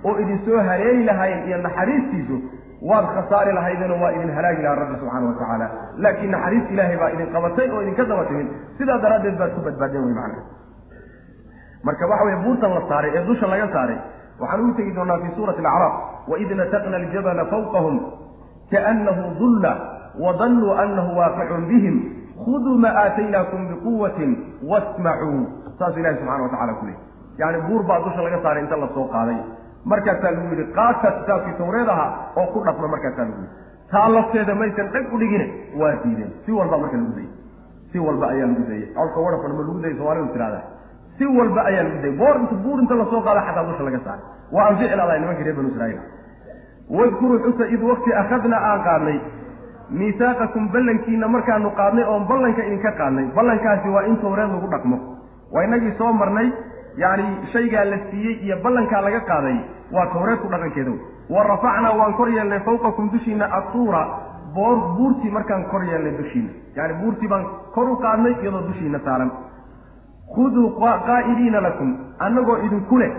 oo 0.08 0.16
idin 0.24 0.40
soo 0.46 0.60
hareeri 0.70 1.04
lahayn 1.10 1.40
iyo 1.48 1.58
naxariistiisu 1.68 2.36
waad 2.90 3.06
khasaari 3.16 3.52
lahaydeenoo 3.58 4.00
waa 4.04 4.12
idin 4.18 4.32
halaagi 4.38 4.62
lahaa 4.66 4.76
rabbi 4.82 4.96
subxaana 5.02 5.26
wa 5.30 5.34
tacaala. 5.40 5.68
Laakiin 6.04 6.32
naxariis 6.36 6.66
ilaahay 6.74 6.98
baa 7.02 7.10
idin 7.16 7.28
qabatay 7.36 7.68
oo 7.76 7.82
idinka 7.86 8.04
daba 8.12 8.24
timid 8.30 8.48
sidaa 8.78 8.98
daraaddeed 9.04 9.38
baad 9.42 9.52
ku 9.58 9.62
badbaadeen 9.68 10.06
wey 10.08 10.16
macana 10.20 10.42
marka 11.84 12.08
waxa 12.12 12.24
weye 12.28 12.38
buurtan 12.46 12.74
la 12.78 12.82
saaray 12.90 13.12
ee 13.18 13.24
dusha 13.30 13.48
laga 13.54 13.68
saaray 13.76 13.98
waxaan 14.42 14.62
ugu 14.66 14.74
tegi 14.80 14.92
doonaa 14.98 15.20
fi 15.24 15.30
suurati 15.38 15.62
alacraaf 15.66 15.96
waid 16.32 16.52
nataqna 16.62 16.96
aljabala 17.02 17.46
fawqahum 17.54 17.96
kaanahu 18.74 19.24
dulla 19.40 19.72
wadannuu 20.26 20.72
anahu 20.84 21.12
waaqicun 21.20 21.64
bihim. 21.72 21.96
Khuduu 22.46 22.76
ma 22.84 22.90
aataynaakum 23.04 23.62
biquwatin 23.72 24.32
wasmacuu. 24.70 25.42
Saas 25.80 25.98
ilahi 26.02 26.16
subxana 26.20 26.44
wa 26.46 26.50
tacala 26.54 26.74
ku 26.80 26.86
leey 26.90 26.98
yani 27.42 27.58
buur 27.68 27.84
baa 27.90 28.00
dusha 28.06 28.22
laga 28.26 28.40
saaray 28.46 28.64
inta 28.66 28.78
la 28.84 28.88
soo 28.96 29.06
qaaday 29.16 29.38
markaasaa 29.86 30.32
lagu 30.36 30.48
yidhi 30.54 30.66
qaata 30.78 31.12
kitaabkii 31.20 31.56
tawreed 31.60 31.90
ahaa 31.90 32.10
oo 32.40 32.48
ku 32.54 32.60
dhaqma 32.68 32.88
markaasaa 32.88 33.26
lagu 33.30 33.42
yidhi. 33.42 33.54
Taa 33.92 34.08
lafteeda 34.16 34.56
maysan 34.56 34.88
dhag 34.94 35.14
u 35.14 35.18
dhigine 35.22 35.46
waa 35.80 35.96
diideen. 36.04 36.32
Si 36.46 36.52
walba 36.52 36.78
marka 36.84 36.98
lagu 36.98 37.14
dayey 37.18 37.30
si 37.92 38.00
walba 38.00 38.26
ayaa 38.34 38.48
lagu 38.52 38.64
dayey 38.70 38.86
colka 38.98 39.20
wadhafan 39.26 39.52
ma 39.58 39.64
lagu 39.68 39.80
dayay 39.84 39.98
somaalidu 40.00 40.28
tirahdaa 40.36 40.64
si 41.18 41.26
walba 41.38 41.62
ayaa 41.70 41.84
lagu 41.88 41.98
dayay. 42.04 42.16
Boor 42.22 42.36
inta 42.44 42.56
buur 42.64 42.80
inta 42.84 42.96
la 43.02 43.06
soo 43.12 43.22
qaada 43.28 43.42
xataa 43.48 43.64
dusha 43.70 43.84
laga 43.88 44.00
saaray. 44.06 44.24
Waa 44.56 44.66
anfici 44.70 44.96
ladaa 45.02 45.18
nimankii 45.22 45.44
reer 45.48 45.56
banu 45.60 45.70
israiil 45.74 46.00
wadkuruu 46.98 47.40
xusa 47.46 47.66
id 47.76 47.82
wakti 47.90 48.12
akhadnaa 48.22 48.62
aan 48.72 48.82
qaadnay. 48.88 49.18
Miisaaqakum 50.00 50.64
ballankiina 50.74 51.28
markaanu 51.28 51.70
qaadnay 51.80 52.04
oon 52.12 52.24
ballanka 52.32 52.62
idinka 52.68 52.92
qaadnay. 53.00 53.26
Ballankaasi 53.36 53.90
waa 53.96 54.04
in 54.10 54.18
tawreed 54.24 54.52
lagu 54.56 54.68
dhaqmo. 54.74 54.98
Waa 55.54 55.64
inagii 55.68 55.94
soo 56.00 56.12
marnay 56.22 56.48
yacni 56.98 57.48
shaygaa 57.54 57.86
la 57.92 57.98
siiyey 58.10 58.36
iyo 58.46 58.58
ballankaa 58.64 59.02
laga 59.02 59.20
qaaday 59.32 59.58
waa 59.96 60.06
tawreedku 60.14 60.48
dhaqankeeda 60.54 60.92
wa 61.36 61.44
rafacnaa 61.52 61.94
waan 62.00 62.14
kor 62.20 62.30
yeelnay 62.38 62.60
fawqakum 62.68 63.10
dushiina 63.12 63.46
atuura 63.60 64.02
boor 64.56 64.76
buurtii 64.98 65.32
markaan 65.38 65.64
kor 65.72 65.84
yeelnay 65.92 66.18
dushiina 66.18 66.50
yacni 66.76 66.98
buurtii 67.04 67.28
baan 67.34 67.46
kor 67.76 67.90
u 67.90 67.96
qaadnay 68.06 68.34
iyadoo 68.42 68.62
dushiina 68.68 69.00
saaran. 69.06 69.32
Khuduu 70.36 70.70
qaa'iliina 70.80 71.62
lakum. 71.62 71.90
Annagoo 72.20 72.58
idinku 72.66 72.98
leh 73.00 73.12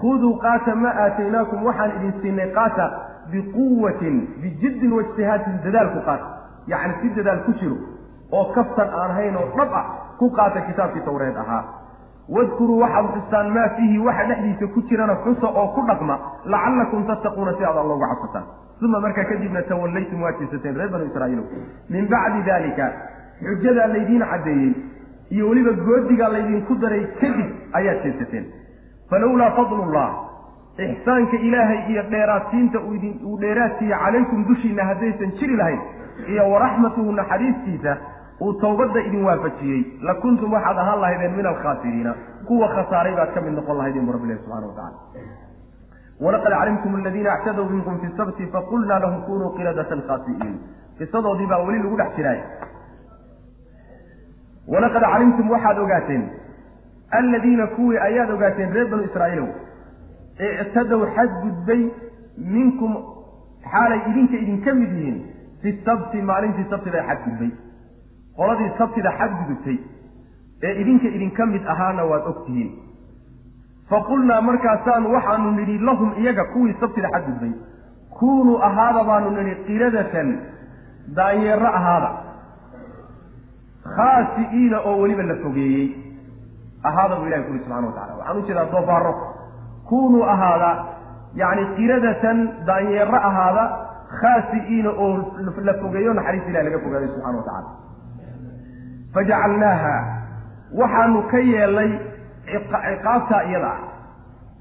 khuduu 0.00 0.32
qaata 0.44 0.74
ma 0.74 0.88
aataynaakum 1.04 1.64
waxaan 1.66 1.92
idin 1.98 2.14
siinay 2.22 2.48
qaata 2.56 2.86
biquwatin 3.32 4.16
bijiddin 4.42 4.92
waijtihaadin 4.96 5.60
dadaalku 5.64 6.00
qaata. 6.08 6.26
Yacni 6.72 6.94
si 7.02 7.14
dadaal 7.16 7.40
ku 7.46 7.52
jiro 7.60 7.76
oo 8.32 8.44
kaftan 8.56 8.88
aan 9.00 9.10
ahayn 9.10 9.36
oo 9.36 9.46
dhab 9.56 9.72
ah 9.80 9.84
ku 10.18 10.30
qaata 10.38 10.60
kitaabkii 10.68 11.04
tawreed 11.08 11.36
ahaa 11.44 11.62
wadkuruu 12.28 12.78
waxaad 12.82 13.06
xustaan 13.16 13.50
maa 13.56 13.68
fiihi 13.76 13.98
waxa 13.98 14.24
dhexdiisa 14.30 14.66
ku 14.74 14.82
jirana 14.90 15.14
xusa 15.24 15.46
oo 15.60 15.66
ku 15.74 15.86
dhaqma 15.90 16.18
lacallakum 16.54 17.06
tattaquuna 17.10 17.52
si 17.58 17.64
aad 17.64 17.76
alla 17.82 17.94
uga 17.94 18.08
cabsataan. 18.14 18.44
Uma 18.82 19.00
markaa 19.00 19.24
kadibna 19.24 19.62
tawallaytum 19.62 20.22
waa 20.22 20.32
jeesateen 20.40 20.76
reer 20.76 20.90
banu 20.90 21.04
israa'iilo 21.10 21.44
min 21.90 22.08
bacdi 22.14 22.42
daalika 22.48 22.86
xujadaa 23.46 23.86
laydiin 23.94 24.24
caddeeyey 24.32 24.72
iyo 25.30 25.48
weliba 25.48 25.72
goodigaa 25.86 26.28
laydinku 26.34 26.74
daray 26.82 27.04
kadib 27.20 27.48
ayaad 27.78 28.02
jeesateen 28.04 28.44
falowlaa 29.10 29.50
fadlullah 29.58 30.08
ixsaanka 30.88 31.36
ilaahay 31.48 31.78
iyo 31.92 32.02
dheeraadsiinta 32.10 32.78
uu 33.28 33.38
dheeraadsiiye 33.44 33.96
calaykum 34.04 34.44
dushiina 34.48 34.84
haddaysan 34.90 35.32
jiri 35.40 35.56
lahayn 35.56 35.80
iyo 36.32 36.44
waraxmatuhu 36.52 37.12
naxariistiisa 37.20 37.96
uu 38.40 38.52
tawbadda 38.60 39.00
idin 39.08 39.24
waafajiyey. 39.24 39.82
La 40.02 40.14
kuntum 40.14 40.52
waxaad 40.52 40.78
ahaan 40.78 41.00
lahaydeen 41.00 41.36
min 41.36 41.46
alkhaasiriina 41.46 42.14
kuwa 42.48 42.68
khasaaray 42.76 43.14
baad 43.16 43.34
ka 43.34 43.40
mid 43.40 43.54
noqon 43.58 43.76
lahaydeen 43.80 44.06
bu 44.06 44.12
rabbi 44.12 44.26
ilahi 44.28 44.40
subxana 44.44 44.66
watacala 44.66 44.92
walaqad 46.24 46.52
calimtum 46.58 46.94
aladiina 47.00 47.30
actadow 47.36 47.64
minkum 47.74 47.98
fi 48.02 48.08
sabti 48.16 48.46
faqulnaa 48.54 48.98
lahum 49.04 49.20
kunuu 49.28 49.50
qiradatan 49.56 50.02
khaasi'iin. 50.08 50.54
Qisadoodii 50.98 51.46
baa 51.52 51.60
weli 51.66 51.78
lagu 51.84 51.96
dhex 52.00 52.16
jiraay 52.16 52.40
walaqad 54.72 55.02
calimtum 55.12 55.50
waxaad 55.50 55.78
ogaateen 55.84 56.22
aladiina 57.18 57.66
kuwii 57.76 57.98
ayaad 58.08 58.30
ogaateen 58.36 58.72
reer 58.76 58.88
banu 58.90 59.02
israa'iilow 59.08 59.48
ictadow 60.62 61.00
xadgudbay 61.16 61.82
minkum 62.56 62.92
xaalay 63.72 64.00
idinka 64.10 64.36
idinka 64.44 64.74
mid 64.80 64.90
yihiin 64.98 65.18
fi 65.62 65.68
sabti 65.86 66.22
maalintii 66.30 66.66
sabtida 66.72 67.04
xadgudbay 67.08 67.50
qoladii 68.38 68.70
sabtida 68.78 69.10
xadgudubtay 69.18 69.76
ee 70.66 70.72
idinka 70.82 71.08
idinka 71.16 71.46
mid 71.54 71.62
ahaana 71.74 72.02
waad 72.10 72.24
og 72.30 72.38
tihiin. 72.46 72.70
Faqulnaa 73.90 74.40
markaasaanu 74.48 75.06
waxaanu 75.16 75.50
nidhi 75.58 75.78
lahum 75.88 76.10
iyaga 76.22 76.44
kuwii 76.52 76.74
sabtida 76.80 77.08
xadgudbay 77.14 77.52
kuunuu 78.18 78.58
ahaada 78.68 79.02
baanu 79.08 79.28
nidhi 79.38 79.54
qiradatan 79.66 80.28
daanyeero 81.18 81.68
ahaada. 81.78 82.10
Khaasi'iina 83.96 84.78
oo 84.88 84.94
weliba 85.02 85.22
la 85.30 85.36
fogeeyey. 85.44 85.86
Ahaada 86.88 87.14
buu 87.16 87.26
ilahi 87.28 87.42
kuli 87.48 87.58
subxana 87.64 87.86
wa 87.86 87.92
tacala 87.98 88.14
waxaan 88.18 88.38
u 88.38 88.46
jeedaa 88.48 88.66
doofaaro 88.72 89.12
kuunuu 89.88 90.22
ahaada 90.34 90.70
yacni 91.40 91.64
qiradatan 91.76 92.38
daanyeero 92.68 93.16
ahaada 93.28 93.64
khaasi'iina 94.20 94.90
oo 95.04 95.10
la 95.68 95.74
fogeeyo 95.82 96.10
naxariis 96.18 96.46
ilahi 96.50 96.64
laga 96.68 96.78
fogaaday 96.84 97.08
subxana 97.14 97.38
wa 97.38 97.44
tacala 97.48 97.68
fajacalnaaha. 99.14 99.94
Waxaanu 100.80 101.20
ka 101.30 101.38
yeelnay 101.38 101.90
ciqaabtaa 102.50 103.42
iyada. 103.50 103.70
Ah 103.74 103.80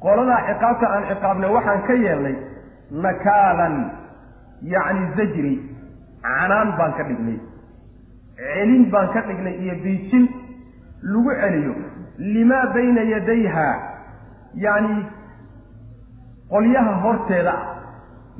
qoladaa 0.03 0.41
ciqaabta 0.49 0.85
aan 0.95 1.03
ciqaabnay 1.11 1.49
waxaan 1.57 1.81
ka 1.87 1.93
yeelnay 2.05 2.35
nakaalan 3.05 3.75
yacni 4.73 5.05
zajri 5.17 5.53
canaan 6.25 6.69
baan 6.77 6.93
ka 6.97 7.03
dhignay. 7.09 7.37
Celin 8.37 8.83
baan 8.93 9.07
ka 9.13 9.21
dhignay 9.27 9.55
iyo 9.63 9.75
biijin 9.83 10.23
lagu 11.11 11.31
celiyo. 11.41 11.73
Limaa 12.33 12.65
bayna 12.75 13.01
yadayha 13.13 13.67
yacni 14.65 14.97
qolyaha 16.53 16.93
horteeda 17.03 17.53
ah 17.53 17.63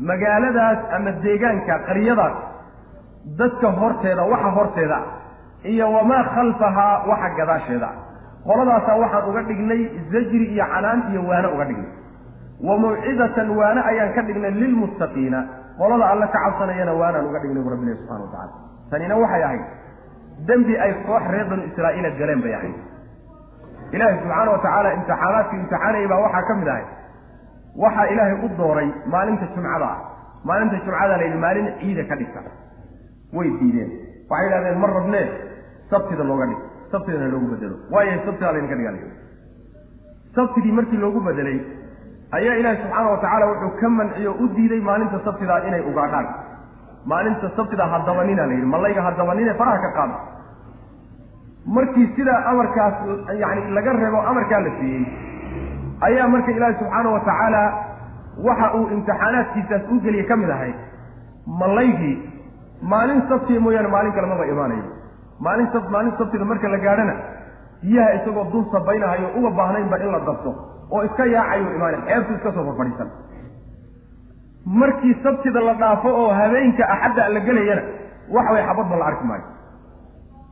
magaaladaas 0.10 0.80
ama 0.96 1.12
deegaanka 1.26 1.76
qaryadaas 1.88 2.36
dadka 3.40 3.68
horteeda 3.80 4.24
waxa 4.32 4.50
horteeda 4.58 4.96
ah 4.96 5.06
iyo 5.74 5.86
wamaa 5.96 6.24
khalfahaa 6.36 6.96
waxa 7.10 7.30
gadaasheeda. 7.40 7.90
Qoladaasaa 8.48 8.98
waxaan 9.04 9.30
uga 9.30 9.42
dhignay 9.50 9.82
zajri 10.12 10.46
iyo 10.56 10.66
canaan 10.74 11.00
iyo 11.12 11.22
waano 11.30 11.50
uga 11.56 11.66
dhignay. 11.70 11.92
Wa 12.68 12.74
mawcidatan 12.84 13.50
waano 13.60 13.82
ayaan 13.92 14.12
ka 14.16 14.22
dhignay 14.28 14.52
lilmuttaqiina 14.62 15.40
qolada 15.80 16.06
alle 16.12 16.28
ka 16.34 16.40
cabsanayana 16.46 16.94
waanaan 17.02 17.26
uga 17.30 17.40
dhignay 17.44 17.64
bu 17.66 17.70
rabbi 17.74 17.86
ilahi 17.86 17.98
subxana 18.02 18.24
wa 18.26 18.32
tacala 18.34 18.54
tanina 18.92 19.16
waxay 19.24 19.44
ahayd 19.48 19.64
dembi 20.48 20.74
ay 20.86 20.92
koox 21.08 21.24
reer 21.34 21.46
banu 21.52 21.64
israa'iila 21.70 22.10
galeen 22.20 22.42
bay 22.46 22.54
ahayd. 22.60 22.76
Ilaahay 23.96 24.16
subxaana 24.22 24.52
wa 24.56 24.58
tacaala 24.66 24.90
imtixaanaadkii 24.98 25.58
imtixaanayay 25.62 26.08
baa 26.12 26.20
waxaa 26.26 26.44
ka 26.50 26.54
mid 26.62 26.68
ahay. 26.74 26.86
Waxaa 27.84 28.06
ilaahay 28.14 28.36
u 28.46 28.50
dooray 28.60 28.90
maalinta 29.14 29.46
jumcada 29.56 29.86
ah. 29.94 30.00
Maalinta 30.48 30.76
jumcada 30.86 31.18
la 31.20 31.24
yidhi 31.28 31.40
maalin 31.46 31.68
ciida 31.80 32.04
ka 32.10 32.16
dhigta. 32.20 32.40
Way 33.38 33.50
diideen 33.60 33.92
waxay 34.30 34.46
yidhahdeen 34.48 34.80
ma 34.84 34.88
rabnee 34.98 35.26
sabtida 35.92 36.24
looga 36.32 36.46
dhig 36.52 36.62
sabtidana 36.92 37.28
loogu 37.34 37.48
bedelo 37.54 37.76
waayo 37.96 38.20
sabtidaa 38.28 38.52
laydinka 38.56 38.76
dhiga 38.82 38.94
sabtigii 40.36 40.72
markii 40.80 40.98
loogu 41.06 41.20
bedelay 41.28 41.60
ayaa 42.38 42.56
ilaahi 42.62 42.82
subxaana 42.84 43.10
wa 43.14 43.18
tacaala 43.24 43.46
wuxuu 43.52 43.72
ka 43.82 43.90
manciyo 44.00 44.32
u 44.44 44.48
diiday 44.56 44.82
maalinta 44.90 45.20
sabtidaa 45.28 45.60
inay 45.68 45.82
ugaadhaan 45.92 46.28
maalinta 47.12 47.52
sabtida 47.58 47.86
hadabanina 47.94 48.46
la 48.50 48.54
yidhi 48.58 48.70
malayga 48.76 49.02
hadabanine 49.08 49.54
faraha 49.62 49.80
ka 49.86 49.92
qaada 49.98 50.18
markii 51.78 52.08
sidaa 52.16 52.40
amarkaas 52.52 52.94
yani 53.44 53.72
laga 53.78 53.94
reebo 53.94 54.22
amarkaa 54.32 54.60
la 54.68 54.72
siiyey 54.80 55.06
ayaa 56.08 56.28
marka 56.28 56.52
ilaahi 56.52 56.76
subxaana 56.82 57.10
wa 57.16 57.20
tacaala 57.30 57.64
waxa 58.48 58.74
uu 58.78 58.88
imtixaanaadkiisaas 58.98 59.92
u 59.92 60.00
geliye 60.06 60.24
ka 60.32 60.36
mid 60.42 60.50
ahay 60.50 60.74
malaygii 61.62 62.16
maalin 62.82 63.22
sabtiya 63.30 63.60
mooyaane 63.66 63.88
maalin 63.96 64.14
kale 64.16 64.28
maba 64.34 64.46
imaanayo. 64.54 64.84
Maalin 65.46 65.68
sab 65.74 65.90
maalin 65.96 66.14
sabtida 66.20 66.46
marka 66.52 66.68
la 66.74 66.78
gaadhana 66.86 67.14
biyaha 67.84 68.14
isagoo 68.20 68.46
dul 68.54 68.66
sabaynahayo 68.74 69.28
uga 69.40 69.50
baahnaynba 69.60 69.98
in 70.04 70.12
la 70.16 70.20
dabto 70.30 70.52
oo 70.92 71.02
iska 71.08 71.26
yaacayo 71.36 71.68
imaanay 71.78 72.02
xeebtu 72.08 72.32
iska 72.38 72.52
soo 72.56 72.64
farfadhiisan. 72.70 73.10
Markii 74.66 75.14
sabtida 75.24 75.62
la 75.68 75.74
dhaafo 75.82 76.10
oo 76.22 76.30
habeenka 76.40 76.84
axadda 76.96 77.30
la 77.36 77.40
gelayana 77.48 77.82
wax 78.36 78.48
way 78.54 78.64
xabadba 78.70 78.96
la 79.02 79.06
arki 79.12 79.26
maayo. 79.30 79.44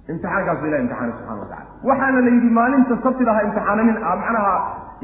Imtixaankaasu 0.09 0.65
ilahi 0.67 0.81
imtixaanay 0.83 1.11
subxana 1.17 1.39
wa 1.41 1.47
tacala 1.47 1.65
waxaana 1.89 2.19
la 2.25 2.29
yidhi 2.35 2.49
maalinta 2.59 2.97
sabtida 3.05 3.31
ha 3.37 3.41
imtixaananin 3.47 3.97
macnaha 4.21 4.53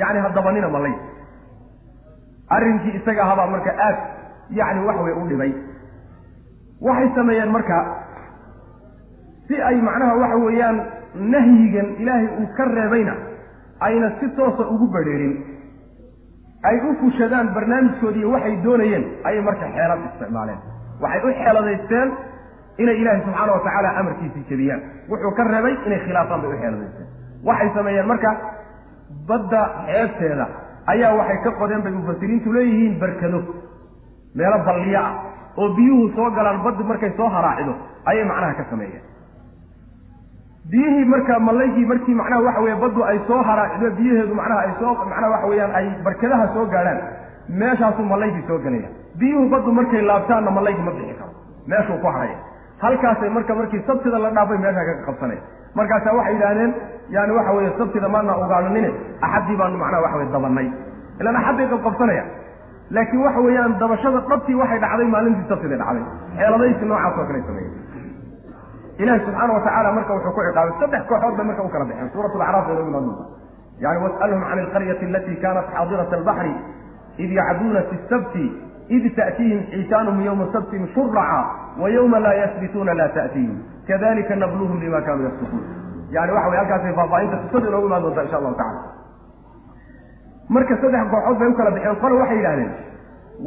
yani 0.02 0.20
ha 0.24 0.30
dabanina 0.38 0.70
malay 0.76 0.94
arrinkii 2.56 2.94
isaga 3.00 3.22
ahabaa 3.26 3.48
marka 3.54 3.72
aad 3.88 3.98
yacni 4.60 4.82
wax 4.88 4.98
way 5.06 5.14
u 5.14 5.24
dhibay 5.32 5.52
waxay 6.88 7.10
sameeyeen 7.16 7.52
marka 7.58 7.78
si 9.48 9.56
ay 9.70 9.78
macnaha 9.88 10.16
waxa 10.22 10.38
weeyaan 10.46 10.78
nahyigan 11.34 11.88
ilaahay 12.02 12.28
uu 12.42 12.48
ka 12.58 12.66
reebayna 12.78 13.14
ayna 13.88 14.10
si 14.20 14.28
toosa 14.38 14.64
ugu 14.74 14.88
badheerin 14.96 15.34
ay 16.70 16.78
u 16.90 16.96
fushadaan 17.02 17.48
barnaamijkoodiiy 17.56 18.26
waxay 18.34 18.56
doonayeen 18.64 19.06
ayay 19.28 19.42
marka 19.42 19.66
xeelad 19.76 20.00
isticmaaleen. 20.10 20.60
Waxay 21.04 21.22
u 21.28 21.34
xeeladaysteen 21.42 22.10
inay 22.84 22.98
ilaahay 23.02 23.22
subxaana 23.26 23.52
wa 23.56 23.60
tacaala 23.66 23.90
amarkiisii 24.00 24.44
jebiyaan. 24.50 24.82
Wuxuu 25.10 25.32
ka 25.38 25.44
reebay 25.52 25.76
inay 25.88 26.00
khilaafaan 26.06 26.42
bay 26.42 26.50
u 26.52 26.58
xeeladaysteen. 26.62 27.08
Waxay 27.48 27.70
sameeyeen 27.78 28.08
marka 28.12 28.32
badda 29.30 29.62
xeebteeda 29.88 30.46
ayaa 30.94 31.14
waxay 31.20 31.38
ka 31.44 31.52
qodeen 31.62 31.82
bay 31.86 31.92
mufasiriintu 32.00 32.54
leeyihiin 32.54 33.00
barkado. 33.00 33.40
Meelo 34.36 34.58
balliyo 34.68 35.00
ah 35.00 35.12
oo 35.58 35.70
biyuhu 35.78 36.10
soo 36.16 36.30
galaan 36.38 36.60
baddi 36.66 36.84
markay 36.92 37.12
soo 37.18 37.30
haraacido 37.36 37.74
ayay 38.06 38.26
macnaha 38.32 38.54
ka 38.60 38.66
sameeyeen. 38.72 39.04
Biyihii 40.72 41.06
marka 41.06 41.40
mallaygii 41.40 41.86
markii 41.86 42.14
macnaha 42.20 42.42
waxa 42.48 42.62
weye 42.66 42.76
baddu 42.84 43.04
ay 43.12 43.20
soo 43.28 43.42
haraacido 43.50 43.90
biyaheedu 43.98 44.36
macnaha 44.40 44.60
ay 44.66 44.72
soo 44.80 44.94
macnaha 45.12 45.30
waxa 45.34 45.48
weeyaan 45.52 45.72
ay 45.80 45.86
barkadaha 46.06 46.46
soo 46.54 46.66
gaadhaan 46.74 47.00
meeshaasuu 47.62 48.06
mallaygii 48.12 48.44
soo 48.48 48.60
gelaya 48.66 48.90
biyuhu 49.20 49.46
baddu 49.54 49.72
markay 49.80 50.02
laabtaanna 50.10 50.52
mallaygii 50.58 50.84
ma 50.88 50.92
bixi 50.98 51.14
karo 51.20 51.32
meeshuu 51.72 51.98
ku 52.04 52.08
haraya. 52.16 52.38
Halkaasay 52.84 53.30
marka 53.30 53.56
markii 53.60 53.82
sabtida 53.88 54.20
la 54.26 54.30
dhaafay 54.38 54.58
meeshaa 54.66 54.86
kaga 54.90 55.04
qabsanaya 55.08 55.42
markaasaa 55.80 56.14
waxay 56.20 56.34
yidhaahdeen 56.36 56.72
yani 57.16 57.32
waxa 57.38 57.52
weeye 57.58 57.72
sabtida 57.80 58.10
maana 58.16 58.36
ogaananine 58.44 58.90
axaddii 59.26 59.58
baanu 59.62 59.78
macnaha 59.84 60.02
waxa 60.06 60.18
weye 60.20 60.32
dabanay 60.36 60.68
ilaan 61.22 61.36
axadday 61.42 61.68
qabqabsanaya 61.74 62.24
laakiin 62.96 63.22
waxa 63.26 63.40
weeyaan 63.48 63.74
dabashada 63.82 64.20
dhabtii 64.32 64.56
waxay 64.62 64.80
dhacday 64.84 65.08
maalintii 65.16 65.48
sabtida 65.52 65.76
dhacday. 65.82 66.04
Xeeladaysi 66.38 66.86
noocaas 66.92 67.18
oo 67.20 67.26
kale 67.30 67.42
sameeyey. 67.48 67.72
Ilahi 69.04 69.20
subxaana 69.26 69.54
wa 69.54 69.62
tacaala 69.66 69.92
marka 69.98 70.14
wuxuu 70.16 70.34
ku 70.36 70.42
ciqaabay 70.48 70.74
saddex 70.82 71.04
kooxood 71.10 71.36
bay 71.38 71.46
marka 71.50 71.64
u 71.64 71.70
kala 71.74 71.86
baxeen 71.90 72.10
suurat 72.14 72.34
lacraaf 72.42 72.66
bay 72.68 72.76
noogu 72.76 72.92
doonta 72.96 73.24
yani 73.84 74.00
was'alhum 74.06 74.42
can 74.50 74.60
alqaryati 74.64 75.06
alati 75.10 75.34
kanat 75.44 75.66
xaadirat 75.76 76.14
albaxri 76.20 76.54
id 77.24 77.32
yacduuna 77.40 77.82
fi 77.90 77.96
sabti 78.12 78.46
id 78.96 79.04
ta'tiihim 79.20 79.60
xiitaanuhum 79.72 80.22
yowma 80.28 80.46
sabtihim 80.56 80.86
shuraca 80.96 81.40
wa 81.82 81.88
yowma 81.96 82.20
laa 82.26 82.34
yasbituuna 82.44 82.94
laa 83.00 83.08
ta'tiihim. 83.18 83.58
Kadalika 83.88 84.36
nabluhum 84.36 84.80
bima 84.84 85.00
kanuu 85.08 85.26
yasbituun 85.30 85.64
yani 86.16 86.32
waxa 86.36 86.50
wey 86.52 86.58
halkaasay 86.60 86.94
faahfaahinta 87.00 87.38
qisada 87.44 87.68
inoogu 87.72 87.88
imaan 87.88 88.02
doonta 88.06 88.22
insha 88.26 88.38
allahu 88.40 88.56
tacala 88.60 88.82
marka 90.56 90.76
saddex 90.82 91.04
kooxood 91.14 91.38
bay 91.40 91.48
u 91.48 91.54
kala 91.60 91.72
baxeen 91.76 91.96
qole 92.04 92.16
waxay 92.22 92.38
yidhahdeen 92.40 92.72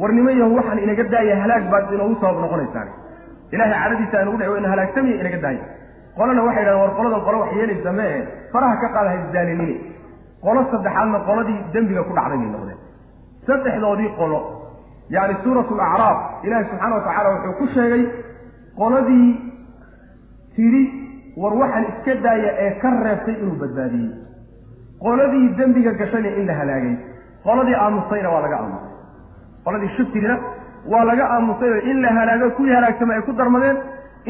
warnimo 0.01 0.55
waxaan 0.57 0.79
inaga 0.85 1.03
daaya 1.13 1.35
halaag 1.43 1.63
baad 1.73 1.91
inoogu 1.95 2.15
sabab 2.21 2.37
noqonaysaan 2.45 2.87
ilahay 3.53 3.73
cadadiisa 3.83 4.15
aynugu 4.19 4.37
dhac 4.41 4.57
ina 4.61 4.69
halaagsamiya 4.73 5.15
inaga 5.23 5.39
daaya 5.45 5.63
qolana 6.17 6.41
waxay 6.47 6.63
yidhahdeen 6.63 6.81
war 6.83 6.93
qoladan 6.97 7.21
qolo 7.27 7.37
wax 7.43 7.51
yeelaysa 7.59 7.91
mee 7.99 8.13
faraha 8.53 8.75
ka 8.81 8.87
qaada 8.95 9.09
haisdaaninine 9.13 9.75
qolo 10.45 10.59
saddexaadna 10.71 11.19
qoladii 11.29 11.59
dembiga 11.73 12.01
ku 12.07 12.13
dhacday 12.17 12.37
bay 12.43 12.49
noqdeen. 12.55 12.79
Saddexdoodii 13.47 14.09
qolo 14.19 14.39
yani 15.15 15.33
suuratu 15.43 15.73
lacraaf 15.81 16.17
ilaahi 16.45 16.65
subxaana 16.69 16.95
wa 16.97 17.01
tacaala 17.07 17.29
wuxuu 17.35 17.53
ku 17.59 17.65
sheegay 17.75 18.03
qoladii 18.81 19.29
tidhi 20.55 20.83
war 21.41 21.53
waxaan 21.61 21.85
iska 21.91 22.13
daaya 22.25 22.49
ee 22.65 22.71
ka 22.81 22.89
reebtay 23.05 23.35
inuu 23.43 23.55
badbaadiyey 23.61 24.11
qoladii 25.05 25.47
dembiga 25.59 25.91
gashayna 26.01 26.29
in 26.39 26.45
la 26.49 26.53
halaagay. 26.59 26.95
Qoladii 27.45 27.75
aamusayna 27.83 28.29
waa 28.33 28.41
laga 28.45 28.57
aamusay. 28.61 28.91
Qoladii 29.65 29.89
shuftirina 29.97 30.35
waa 30.91 31.03
laga 31.09 31.25
aamusay 31.35 31.69
oo 31.75 31.81
in 31.91 31.97
la 32.03 32.09
halaago 32.17 32.49
kuwii 32.57 32.73
halaagsama 32.77 33.13
ay 33.17 33.21
ku 33.27 33.31
darmadeen 33.39 33.77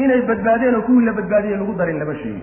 inay 0.02 0.20
badbaadeen 0.30 0.74
oo 0.78 0.82
kuwii 0.88 1.04
la 1.08 1.12
badbaadiyey 1.18 1.56
lagu 1.60 1.74
darin 1.80 1.98
lama 2.02 2.14
sheegin 2.22 2.42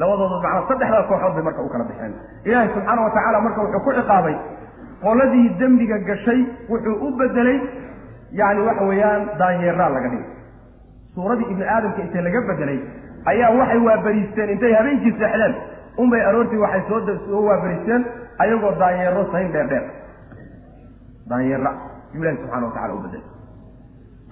labadooda 0.00 0.36
macnaa 0.44 0.62
saddexdaa 0.70 1.02
kooxood 1.10 1.34
bay 1.36 1.42
marka 1.48 1.62
u 1.62 1.68
kala 1.72 1.84
baxeen. 1.90 2.12
Ilaahi 2.48 2.68
subxaana 2.74 3.00
wa 3.06 3.10
tacaala 3.16 3.38
marka 3.46 3.60
wuxuu 3.64 3.80
ku 3.86 3.90
ciqaabay 3.98 4.36
qoladii 5.04 5.46
dembiga 5.60 5.98
gashay 6.08 6.40
wuxuu 6.70 6.96
u 7.06 7.10
bedelay 7.18 7.58
yani 8.40 8.60
waxa 8.68 8.84
weeyaan 8.90 9.22
daanyeeraa 9.40 9.88
laga 9.96 10.08
dhigay. 10.12 10.24
Suuradii 11.14 11.46
ibni 11.52 11.64
aadamka 11.74 12.00
intay 12.06 12.22
laga 12.26 12.40
bedelay 12.50 12.78
ayaa 13.32 13.50
waxay 13.58 13.78
waabariisteen 13.88 14.50
intay 14.54 14.72
habeenkii 14.78 15.12
seexdeen 15.20 15.54
unbay 16.02 16.20
aroortii 16.28 16.58
waxay 16.64 16.82
soo 16.88 17.00
soo 17.26 17.42
waabariisteen 17.48 18.02
ayagoo 18.38 18.72
daanyeero 18.82 19.22
sayn 19.32 19.52
dheer 19.52 19.68
dheer. 19.72 19.84
Daanyeera 21.30 21.70
yuu 22.14 22.22
ilahi 22.22 22.36
subxana 22.42 22.66
wa 22.66 22.72
tacala 22.72 22.94
u 22.94 22.98
bedelay 23.04 23.22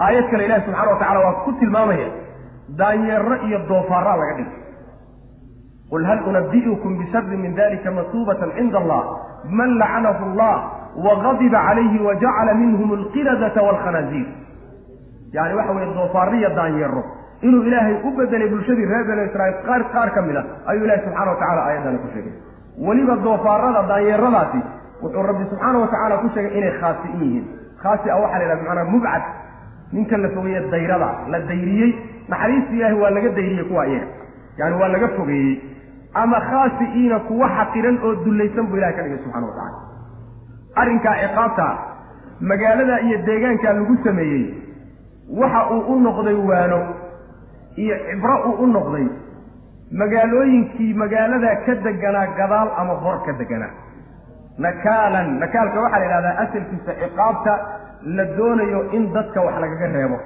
aayad 0.06 0.26
kale 0.30 0.44
ilahi 0.48 0.64
subxana 0.66 0.90
wa 0.92 0.98
tacala 1.02 1.20
waa 1.26 1.32
ku 1.44 1.52
tilmaamaya 1.60 2.08
daanyeero 2.80 3.36
iyo 3.46 3.58
doofaaraa 3.68 4.16
laga 4.22 4.34
dhigay. 4.38 4.60
Qul 5.90 6.04
hal 6.08 6.20
unabi'ukum 6.28 6.98
bisharri 6.98 7.36
min 7.36 7.54
dalika 7.54 7.90
masuubatan 7.90 8.52
cinda 8.56 8.78
allah. 8.82 9.02
Man 9.58 9.70
lacanahu 9.78 10.22
allah 10.30 10.54
wagadiba 11.06 11.58
calayhi 11.68 11.98
wajacala 12.06 12.54
minhum 12.60 12.92
alqiradata 12.98 13.60
waalkhanaasiir 13.66 14.28
yani 15.36 15.54
waxa 15.58 15.72
weye 15.76 15.94
doofaariya 15.98 16.50
daanyeero 16.58 17.02
inuu 17.46 17.62
ilaahay 17.68 17.94
u 18.06 18.10
bedelay 18.18 18.48
bulshadii 18.52 18.86
reer 18.92 19.04
banu 19.10 19.22
israiil 19.28 19.56
qaar 19.66 19.82
qaar 19.94 20.08
ka 20.16 20.20
mid 20.28 20.36
a 20.36 20.42
ayuu 20.70 20.84
ilahi 20.86 21.00
subxana 21.06 21.30
wa 21.32 21.36
tacala 21.42 21.60
aayaddaani 21.68 21.98
ku 22.04 22.08
sheegay. 22.14 22.32
Weliba 22.86 23.14
doofaarada 23.24 23.82
daanyeeradaasi 23.90 24.60
wuxuu 25.02 25.22
rabbi 25.30 25.44
subxaana 25.50 25.78
wa 25.82 25.88
tacaala 25.92 26.16
ku 26.22 26.28
sheegay 26.34 26.52
inay 26.58 26.72
khaasi'in 26.80 27.20
yihiin. 27.24 27.44
Khaasi 27.82 28.06
a 28.10 28.16
waxaa 28.22 28.38
la 28.38 28.44
yidhahda 28.44 28.64
macnaa 28.68 28.90
mubcad. 28.94 29.22
Ninka 29.96 30.16
la 30.24 30.28
fogeeye 30.36 30.60
dayrada 30.74 31.08
la 31.32 31.38
dayriyey 31.50 31.90
naxariista 32.32 32.72
ilaahi 32.78 32.96
waa 33.02 33.10
laga 33.16 33.28
dayriyey 33.38 33.64
kuwa 33.70 33.84
iyaga. 33.86 34.06
Yani 34.60 34.74
waa 34.80 34.88
laga 34.94 35.08
fogeeyey. 35.18 35.52
Ama 36.22 36.38
khaasi'iina 36.48 37.18
kuwa 37.28 37.46
xaqiran 37.58 37.96
oo 38.06 38.12
dullaysan 38.24 38.66
buu 38.70 38.76
ilahay 38.80 38.94
ka 38.96 39.02
dhigay 39.04 39.18
subxana 39.24 39.46
wa 39.46 39.52
tacala 39.58 39.78
arrinkaa 40.80 41.14
ciqaabta 41.22 41.66
magaalada 42.50 42.96
iyo 43.06 43.16
deegaankaa 43.28 43.72
lagu 43.78 43.94
sameeyey 44.04 44.44
waxa 45.40 45.60
uu 45.74 45.80
u 45.94 46.00
noqday 46.06 46.34
waano 46.50 46.78
iyo 47.76 47.96
cibro 48.08 48.34
uu 48.48 48.54
u 48.64 48.66
noqday 48.66 49.06
magaalooyinkii 50.00 50.94
magaalada 51.02 51.56
ka 51.66 51.74
deganaa 51.86 52.26
gadaal 52.38 52.68
ama 52.80 52.94
hor 53.02 53.16
ka 53.26 53.32
deganaa 53.40 53.72
nakaalan 54.58 55.28
nakaalka 55.42 55.80
waxaa 55.84 55.98
la 56.00 56.04
yidhahdaa 56.06 56.34
asalkiisa 56.44 56.92
ciqaabta 57.02 57.52
la 58.16 58.24
doonayo 58.38 58.80
in 58.96 59.02
dadka 59.14 59.40
wax 59.46 59.54
lagaga 59.64 59.86
reebo. 59.96 60.16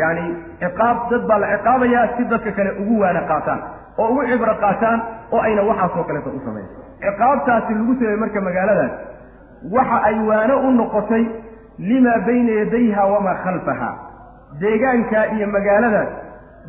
Yacni 0.00 0.24
ciqaab 0.62 0.96
dad 1.10 1.22
baa 1.28 1.38
la 1.42 1.48
ciqaabayaa 1.56 2.06
si 2.16 2.22
dadka 2.32 2.50
kale 2.58 2.70
ugu 2.82 2.94
waana 3.02 3.20
qaataan 3.30 3.60
oo 3.98 4.08
ugu 4.12 4.22
cibro 4.30 4.54
qaataan 4.64 4.98
oo 5.34 5.40
ayna 5.46 5.62
waxaasoo 5.70 6.04
kaleeto 6.08 6.30
u 6.30 6.40
samayn 6.46 6.66
ciqaabtaasi 7.04 7.72
lagu 7.78 7.92
sameeyey 7.98 8.18
marka 8.22 8.40
magaaladaas 8.48 8.92
waxa 9.76 9.98
ay 10.08 10.16
waano 10.28 10.54
u 10.68 10.70
noqotay 10.80 11.24
limaa 11.88 12.18
bayna 12.26 12.52
yadayha 12.60 13.02
wamaa 13.14 13.36
khalfaha 13.44 13.90
deegaankaa 14.62 15.24
iyo 15.36 15.46
magaaladaas 15.56 16.08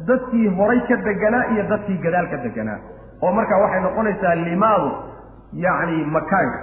dadkii 0.09 0.47
horay 0.57 0.79
ka 0.89 0.95
deganaa 1.07 1.43
iyo 1.53 1.63
dadkii 1.71 1.97
gadaal 2.05 2.27
ka 2.33 2.37
deganaa 2.45 2.79
oo 3.23 3.31
markaa 3.37 3.59
waxay 3.63 3.81
noqonaysaa 3.85 4.35
limaadu 4.47 4.89
yacni 5.65 5.97
makaanka 6.17 6.59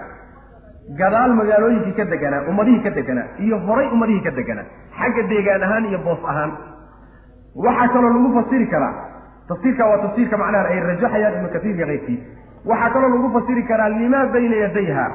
gadaal 1.01 1.33
magaalooyinkii 1.41 1.97
ka 2.01 2.05
deganaa 2.13 2.43
ummadihii 2.53 2.83
ka 2.87 2.91
deganaa 2.99 3.27
iyo 3.47 3.59
horay 3.67 3.89
ummadihii 3.97 4.25
ka 4.29 4.31
deganaa 4.39 4.67
xagga 5.01 5.23
deegaan 5.33 5.63
ahaan 5.69 5.85
iyo 5.91 5.99
boos 6.07 6.23
ahaan. 6.33 6.53
waxaa 7.65 7.89
kaloo 7.95 8.11
lagu 8.17 8.31
fasiri 8.39 8.67
karaa. 8.73 8.95
tafsiirka 9.49 9.85
waa 9.91 9.99
tafsiirka 10.05 10.37
macnaha 10.43 10.69
ay 10.75 10.81
rajaxayaan 10.89 11.35
ibnu 11.39 11.49
kasiir 11.55 11.75
iyo 11.77 11.87
keyrkii 11.91 12.19
waxaa 12.71 12.91
kaloo 12.95 13.09
lagu 13.15 13.29
fasiri 13.39 13.63
karaa 13.71 13.89
limaa 13.89 14.27
bayna 14.35 14.57
yadayha. 14.65 15.07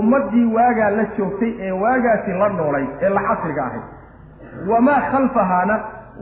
ummaddii 0.00 0.46
waagaa 0.56 0.90
la 0.98 1.04
joogtay 1.18 1.52
ee 1.66 1.72
waagaasi 1.82 2.30
la 2.40 2.48
noolay 2.48 2.86
ee 3.02 3.08
la 3.16 3.22
casriga 3.28 3.62
ahayd. 3.68 3.84
wamaa 4.70 5.00
khalfahaana 5.10 5.76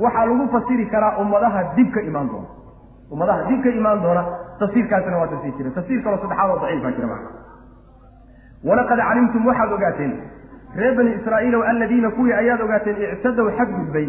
waxaa 0.05 0.27
lagu 0.31 0.49
fasiri 0.55 0.87
karaa 0.95 1.13
ummadaha 1.23 1.61
dib 1.77 1.91
ka 1.95 2.01
imaan 2.11 2.29
doona. 2.33 2.49
Ummadaha 3.13 3.43
dib 3.49 3.61
ka 3.65 3.71
imaan 3.81 4.03
doona 4.03 4.23
tafsiirkaasina 4.61 5.19
waa 5.21 5.27
tafsiir 5.35 5.55
jira 5.59 5.71
tafsiir 5.79 6.03
kaloo 6.05 6.19
saddexaad 6.23 6.51
oo 6.51 6.59
daciif 6.65 6.83
baa 6.85 6.93
jira 6.97 7.07
macna 7.13 7.31
walaqad 8.69 8.99
calimtum 9.09 9.47
waxaad 9.51 9.73
ogaateen 9.77 10.13
reer 10.81 10.95
bani 10.99 11.11
israa'iilow 11.19 11.63
aladiina 11.71 12.11
kuwii 12.17 12.33
ayaad 12.43 12.61
ogaateen 12.67 12.97
ictadow 13.15 13.47
xadgudbay 13.59 14.07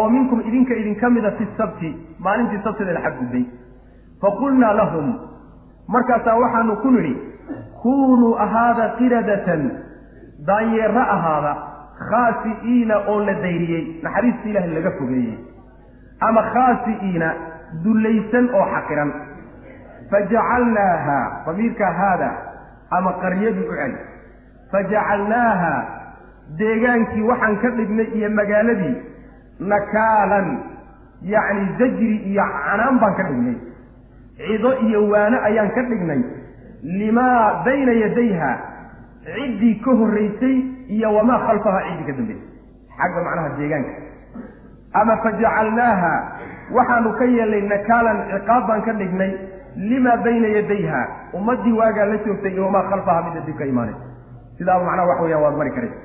oo 0.00 0.08
minkum 0.14 0.40
idinka 0.48 0.74
idinka 0.82 1.10
mida 1.16 1.30
fi 1.38 1.44
sabti 1.58 1.90
maalintii 2.26 2.60
sabtideeda 2.66 3.00
xadgudbay 3.06 3.44
faqulnaa 4.22 4.72
lahum 4.80 5.06
markaasaa 5.94 6.36
waxaanu 6.42 6.76
ku 6.84 6.90
nidhi 6.96 7.14
kunuu 7.82 8.32
ahaada 8.46 8.86
qiradatan 8.98 9.62
daanyeero 10.50 11.02
ahaada 11.16 11.52
khaasi'iina 12.08 12.96
oo 13.12 13.18
la 13.26 13.34
dayriyey 13.44 13.84
naxariista 14.04 14.48
ilaahay 14.50 14.72
laga 14.78 14.90
fogeeyey 14.98 15.36
ama 16.28 16.42
khaasi'iina 16.54 17.28
dullaysan 17.84 18.46
oo 18.58 18.66
xaqiran. 18.74 19.10
Fajacalnaaha 20.10 21.18
damiirka 21.46 21.86
haada 22.00 22.30
ama 22.96 23.12
qaryadii 23.22 23.66
u 23.70 23.74
celi. 23.80 23.98
Fajacalnaaha 24.72 25.72
deegaankii 26.60 27.22
waxaan 27.30 27.56
ka 27.62 27.70
dhignay 27.78 28.08
iyo 28.18 28.30
magaaladii 28.38 28.96
nakaalan 29.72 30.48
yacni 31.32 31.64
zajri 31.78 32.16
iyo 32.30 32.44
canaan 32.64 32.96
baan 33.02 33.14
ka 33.18 33.24
dhignay 33.28 33.56
cido 34.38 34.70
iyo 34.86 35.00
waano 35.12 35.38
ayaan 35.48 35.70
ka 35.76 35.82
dhignay. 35.90 36.20
Limaa 36.98 37.64
bayna 37.66 37.92
yadayha 38.02 38.50
ciddii 39.28 39.74
ka 39.84 39.90
horraysay 40.00 40.56
iyo 40.96 41.08
wamaa 41.16 41.38
khalfaha 41.46 41.80
ciddii 41.88 42.06
ka 42.08 42.12
dambaysay 42.18 42.40
xagga 42.98 43.20
macnaha 43.26 43.48
deegaanka. 43.58 43.92
Ama 45.00 45.14
fajacalnaaha 45.24 46.12
waxaanu 46.76 47.10
ka 47.18 47.24
yeelnay 47.36 47.62
nakaalan 47.72 48.18
ciqaab 48.32 48.62
baan 48.68 48.82
ka 48.86 48.92
dhignay 49.00 49.30
limaa 49.90 50.16
bayna 50.24 50.48
yadayha 50.56 51.00
ummaddii 51.38 51.72
waagaa 51.80 52.06
la 52.12 52.16
joogtay 52.26 52.52
iyo 52.54 52.64
wamaa 52.68 52.84
khalfaha 52.90 53.20
midda 53.26 53.40
dib 53.48 53.56
ka 53.60 53.64
imaanay 53.72 53.94
sidaaba 54.58 54.84
macnaha 54.88 55.08
wax 55.10 55.18
weeyaan 55.24 55.42
waad 55.44 55.56
mari 55.60 55.70
karaysa. 55.76 55.98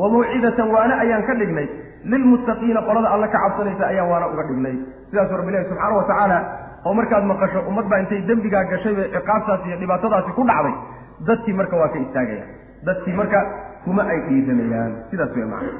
Wa 0.00 0.06
mawcidatan 0.14 0.68
waane 0.76 0.94
ayaan 1.04 1.22
ka 1.28 1.34
dhignay 1.40 1.66
lilmuttaqiina 2.12 2.80
qolada 2.88 3.08
alle 3.14 3.28
ka 3.34 3.38
cabsanaysa 3.44 3.84
ayaan 3.92 4.08
waana 4.12 4.26
uga 4.32 4.42
dhignay. 4.50 4.74
Sidaasuu 5.10 5.36
rabbi 5.40 5.50
ilahi 5.52 5.68
subxaana 5.70 5.94
wa 6.00 6.04
tacaala 6.10 6.38
oo 6.86 6.94
markaad 6.98 7.24
maqasho 7.30 7.60
ummad 7.70 7.86
baa 7.92 7.98
intay 8.02 8.20
dembigaa 8.30 8.64
gashay 8.72 8.94
bay 8.98 9.08
ciqaabtaasi 9.16 9.66
iyo 9.70 9.76
dhibaatadaasi 9.82 10.30
ku 10.38 10.42
dhacday 10.50 10.74
dadkii 11.28 11.52
marka 11.60 11.76
waa 11.80 11.88
ka 11.94 11.98
istaagayaan 12.04 12.50
dadkii 12.88 13.14
marka 13.20 13.38
kuma 13.84 14.02
ay 14.12 14.18
dhiiranayaan. 14.28 14.92
Sidaas 15.10 15.30
wey 15.36 15.44
macana 15.44 15.72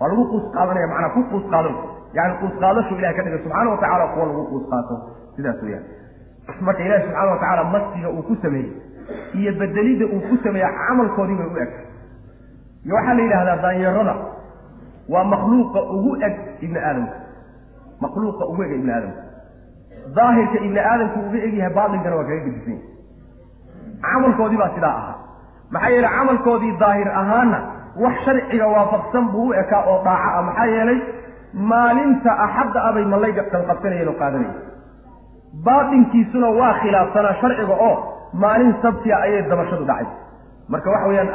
waa 0.00 0.08
lagu 0.10 0.24
quus 0.32 0.44
qaadanaya 0.54 0.86
macnaa 0.92 1.12
ku 1.16 1.20
quus 1.32 1.44
qaadan 1.52 1.74
yani 2.18 2.34
quus 2.40 2.54
qaadashu 2.62 2.92
ilahay 2.98 3.14
ka 3.18 3.22
dhigay 3.26 3.40
subxaana 3.44 3.70
wa 3.74 3.78
tacala 3.82 4.04
kuwa 4.14 4.24
lagu 4.30 4.42
quus 4.52 4.64
qaato. 4.72 4.94
Sidaas 5.36 5.58
weyaan 5.62 5.84
marka 6.66 6.82
ilahi 6.86 7.02
subxaana 7.06 7.30
wa 7.34 7.38
tacaala 7.42 7.62
masiga 7.74 8.08
uu 8.16 8.22
ku 8.28 8.34
sameeyey 8.42 8.72
iyo 9.38 9.50
bedelidda 9.60 10.04
uu 10.14 10.20
ku 10.28 10.34
sameeya 10.44 10.68
camalkoodii 10.86 11.36
bay 11.40 11.48
u 11.52 11.56
eg. 11.64 11.72
Iyo 12.84 12.94
waxaa 12.98 13.14
la 13.18 13.22
yidhahdaa 13.26 13.56
daanyarada 13.64 14.14
waa 15.12 15.24
makhluuqa 15.32 15.80
ugu 15.96 16.12
eg 16.26 16.34
ibni 16.64 16.78
aadamka 16.88 17.16
makhluuqa 18.04 18.44
ugu 18.52 18.62
ega 18.66 18.74
ibni 18.80 18.92
aadamka 18.96 19.22
daahirka 20.16 20.58
ibni 20.66 20.80
aadamku 20.90 21.18
uga 21.28 21.38
egyahay 21.48 21.72
baatinkana 21.78 22.16
waa 22.18 22.26
kaga 22.28 22.40
gedisan 22.46 22.72
yahay. 22.76 22.92
Camalkoodii 24.04 24.56
baa 24.62 24.70
sidaa 24.76 24.94
ahaa 25.00 25.16
maxaa 25.70 25.90
yeelay 25.90 26.10
camalkoodii 26.18 26.76
daahir 26.82 27.08
ahaana 27.08 27.58
wax 28.04 28.24
sharciga 28.24 28.66
waafaqsan 28.74 29.28
buu 29.32 29.48
u 29.48 29.52
ekaa 29.62 29.82
oo 29.86 30.02
dhaaco 30.04 30.38
ah. 30.38 30.42
Maxaa 30.42 30.66
yeelay 30.66 30.98
maalinta 31.54 32.30
axadda 32.46 32.84
abay 32.88 33.04
malayga 33.04 33.42
qalqabsanayeen 33.52 34.08
oo 34.08 34.18
qaadanayeen 34.22 34.56
baatinkiisuna 35.64 36.48
waa 36.60 36.74
khilaafsanaa 36.82 37.34
sharciga 37.40 37.74
oo 37.88 37.94
maalin 38.44 38.74
sabtiya 38.82 39.16
ayay 39.26 39.42
dabashadu 39.50 39.84
dhacay. 39.84 40.06
Marka 40.68 40.90
waxa 40.90 41.08
weeyaan 41.08 41.30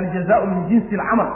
aljazaau 0.00 0.46
min 0.46 0.68
jinsi 0.68 0.94
alcamal 0.96 1.30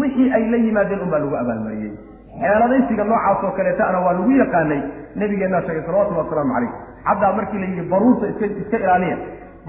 wixii 0.00 0.32
ay 0.32 0.44
la 0.50 0.56
yimaadeen 0.56 1.00
unbaa 1.00 1.18
lagu 1.18 1.36
abaalmariyey. 1.42 1.92
Xeeladaysiga 2.40 3.04
noocaas 3.04 3.44
oo 3.44 3.50
kaleetana 3.58 4.00
waa 4.00 4.12
lagu 4.12 4.30
yaqaanay 4.42 4.80
nabigeennaa 5.16 5.62
sheegay 5.66 5.82
salawatullhi 5.86 6.22
wasalaamu 6.24 6.54
calayh 6.54 6.72
xataa 7.04 7.32
markii 7.38 7.58
la 7.58 7.66
yidhi 7.66 7.88
baruurta 7.90 8.26
iska 8.26 8.76
ilaaliya 8.76 9.16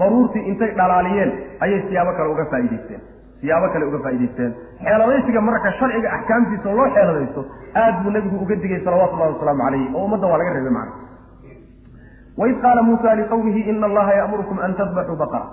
baruurtii 0.02 0.44
intay 0.52 0.70
dhalaaliyeen 0.80 1.30
ayay 1.64 1.80
siyaabo 1.88 2.12
kale 2.18 2.28
uga 2.34 2.44
faa'idaysteen 2.52 3.00
siyaabo 3.42 3.66
kale 3.74 3.84
uga 3.90 3.98
faa'idaysteen 4.06 4.50
xeeladaysiga 4.86 5.40
marka 5.48 5.70
sharciga 5.78 6.08
axkaamtiisa 6.18 6.76
loo 6.78 6.88
xeeladaysto 6.96 7.40
aad 7.82 7.94
buu 8.04 8.10
nebigu 8.16 8.36
uga 8.46 8.56
digay 8.64 8.80
salawatullahi 8.86 9.32
wasalaamu 9.34 9.62
calayh 9.66 9.84
oo 9.96 10.04
ummadda 10.08 10.26
waa 10.32 10.38
laga 10.42 10.52
reebay 10.56 10.74
macna 10.78 10.94
waid 12.40 12.56
qaala 12.64 12.82
muusa 12.88 13.14
liqawmihi 13.20 13.60
ina 13.72 13.86
allaha 13.90 14.12
ya'murukum 14.20 14.58
an 14.66 14.72
tadbaxuu 14.80 15.16
baqara. 15.22 15.46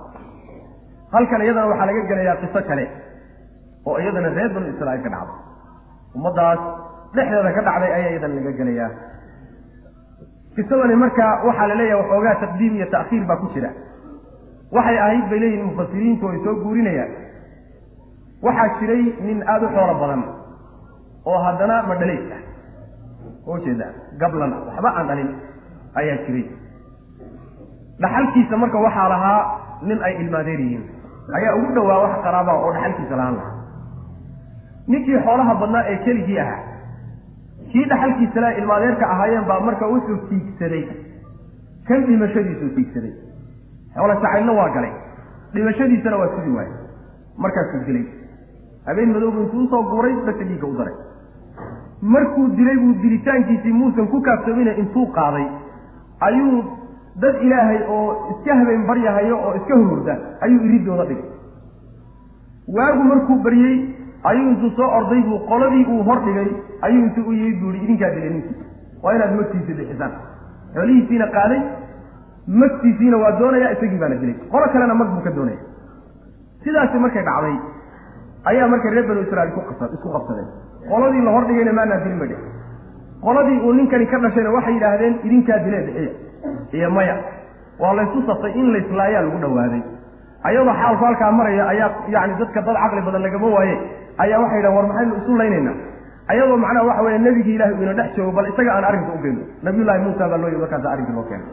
Halkan 1.14 1.42
iyadana 1.46 1.68
waxaa 1.72 1.88
laga 1.90 2.02
gelayaa 2.12 2.36
qiso 2.44 2.60
kale 2.70 2.86
oo 3.90 3.96
iyadana 4.04 4.30
reer 4.38 4.50
banu 4.56 4.68
israa'iil 4.74 5.04
ka 5.06 5.10
dhacday. 5.16 5.38
Ummaddaas 6.18 6.62
dhexdeeda 7.16 7.52
ka 7.58 7.62
dhacday 7.68 7.92
ayaa 7.98 8.12
iyadana 8.14 8.36
laga 8.40 8.52
gelayaa. 8.60 8.90
Qisadani 10.56 10.96
marka 11.04 11.26
waxaa 11.48 11.68
la 11.72 11.76
leeyahay 11.80 12.00
waxoogaa 12.02 12.36
taqdiim 12.44 12.74
iyo 12.80 12.88
ta'khiir 12.96 13.24
baa 13.30 13.38
ku 13.44 13.48
jira 13.54 13.70
waxay 14.76 14.98
ahayd 15.06 15.26
bay 15.32 15.40
leeyihiin 15.44 15.66
mufasiriintu 15.70 16.24
ay 16.32 16.38
soo 16.46 16.56
guurinayaan. 16.64 17.12
Waxaa 18.46 18.68
jiray 18.80 19.04
nin 19.28 19.44
aada 19.54 19.66
u 19.68 19.70
xoolo 19.76 19.94
badan 20.02 20.22
oo 21.30 21.40
haddana 21.46 21.76
madhalays 21.90 22.26
ah. 22.38 22.42
Oo 23.48 23.58
jeeda 23.66 23.88
gablan 24.22 24.52
waxba 24.68 24.90
aan 24.98 25.08
dhalin 25.10 25.30
ayaa 26.02 26.18
jiray. 26.26 26.46
Dhaxalkiisa 28.02 28.58
marka 28.58 28.78
waxaa 28.86 29.10
lahaa 29.14 29.40
nin 29.88 30.00
ay 30.08 30.14
ilmaadeer 30.24 30.60
yihiin. 30.66 30.84
Ayaa 31.38 31.56
ugu 31.60 31.72
dhowaa 31.76 32.00
wax 32.04 32.14
qaraabaa 32.26 32.58
oo 32.64 32.72
dhaxalkiisa 32.76 33.16
lahaan 33.20 33.36
lahaa 33.40 33.56
ninkii 34.92 35.20
xoolaha 35.26 35.54
badnaa 35.62 35.84
ee 35.92 35.98
keligii 36.06 36.40
ahaa 36.44 36.62
kii 37.72 37.86
dhaxalkiisa 37.92 38.42
laa 38.46 38.54
ilmaadeerka 38.62 39.06
ahaayeen 39.16 39.46
baa 39.50 39.60
marka 39.68 39.86
wuxuu 39.94 40.18
tiigsaday. 40.30 40.84
Kan 41.88 42.00
dhimashadiisuu 42.08 42.70
tiigsaday 42.78 43.14
xoola 43.96 44.16
jacaylna 44.24 44.54
waa 44.60 44.70
galay. 44.76 44.92
Dhimashadiisana 45.54 46.18
waa 46.18 46.30
sidi 46.36 46.56
waayey. 46.58 46.74
Markaasuu 47.38 47.84
dilay. 47.88 48.06
Habeen 48.88 49.14
madoobu 49.14 49.42
intuu 49.46 49.64
u 49.64 49.70
soo 49.70 49.84
guuray 49.92 50.14
basa 50.26 50.44
dhiigga 50.50 50.68
u 50.68 50.76
daray. 50.78 50.94
Markuu 52.02 52.48
dilay 52.58 52.78
buu 52.78 52.94
dilitaankiisii 53.02 53.74
muusan 53.80 54.08
ku 54.08 54.22
kaafsamina 54.22 54.74
intuu 54.84 55.06
qaaday. 55.18 55.48
Ayuu 56.28 56.64
dad 57.22 57.36
ilaahay 57.48 57.80
oo 57.96 58.06
iska 58.34 58.56
habeen 58.60 58.86
baryahayo 58.88 59.36
oo 59.48 59.54
iska 59.60 59.76
hurda 59.76 60.16
ayuu 60.42 60.62
iridooda 60.70 61.06
dhigay. 61.10 61.26
Waagu 62.78 63.04
markuu 63.04 63.36
baryey 63.44 63.76
ayuu 64.24 64.50
intuu 64.52 64.72
soo 64.78 64.90
orday 65.00 65.22
buu 65.28 65.40
qoladii 65.50 65.86
uu 65.94 66.04
hor 66.04 66.20
dhigay 66.26 66.48
ayuu 66.88 67.04
intuu 67.06 67.28
u 67.30 67.34
yimid 67.34 67.60
buu 67.62 67.72
ihi 67.74 67.84
idinkaa 67.86 68.10
dilay 68.16 68.30
ninkii 68.30 68.58
waa 69.04 69.14
inaad 69.16 69.36
magtiisa 69.40 69.74
bixisaan. 69.80 70.12
Xoolihiisiina 70.76 71.28
qaaday 71.36 71.62
magtiisiina 72.62 73.18
waa 73.24 73.32
doonaya 73.40 73.72
isagii 73.76 73.98
baana 74.02 74.16
dilay. 74.22 74.36
Qolo 74.52 74.66
kalena 74.74 74.94
mag 74.94 75.08
buu 75.14 75.22
ka 75.28 75.32
doonaya. 75.38 75.58
Sidaasi 76.64 76.98
markay 77.00 77.24
dhacday 77.24 77.56
ayaa 78.50 78.68
marka 78.68 78.90
reer 78.90 79.06
banu 79.08 79.22
israiil 79.22 79.52
isku 79.96 80.10
qabsadeen 80.16 80.48
qoladii 80.90 81.22
la 81.28 81.32
hor 81.36 81.44
dhigayna 81.50 81.74
maanaa 81.80 82.00
dilin 82.04 82.20
bay 82.22 82.32
qoladii 83.26 83.60
uu 83.68 83.74
ninkani 83.74 84.06
ka 84.12 84.18
dhashayna 84.24 84.50
waxay 84.56 84.74
yidhaahdeen 84.78 85.14
idinkaa 85.28 85.60
dilee 85.66 85.82
bixiya 85.88 86.12
iyo 86.80 86.90
maya. 86.98 87.16
Waa 87.80 87.94
laysu 87.98 88.20
safay 88.28 88.52
in 88.60 88.68
layslaayaa 88.74 89.22
lagu 89.26 89.38
dhawaaday. 89.44 89.82
Ayadoo 90.48 90.74
xaalku 90.82 91.04
halkaa 91.06 91.32
maraya 91.32 91.64
ayaa 91.74 91.90
yani 92.16 92.34
dadka 92.40 92.62
dad 92.68 92.76
caqli 92.82 93.02
badan 93.08 93.22
lagama 93.26 93.48
waaye 93.56 93.76
ayaa 94.24 94.40
waxay 94.44 94.58
yidhahan 94.60 94.76
war 94.78 94.86
maxaynu 94.90 95.14
isu 95.22 95.38
laynaynaa? 95.42 95.76
Ayadoo 96.32 96.58
macnaha 96.64 96.86
waxa 96.90 97.02
weeye 97.06 97.20
nebigii 97.26 97.56
ilahi 97.56 97.74
uu 97.78 97.84
ina 97.86 97.94
dhex 98.00 98.10
joogo 98.18 98.32
bal 98.38 98.48
isaga 98.52 98.72
aan 98.76 98.84
arrinka 98.90 99.12
u 99.16 99.22
geyno. 99.24 99.42
Nabiyullaahi 99.64 100.02
muusa 100.06 100.30
baa 100.32 100.38
loo 100.44 100.50
yii 100.54 100.62
markaasa 100.64 100.88
arrinkii 100.94 101.16
loo 101.18 101.24
keenay 101.30 101.48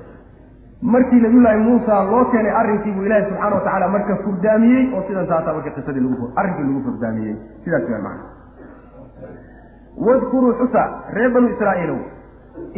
markii 0.83 1.21
nabiyullaahi 1.21 1.59
muusa 1.59 2.03
loo 2.05 2.25
keenay 2.33 2.53
arrinkii 2.61 2.93
buu 2.93 3.05
ilaahi 3.05 3.25
subxaana 3.29 3.55
watacaala 3.57 3.89
marka 3.89 4.17
furdaamiyey 4.25 4.85
oo 4.95 5.03
sidan 5.09 5.27
taasaa 5.27 5.53
marka 5.59 5.71
qisadii 5.77 6.01
lagu 6.09 6.33
arrinkii 6.37 6.65
lagu 6.69 6.83
furdaamiyey. 6.89 7.37
Sidaas 7.65 7.91
waa 7.93 8.03
macna. 8.07 8.25
Wadkuruu 10.07 10.53
xusa 10.61 10.83
reer 11.17 11.31
banu 11.35 11.49
israa'iilow 11.55 11.99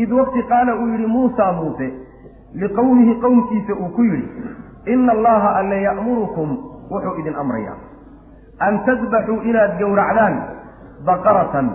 id 0.02 0.10
waqti 0.12 0.42
qaala 0.50 0.76
uu 0.76 0.86
yidhi 0.92 1.06
muusa 1.06 1.52
muuse 1.52 1.88
liqowmihi 2.54 3.14
qowmkiisa 3.24 3.72
uu 3.74 3.88
ku 3.96 4.02
yidhi 4.02 4.28
ina 4.94 5.12
allaha 5.12 5.48
alle 5.60 5.82
ya'murukum 5.82 6.48
wuxuu 6.90 7.14
idin 7.20 7.34
amrayaa. 7.42 7.76
An 8.66 8.78
tadbaxuu 8.86 9.40
inaad 9.50 9.78
gowracdaan 9.80 10.34
baqaratan 11.06 11.66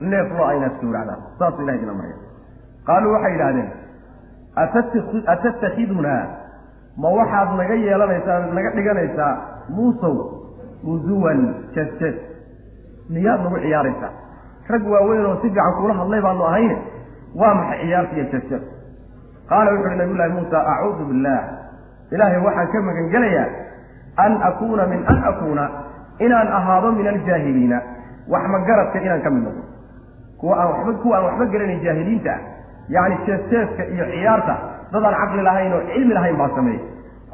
neef 0.00 0.28
lo'a 0.38 0.52
inaad 0.54 0.78
gowracdaan. 0.82 1.20
Saasuu 1.38 1.62
ilaha 1.62 1.76
idin 1.78 1.90
amraya 1.94 2.16
qaaluu 2.86 3.12
waxay 3.16 3.32
yidhahdeen 3.32 3.68
atattakhidunaa 4.56 6.24
ma 7.02 7.08
waxaad 7.18 7.50
naga 7.60 7.74
yeelanaysaa 7.74 8.38
naga 8.56 8.70
dhiganaysaa? 8.76 9.32
Muusow 9.76 10.16
usuwan 10.92 11.40
jees-jees 11.74 12.16
miyaad 13.10 13.40
nagu 13.44 13.58
ciyaaraysaa. 13.64 14.12
Rag 14.68 14.84
waaweyn 14.92 15.26
oo 15.26 15.34
si 15.42 15.48
fiican 15.50 15.72
kuula 15.78 15.94
hadlay 16.00 16.20
baanu 16.26 16.44
ahayne 16.50 16.76
waa 17.40 17.54
maxay 17.54 17.78
ciyaarta 17.84 18.14
iyo 18.16 18.24
jees-jees 18.32 18.64
qaala 19.50 19.70
wuxu 19.74 19.88
uhi 19.88 19.96
nabiy 20.00 20.16
llahi 20.18 20.32
muusa 20.38 20.58
acuudu 20.72 21.04
billaah. 21.10 21.42
Ilaahay 22.14 22.40
waxaan 22.46 22.68
ka 22.72 22.78
magan 22.88 23.06
gelayaa 23.14 23.48
an 24.24 24.32
akuuna 24.48 24.86
min 24.92 25.00
an 25.12 25.18
akuuna 25.30 25.64
inaan 26.24 26.48
ahaado 26.58 26.92
min 26.92 27.06
aljaahiliina. 27.12 27.78
Wax 28.32 28.42
magaradka 28.54 28.98
inaan 29.06 29.22
ka 29.22 29.30
mid 29.30 29.42
noqdo? 29.46 29.62
Kuwa 30.40 30.54
aan 30.60 30.68
waba 30.72 30.92
kuwa 31.02 31.16
aan 31.18 31.24
waxba 31.28 31.44
gelanayn 31.52 31.80
jaahiliinta 31.84 32.30
ah 32.32 32.40
yacni 32.94 33.16
jees-jeeska 33.26 33.82
iyo 33.94 34.04
ciyaarta 34.12 34.54
dadaan 34.92 35.14
caqli 35.20 35.42
lahayn 35.48 35.72
oo 35.76 35.82
cilmi 35.92 36.14
lahayn 36.18 36.36
baa 36.40 36.50
sameeya 36.56 36.80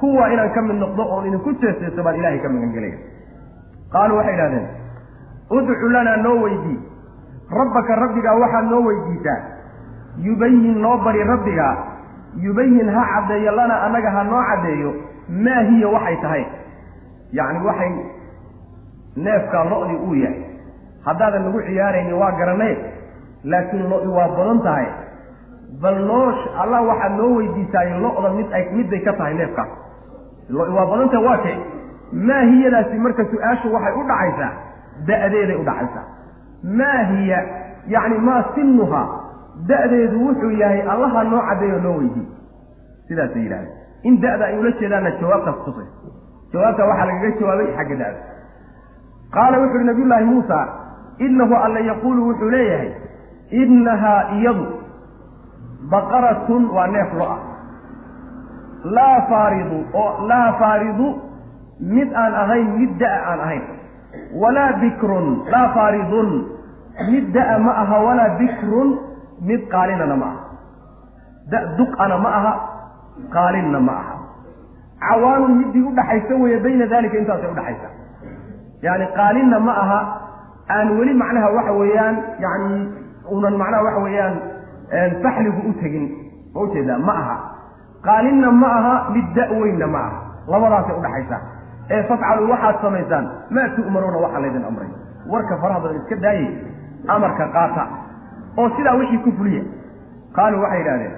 kuwa 0.00 0.28
inaan 0.34 0.50
ka 0.55 0.61
mid 0.68 0.76
noqdo 0.82 1.03
oon 1.14 1.26
idinku 1.28 1.50
jees-jeeso 1.62 2.00
baan 2.07 2.16
ilaahay 2.20 2.38
ka 2.44 2.48
magan 2.55 2.72
gelaya. 2.76 2.98
Qaaluu 3.92 4.16
waxay 4.18 4.34
idhahdeen 4.34 4.66
udcu 5.57 5.88
lanaa 5.94 6.16
noo 6.24 6.36
weydii 6.44 6.78
rabbaka 7.59 7.96
rabbigaa 8.03 8.34
waxaad 8.42 8.66
noo 8.72 8.80
weydiisaa 8.88 9.38
yubayin 10.26 10.78
noo 10.84 10.96
bari 11.05 11.22
rabbiga. 11.32 11.68
Yubayin 12.44 12.88
ha 12.94 13.03
caddeeyo 13.12 13.53
lana 13.59 13.74
annaga 13.86 14.11
ha 14.16 14.22
noo 14.30 14.42
caddeeyo. 14.50 14.90
Maa 15.44 15.62
hiya 15.68 15.88
waxay 15.94 16.16
tahay. 16.22 16.44
Yacni 17.38 17.61
waxay 17.66 17.92
neefkaa 19.16 19.64
lo-di 19.70 19.96
uu 20.07 20.14
yahay. 20.14 20.42
Haddaadan 21.05 21.44
nagu 21.46 21.61
ciyaaraynin 21.66 22.14
waa 22.20 22.32
garanay 22.40 22.74
laakiin 23.44 23.84
lo'i 23.90 24.09
waa 24.16 24.28
badan 24.36 24.61
tahay 24.66 24.86
bal 25.81 25.99
noo 26.09 26.27
allah 26.62 26.81
waxaad 26.91 27.12
noo 27.20 27.31
weydiisaaye 27.39 28.01
lo-da 28.05 28.31
mid 28.39 28.53
ay 28.53 28.64
midday 28.77 29.01
ka 29.07 29.12
tahay 29.12 29.35
neefkaas 29.35 29.68
waa 30.77 30.87
badan 30.91 31.09
tahay 31.09 31.25
waa 31.29 31.39
kee. 31.47 31.57
Maa 32.29 32.43
hiyadaasi 32.51 32.99
marka 33.05 33.25
su'aashu 33.33 33.73
waxay 33.75 33.93
u 34.01 34.03
dhacaysaa? 34.11 34.53
Da-deeday 35.09 35.57
u 35.57 35.64
dhacaysaa. 35.68 36.05
Maa 36.79 36.99
hiya 37.12 37.39
yacni 37.95 38.18
maa 38.18 38.43
sinuhaa 38.55 39.07
da-deedu 39.68 40.18
wuxuu 40.27 40.51
yahay 40.62 40.83
allaha 40.95 41.25
noo 41.31 41.41
caddeeyo 41.49 41.79
noo 41.87 41.95
weydiiy 41.99 42.27
sidaasay 43.09 43.43
yidhahdeen 43.43 43.79
in 44.09 44.20
da-da 44.23 44.45
ay 44.51 44.59
ula 44.59 44.70
jeedaanna 44.81 45.11
jawaabtaas 45.20 45.59
tusay 45.64 45.89
jawaabta 46.53 46.85
waxaa 46.91 47.07
lagaga 47.11 47.31
jawaabay 47.41 47.68
xagga 47.79 47.97
da-da. 48.03 48.20
Qaala 49.35 49.57
wuxu 49.62 49.77
uhi 49.77 49.85
nabiyullaahi 49.91 50.25
muusa 50.31 50.59
inahu 51.27 51.55
alla 51.64 51.81
yaquulu 51.91 52.20
wuxuu 52.29 52.51
leeyahay 52.57 52.91
innahaa 53.62 54.20
iyadu 54.39 54.66
baqaratun 55.91 56.62
waa 56.76 56.87
neef 56.87 57.11
lo 57.18 57.24
ah. 57.35 57.41
Laa 58.97 59.20
faaridu 59.30 59.78
oo 59.95 60.26
laa 60.30 60.53
faaridu 60.61 61.07
mid 61.80 62.09
aan 62.22 62.35
ahayn 62.43 62.66
mid 62.78 62.93
da- 63.01 63.22
aan 63.30 63.41
ahayn. 63.47 63.62
Walaa 64.43 64.72
bikrun 64.83 65.26
laa 65.53 65.68
faaridun 65.76 66.28
mid 67.11 67.33
da- 67.35 67.59
ma 67.59 67.72
aha 67.83 67.97
walaa 68.07 68.30
bikrun 68.41 68.89
mid 69.49 69.61
qaalinana 69.74 70.16
ma 70.22 70.26
aha. 70.26 70.41
Da 71.53 71.59
duqana 71.78 72.16
ma 72.24 72.30
aha 72.39 72.53
qaalinna 73.37 73.80
ma 73.89 73.93
aha. 74.03 74.14
Cawaanun 75.03 75.53
middii 75.61 75.83
udhaxaysa 75.91 76.35
weeye 76.43 76.59
bayna 76.64 76.87
dalika 76.87 77.16
intaasay 77.18 77.51
udhaxaysa 77.55 77.89
yani 78.87 79.07
qaalinna 79.16 79.59
ma 79.66 79.72
aha 79.85 80.01
aan 80.76 80.89
weli 80.99 81.14
macnaha 81.22 81.49
waxa 81.57 81.72
weeyaan 81.80 82.16
yani 82.45 82.70
unan 83.37 83.55
macnaha 83.62 83.83
waxa 83.87 84.01
weeyaan 84.07 84.35
faxligu 85.22 85.61
u 85.68 85.72
tegin 85.80 86.05
ma 86.55 86.61
u 86.61 86.66
jeedaa 86.74 86.99
ma 86.99 87.12
aha. 87.22 87.36
Qaalinna 88.07 88.51
ma 88.62 88.68
aha 88.78 88.95
mid 89.14 89.26
da-weynna 89.36 89.86
ma 89.95 89.99
aha. 90.07 90.18
Labadaasay 90.53 90.97
udhaxaysa 90.99 91.36
ee 91.90 92.03
fafcaluu 92.09 92.51
waxaad 92.51 92.76
samaysaan 92.82 93.24
maa 93.51 93.68
tu'maruuna 93.76 94.18
waxaa 94.24 94.40
laydin 94.45 94.64
amray. 94.70 94.88
Warka 95.32 95.57
faraha 95.62 95.80
badan 95.84 95.97
iska 96.03 96.16
daayey 96.24 96.49
amarka 97.14 97.47
qaata 97.57 97.84
oo 98.59 98.68
sidaa 98.76 98.95
wixii 99.01 99.18
ku 99.24 99.30
fuliya. 99.38 99.62
Qaaluu 100.36 100.62
waxay 100.64 100.78
yidhahdeen 100.80 101.14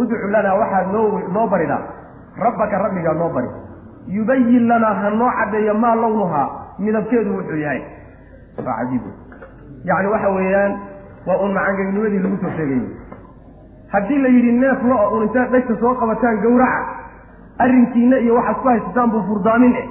udcu 0.00 0.28
lanaa 0.34 0.54
waxaad 0.62 0.86
noo 0.92 1.20
noo 1.34 1.46
baridaa 1.52 1.82
rabbaka 2.44 2.78
rabbigaa 2.84 3.14
noo 3.20 3.28
bari. 3.36 3.48
Yubayin 4.16 4.68
lanaa 4.68 4.94
ha 5.02 5.10
noo 5.10 5.30
caddeeyo 5.38 5.74
maa 5.74 5.94
lawnuhaa 6.02 6.46
midabkeedu 6.78 7.30
wuxuu 7.36 7.56
yahay. 7.64 7.82
Waa 8.66 8.76
cajiib 8.78 9.02
yacni 9.84 10.08
waxa 10.14 10.28
weeyaan 10.36 10.72
waa 11.26 11.38
un 11.44 11.52
macangeegnimadii 11.56 12.18
lagu 12.24 12.36
soo 12.42 12.52
sheegayey 12.56 12.88
haddii 13.92 14.18
la 14.24 14.28
yidhi 14.28 14.52
neef 14.52 14.82
lo'o 14.90 15.06
un 15.16 15.22
intaad 15.26 15.50
dhegta 15.52 15.74
soo 15.80 15.94
qabataan 16.00 16.40
gawraca 16.44 16.82
arrinkiina 17.64 18.16
iyo 18.18 18.34
waxaad 18.34 18.56
ku 18.62 18.68
haysataan 18.68 19.10
buu 19.10 19.22
furdaamin 19.28 19.74
eh. 19.82 19.88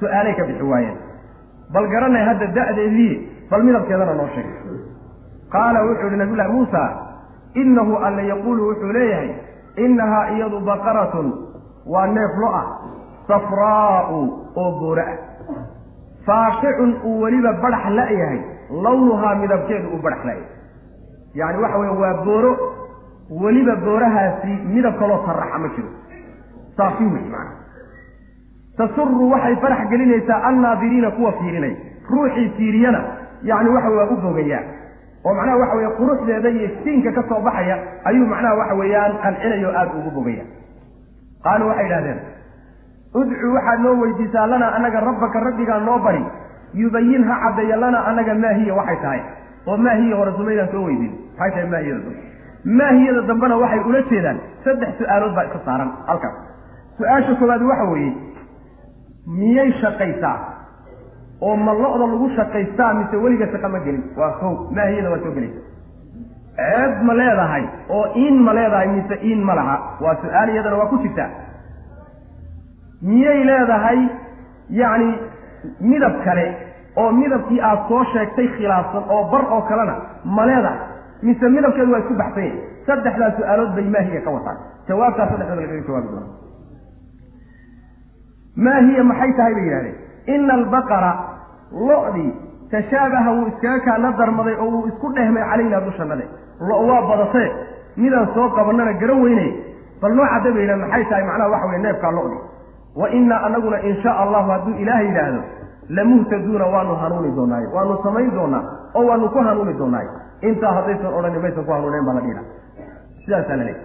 Su'aalay 0.00 0.34
ka 0.34 0.44
bixi 0.44 0.62
waayeen. 0.62 0.96
Bal 1.72 1.86
garanay 1.88 2.24
hadda 2.28 2.46
da-deedii 2.56 3.12
bal 3.50 3.62
midabkeedana 3.62 4.14
noo 4.14 4.28
sheeg 4.34 4.46
qaala 5.52 5.84
wuxuu 5.86 6.06
yihi 6.08 6.16
nabiyullahi 6.16 6.52
muusa 6.52 6.82
innahu 7.54 7.96
alla 8.06 8.22
yaquulu 8.22 8.68
wuxuu 8.70 8.92
leeyahay 8.96 9.30
innahaa 9.84 10.28
iyadu 10.36 10.60
baqaratun 10.60 11.28
waa 11.86 12.06
neef 12.06 12.32
lo 12.42 12.48
ah 12.60 12.66
safraa'u 13.28 14.18
oo 14.56 14.70
boora 14.80 15.04
ah. 15.12 15.18
Faaqicun 16.26 16.90
uu 17.04 17.20
weliba 17.22 17.52
badhax 17.62 17.84
la-yahay 17.98 18.40
lawnuhaa 18.84 19.34
midabkeedu 19.42 19.88
uu 19.94 20.02
badhax 20.02 20.24
la-yahay 20.24 20.48
yacni 21.40 21.62
waxa 21.64 21.78
weeye 21.78 21.96
waa 22.02 22.14
booro 22.24 22.52
weliba 23.42 23.76
boorahaasi 23.84 24.52
midab 24.74 24.98
kaloo 24.98 25.20
sarraxa 25.26 25.58
ma 25.62 25.68
jiro. 25.74 25.88
Saafi 26.76 27.04
wey 27.04 27.24
macana 27.32 27.52
tasuru 28.78 29.30
waxay 29.32 29.56
farax 29.62 29.88
gelinaysaa 29.90 30.42
annaadiriina 30.48 31.10
kuwa 31.10 31.32
fiirinay. 31.32 31.74
Ruuxii 32.10 32.48
fiiriyana 32.56 33.00
yacni 33.42 33.68
waxa 33.76 33.90
waa 33.90 34.08
u 34.10 34.16
bogayaa 34.24 34.62
oo 35.24 35.34
macnaha 35.34 35.56
waxa 35.62 35.74
weeye 35.76 35.90
quruxdeeda 35.98 36.48
iyo 36.50 36.64
iftiinka 36.68 37.12
ka 37.12 37.22
soo 37.28 37.40
baxaya 37.40 37.76
ayuu 38.04 38.26
macnaha 38.26 38.54
waxa 38.60 38.74
weeyaan 38.80 39.12
qancinayo 39.22 39.68
aada 39.78 39.92
ugu 39.98 40.10
bogaya. 40.10 40.44
Qaaluu 41.44 41.68
waxay 41.70 41.86
idhahdeen 41.86 42.18
udcu 43.20 43.46
waxaad 43.56 43.80
noo 43.84 43.94
weydiisaa 44.02 44.46
lanaa 44.46 44.72
annaga 44.76 45.00
rabbaka 45.00 45.40
rabbigaa 45.40 45.78
noo 45.80 45.98
bari. 45.98 46.24
Yubayin 46.74 47.24
ha 47.28 47.34
caddeeya 47.44 47.76
lanaa 47.76 48.04
annaga 48.10 48.34
maahiya 48.34 48.74
waxay 48.74 48.96
tahay 49.02 49.20
oo 49.66 49.76
maahiya 49.86 50.16
hore 50.20 50.32
sumaydaan 50.38 50.68
soo 50.72 50.82
weydiin. 50.86 51.12
Maxay 51.38 51.50
tahay 51.54 51.68
maahiyada 51.74 52.00
dambe 52.04 52.16
maahiyada 52.78 53.22
dambena 53.28 53.56
waxay 53.62 53.80
ula 53.88 54.00
jeedaan. 54.10 54.38
Saddex 54.64 54.90
su'aalood 54.98 55.34
baa 55.36 55.44
iska 55.48 55.58
saaran 55.66 55.90
halkaas. 56.08 56.34
Su'aasha 56.98 57.34
koowaad 57.40 57.62
waxa 57.70 57.84
weeye 57.92 58.12
miyay 59.38 59.70
shaqaysaa? 59.82 60.36
Oo 61.40 61.56
ma 61.66 61.72
lo-da 61.82 62.06
lagu 62.12 62.28
shaqaystaa 62.36 62.92
mise 62.98 63.16
weliga 63.24 63.46
shaqa 63.52 63.68
ma 63.74 63.78
gelin? 63.86 64.02
Waa 64.18 64.32
kow 64.40 64.52
maahiyada 64.76 65.10
waa 65.12 65.22
soo 65.24 65.32
gelaysa. 65.36 65.60
Ceeb 66.58 66.92
ma 67.06 67.14
leedahay 67.20 67.64
oo 67.96 68.04
iin 68.22 68.36
ma 68.46 68.52
leedahay 68.58 68.88
mise 68.96 69.16
iin 69.28 69.40
ma 69.48 69.54
laha? 69.58 69.76
Waa 70.04 70.14
su'aal 70.22 70.48
iyadana 70.54 70.76
waa 70.80 70.86
ku 70.92 70.96
jirtaa. 71.02 71.30
Miyay 73.02 73.40
leedahay? 73.50 73.98
Yacni 74.70 75.10
midab 75.80 76.14
kale 76.24 76.46
oo 77.02 77.10
midabkii 77.20 77.60
aad 77.68 77.80
soo 77.88 78.02
sheegtay 78.12 78.48
khilaafsan 78.56 79.04
oo 79.14 79.22
bar 79.32 79.44
oo 79.54 79.62
kalena 79.70 79.94
ma 80.36 80.46
leedahay 80.50 80.78
mise 81.26 81.48
midabkeedu 81.56 81.92
waa 81.94 81.98
isku 82.04 82.14
baxsan 82.22 82.44
yahay 82.44 82.58
saddexdaa 82.88 83.30
su'aalood 83.38 83.70
bay 83.76 83.86
maahiya 83.94 84.20
ka 84.26 84.30
wataan. 84.36 84.58
Jawaabtaas 84.88 85.28
saddexdooda 85.32 85.60
lagaga 85.62 85.84
jawaabi 85.88 86.08
doona. 86.12 86.28
Maahiya 88.64 89.02
maxay 89.10 89.32
tahay 89.38 89.54
bay 89.58 89.64
yidhahdeen 89.66 89.96
ina 90.34 90.52
albaqara 90.58 91.10
lo-dii 91.88 92.30
tashaabaha 92.72 93.30
wuu 93.36 93.46
iskaga 93.50 93.80
kaana 93.86 94.08
darmaday 94.18 94.54
oo 94.62 94.68
wuu 94.74 94.86
isku 94.90 95.06
dhehmay 95.16 95.42
calaynaa 95.50 95.80
dushannade 95.86 96.24
lo 96.68 96.76
waa 96.88 97.02
badatee 97.10 97.48
midaan 98.02 98.28
soo 98.34 98.46
qabannana 98.56 98.92
garan 99.00 99.20
weynay 99.24 99.50
bal 100.02 100.12
noo 100.18 100.26
cadda 100.32 100.50
bayna 100.56 100.76
maxay 100.82 101.04
tahay 101.10 101.24
macnaha 101.28 101.50
waxa 101.54 101.66
weye 101.70 101.82
neefkaa 101.86 102.12
lo-di 102.18 102.38
wa 103.00 103.06
innaa 103.18 103.40
anaguna 103.48 103.78
in 103.88 103.94
shaa 104.02 104.16
allahu 104.24 104.48
hadduu 104.54 104.74
ilaahay 104.82 105.06
yidhaahdo 105.08 105.40
lamuhtaduuna 105.88 106.66
waanu 106.74 106.94
hanuuni 107.02 107.30
doonaaye 107.36 107.66
waanu 107.76 107.98
samayn 108.02 108.30
doonaa 108.36 108.62
oo 108.94 109.04
waanu 109.06 109.28
ku 109.28 109.38
hanuuni 109.48 109.74
doonaaye 109.78 110.08
intaa 110.50 110.72
haddaysan 110.78 111.14
odhanin 111.18 111.42
maysan 111.42 111.64
ku 111.64 111.72
hanuuneyn 111.72 112.04
baa 112.08 112.14
la 112.14 112.20
dhiha 112.26 112.42
sidaasaa 113.24 113.56
la 113.56 113.64
leeyahy 113.64 113.82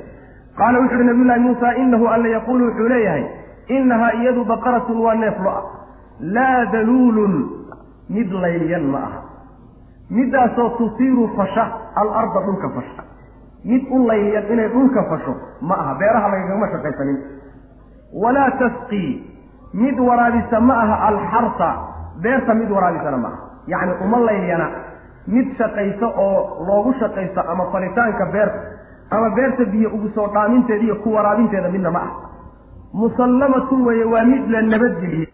qaala 0.60 0.80
wuxu 0.80 0.96
uhi 0.96 1.04
nabiyullaahi 1.10 1.42
muusa 1.48 1.76
inahu 1.84 2.08
alla 2.16 2.28
yaquulu 2.36 2.66
wuxuu 2.68 2.88
leeyahay 2.94 3.26
innahaa 3.78 4.12
iyadu 4.22 4.46
baqaratun 4.52 5.02
waa 5.06 5.16
neef 5.24 5.38
lo'a 5.48 5.62
laa 6.38 6.66
daluulun 6.76 7.34
mid 8.18 8.32
layliyan 8.44 8.86
ma 8.94 9.00
aha 9.08 9.20
middaasoo 10.18 10.70
tusiiru 10.78 11.28
fasha 11.38 11.66
alarda 12.02 12.40
dhulka 12.48 12.70
fasha 12.78 13.04
mid 13.72 13.84
u 13.98 14.08
layliyan 14.08 14.46
inay 14.54 14.68
dhulka 14.76 15.04
fasho 15.12 15.34
ma 15.62 15.76
aha 15.84 15.94
beeraha 16.00 16.28
lagagama 16.34 16.70
shaqaysanin 16.74 17.18
walaa 18.24 18.52
tasqii 18.62 19.10
mid 19.84 20.00
waraabisa 20.08 20.60
ma 20.70 20.76
aha 20.84 20.96
alxarsa 21.10 21.70
beerta 22.24 22.54
mid 22.54 22.70
waraabisana 22.72 23.18
ma 23.18 23.28
aha. 23.28 23.40
Yacni 23.68 23.94
uma 24.06 24.18
layliyana 24.28 24.68
mid 25.28 25.48
shaqayso 25.58 26.08
oo 26.26 26.66
loogu 26.68 26.94
shaqaysto 27.00 27.42
ama 27.52 27.66
falitaanka 27.72 28.26
beerta 28.34 28.60
ama 29.12 29.30
beerta 29.38 29.66
biyo 29.74 29.90
ugu 29.90 30.10
soo 30.16 30.28
dhaaminteeda 30.34 30.84
iyo 30.84 30.96
ku 31.04 31.14
waraabinteeda 31.14 31.70
midna 31.70 31.92
ma 31.92 32.00
ah 32.08 32.12
musallamatun 32.94 33.82
weeye 33.88 34.04
waa 34.14 34.24
mid 34.32 34.50
la 34.54 34.62
nabadgeliyey 34.62 35.28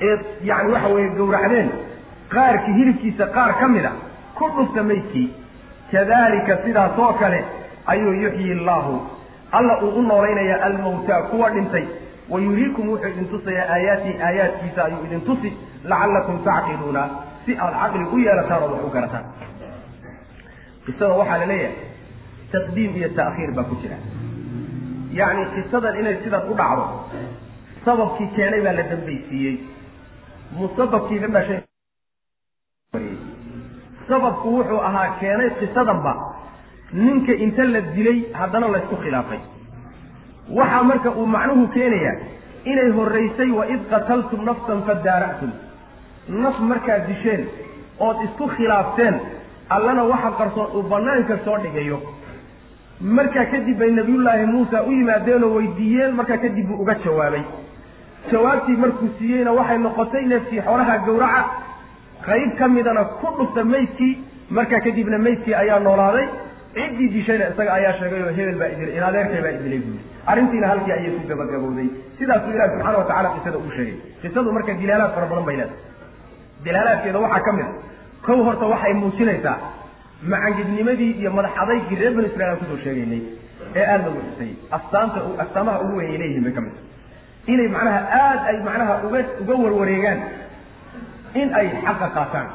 ee 0.00 0.18
yani 0.48 0.72
waxa 0.72 0.88
weeye 0.94 1.08
gowracdeen 1.18 1.68
qaarkii 2.34 2.72
hilibkiisa 2.78 3.26
qaar 3.36 3.52
ka 3.60 3.68
mid 3.68 3.84
a 3.84 3.92
ku 4.38 4.48
dhufta 4.56 4.82
maydkii. 4.82 5.28
Kadalika 5.92 6.56
sidaas 6.64 6.98
oo 6.98 7.12
kale 7.20 7.44
ayuu 7.86 8.12
yuxyi 8.22 8.52
allaahu 8.58 8.94
alla 9.52 9.74
uu 9.82 9.92
u 9.98 10.02
noolaynayaa 10.02 10.62
almawtaa 10.66 11.22
kuwa 11.30 11.50
dhintay 11.50 11.84
wa 12.32 12.38
yuriikum 12.46 12.88
wuxuu 12.92 13.10
idin 13.14 13.28
tusayaa 13.32 13.66
aayaatii 13.74 14.14
aayaadkiisa 14.28 14.80
ayuu 14.88 15.02
idin 15.08 15.20
tusi 15.28 15.50
lacallakum 15.90 16.36
tacqiluuna 16.48 17.02
si 17.46 17.52
aad 17.64 17.74
caqli 17.82 18.04
u 18.14 18.18
yeelataan 18.24 18.62
oo 18.62 18.70
wax 18.74 18.84
u 18.88 18.90
garataan 18.96 19.24
qisada 20.86 21.14
waxaa 21.20 21.38
la 21.42 21.46
leeyahay 21.52 21.76
taqdiim 22.54 22.92
iyo 23.00 23.08
ta'khiir 23.20 23.50
baa 23.58 23.66
ku 23.70 23.74
jira 23.82 23.98
yacni 25.20 25.44
qisadan 25.54 25.94
inay 26.00 26.16
sidan 26.24 26.42
u 26.50 26.58
dhacdo 26.60 26.84
sababkii 27.86 28.28
keenay 28.36 28.60
baa 28.66 28.74
la 28.78 28.84
dambaysiiyey 28.92 29.54
musababkii 30.58 31.20
ka 31.24 31.28
dhashay 31.36 31.60
sababku 34.08 34.48
wuxuu 34.56 34.80
ahaa 34.88 35.08
keenay 35.20 35.50
qisadanba 35.60 36.12
ninka 37.04 37.32
inta 37.46 37.64
la 37.74 37.80
dilay 37.96 38.18
haddana 38.40 38.66
laysku 38.74 38.96
khilaafay 39.04 39.40
waxaa 40.54 40.82
marka 40.82 41.10
uu 41.10 41.26
macnuhu 41.26 41.68
keenayaa 41.74 42.16
inay 42.64 42.90
horraysay 42.98 43.50
wa 43.50 43.66
id 43.74 43.80
qataltum 43.90 44.44
nafsan 44.44 44.82
fadaara'tum 44.88 45.50
naf 46.44 46.58
markaad 46.70 47.06
disheen 47.08 47.46
ood 48.06 48.16
isku 48.26 48.46
khilaafteen 48.56 49.14
allana 49.76 50.02
waxa 50.12 50.30
qarsoon 50.38 50.68
uu 50.76 50.82
bannaanka 50.92 51.38
soo 51.44 51.58
dhigayo. 51.64 51.98
Markaa 53.00 53.44
kadib 53.52 53.78
bay 53.78 53.90
nabiyullaahi 53.90 54.46
muusa 54.46 54.82
u 54.82 54.90
yimaadeenoo 54.92 55.50
weydiiyeen 55.56 56.14
markaa 56.14 56.38
kadib 56.44 56.66
buu 56.68 56.78
uga 56.82 56.94
jawaabay. 57.04 57.42
Jawaabtii 58.32 58.76
markuu 58.76 59.08
siiyeyna 59.18 59.52
waxay 59.52 59.78
noqotay 59.78 60.24
neefkii 60.32 60.60
xoolaha 60.66 60.98
gowraca 61.06 61.42
qayb 62.26 62.50
ka 62.58 62.68
midana 62.68 63.04
ku 63.20 63.26
dhufta 63.38 63.64
maydkii 63.64 64.12
markaa 64.50 64.80
kadibna 64.86 65.18
maydkii 65.18 65.54
ayaa 65.54 65.78
noolaaday 65.86 66.26
ciddii 66.76 67.08
dishayna 67.14 67.44
isaga 67.52 67.70
ayaa 67.78 67.92
sheegay 68.00 68.22
oo 68.26 68.32
hebel 68.38 68.56
baa 68.60 68.68
idilay 68.74 68.94
in 68.98 69.02
adeerkay 69.08 69.40
baa 69.44 69.52
idilay 69.58 69.80
buuri 69.84 70.00
arrintiina 70.30 70.66
halkii 70.72 70.92
ayay 70.96 71.10
ku 71.16 71.22
gabagabowday 71.30 71.88
sidaasuu 72.18 72.52
ilahi 72.56 72.70
subxaana 72.74 72.98
watacala 73.02 73.28
qisada 73.36 73.58
uu 73.64 73.72
sheegay. 73.76 73.96
Qisadu 74.22 74.48
marka 74.56 74.72
dilaalaad 74.80 75.12
fara 75.16 75.26
badan 75.30 75.44
bay 75.48 75.56
leedahay. 75.60 75.80
Dilaalaadkeeda 76.64 77.18
waxaa 77.24 77.42
ka 77.46 77.52
mid 77.56 77.64
a. 77.66 77.70
Kow 78.26 78.38
horta 78.46 78.66
waxay 78.72 78.92
muujinaysaa 79.00 79.56
macangidnimadii 80.32 81.10
iyo 81.20 81.30
madax 81.36 81.52
adaygii 81.62 81.96
reer 82.00 82.12
banu 82.16 82.26
israil 82.30 82.50
aan 82.50 82.58
ku 82.60 82.64
soo 82.70 82.78
sheegaynay 82.84 83.22
ee 83.78 83.84
aada 83.92 84.04
lagu 84.08 84.20
xusay. 84.28 84.50
Astaanta 84.76 85.18
astaamaha 85.44 85.78
ugu 85.84 85.94
weyn 86.00 86.10
ay 86.12 86.18
leeyihiin 86.22 86.44
bay 86.46 86.52
ka 86.56 86.60
mid 86.66 86.72
tahay. 86.76 87.52
Inay 87.52 87.68
macnaha 87.76 88.00
aada 88.20 88.42
ay 88.52 88.56
macnaha 88.68 88.94
uga 89.06 89.20
uga 89.42 89.54
warwareegaan 89.64 90.18
in 91.40 91.48
ay 91.60 91.66
xaqa 91.86 92.06
qaataan 92.16 92.48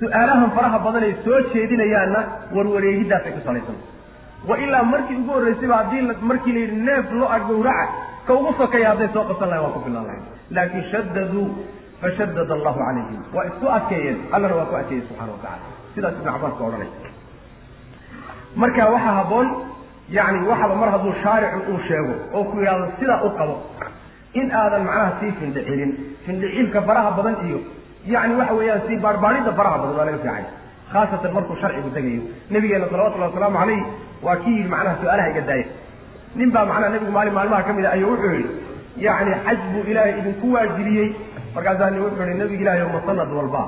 su'aalahan 0.00 0.50
faraha 0.56 0.78
badan 0.86 1.02
ay 1.08 1.14
soo 1.24 1.40
jeedinayaanna 1.54 2.20
warwareegiddaasay 2.56 3.32
ku 3.36 3.40
salaysan. 3.46 3.76
Wa 4.48 4.56
ilaa 4.64 4.82
markii 4.92 5.16
ugu 5.20 5.30
horraysayba 5.36 5.76
haddii 5.80 6.02
markii 6.30 6.52
la 6.56 6.60
yidhi 6.64 6.76
neef 6.88 7.06
lo'a 7.20 7.38
gawraca 7.48 7.86
ka 8.26 8.32
ugu 8.38 8.52
sokaya 8.60 8.88
hadday 8.92 9.08
soo 9.14 9.24
qabsan 9.30 9.48
lahayn 9.52 9.64
waa 9.66 9.74
ku 9.76 9.80
filan 9.86 10.04
lahayn 10.08 10.24
laakiin 10.56 10.84
shaddaduu 10.92 11.44
fashaddada 12.02 12.52
allahu 12.58 12.78
calayhim 12.84 13.20
waa 13.36 13.44
isku 13.50 13.66
adkeeyeen. 13.76 14.18
Allana 14.34 14.54
waa 14.60 14.68
ku 14.70 14.74
adkeeyey 14.80 15.04
subxana 15.08 15.32
watacala 15.36 15.68
sidaas 15.94 16.14
ibnu 16.18 16.24
cabbaas 16.32 16.54
ka 16.58 16.62
odhanay. 16.68 16.90
Marka 18.62 18.82
waxaa 18.94 19.14
habboon 19.20 19.48
yacni 20.16 20.40
waxaba 20.50 20.74
mar 20.82 20.88
hadduu 20.94 21.12
shaaricu 21.22 21.58
uu 21.72 21.80
sheego 21.88 22.14
oo 22.36 22.44
ku 22.50 22.56
yidhahdo 22.62 22.86
sidaa 23.00 23.20
u 23.26 23.30
qabo 23.38 23.54
in 24.40 24.46
aadan 24.60 24.82
macnaha 24.88 25.12
sii 25.20 25.32
findhicilin. 25.40 25.92
Findhicilka 26.24 26.80
faraha 26.88 27.10
badan 27.18 27.36
iyo 27.48 27.58
yacni 28.14 28.34
waxa 28.40 28.54
weeyaan 28.60 28.82
sii 28.88 28.98
baarbaaridda 29.04 29.52
faraha 29.58 29.76
badan 29.82 29.96
waa 29.98 30.06
laga 30.08 30.18
fiicay 30.24 30.44
khaasatan 30.92 31.32
markuu 31.36 31.56
sharcigu 31.62 31.90
tegayo 31.96 32.22
nabigeena 32.54 32.86
salawatullahi 32.92 33.30
wasalaamu 33.32 33.58
calayh 33.62 33.82
waa 34.26 34.36
kii 34.44 34.54
yidhi 34.58 34.68
macnaha 34.74 34.96
su'aalaha 35.02 35.28
iga 35.34 35.42
daaya 35.50 35.66
nin 36.38 36.50
baa 36.54 36.64
macnaha 36.70 36.90
nebigu 36.94 37.12
maalin 37.18 37.34
maalmaha 37.38 37.62
ka 37.68 37.72
mid 37.78 37.84
a 37.84 37.90
ayuu 37.96 38.10
wuxuu 38.12 38.32
yidhi 38.38 39.04
yacni 39.06 39.34
xaj 39.46 39.58
buu 39.72 39.84
ilaahay 39.92 40.14
idinku 40.20 40.46
waajibiyey. 40.54 41.08
Markaasaa 41.54 41.90
nin 41.94 42.00
wuxuu 42.04 42.24
yihi 42.28 42.38
nabiga 42.42 42.62
ilahay 42.64 42.82
ma 42.94 43.00
sanad 43.06 43.30
walba. 43.38 43.62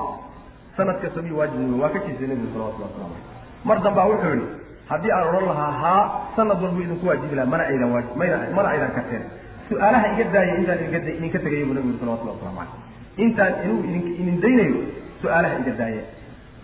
Sanad 0.77 0.97
kasta 1.03 1.21
miyuu 1.25 1.39
waajib 1.39 1.79
waa 1.81 1.89
ka 1.95 1.99
jiisay 2.05 2.27
nebigu 2.31 2.49
salawatullahi 2.53 2.91
waslamu 2.91 3.13
calayh 3.15 3.65
mar 3.69 3.77
dambaa 3.85 4.05
wuxuu 4.11 4.33
yihi 4.35 4.47
haddii 4.91 5.11
aan 5.15 5.25
odhan 5.31 5.45
lahaa 5.51 5.71
haa 5.83 6.03
sanad 6.37 6.59
walbu 6.65 6.79
idinku 6.85 7.05
waajibi 7.09 7.35
laha 7.39 7.47
mana 7.53 7.63
aydan 7.71 7.89
waajib 7.95 8.11
mana 8.57 8.67
aydan 8.73 8.91
karteen 8.97 9.23
su'aalaha 9.69 10.05
iga 10.13 10.23
daaya 10.35 10.53
intaan 10.61 10.79
idinka 11.17 11.39
tegayo 11.45 11.65
buu 11.69 11.75
nabigu 11.79 11.97
salawatullahi 12.01 12.35
waslamu 12.37 12.57
calayh 12.59 12.92
intaan 13.17 13.53
inuu 13.65 13.79
idin 14.19 14.37
daynayo 14.43 14.79
su'aalaha 15.21 15.55
iga 15.61 15.73
daaya 15.81 16.03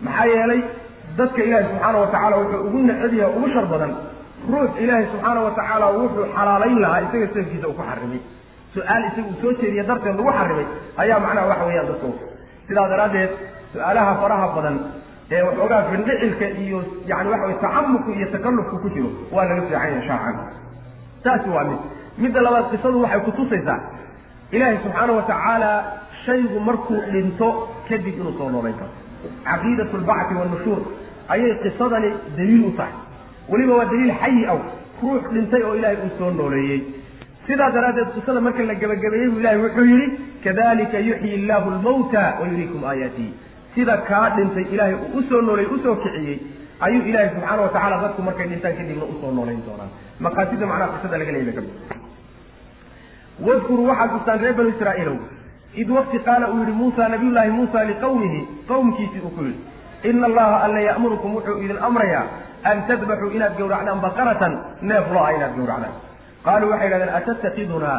maxaa 0.06 0.26
yeelay 0.34 0.60
dadka 1.18 1.40
ilaahay 1.46 1.66
subxaana 1.70 1.98
watacaala 2.04 2.36
wuxuu 2.42 2.60
ugu 2.68 2.78
necab 2.88 3.12
yahay 3.20 3.34
ugu 3.38 3.48
shar 3.54 3.66
badan. 3.72 3.92
Ruux 4.52 4.70
ilaahay 4.84 5.06
subxaana 5.12 5.40
watacaala 5.46 5.86
wuxuu 5.98 6.24
xalaalayn 6.36 6.78
lahaa 6.84 7.00
isaga 7.06 7.26
seefkiisa 7.34 7.66
uu 7.70 7.76
ku 7.78 7.82
xarimay. 7.90 8.20
Su'aal 8.74 9.02
isaga 9.08 9.28
uu 9.30 9.36
soo 9.42 9.52
jeediya 9.60 9.84
darteed 9.90 10.16
lagu 10.20 10.32
xarimay 10.38 10.66
ayaa 11.02 11.18
macnaha 11.24 11.46
waxa 11.52 11.64
weeyaan 11.68 11.86
dadka 11.90 12.08
sidaa 12.68 12.86
daraaddeed 12.92 13.30
su'aalaha 13.74 14.12
faraha 14.22 14.46
badan 14.56 14.76
ee 15.34 15.42
waxoogaa 15.48 15.80
findhicilka 15.90 16.46
iyo 16.64 16.78
yani 17.10 17.28
waxa 17.32 17.46
wey 17.50 17.56
tacamuku 17.64 18.10
iyo 18.18 18.26
takallufku 18.34 18.76
ku 18.82 18.88
jiro 18.94 19.10
waa 19.34 19.44
laga 19.50 19.62
fiican 19.66 19.88
yahay 19.90 20.02
sharcan. 20.08 20.36
Taasi 21.24 21.48
waa 21.56 21.64
mid. 21.70 21.80
Midda 22.22 22.40
labaad 22.46 22.66
qisadu 22.72 22.96
waxay 23.04 23.20
kutusaysaa 23.28 23.78
ilaahay 24.54 24.78
subxaana 24.84 25.12
watacaala 25.18 25.70
shaygu 26.26 26.58
markuu 26.68 26.98
dhinto 27.12 27.48
kadib 27.88 28.14
inuu 28.20 28.34
soo 28.38 28.48
noolayn 28.54 28.76
karo. 28.80 28.92
Caqiidat 29.48 29.92
lbacti 30.02 30.34
wannushuur 30.40 30.80
ayay 31.34 31.52
qisadani 31.64 32.10
daliil 32.36 32.64
u 32.68 32.72
tahay. 32.78 32.94
Weliba 33.50 33.74
waa 33.80 33.88
daliil 33.92 34.12
xayi 34.22 34.42
aw. 34.52 34.58
Ruux 35.02 35.22
dhintay 35.34 35.62
oo 35.68 35.74
ilaahay 35.78 35.98
uu 36.04 36.10
soo 36.18 36.30
nooleeyey. 36.38 36.80
Sidaa 37.46 37.70
daraaddeed 37.76 38.08
qisada 38.16 38.40
marka 38.46 38.62
la 38.70 38.74
gebagabeeyey 38.82 39.28
buu 39.32 39.40
ilahay 39.42 39.58
wuxuu 39.64 39.86
yidhi 39.92 40.06
kadalika 40.44 40.98
yuxyi 41.08 41.30
illaahu 41.38 41.68
lmawta 41.76 42.22
wa 42.40 42.44
yuriikum 42.50 42.84
aayaatihi 42.90 43.30
sida 43.74 43.96
kaa 44.10 44.26
dhintay 44.36 44.64
ilaahay 44.74 44.94
uu 44.94 45.18
u 45.18 45.22
soo 45.30 45.40
nooleeyey 45.48 45.72
u 45.74 45.78
soo 45.84 45.94
kiciyey 46.02 46.36
ayuu 46.86 47.02
ilaahay 47.10 47.28
subxaana 47.34 47.62
watacala 47.66 47.96
dadku 48.04 48.20
markay 48.28 48.46
dhintaan 48.52 48.74
kadibna 48.78 49.04
u 49.12 49.14
soo 49.20 49.30
noolayn 49.38 49.62
doonaan. 49.66 49.90
Maqaasida 50.26 50.66
macnaha 50.70 50.92
qisada 50.94 51.16
laga 51.22 51.32
leeyay 51.36 51.54
ka 51.58 51.62
mid 51.66 51.74
waxaad 53.88 54.10
xustaan 54.14 54.38
reer 54.42 54.54
banu 54.58 54.70
israa'iilow 54.76 55.16
id 55.74 55.88
waqti 55.90 56.18
qaala 56.28 56.46
uu 56.52 56.60
yihi 56.62 56.72
muusa 56.72 57.08
nabiyullaahi 57.08 57.50
muusa 57.50 57.84
liqawmihi. 57.90 58.40
Qowmkiisii 58.68 59.20
uu 59.26 59.30
ku 59.36 59.42
yidhi 59.44 59.60
ina 60.10 60.26
allaha 60.26 60.56
alla 60.66 60.80
ya'murukum 60.80 61.30
wuxuu 61.36 61.58
idin 61.64 61.78
amrayaa 61.88 62.24
an 62.70 62.76
tadbaxuu 62.88 63.30
inaad 63.36 63.54
gowracdaan 63.58 64.00
baqaratan 64.06 64.52
neef 64.90 65.06
lo'a 65.14 65.30
inaad 65.36 65.52
gowracdaan 65.58 65.94
qaaluu 66.46 66.70
waxay 66.72 66.86
yidhahdeen 66.88 67.14
atattakidunaa? 67.18 67.98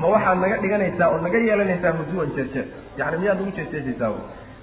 Ma 0.00 0.06
waxaad 0.14 0.38
naga 0.42 0.56
dhiganaysaa 0.62 1.08
oo 1.12 1.18
naga 1.26 1.38
yeelanaysaa 1.48 1.92
huzuwan 1.98 2.30
jeerjeer 2.36 2.66
yani 2.98 3.16
miyaad 3.22 3.38
nagu 3.40 3.52
jeesjeesaysaa 3.58 4.10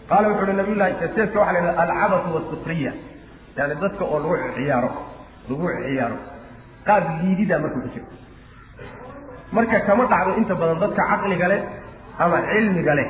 qaala 0.10 0.26
wuxu 0.30 0.44
uhi 0.46 0.54
nabiyullahi 0.62 0.94
jeesjeeska 1.02 1.38
waxa 1.40 1.54
la 1.54 1.60
yidhahda 1.60 1.84
alcabatu 1.94 2.36
wasukriya 2.36 2.92
yani 3.58 3.74
dadka 3.84 4.04
oo 4.14 4.20
lagu 4.24 4.36
ciyaaro 4.58 4.92
lagu 5.50 5.66
ciyaaro 5.88 6.18
qaab 6.88 7.04
liidida 7.22 7.56
markuu 7.64 7.82
ku 7.86 7.90
jiro 7.96 8.06
marka 9.56 9.80
kama 9.88 10.04
dhacdo 10.12 10.32
inta 10.42 10.54
badan 10.62 10.80
dadka 10.84 11.02
caqliga 11.12 11.48
leh 11.52 11.62
ama 12.20 12.38
cilmiga 12.52 12.94
leh 13.00 13.08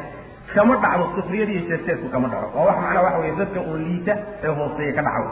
kama 0.56 0.76
dhacdo 0.84 1.06
sukriyada 1.16 1.52
iyo 1.56 1.64
jeesjeesku 1.70 2.08
kama 2.14 2.28
dhaco 2.34 2.48
waa 2.58 2.66
wax 2.70 2.78
macnaa 2.84 3.04
waxa 3.06 3.20
weye 3.24 3.36
dadka 3.42 3.60
oo 3.70 3.78
liita 3.86 4.14
ee 4.44 4.52
hooseeya 4.60 4.94
ka 4.98 5.02
dhaco 5.08 5.30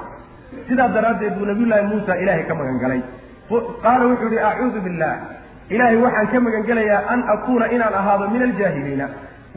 sidaa 0.70 0.88
daraaddeed 0.96 1.34
buu 1.38 1.46
nabiyullaahi 1.52 1.86
muusa 1.92 2.14
ilaahay 2.24 2.44
ka 2.50 2.56
magan 2.60 2.78
galay 2.84 3.02
qaala 3.84 4.04
wuxuu 4.12 4.30
yihi 4.34 4.44
acuudu 4.52 4.80
billah 4.88 5.14
ilaahay 5.76 5.98
waxaan 6.06 6.28
ka 6.34 6.40
magan 6.46 6.64
gelayaa 6.70 7.02
an 7.14 7.20
akuuna 7.36 7.66
inaan 7.76 7.94
ahaado 8.02 8.26
min 8.34 8.42
aljaahiliina. 8.48 9.08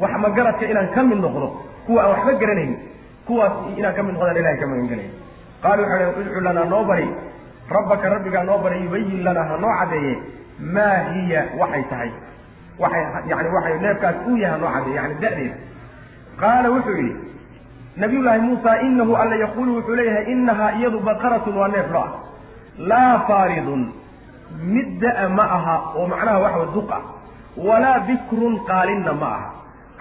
Wax 0.02 0.12
magaradka 0.24 0.64
inaan 0.72 0.88
ka 0.94 1.02
mid 1.08 1.18
noqdo 1.24 1.46
kuwa 1.86 2.00
aan 2.04 2.10
waxba 2.14 2.32
garanaynin 2.42 2.78
kuwaas 3.26 3.52
inaan 3.78 3.94
ka 3.98 4.02
mid 4.06 4.14
noqdaan 4.16 4.36
ilahay 4.42 4.58
ka 4.62 4.66
magan 4.72 4.86
gelaya 4.92 5.10
qaala 5.64 5.82
wuxuu 5.82 6.20
yihi 6.20 6.30
udcu 6.30 6.40
lanaa 6.46 6.64
noo 6.72 6.84
bari. 6.90 7.08
Rabbaka 7.76 8.06
rabbigaa 8.14 8.44
noo 8.48 8.58
bari 8.64 8.78
yubayin 8.84 9.22
lanaa 9.26 9.46
ha 9.50 9.56
noo 9.64 9.72
caddeeye. 9.80 10.14
Maa 10.74 10.98
hiya? 11.14 11.42
Waxay 11.60 11.84
tahay 11.92 12.10
waxay 12.82 13.04
yani 13.30 13.48
waxay 13.56 13.76
neefkaas 13.84 14.16
uu 14.28 14.36
yahay 14.44 14.58
noo 14.62 14.70
caddeeye 14.74 14.96
yani 15.00 15.14
da-deeda 15.22 15.56
qaala 16.42 16.68
wuxuu 16.74 16.96
yidhi 17.00 17.14
nabiyullaahi 18.02 18.40
muusa 18.48 18.72
inahu 18.88 19.12
alla 19.22 19.36
yaquulu 19.44 19.70
wuxuu 19.78 19.94
leeyahay 20.00 20.24
inahaa 20.32 20.70
iyadu 20.78 20.98
baqaratun 21.08 21.56
waa 21.60 21.68
neef 21.74 21.88
lo'a 21.96 22.08
laa 22.90 23.14
faaridun 23.28 23.82
mid 24.74 24.88
da'a 25.02 25.28
ma 25.38 25.44
aha 25.58 25.76
oo 25.98 26.06
macnaha 26.12 26.38
waxawa 26.44 26.66
duq 26.76 26.90
ah 26.98 27.02
walaa 27.68 27.98
bikrun 28.08 28.54
qaalinna 28.70 29.12
ma 29.22 29.26
aha. 29.38 29.48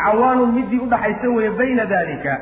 Cawaanun 0.04 0.52
middii 0.58 0.80
udhaxaysa 0.86 1.28
weeye 1.36 1.52
bayna 1.60 1.86
daalika 1.92 2.34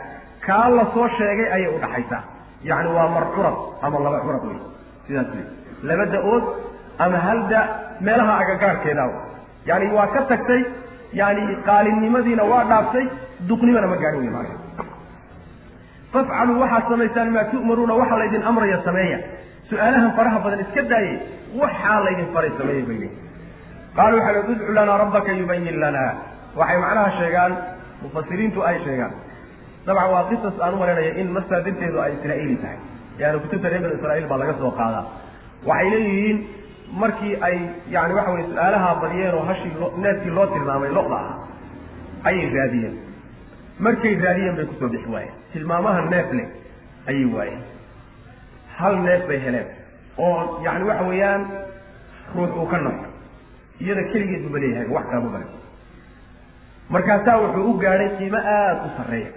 kaa 0.48 0.70
la 0.78 0.86
soo 0.94 1.08
sheegay 1.18 1.48
ayay 1.56 1.72
udhaxaysaa 1.78 2.22
yacni 2.70 2.90
waa 2.98 3.08
mar 3.16 3.26
curad 3.36 3.58
ama 3.86 4.00
laba 4.06 4.20
curad 4.26 4.44
wey 4.50 4.60
sidaas 5.08 5.28
wey 5.36 5.46
laba 5.90 6.06
da'ood 6.16 6.44
ama 7.06 7.18
hal 7.26 7.40
da 7.52 7.60
meelaha 8.08 8.34
agagaarkeeda 8.44 9.06
yani 9.70 9.86
waa 9.96 10.08
ka 10.16 10.22
tagtay 10.32 10.62
yani 11.22 11.42
qaalinnimadiina 11.68 12.44
waa 12.52 12.64
dhaaftay 12.72 13.06
duqnimana 13.50 13.88
ma 13.92 13.98
gaadhin 14.04 14.22
wey 14.26 14.32
maana 14.38 14.54
fafcaluu 16.14 16.60
waxaad 16.64 16.84
samaysaan 16.94 17.30
maa 17.36 17.46
tu'maruuna 17.54 17.94
waxa 18.02 18.16
laydin 18.22 18.44
amraya 18.52 18.78
sameeya. 18.88 19.20
Su'aalahan 19.70 20.12
faraha 20.18 20.40
badan 20.46 20.60
iska 20.66 20.82
daaye 20.92 21.14
waxaa 21.62 22.00
laydin 22.06 22.28
faray 22.36 22.52
sameeyey 22.60 22.84
bay 22.90 22.98
leeyiin 23.02 23.20
qaalu 23.98 24.16
waxay 24.20 24.34
le 24.36 24.40
udcu 24.54 24.74
lanaa 24.78 24.98
rabbaka 25.04 25.32
yubayin 25.42 25.78
lana 25.84 26.04
waxay 26.60 26.78
macnaha 26.84 27.10
sheegaan 27.20 27.52
mufasiriintu 28.04 28.60
ay 28.70 28.78
sheegaan. 28.86 29.14
Dabcan 29.86 30.10
waa 30.14 30.24
qisas 30.32 30.56
aan 30.64 30.74
u 30.76 30.82
malaynayo 30.84 31.12
in 31.22 31.28
masaadirteedu 31.38 31.98
ay 32.06 32.12
israa'iili 32.18 32.56
tahay. 32.64 32.80
Yani 33.22 33.40
kutubta 33.44 33.70
reer 33.72 33.82
banu 33.86 33.96
israa'iil 34.00 34.28
baa 34.32 34.40
laga 34.44 34.54
soo 34.62 34.72
qaadaa. 34.80 35.04
Waxay 35.70 35.90
leeyihiin 35.94 36.38
markii 36.92 37.36
ay 37.42 37.58
yani 37.90 38.14
waxa 38.14 38.32
weye 38.32 38.46
su'aalaha 38.52 38.96
badiyeen 39.02 39.36
oo 39.36 39.46
hashii 39.46 39.72
neefkii 40.04 40.30
loo 40.38 40.46
tilmaamay 40.54 40.90
lo-da 40.92 41.16
ah 41.18 41.36
ayay 42.30 42.50
raadiyeen. 42.58 42.96
Markay 43.80 44.16
raadiyeen 44.26 44.56
bay 44.56 44.66
ku 44.66 44.74
soo 44.80 44.90
bixi 44.90 45.10
waayeen. 45.10 45.34
Tilmaamaha 45.54 46.02
neef 46.10 46.32
leh 46.38 46.48
ayay 47.08 47.26
waayeen. 47.36 47.62
Hal 48.78 48.96
neef 49.08 49.28
bay 49.28 49.40
heleen 49.46 49.68
oo 50.18 50.62
yani 50.66 50.84
waxa 50.90 51.04
weeyaan 51.10 51.42
ruux 52.36 52.52
uu 52.60 52.66
ka 52.72 52.78
naco 52.78 53.06
iyada 53.82 54.04
keligeed 54.12 54.44
buba 54.48 54.60
leeyahay 54.60 54.88
wax 54.96 55.06
kala 55.10 55.22
mabale 55.22 55.46
markaasaa 56.90 57.38
wuxuu 57.42 57.70
u 57.72 57.74
gaadhay 57.84 58.10
qiimo 58.18 58.38
aada 58.38 58.82
u 58.88 58.90
sarreeya. 58.98 59.32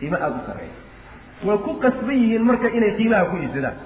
Qiimo 0.00 0.16
aada 0.16 0.36
u 0.36 0.46
sarreeya. 0.46 0.76
Way 1.46 1.58
ku 1.64 1.70
qasban 1.82 2.16
yihiin 2.22 2.44
marka 2.48 2.68
inay 2.76 2.92
qiimaha 2.98 3.24
ku 3.30 3.36
iibsadaan 3.36 3.76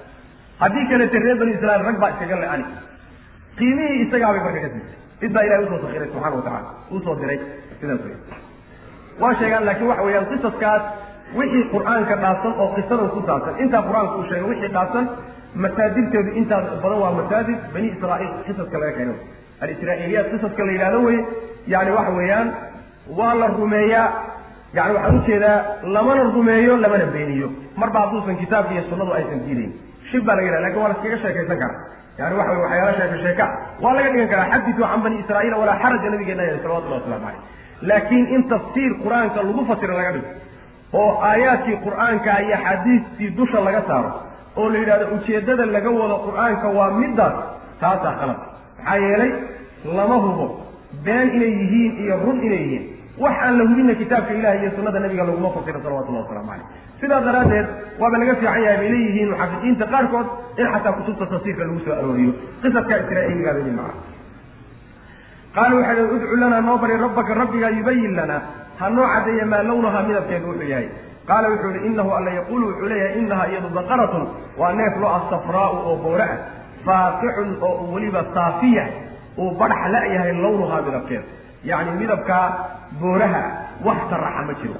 haddii 0.61 0.85
kalete 0.91 1.17
reer 1.25 1.37
banu 1.41 1.51
israiil 1.57 1.83
rag 1.89 1.97
baa 2.03 2.09
iskaga 2.13 2.35
le-ani 2.43 2.65
qiimihii 3.59 4.01
isagaabay 4.05 4.41
marka 4.45 4.59
ka 4.65 4.69
siisay 4.73 4.97
cid 5.21 5.31
baa 5.35 5.43
ilahay 5.47 5.63
u 5.65 5.69
soo 5.71 5.79
sakiray 5.85 6.07
subxana 6.13 6.35
wa 6.39 6.43
tacala 6.47 6.69
u 6.95 7.01
soo 7.05 7.15
diray 7.21 7.39
sidaas 7.79 8.01
wey 8.07 8.15
waa 9.21 9.33
sheegaan 9.39 9.65
laakiin 9.69 9.89
waxa 9.91 10.03
weeyaan 10.07 10.27
qisaskaas 10.31 10.83
wixii 11.39 11.63
qur'aanka 11.73 12.15
dhaafsan 12.23 12.53
oo 12.63 12.67
qisadan 12.77 13.09
ku 13.15 13.19
saabsan 13.27 13.53
intaa 13.63 13.81
qur'aanka 13.89 14.13
uu 14.19 14.25
sheegay 14.29 14.47
wixii 14.51 14.71
dhaafsan 14.77 15.05
masaajidteedu 15.63 16.29
intaa 16.41 16.61
badan 16.83 16.99
waa 17.03 17.11
masaajid 17.19 17.59
bani 17.73 17.87
israaiil 17.95 18.31
qisaska 18.47 18.77
laga 18.81 18.93
keeno. 18.97 19.13
Alisraa-iiliyaat 19.63 20.27
qisaska 20.33 20.61
la 20.67 20.71
yidhahdo 20.75 20.99
wey 21.07 21.17
yani 21.73 21.91
waxa 21.97 22.11
weeyaan 22.19 22.47
waa 23.19 23.33
la 23.41 23.47
rumeeyaa 23.59 24.07
yani 24.77 24.91
waxaan 24.97 25.17
u 25.19 25.21
jeedaa 25.29 25.57
lamana 25.95 26.23
rumeeyo 26.37 26.73
lamana 26.83 27.05
beeniyo. 27.15 27.47
Marba 27.81 27.99
hadduusan 28.03 28.35
kitaabka 28.43 28.71
iyo 28.75 28.83
sunnadu 28.89 29.11
aysan 29.19 29.39
diidayn 29.45 29.71
shib 30.11 30.23
baa 30.27 30.35
laga 30.37 30.45
yidhaha 30.47 30.61
laakiin 30.65 30.81
waa 30.83 30.91
laskaga 30.93 31.17
sheekaysan 31.23 31.57
karaa. 31.63 31.79
Yani 32.19 32.35
waxa 32.39 32.51
wey 32.55 32.61
waxyaala 32.65 32.93
sheeka 32.99 33.17
sheeka 33.25 33.45
waa 33.83 33.93
laga 33.97 34.09
dhigan 34.13 34.29
karaa. 34.33 34.47
Xaditu 34.53 34.81
can 34.91 35.01
bani 35.05 35.17
israaiil 35.23 35.53
walaa 35.61 35.77
xaraja 35.83 36.09
nabigeena 36.13 36.43
yahay 36.47 36.59
salawatullahi 36.63 37.01
waslamu 37.01 37.25
caleyh 37.25 37.41
laakiin 37.89 38.25
in 38.35 38.41
tafsiir 38.51 38.91
qur'aanka 39.03 39.39
lagu 39.47 39.61
fasiro 39.69 39.93
laga 39.99 40.11
dhigo 40.15 40.29
oo 41.01 41.11
aayaadkii 41.29 41.77
qur'aanka 41.85 42.31
iyo 42.45 42.57
xadiistii 42.65 43.29
dusha 43.37 43.59
laga 43.67 43.81
saaro 43.89 44.11
oo 44.59 44.67
la 44.73 44.77
yidhahdo 44.81 45.05
ujeeddada 45.15 45.65
laga 45.75 45.89
wado 45.99 46.15
qur'aanka 46.27 46.67
waa 46.77 46.89
middaas 47.01 47.35
taasaa 47.81 48.13
khalad. 48.19 48.39
Maxaa 48.77 48.97
yeelay 49.05 49.31
lama 49.97 50.15
hubo 50.25 50.45
been 51.05 51.27
inay 51.37 51.51
yihiin 51.61 51.91
iyo 52.03 52.15
run 52.25 52.37
inay 52.47 52.61
yihiin 52.65 52.83
wax 53.23 53.35
aan 53.45 53.53
la 53.59 53.63
hubinna 53.69 53.93
kitaabka 54.01 54.33
ilahi 54.39 54.57
iyo 54.63 54.71
sunnada 54.75 54.99
nabiga 55.03 55.23
laguma 55.29 55.49
fasiro 55.55 55.79
salawatullahi 55.85 56.23
waslamu 56.25 56.49
caleyh 56.51 56.67
sidaa 57.01 57.21
daraaddeed 57.27 57.67
waaba 58.01 58.17
laga 58.21 58.33
fiican 58.41 58.61
yahay 58.65 58.77
bay 58.81 58.89
leeyihiin 58.93 59.29
muxafiqiinta 59.33 59.85
qaarkood 59.93 60.27
in 60.61 60.67
xataa 60.73 60.93
kutubta 60.99 61.25
tafsiirka 61.33 61.63
lagu 61.67 61.79
soo 61.85 61.93
arooriyo 62.01 62.31
qisaska 62.63 62.93
israa'iiligaa 63.03 63.53
bay 63.57 63.73
maca 63.79 63.93
qaala 65.55 65.73
waxay 65.79 66.01
udcu 66.15 66.35
lanaa 66.41 66.61
noo 66.67 66.77
bari 66.83 66.95
rabbaka 67.05 67.31
rabbigaa 67.41 67.71
yubayin 67.79 68.13
lanaa 68.19 68.41
ha 68.79 68.85
noo 68.95 69.07
caddeeya 69.13 69.45
maa 69.53 69.63
lawnahaa 69.69 70.03
midabkeedu 70.09 70.45
wuxuu 70.51 70.69
yahay. 70.73 70.87
Qaala 71.29 71.47
wuxuu 71.51 71.71
yihi 71.75 71.87
inahu 71.93 72.09
alla 72.17 72.31
yaquulu 72.39 72.63
wuxuu 72.69 72.87
leeyahay 72.91 73.19
inahaa 73.23 73.47
iyadu 73.51 73.69
baqaratun 73.77 74.23
waa 74.61 74.71
neef 74.79 74.93
lo 75.01 75.07
ah 75.15 75.21
safraau 75.31 75.73
oo 75.89 75.95
boore 76.03 76.23
ah 76.33 76.37
faaqixun 76.87 77.49
oo 77.67 77.73
weliba 77.93 78.21
saafiya 78.35 78.85
uu 79.41 79.49
badhax 79.59 79.83
la-yahay 79.95 80.31
lawnuhaa 80.43 80.81
midabkeeda 80.87 81.25
yacni 81.69 81.91
midabkaa 82.01 82.45
booraha 83.01 83.41
wax 83.87 83.97
saraxa 84.11 84.41
ma 84.47 84.53
jiro. 84.61 84.77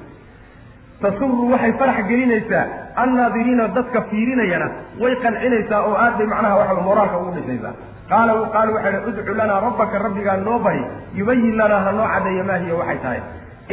Tasuru 1.01 1.47
waxay 1.51 1.73
farax 1.79 1.97
gelinaysaa 2.09 2.63
annaadiriina 3.03 3.65
dadka 3.77 3.99
fiirinayana 4.11 4.67
way 5.01 5.13
qancinaysaa 5.23 5.79
oo 5.87 5.95
aad 6.05 6.15
bay 6.19 6.27
macnaha 6.33 6.55
waxa 6.61 6.81
moraalka 6.87 7.17
ugu 7.21 7.31
dhisaysaa 7.37 7.73
qaala 8.11 8.31
qaala 8.55 8.69
waxay 8.75 8.91
hi 8.95 8.99
udcu 9.09 9.33
lanaa 9.39 9.59
rabbaka 9.67 9.95
rabbigaa 10.05 10.37
noo 10.47 10.59
bari 10.65 10.83
yubayin 11.19 11.55
lanaa 11.61 11.81
ha 11.85 11.91
noo 11.99 12.07
caddeeya 12.13 12.43
maa 12.49 12.57
hiya 12.63 12.75
waxay 12.81 12.99
tahay. 13.05 13.21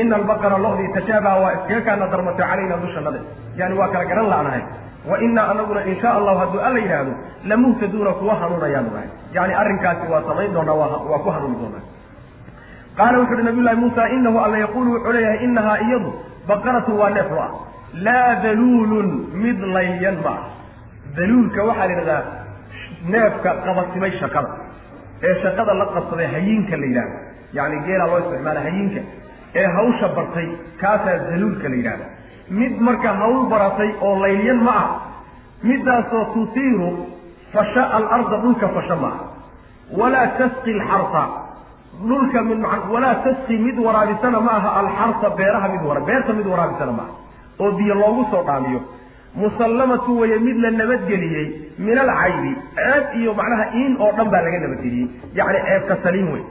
Ina 0.01 0.15
albaqara 0.21 0.59
lodii 0.65 0.89
tashaabaha 0.97 1.37
waa 1.45 1.53
iskaga 1.57 1.81
kaana 1.89 2.05
darmatay 2.13 2.47
calayna 2.51 2.77
dushanade 2.85 3.21
yani 3.61 3.75
waa 3.81 3.89
kala 3.93 4.05
garan 4.11 4.29
la'nahay. 4.33 4.63
Wa 5.11 5.17
inaa 5.27 5.47
anaguna 5.53 5.81
in 5.91 5.97
sha 6.03 6.09
allahu 6.19 6.39
hadduu 6.43 6.61
alla 6.69 6.79
yidhaahdo 6.85 7.13
lamuhtaduuna 7.51 8.11
kuwa 8.21 8.35
hanuunayaanu 8.41 8.91
nahay 8.95 9.09
yani 9.37 9.53
arrinkaasi 9.61 10.05
waa 10.13 10.23
samayn 10.29 10.53
doonaa 10.57 10.77
waa 11.11 11.19
ku 11.25 11.31
hanuuni 11.37 11.57
doonaa 11.63 11.83
qaala 12.99 13.19
wuxu 13.21 13.35
uhi 13.37 13.45
nabiy 13.49 13.63
llahi 13.67 13.81
muusa 13.85 14.03
inahu 14.17 14.39
alla 14.47 14.59
yaquulu 14.65 14.89
wuxuu 14.95 15.13
leeyahay 15.17 15.45
inahaa 15.49 15.79
iyadu 15.87 16.11
baqaratun 16.49 16.95
waa 17.01 17.11
neef 17.17 17.31
lo 17.37 17.41
ah 17.47 17.53
laa 18.07 18.31
daluulun 18.45 19.09
mid 19.45 19.59
layyan 19.77 20.17
ma 20.25 20.33
ah 20.39 20.43
daluulka 21.19 21.61
waxaa 21.69 21.87
la 21.91 21.93
yidhahdaa 21.95 22.23
neefka 23.15 23.51
qabasimay 23.67 24.13
shaqada 24.21 24.51
ee 25.29 25.35
shaqada 25.45 25.73
la 25.81 25.87
qabsaday 25.97 26.29
hayiinka 26.35 26.77
la 26.83 26.87
yidhahdo 26.91 27.17
yani 27.59 27.77
geelaa 27.87 28.09
loo 28.13 28.19
isticmaala 28.25 28.61
hayiinka 28.69 29.01
ee 29.61 29.67
hawsha 29.79 30.09
bartay 30.19 30.49
kaasaa 30.83 31.19
daluulka 31.31 31.69
la 31.73 31.77
yidhahda 31.81 32.07
mid 32.61 32.75
marka 32.89 33.11
hawl 33.21 33.39
baratay 33.53 33.91
oo 34.07 34.15
layliyan 34.25 34.61
ma 34.69 34.75
ah 34.85 34.89
midaasoo 35.69 36.25
tutiiru 36.35 36.91
fasha 37.55 37.85
alarda 37.99 38.37
dhulka 38.45 38.69
fasha 38.77 38.97
ma 39.05 39.11
ah 39.15 39.19
walaa 40.01 40.27
tasqi 40.41 40.73
alxarsa 40.81 41.23
dhulka 42.09 42.43
mid 42.49 42.61
walaa 42.95 43.15
tasqi 43.27 43.57
mid 43.67 43.79
waraabisana 43.87 44.41
ma 44.47 44.53
aha 44.61 44.71
alxarsa 44.81 45.31
beeraha 45.39 45.69
mid 45.75 45.83
wara 45.89 46.01
beerta 46.09 46.33
mid 46.39 46.47
waraabisana 46.53 46.93
ma 46.99 47.03
aha 47.09 47.15
oo 47.65 47.71
biyo 47.79 47.95
loogu 47.95 48.25
soo 48.31 48.43
dhaamiyo. 48.49 48.81
Musallamatu 49.35 50.19
weye 50.21 50.39
mid 50.39 50.57
la 50.65 50.71
nabadgeliyey 50.71 51.47
min 51.79 51.99
alcaybi 52.05 52.53
ceeb 52.77 53.05
iyo 53.21 53.35
macnaha 53.35 53.65
iin 53.81 53.97
oo 54.01 54.11
dhan 54.17 54.29
baa 54.33 54.43
laga 54.47 54.59
nabadgeliyey. 54.65 55.09
Yacni 55.39 55.59
ceebka 55.67 55.97
saliim 56.05 56.29
wey 56.35 56.43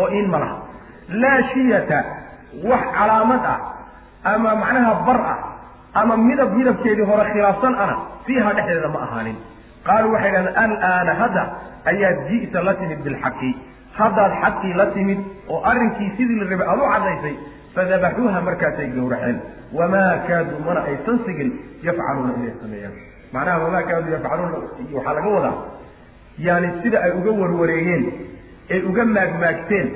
oo 0.00 0.08
iin 0.16 0.26
ma 0.32 0.38
laha. 0.42 0.56
Laa 1.22 1.42
shiyata 1.52 1.98
wax 2.70 2.82
calaamad 2.98 3.42
ah 3.54 3.58
ama 4.34 4.50
macnaha 4.62 4.92
bar 5.06 5.18
ah 5.34 5.38
ama 6.00 6.16
midab 6.26 6.50
midabkeedii 6.58 7.06
hore 7.10 7.24
khilaafsan 7.32 7.74
ana 7.84 7.96
fiiha 8.26 8.50
dhexdeeda 8.58 8.88
ma 8.94 9.00
ahaanin. 9.06 9.36
Qaaluu 9.86 10.12
waxay 10.14 10.32
dhahdeen 10.32 10.54
alaana 10.58 11.14
hadda 11.22 11.42
ayaad 11.90 12.18
ji'ta 12.30 12.62
la 12.66 12.74
timid 12.80 12.98
bilxaqi 13.06 13.50
haddaad 14.00 14.32
xaqii 14.42 14.72
la 14.80 14.86
timid 14.96 15.18
oo 15.52 15.60
arrinkii 15.70 16.10
sidii 16.16 16.38
la 16.40 16.46
rabay 16.52 16.66
aad 16.72 16.80
u 16.84 16.88
caddaysay 16.94 17.34
fadabaxuuha 17.74 18.40
markaasay 18.48 18.88
gowraceen. 18.96 19.38
Wamaa 19.78 20.12
kaaduu 20.28 20.60
mana 20.66 20.80
aysan 20.90 21.18
sigin 21.26 21.50
yafcaluuna 21.86 22.32
inay 22.38 22.54
sameeyaan. 22.62 22.94
Macnaha 23.32 23.58
wamaa 23.64 23.82
kaaduu 23.88 24.12
yafcaluuna 24.16 24.56
waxaa 24.96 25.14
laga 25.18 25.28
wadaa 25.36 25.56
yani 26.46 26.68
sida 26.82 26.98
ay 27.04 27.10
uga 27.18 27.30
warwareegeen 27.40 28.04
ay 28.74 28.80
uga 28.90 29.04
maagmaagteen 29.16 29.88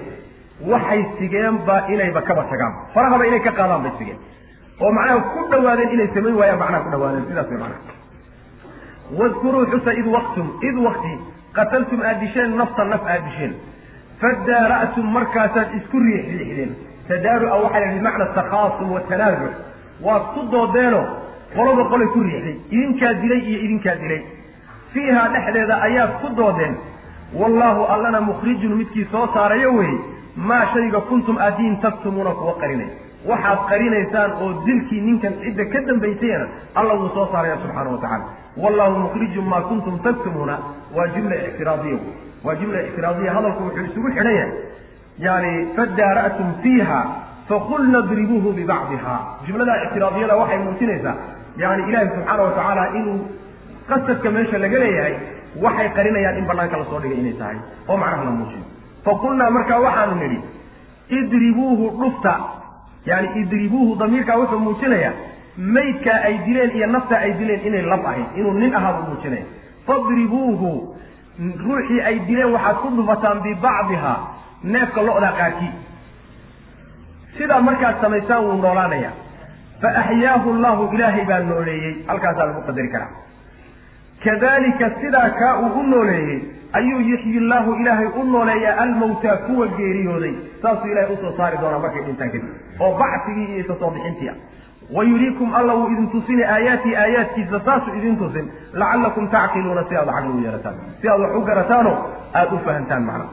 waxay 0.72 1.00
sigeenba 1.18 1.76
inayba 1.94 2.20
kaba 2.28 2.42
tagaan. 2.52 2.72
Farahaba 2.94 3.24
inay 3.30 3.40
ka 3.46 3.52
qaadaan 3.58 3.82
bay 3.86 3.92
sigeen. 3.98 4.18
Oo 4.82 4.90
macnaha 4.98 5.18
ku 5.34 5.40
dhawaadeen 5.52 5.90
inay 5.96 6.08
samayn 6.14 6.36
waayaan 6.40 6.58
macnaha 6.62 6.84
ku 6.84 6.90
dhawaadeen 6.94 7.24
sidaas 7.28 7.48
way 7.52 7.58
macnaha. 7.64 7.80
Wadkuruu 9.18 9.66
xusa 9.72 9.92
id 10.00 10.06
waqtum 10.16 10.46
id 10.68 10.76
waqti 10.86 11.12
qataltum 11.56 12.00
aad 12.08 12.18
disheen 12.24 12.50
nafsan 12.60 12.88
naf 12.92 13.02
aad 13.14 13.24
disheen 13.28 13.52
fadaara'tum 14.22 15.06
markaasaad 15.16 15.74
isku 15.78 15.98
riixriixdeen 16.06 16.72
tadaaru'a 17.08 17.56
waxaa 17.64 17.80
la 17.80 17.86
yidhi 17.90 18.02
macna 18.08 18.26
takhaasum 18.38 18.92
watanaazuc 18.96 19.54
waad 20.06 20.22
ku 20.34 20.40
doodeeno 20.54 21.02
qolaba 21.56 21.84
qolay 21.92 22.08
ku 22.14 22.20
riixday 22.28 22.56
idinkaa 22.76 23.12
dilay 23.22 23.40
iyo 23.50 23.58
idinkaa 23.66 23.96
dilay 24.02 24.22
fiihaa 24.94 25.28
dhexdeeda 25.34 25.74
ayaad 25.88 26.12
ku 26.22 26.28
doodeen 26.40 26.74
wallaahu 27.40 27.82
allana 27.94 28.20
mukhrijun 28.30 28.74
midkii 28.80 29.06
soo 29.12 29.26
saarayo 29.34 29.74
wey 29.78 29.92
maa 30.50 30.64
shayga 30.74 31.00
kuntum 31.10 31.38
aadiin 31.46 31.76
taktumuuna 31.84 32.30
kuwa 32.40 32.54
qarinay 32.62 32.90
waxaad 33.30 33.60
qarinaysaan 33.70 34.32
oo 34.42 34.52
dilkii 34.66 35.00
ninkan 35.08 35.34
cidda 35.44 35.64
ka 35.72 35.80
dambaysayna 35.88 36.46
alla 36.74 36.94
wuu 37.00 37.08
soo 37.16 37.26
saaraya 37.32 37.56
subxaana 37.62 37.90
wa 37.90 37.98
tacala 38.04 38.24
wallahu 38.64 38.98
mukhrijun 39.04 39.46
maa 39.54 39.60
kuntum 39.70 39.98
taktumuuna 40.06 40.58
waa 40.96 41.06
jumla 41.16 41.36
ictiraadiya 41.48 41.98
waa 42.44 42.54
jumla 42.60 42.82
ictiraadiya 42.88 43.32
hadalku 43.36 43.62
wuxuu 43.66 43.84
isugu 43.90 44.08
xidhan 44.16 44.34
yahay 44.34 44.52
yani 45.26 45.52
fadaara'tum 45.76 46.48
fiiha 46.62 47.00
faqulna 47.48 48.00
dribuuhu 48.10 48.52
bibacdiha. 48.58 49.14
Jumlada 49.46 49.74
ictiraadiyada 49.84 50.36
waxay 50.40 50.58
muujinaysaa 50.64 51.14
yani 51.62 51.82
ilaahi 51.90 52.08
subxaana 52.14 52.42
wa 52.42 52.50
tacaala 52.58 52.84
inuu 52.98 53.18
qasadka 53.88 54.30
meesha 54.36 54.58
laga 54.64 54.78
leeyahay 54.84 55.14
waxay 55.64 55.88
qarinayaan 55.96 56.38
in 56.40 56.46
banaanka 56.50 56.76
la 56.80 56.84
soo 56.90 57.00
dhigay 57.02 57.18
inay 57.22 57.32
tahay 57.40 57.56
oo 57.88 57.96
macnaha 58.02 58.24
la 58.24 58.30
muujiyo. 58.38 58.64
Faqulnaa 59.04 59.50
markaa 59.56 59.78
waxaanu 59.86 60.14
nidhi 60.22 60.38
idribuuhu 61.18 61.90
dhufta. 62.00 62.34
Yani 63.06 63.28
idribuuhu 63.42 63.96
damiirkaa 64.00 64.36
wuxuu 64.40 64.58
muujinayaa 64.58 65.12
maydkaa 65.76 66.18
ay 66.28 66.34
dileen 66.46 66.70
iyo 66.76 66.86
naftaa 66.86 67.18
ay 67.26 67.32
dileen 67.38 67.66
inay 67.66 67.82
lab 67.92 68.06
ahayd 68.06 68.26
inuu 68.38 68.52
nin 68.62 68.74
ahaa 68.74 68.92
buu 68.98 69.06
muujinaya. 69.14 69.44
Fadribuuhu 69.86 70.91
ruuxii 71.38 72.00
ay 72.00 72.18
dileen 72.28 72.52
waxaad 72.54 72.76
ku 72.82 72.88
dhufataan 72.96 73.40
bibacdiha 73.46 74.14
neefka 74.64 75.00
lo-daa 75.02 75.32
qaarkii 75.40 75.72
sidaa 77.38 77.60
markaad 77.68 78.00
samaysaan 78.00 78.44
wuu 78.44 78.56
noolaanayaa 78.62 79.12
fa 79.82 79.88
axyaahu 80.02 80.52
llahu 80.62 80.82
ilaahay 80.94 81.24
baa 81.30 81.40
nooleeyey. 81.40 81.94
Halkaasaa 82.06 82.46
lagu 82.46 82.60
qadari 82.66 82.88
karaa. 82.88 83.10
Kadalika 84.24 84.90
sidaa 85.00 85.30
kaa 85.40 85.54
uu 85.60 85.80
u 85.80 85.82
nooleeyey 85.82 86.40
ayuu 86.72 87.00
yuxyi 87.10 87.40
llaahu 87.40 87.74
ilaahay 87.80 88.06
u 88.20 88.24
nooleeyaa 88.24 88.76
almawtaa 88.82 89.36
kuwa 89.36 89.66
geeriyooday. 89.68 90.34
Saasuu 90.62 90.86
ilahay 90.92 91.14
u 91.14 91.16
soo 91.22 91.32
saari 91.36 91.56
doonaa 91.60 91.78
markay 91.84 92.02
dhintaan 92.06 92.30
kadib. 92.30 92.44
Oo 92.80 92.92
bacsigii 92.98 93.46
iyo 93.52 93.58
isa 93.64 93.74
soo 93.80 93.90
bixintii 93.90 94.28
ah 94.28 94.36
wayuriikum 94.96 95.54
alla 95.54 95.74
wuu 95.74 95.88
idin 95.94 96.08
tusini 96.14 96.44
aayaatii 96.54 96.94
aayaadkiisa 96.96 97.60
saasuu 97.66 97.94
idin 97.98 98.16
tusin. 98.16 98.46
Lacallakum 98.72 99.28
tacqiluuna 99.34 99.84
si 99.88 99.96
aad 99.96 100.10
caqli 100.14 100.32
u 100.36 100.40
yeelataan. 100.44 100.74
Si 101.00 101.08
aad 101.08 101.20
wax 101.20 101.34
u 101.36 101.42
garataanoo 101.48 101.96
aada 102.34 102.54
u 102.54 102.58
fahantaan 102.66 103.02
macna. 103.08 103.24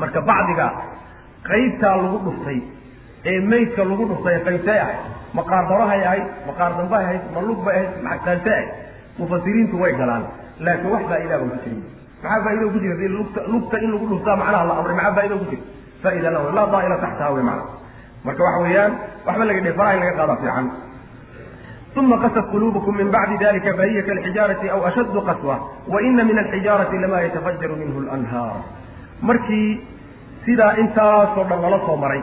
Marka 0.00 0.20
bacdiga 0.30 0.66
qaybtaa 1.48 1.96
lagu 2.02 2.18
dhuftay 2.24 2.58
ee 3.30 3.40
meydka 3.50 3.82
lagu 3.90 4.04
dhuftay 4.10 4.36
qaybtay 4.48 4.78
ahayd 4.84 5.00
ma 5.36 5.42
qaar 5.50 5.64
ahayd 5.86 6.26
ma 6.46 6.52
qaar 6.58 6.72
dambay 6.78 7.04
ahayd 7.04 7.22
ma 7.34 7.40
lug 7.48 7.60
bay 7.64 7.76
ahayd 7.76 8.02
maxtaantay 8.08 8.52
ahayd 8.52 8.70
mufasiriintu 9.18 9.80
way 9.82 9.92
galaan. 10.00 10.24
Laakiin 10.64 10.92
wax 10.94 11.02
faa'idaa 11.10 11.38
baan 11.40 11.50
ku 11.54 11.58
jirin 11.64 11.82
maxaa 12.22 12.44
faa'ido 12.44 12.70
ku 12.74 12.78
jira 12.82 12.94
lugta 13.52 13.78
in 13.78 13.90
lagu 13.94 14.06
dhuftaa 14.10 14.36
macnaha 14.36 14.64
la 14.70 14.74
amray 14.80 14.94
maxaa 14.94 15.14
faa'ido 15.18 15.36
ku 15.38 15.46
jira 15.50 15.62
faa'ida 16.02 16.30
la 16.30 16.40
laa 16.56 16.66
daa'ila 16.74 16.96
taxtaha 17.04 17.30
wey 17.34 17.42
macna 17.42 17.64
marka 18.26 18.42
waxa 18.46 18.60
weeyaan 18.66 18.92
waxba 19.26 19.44
laga 19.50 19.60
dhe 19.66 19.72
faraha 19.78 19.94
in 19.96 20.00
laga 20.04 20.14
qaada 20.20 20.36
fiican. 20.42 20.66
Uma 21.98 22.16
qasat 22.22 22.46
qulubukum 22.54 22.94
min 23.00 23.08
bacdi 23.10 23.36
dalika 23.42 23.70
fahiya 23.78 24.02
kalxijaarati 24.08 24.66
aw 24.74 24.80
ashaddu 24.90 25.18
qaswa 25.28 25.54
waina 25.94 26.22
min 26.28 26.36
alxijaarati 26.42 26.96
lama 27.04 27.18
yatafajaru 27.26 27.74
minhu 27.80 27.98
lanhaar 28.08 28.60
markii 29.28 29.70
sidaa 30.46 30.72
intaasoo 30.82 31.44
dhan 31.50 31.58
lala 31.64 31.78
soo 31.86 31.96
maray 32.02 32.22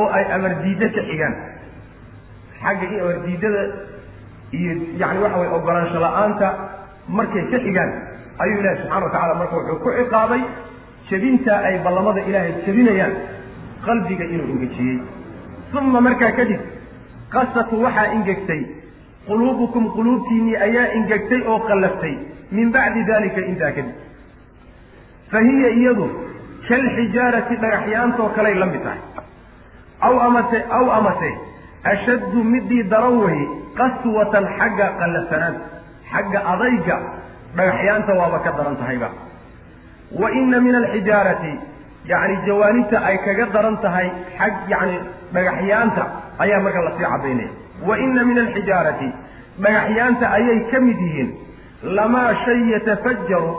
oo 0.00 0.08
ay 0.18 0.24
amar 0.36 0.52
diiddo 0.64 0.86
ka 0.96 1.00
xigaan 1.08 1.34
xagga 2.62 2.84
in 2.92 3.00
amar 3.04 3.16
diiddada 3.26 3.62
iyo 4.58 4.72
yani 5.00 5.18
waxa 5.24 5.38
weye 5.42 5.52
ogolaansho 5.58 5.98
la'aanta 6.04 6.46
markay 7.18 7.44
ka 7.52 7.58
xigaan 7.64 7.90
ayuu 8.42 8.58
ilahi 8.60 8.76
subxana 8.82 9.04
wa 9.06 9.12
tacala 9.16 9.34
marka 9.40 9.54
wuxuu 9.58 9.78
ku 9.84 9.88
ciqaabay 9.98 10.42
jebintaa 11.08 11.60
ay 11.68 11.74
ballamada 11.86 12.20
ilaahay 12.28 12.52
jebinayaan 12.66 13.14
qalbiga 13.86 14.24
inuu 14.34 14.48
ingejiyey 14.54 14.98
uma 15.80 16.00
markaa 16.06 16.32
kadib 16.38 16.60
qasat 17.34 17.70
waxaa 17.84 18.06
ingegtay 18.16 18.62
quluubukum 19.28 19.84
quluubtiinnii 19.96 20.56
ayaa 20.66 20.86
ingegtay 20.98 21.40
oo 21.46 21.58
qallaftay. 21.68 22.14
Min 22.56 22.68
bacdi 22.74 23.00
dalika 23.10 23.40
intaa 23.50 23.72
kadib 23.76 23.96
fa 25.30 25.38
hiya 25.46 25.70
iyadu 25.80 26.06
kalxijaarati 26.68 27.54
dhagaxyaantoo 27.62 28.28
kaley 28.36 28.54
la 28.62 28.66
mid 28.72 28.82
tahay. 28.86 29.00
Aw 30.06 30.14
amase 30.28 30.58
aw 30.78 30.86
amase 30.98 31.30
ashaddu 31.92 32.44
midii 32.52 32.82
daran 32.92 33.16
weye 33.24 33.46
qaswatan 33.80 34.44
xagga 34.58 34.86
qallafsanaanta 35.00 35.64
xagga 36.12 36.38
adayga 36.52 36.96
dhagaxyaanta 37.56 38.12
waaba 38.20 38.38
ka 38.44 38.50
daran 38.58 38.76
tahayba. 38.82 39.08
Wa 40.20 40.28
ina 40.40 40.60
min 40.66 40.74
alxijaarati 40.82 41.52
yacni 42.10 42.36
jawaanibta 42.46 42.96
ay 43.08 43.16
kaga 43.26 43.46
daran 43.54 43.76
tahay 43.84 44.08
xag 44.38 44.54
yacni 44.72 44.96
dhagaxyaanta 45.34 46.02
ayaa 46.44 46.60
marka 46.66 46.80
la 46.86 46.90
sii 46.96 47.04
caddaynaya 47.12 47.50
wa 47.88 47.94
ina 48.04 48.24
min 48.30 48.38
alxijaarati 48.44 49.08
dhagaxyaanta 49.64 50.24
ayay 50.38 50.58
ka 50.70 50.80
mid 50.86 50.98
yihiin. 51.06 51.30
Lamaa 51.98 52.34
shay 52.44 52.60
yatafajaru 52.72 53.50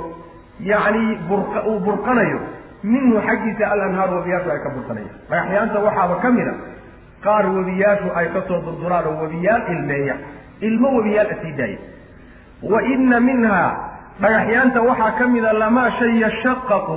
yacni 0.71 1.05
burqa 1.29 1.59
uu 1.69 1.79
burqanayo 1.85 2.39
minhu 2.93 3.19
xaggiisa 3.27 3.63
alanhaaru 3.73 4.13
webiyaashu 4.19 4.49
ay 4.55 4.59
ka 4.65 4.69
burqanayaan. 4.75 5.15
Dhagaxyaanta 5.31 5.77
waxaaba 5.87 6.15
ka 6.23 6.29
mid 6.37 6.47
a 6.47 6.53
qaar 7.25 7.45
webiyaashu 7.57 8.07
ay 8.19 8.27
ka 8.35 8.41
soo 8.47 8.59
durduraan 8.67 9.05
oo 9.11 9.15
webiyaal 9.23 9.63
ilmeeya. 9.73 10.15
Ilmo 10.67 10.87
webiyaal 10.97 11.27
a 11.31 11.35
sii 11.43 11.53
daaya 11.59 11.77
wa 12.71 12.79
ina 12.93 13.19
minhaa 13.29 13.69
dhagaxyaanta 14.23 14.79
waxaa 14.89 15.11
ka 15.19 15.25
mida 15.33 15.51
lamaa 15.63 15.89
shay 15.99 16.13
yashaqaqu 16.23 16.95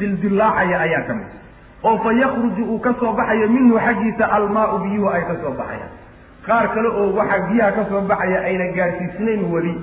dildillaacaya 0.00 0.76
ayaa 0.86 1.02
ka 1.08 1.14
mid 1.14 1.30
oo 1.88 1.96
fa 2.04 2.12
yakruju 2.20 2.64
uu 2.72 2.78
ka 2.86 2.92
soo 3.00 3.12
baxayo 3.18 3.48
minhu 3.56 3.78
xaggiisa 3.86 4.24
almaau 4.36 4.78
biyuhu 4.84 5.08
ay 5.16 5.22
ka 5.30 5.34
soo 5.42 5.52
baxayaan. 5.60 5.92
qaar 6.46 6.66
kale 6.74 6.88
oo 7.00 7.06
waxaa 7.18 7.40
biyaha 7.50 7.72
ka 7.78 7.84
soo 7.90 8.00
baxaya 8.10 8.38
ayna 8.48 8.66
gaadhsiisnayn 8.78 9.42
weli 9.52 9.74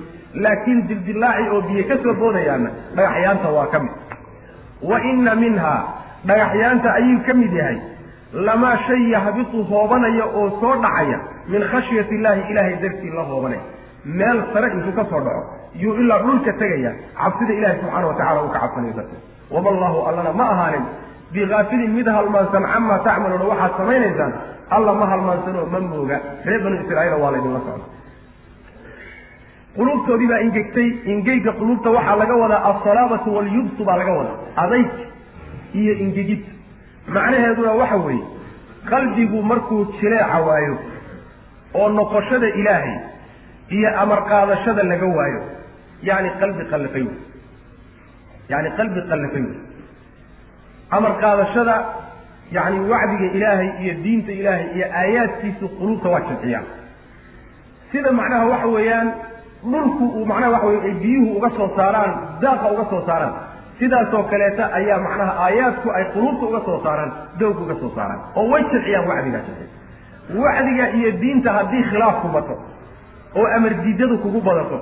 laakiin 0.44 0.80
dildillaaci 0.88 1.44
oo 1.54 1.60
biyo 1.68 1.84
ka 1.90 1.96
soo 2.04 2.14
boodayaana 2.20 2.70
dhagaxyaanta 2.96 3.48
waa 3.56 3.66
ka 3.74 3.78
mid. 3.84 3.94
wa 4.90 4.96
ina 5.12 5.34
minhaa 5.44 5.80
dhagaxyaanta 6.30 6.88
ayuu 7.00 7.20
ka 7.26 7.34
mid 7.42 7.52
yahay 7.60 7.78
lamaa 8.48 8.76
shay 8.86 9.02
yahbitu 9.14 9.62
hoobanaya 9.70 10.24
oo 10.38 10.46
soo 10.60 10.74
dhacaya 10.84 11.18
min 11.52 11.62
khashyati 11.72 12.14
illaahi 12.18 12.42
ilaahay 12.52 12.76
dartii 12.84 13.10
la 13.18 13.22
hoobanaya 13.30 13.62
meel 14.18 14.38
sare 14.52 14.68
intuu 14.76 14.92
ka 14.98 15.04
soo 15.10 15.20
dhaco 15.26 15.42
yuu 15.82 15.94
ilaa 16.02 16.18
dhulka 16.24 16.52
tegaya. 16.60 16.92
Cabsida 17.20 17.52
ilahi 17.58 17.76
subxaana 17.80 18.06
watacala 18.10 18.40
uu 18.44 18.48
ka 18.54 18.58
cabsanayo 18.64 18.94
darteed. 18.98 19.22
Wama 19.50 19.68
allahu 19.74 19.98
allana 20.08 20.32
ma 20.40 20.44
ahaanin 20.54 20.84
bigaafilin 21.32 21.90
mid 21.98 22.06
halmaansan 22.16 22.64
camaa 22.72 22.98
tacmaluuna 23.06 23.44
waxaad 23.52 23.72
samaynaysaan 23.80 24.32
alla 24.76 24.92
ma 25.00 25.06
halmaansanoo 25.12 25.66
ma 25.74 25.80
mooga. 25.90 26.16
Reer 26.46 26.60
banu 26.64 26.76
israa'iila 26.84 27.16
waa 27.22 27.30
laydinla 27.34 27.60
socda. 27.66 27.86
Quluubtoodii 29.76 30.28
baa 30.30 30.40
ingegtay 30.46 30.88
ingeyga 31.12 31.52
quluubta 31.58 31.90
waxaa 31.96 32.16
laga 32.20 32.34
wadaa 32.42 32.62
alsalaabatu 32.70 33.28
walyubsu 33.36 33.84
baa 33.88 33.96
laga 34.00 34.12
wadaa 34.18 34.36
adayg 34.62 34.88
iyo 35.80 35.92
ingegid. 36.04 36.42
Macnaheeduna 37.14 37.72
waxa 37.80 37.96
weeye 38.06 38.24
qalbigu 38.90 39.42
markuu 39.50 39.84
jileeca 40.00 40.38
waayo 40.48 40.76
oo 41.74 41.88
noqoshada 41.98 42.48
ilaahay 42.60 42.94
iyo 43.74 43.88
amar 44.02 44.20
qaadashada 44.30 44.82
laga 44.90 45.06
waayo. 45.18 45.40
Yacni 46.08 46.30
qalbi 46.40 46.64
qallafay 46.70 47.02
wey 47.08 47.16
yacni 48.50 48.70
qalbi 48.78 49.00
qallafay 49.10 49.42
wey 49.48 49.58
amar 50.96 51.12
qaadashada 51.22 51.74
yacni 52.56 52.78
wacdiga 52.90 53.26
ilaahay 53.36 53.68
iyo 53.82 53.94
diinta 54.04 54.32
ilaahay 54.40 54.66
iyo 54.76 54.86
aayaadkiisu 55.00 55.64
quluubta 55.78 56.08
waa 56.14 56.20
jilciyaan 56.28 56.66
sida 57.92 58.10
macnaha 58.18 58.44
waxa 58.52 58.68
weeyaan 58.76 59.08
dhulku 59.72 60.04
uu 60.18 60.24
macnaha 60.30 60.50
waxa 60.54 60.66
weye 60.70 60.80
ay 60.88 60.94
biyuhu 61.02 61.28
uga 61.38 61.50
soo 61.58 61.68
saaraan 61.78 62.12
daaqa 62.42 62.66
uga 62.74 62.84
soo 62.92 63.02
saaraan. 63.08 63.34
Sidaasoo 63.80 64.22
kaleeta 64.30 64.64
ayaa 64.78 64.98
macnaha 65.06 65.32
aayaadku 65.46 65.88
ay 65.98 66.04
quluubta 66.14 66.44
uga 66.50 66.60
soo 66.68 66.78
saaraan 66.86 67.10
doog 67.40 67.58
uga 67.64 67.74
soo 67.82 67.90
saaraan. 67.96 68.20
Oo 68.38 68.44
way 68.52 68.62
jilciyaan 68.72 69.06
wacdigaa 69.10 69.42
jilci 69.48 69.66
wacdiga 70.44 70.84
iyo 70.98 71.10
diinta 71.22 71.50
haddii 71.56 71.82
khilaafku 71.90 72.28
bato 72.36 72.54
oo 73.38 73.46
amar 73.56 73.72
diidadu 73.84 74.16
kugu 74.24 74.40
badato 74.48 74.78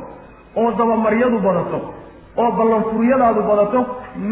oo 0.61 0.71
dabamaryadu 0.81 1.39
badato 1.47 1.79
oo 2.43 2.51
ballanfuryadaadu 2.59 3.43
badato 3.51 3.81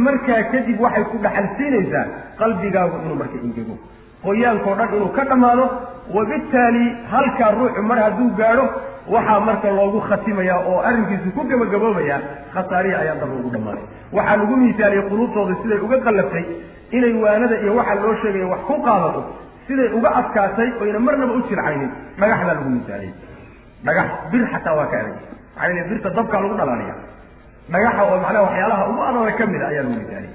markaa 0.06 0.42
kadib 0.52 0.80
waxay 0.84 1.04
ku 1.12 1.16
dhaxalsiinaysaa 1.26 2.04
qalbigaagu 2.40 2.96
inuu 3.04 3.18
marka 3.22 3.36
ingego 3.48 3.74
qoyaankao 4.26 4.74
dhan 4.80 4.88
inuu 4.96 5.10
ka 5.18 5.22
dhammaado 5.30 5.64
wabittaali 6.16 6.84
halkaa 7.12 7.50
ruuxu 7.58 7.82
mar 7.90 7.98
hadduu 8.04 8.30
gaadho 8.40 8.64
waxaa 9.14 9.40
marka 9.48 9.70
loogu 9.78 10.00
khatimayaa 10.08 10.60
oo 10.70 10.78
arrinkiisu 10.88 11.28
ku 11.36 11.42
gebagaboobayaa 11.50 12.20
khasaarihi 12.54 12.94
ayaa 13.02 13.16
daba 13.22 13.34
ugu 13.40 13.50
dhammaaday. 13.54 13.84
Waxaa 14.16 14.36
lagu 14.40 14.54
miisaaliyey 14.62 15.04
quluubtooda 15.10 15.54
siday 15.62 15.78
uga 15.86 15.98
qallaftay 16.06 16.44
inay 16.96 17.12
waanada 17.24 17.56
iyo 17.64 17.72
waxa 17.80 17.94
loo 18.04 18.14
sheegaya 18.22 18.46
wax 18.52 18.60
ku 18.70 18.74
qaadato 18.86 19.20
siday 19.66 19.88
uga 19.98 20.08
adkaatay 20.20 20.68
oyna 20.82 20.98
marnaba 21.06 21.32
u 21.38 21.42
jircaynin 21.48 21.90
dhagax 22.20 22.38
baa 22.46 22.54
lagu 22.58 22.70
miisaaliyey 22.74 23.14
dhagax 23.86 24.08
bir 24.32 24.42
xataa 24.52 24.74
waa 24.78 24.86
ka 24.92 24.96
adag 25.02 25.14
maxaa 25.54 25.68
yele 25.70 25.82
birta 25.90 26.08
dabkaa 26.18 26.40
lagu 26.44 26.54
dhalaaliya 26.60 26.94
dhagaxa 27.74 28.02
oo 28.08 28.16
macnaha 28.24 28.42
waxyaalaha 28.46 28.82
ugu 28.90 29.02
adaga 29.10 29.32
ka 29.40 29.44
mid 29.52 29.62
a 29.62 29.66
ayaa 29.72 29.82
lagu 29.86 29.94
misaaliyey 30.00 30.34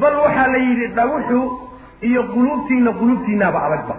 bal 0.00 0.14
waxaa 0.24 0.46
la 0.54 0.58
yidhi 0.66 0.86
dhaguxu 0.98 1.40
iyo 2.08 2.22
quluubtiina 2.34 2.90
quluubtiinaaba 3.00 3.58
adagba 3.66 3.94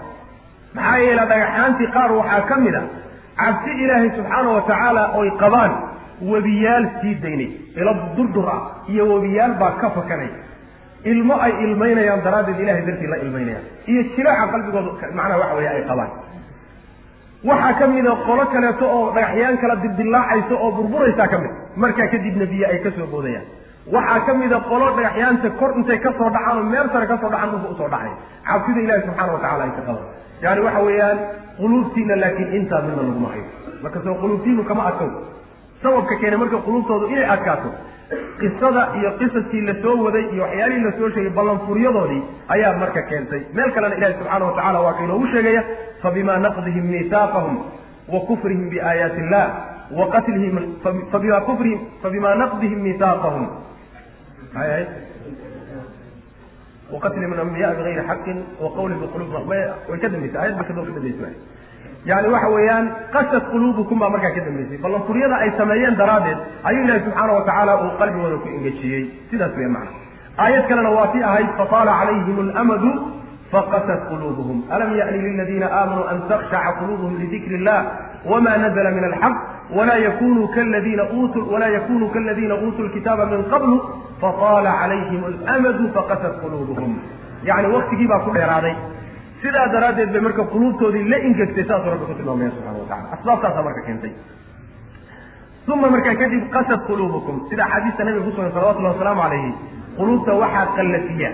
maxaa 0.77 0.97
yeele 1.05 1.23
dhagaxaantii 1.31 1.89
qaar 1.95 2.11
waxaa 2.19 2.41
ka 2.49 2.55
mid 2.65 2.75
a 2.75 2.83
cabsi 3.41 3.71
ilaahay 3.83 4.09
subxaana 4.17 4.49
wa 4.57 4.61
tacaala 4.69 5.03
oy 5.19 5.29
qabaan 5.43 5.71
webiyaal 6.31 6.85
sii 7.01 7.13
daynay 7.23 7.49
ilo 7.81 7.93
durdur 8.17 8.47
ah 8.55 8.59
iyo 8.93 9.03
webiyaal 9.13 9.53
baa 9.61 9.71
ka 9.81 9.87
fakanaya 9.97 10.39
ilmo 11.11 11.35
ay 11.45 11.51
ilmaynayaan 11.65 12.21
daraaddeed 12.25 12.59
ilahay 12.63 12.83
dartii 12.89 13.09
la 13.13 13.17
ilmaynayaan 13.25 13.63
iyo 13.91 14.01
jilaaca 14.15 14.45
qalbigooda 14.53 14.91
macnaha 15.19 15.39
waxa 15.43 15.55
weeye 15.59 15.69
ay 15.77 15.83
qabaan 15.91 16.11
waxaa 17.49 17.73
ka 17.79 17.85
mida 17.93 18.11
qolo 18.27 18.43
kaleeto 18.53 18.85
oo 18.97 19.05
dhagaxyaan 19.15 19.57
kala 19.61 19.75
dildillaacaysa 19.83 20.53
oo 20.63 20.69
burburaysaa 20.77 21.27
ka 21.33 21.37
mid. 21.43 21.51
Markaa 21.83 22.07
kadibna 22.13 22.45
biyo 22.51 22.65
ay 22.71 22.79
ka 22.85 22.89
soo 22.97 23.07
boodayaan. 23.13 23.45
Waxaa 23.95 24.19
ka 24.27 24.33
mida 24.41 24.57
qolo 24.69 24.85
dhagaxyaanta 24.97 25.49
kor 25.59 25.71
intay 25.79 25.99
ka 26.05 26.11
soo 26.19 26.29
dhacaan 26.35 26.57
oo 26.61 26.63
meel 26.73 26.87
sare 26.93 27.05
ka 27.11 27.17
soo 27.21 27.29
dhacaan 27.33 27.49
dhulka 27.53 27.69
u 27.73 27.75
soo 27.79 27.89
dhacay. 27.93 28.13
Cabsida 28.47 28.79
ilahi 28.85 29.01
subxaana 29.07 29.31
watacala 29.35 29.63
ay 29.67 29.71
ka 29.77 29.81
qaban. 29.87 30.05
Yani 30.43 30.59
waxa 30.65 30.81
weeyaan 30.87 31.17
quluubtiina 31.57 32.15
laakiin 32.23 32.49
intaa 32.59 32.81
midna 32.85 33.03
laguma 33.09 33.29
hayo 33.33 33.45
marka 33.83 33.99
soo 34.05 34.15
quluubtiinu 34.21 34.63
kama 34.69 34.83
adkow 34.89 35.09
sababka 35.83 36.15
keenay 36.21 36.37
marka 36.43 36.57
quluubtoodu 36.65 37.05
inay 37.13 37.25
adkaato 37.35 37.69
qisada 38.39 38.83
iyo 38.99 39.09
qisaskii 39.19 39.61
la 39.69 39.73
soo 39.83 39.95
waday 40.05 40.25
iyo 40.33 40.43
waxyaalihii 40.43 40.83
la 40.87 40.91
soo 40.99 41.09
sheegay 41.15 41.31
ballanfuryadoodii 41.37 42.21
ayaa 42.55 42.73
marka 42.81 43.01
keentay. 43.09 43.41
Meel 43.53 43.71
kalena 43.75 43.95
ilahi 43.99 44.13
subxaana 44.19 44.45
wa 44.45 44.53
tacala 44.57 44.79
waa 44.85 44.93
ka 44.97 45.03
inoogu 45.07 45.27
sheegaya 45.33 45.63
fabima 46.03 46.37
naqdihim 46.45 46.85
miisaaqahum 46.93 47.55
wa 48.13 48.19
kufrihim 48.29 48.69
biaayaati 48.73 49.19
illah 49.25 49.45
wa 49.99 50.05
qatlihim 50.15 50.55
fabima 51.11 51.39
kufrihim 51.49 51.79
fabima 52.03 52.35
naqdihim 52.41 52.79
miisaaqahum 52.87 53.43
maxay 54.53 54.71
ahayd 54.71 54.87
waqatlihim 56.93 57.33
alambiyaa 57.35 57.73
bigayri 57.79 58.03
xaqin 58.09 58.37
wa 58.63 58.69
qawli 58.77 58.95
biqulub 59.01 59.29
way 59.49 59.99
ka 60.03 60.07
dambeysay 60.13 60.41
ayad 60.43 60.55
ba 60.59 60.63
kadoo 60.69 60.83
ka 60.87 60.91
dambeysay 60.97 61.33
yani 62.05 62.27
waxa 62.33 62.49
weeyaan 62.55 62.85
qasad 63.13 63.43
quluubukum 63.51 63.99
baa 63.99 64.09
markaa 64.09 64.31
ka 64.35 64.41
dambeysay. 64.47 64.77
Ballanfuryada 64.83 65.35
ay 65.43 65.51
sameeyeen 65.57 65.95
daraaddeed 66.01 66.37
ayuu 66.69 66.83
ilahi 66.85 66.99
subxaana 67.05 67.33
wa 67.33 67.43
tacaala 67.49 67.73
uu 67.83 67.91
qalbigooda 67.99 68.37
ku 68.43 68.47
engejiyey. 68.57 69.03
Sidaas 69.29 69.53
weya 69.57 69.69
macna. 69.69 69.91
Aayad 70.43 70.63
kalena 70.69 70.89
waa 70.97 71.07
tii 71.13 71.23
ahayd 71.23 71.49
fataala 71.59 71.91
calayhim 71.99 72.37
alamadu 72.49 72.89
faqasat 73.51 74.01
quluubuhum. 74.09 74.57
Alam 74.75 74.89
yani 74.99 75.17
liladiina 75.25 75.67
aamanuu 75.79 76.05
an 76.11 76.17
takshaca 76.29 76.71
quluubuhum 76.79 77.13
lidikri 77.21 77.55
illah 77.59 77.79
wma 78.25 78.57
nazla 78.63 78.91
min 78.97 79.03
alxaq 79.11 79.35
wla 79.77 79.95
yakunuu 79.97 80.47
kaladiina 82.15 82.55
uutuu 82.63 82.83
lkitaaba 82.87 83.25
min 83.25 83.43
qablu 83.53 83.77
fataala 84.21 84.71
calayhim 84.81 85.21
alamadu 85.29 85.83
faqasat 85.97 86.33
quluubuhum. 86.43 86.91
Yani 87.49 87.67
waktigii 87.75 88.07
baa 88.07 88.19
ku 88.25 88.31
dheeraaday 88.37 88.75
sidaa 89.41 89.67
daraaddeed 89.73 90.11
bay 90.13 90.21
marka 90.27 90.43
quluubtoodii 90.53 91.03
la 91.11 91.17
ingegtay 91.27 91.65
saasuu 91.69 91.91
rabbi 91.93 92.05
ku 92.09 92.13
tilmaamaya 92.19 92.51
subxana 92.55 92.77
wa 92.79 92.85
tacala 92.91 93.09
asbaabtaasaa 93.17 93.63
marka 93.67 93.81
keentay. 93.87 94.11
Uma 95.73 95.89
markaa 95.95 96.15
kadib 96.21 96.43
qasad 96.55 96.81
quluubukum. 96.87 97.35
Sida 97.49 97.63
axaadiista 97.65 98.03
nabiga 98.03 98.25
ku 98.27 98.31
sugan 98.35 98.51
salawatullahi 98.55 98.93
wasalaamu 98.95 99.21
calayhi 99.23 99.51
quluubta 99.97 100.31
waxaa 100.41 100.65
qallafiya 100.77 101.29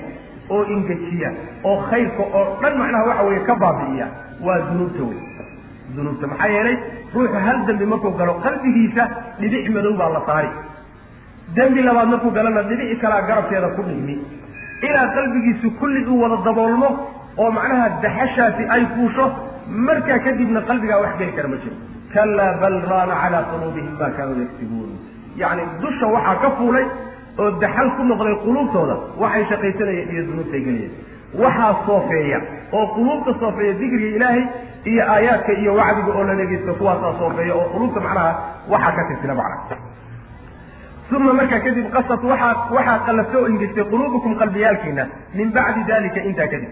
oo 0.56 0.64
ingejiya 0.76 1.30
oo 1.70 1.78
khayrka 1.90 2.24
oo 2.38 2.44
dhan 2.62 2.74
macnaha 2.82 3.04
waxa 3.10 3.24
weeye 3.28 3.42
ka 3.50 3.56
baabi'iya 3.64 4.08
waa 4.46 4.60
dunuubta 4.70 5.04
wey 5.10 5.20
dunuubta 5.96 6.26
maxaa 6.32 6.50
yeelay 6.56 6.76
ruuxu 7.16 7.40
hal 7.46 7.58
dembi 7.68 7.86
markuu 7.94 8.12
galo 8.20 8.34
qalbigiisa 8.46 9.04
dhibic 9.40 9.66
madow 9.76 9.94
baa 10.02 10.10
la 10.16 10.22
saari. 10.30 10.50
Dembi 11.58 11.82
labaad 11.88 12.08
markuu 12.14 12.32
galana 12.38 12.62
dhibici 12.70 12.96
kalaa 13.04 13.22
garabkeeda 13.30 13.70
ku 13.76 13.82
dhigmi. 13.90 14.16
Ilaa 14.88 15.08
qalbigiisu 15.18 15.68
kulli 15.80 16.06
uu 16.12 16.22
wada 16.24 16.38
daboolmo 16.48 16.90
oo 17.42 17.50
macnaha 17.58 17.88
daxashaasi 18.06 18.64
ay 18.76 18.84
fuusho 18.96 19.26
markaa 19.88 20.20
kadibna 20.26 20.62
qalbigaa 20.70 21.00
wax 21.04 21.14
geli 21.20 21.32
kara 21.38 21.48
ma 21.54 21.58
jiro. 21.64 21.76
Kallaa 22.14 22.54
bal 22.62 22.76
raana 22.92 23.16
calaa 23.24 23.44
quluubihim 23.52 23.94
ma 24.02 24.08
kaanuu 24.18 24.40
yaktibuun 24.46 24.92
yacni 25.42 25.64
dusha 25.82 26.06
waxaa 26.16 26.36
ka 26.44 26.50
fuulay 26.60 26.86
oo 27.42 27.50
daxal 27.64 27.90
ku 27.98 28.04
noqday 28.12 28.36
quluubtooda 28.46 28.96
waxay 29.24 29.44
shaqaysanayeen 29.52 30.10
iyo 30.14 30.24
dunuubtay 30.30 30.62
gelayeen. 30.68 30.94
Waxaa 31.44 31.74
soofeeya 31.88 32.40
oo 32.78 32.86
quluubta 32.96 33.32
soofeeya 33.42 33.74
dikriga 33.82 34.10
ilaahay 34.18 34.44
iyo 34.92 35.04
aayaadka 35.14 35.52
iyo 35.62 35.72
wacdiga 35.80 36.12
oo 36.18 36.24
la 36.30 36.36
dhegeysto 36.40 36.72
kuwaasaa 36.80 37.14
soofeeya 37.22 37.54
oo 37.60 37.66
quluubta 37.76 38.00
macnaha 38.06 38.32
waxaa 38.74 38.92
ka 38.98 39.04
tirtila 39.10 39.36
macna 39.42 39.76
uma 41.18 41.34
markaa 41.40 41.60
kadib 41.66 41.86
qasad 41.96 42.24
waxaa 42.32 42.54
waxaa 42.78 42.98
qallafta 43.08 43.36
oo 43.42 43.48
ingestay 43.54 43.84
quluubukum 43.92 44.32
qalbiyaalkiina 44.42 45.04
min 45.38 45.48
bacdi 45.58 45.82
dalika 45.92 46.20
intaa 46.30 46.48
kadib 46.54 46.72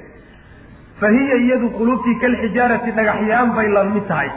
fa 1.00 1.08
hiya 1.16 1.36
iyadu 1.46 1.68
quluubtii 1.78 2.16
kalxijaarati 2.24 2.92
dhagaxyaan 2.98 3.50
bay 3.58 3.68
la 3.76 3.84
mid 3.94 4.06
tahay. 4.12 4.30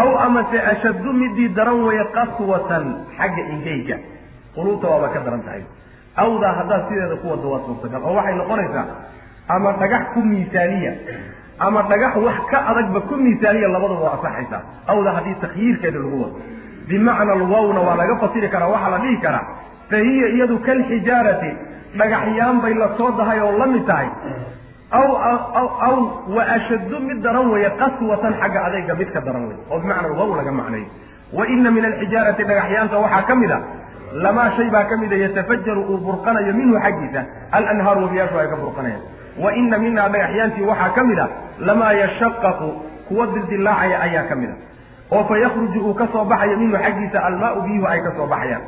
Aw 0.00 0.08
amase 0.26 0.58
ashaddu 0.72 1.12
midii 1.20 1.48
daran 1.56 1.78
weeye 1.86 2.04
qaswatan 2.16 2.84
xagga 3.18 3.42
ingeyga 3.54 3.96
quluubta 4.56 4.86
waaba 4.92 5.08
ka 5.14 5.20
daran 5.26 5.42
tahay. 5.46 5.62
Awdaa 6.22 6.52
haddaad 6.58 6.82
sideeda 6.88 7.16
ku 7.22 7.26
wada 7.32 7.46
waa 7.52 7.62
suurtagal 7.66 8.02
oo 8.08 8.14
waxay 8.18 8.34
noqonaysaa 8.40 8.86
ama 9.54 9.70
dhagax 9.80 10.02
ku 10.14 10.20
miisaaniya 10.30 10.92
ama 11.66 11.80
dhagax 11.90 12.14
wax 12.26 12.38
ka 12.50 12.58
adagba 12.70 13.00
ku 13.10 13.14
miisaaniya 13.24 13.68
labaduba 13.74 14.02
waa 14.06 14.14
asaxaysaa 14.18 14.60
awdaa 14.92 15.14
haddii 15.18 15.34
takhyiirkeeda 15.44 15.98
lagu 16.04 16.18
wado. 16.22 16.38
Bimacna 16.88 17.32
alwawna 17.38 17.80
waa 17.86 17.96
laga 18.00 18.14
fasiri 18.22 18.48
karaa 18.54 18.70
waxaa 18.74 18.90
la 18.94 18.98
dhihi 19.04 19.16
karaa 19.26 19.44
fa 19.90 19.96
hiya 20.06 20.26
iyadu 20.36 20.56
kalxijaarati 20.66 21.50
dhagaxyaan 21.98 22.56
bay 22.64 22.74
la 22.82 22.88
soo 22.98 23.10
dahay 23.18 23.38
oo 23.46 23.52
la 23.62 23.66
mid 23.74 23.84
tahay 23.90 24.08
aw 24.94 25.96
wa 26.36 26.42
ashaddu 26.56 26.96
mid 27.08 27.18
daran 27.24 27.48
weeye 27.52 27.70
qaswatan 27.82 28.32
xagga 28.42 28.60
adayga 28.68 28.94
mid 29.00 29.10
ka 29.16 29.20
daran 29.26 29.44
wey 29.50 29.56
oo 29.72 29.78
bimacna 29.82 30.08
alwaw 30.10 30.28
laga 30.40 30.52
macnayo 30.60 30.86
wa 31.38 31.46
ina 31.54 31.70
min 31.76 31.84
alxijaarati 31.90 32.42
dhagaxyaanta 32.50 32.96
waxaa 33.04 33.22
ka 33.30 33.34
mid 33.42 33.50
a 33.50 33.58
lamaa 34.24 34.50
shay 34.56 34.68
baa 34.74 34.84
ka 34.90 34.96
mida 35.02 35.16
yatafajaru 35.24 35.82
uu 35.92 35.98
burqanayo 36.06 36.52
minhu 36.60 36.76
xaggiisa 36.84 37.20
alanhaaru 37.58 38.00
wabiyaashu 38.06 38.38
ay 38.42 38.48
ka 38.52 38.56
burqanayaan 38.62 39.02
wa 39.44 39.50
ina 39.62 39.78
minhaa 39.84 40.08
dhagaxyaantii 40.14 40.66
waxaa 40.70 40.90
ka 40.98 41.02
mid 41.10 41.18
a 41.18 41.26
lamaa 41.68 41.92
yashaqaqu 42.02 42.68
kuwa 43.08 43.26
dildilaacaya 43.34 43.96
ayaa 44.06 44.24
ka 44.30 44.34
mid 44.42 44.50
a 44.50 44.56
oo 45.16 45.24
fa 45.30 45.34
yakruju 45.44 45.80
uu 45.88 45.94
ka 46.00 46.06
soo 46.12 46.24
baxayo 46.32 46.56
minhu 46.62 46.76
xaggiisa 46.86 47.18
almaau 47.28 47.62
biyuhu 47.66 47.86
ay 47.94 48.00
ka 48.06 48.12
soo 48.18 48.26
baxayaan 48.34 48.62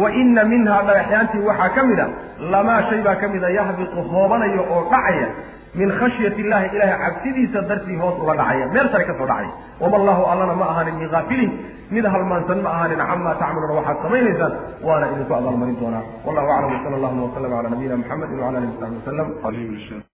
wa 0.00 0.08
ina 0.22 0.42
minhaa 0.54 0.82
dhagaxyaantii 0.90 1.44
waxaa 1.50 1.70
ka 1.76 1.82
mid 1.90 2.00
a 2.00 2.08
lamaa 2.54 2.80
shay 2.90 3.00
baa 3.06 3.14
ka 3.22 3.28
mida 3.34 3.48
yahbiqu 3.58 4.02
hoobanayo 4.12 4.62
oo 4.74 4.82
dhacaya 4.92 5.28
min 5.80 5.88
khashyati 6.00 6.40
illahi 6.44 6.66
ilahay 6.76 6.98
cabsidiisa 7.04 7.60
dartii 7.70 7.98
hoos 8.02 8.16
uga 8.22 8.34
dhacaya. 8.40 8.66
Meel 8.74 8.88
sare 8.92 9.04
ka 9.10 9.14
soo 9.18 9.26
dhacaya. 9.30 9.50
Wama 9.82 9.96
allahu 10.00 10.22
allana 10.32 10.54
ma 10.60 10.66
ahaanin 10.72 10.96
min 11.02 11.08
kaafilin 11.14 11.52
mid 11.94 12.04
halmaansan 12.14 12.58
ma 12.66 12.70
ahaanin 12.76 12.98
camaa 13.10 13.34
tacmaluuna 13.42 13.78
waxaad 13.80 13.98
samaynaysaan. 14.04 14.52
Waana 14.86 15.06
idinku 15.14 15.32
abaalmarin 15.40 15.76
doonaa. 15.82 16.04
Wallahu 16.26 16.48
aclam. 16.56 16.70
Wsala 16.80 16.96
allahuma 17.00 17.22
waslama 17.26 17.54
cala 17.56 17.68
nabiyina 17.74 17.96
muxamedi 18.02 18.34
wala 18.44 18.58
alihi 18.60 18.72
wasaxbi 18.74 18.98
wasalam 19.00 20.02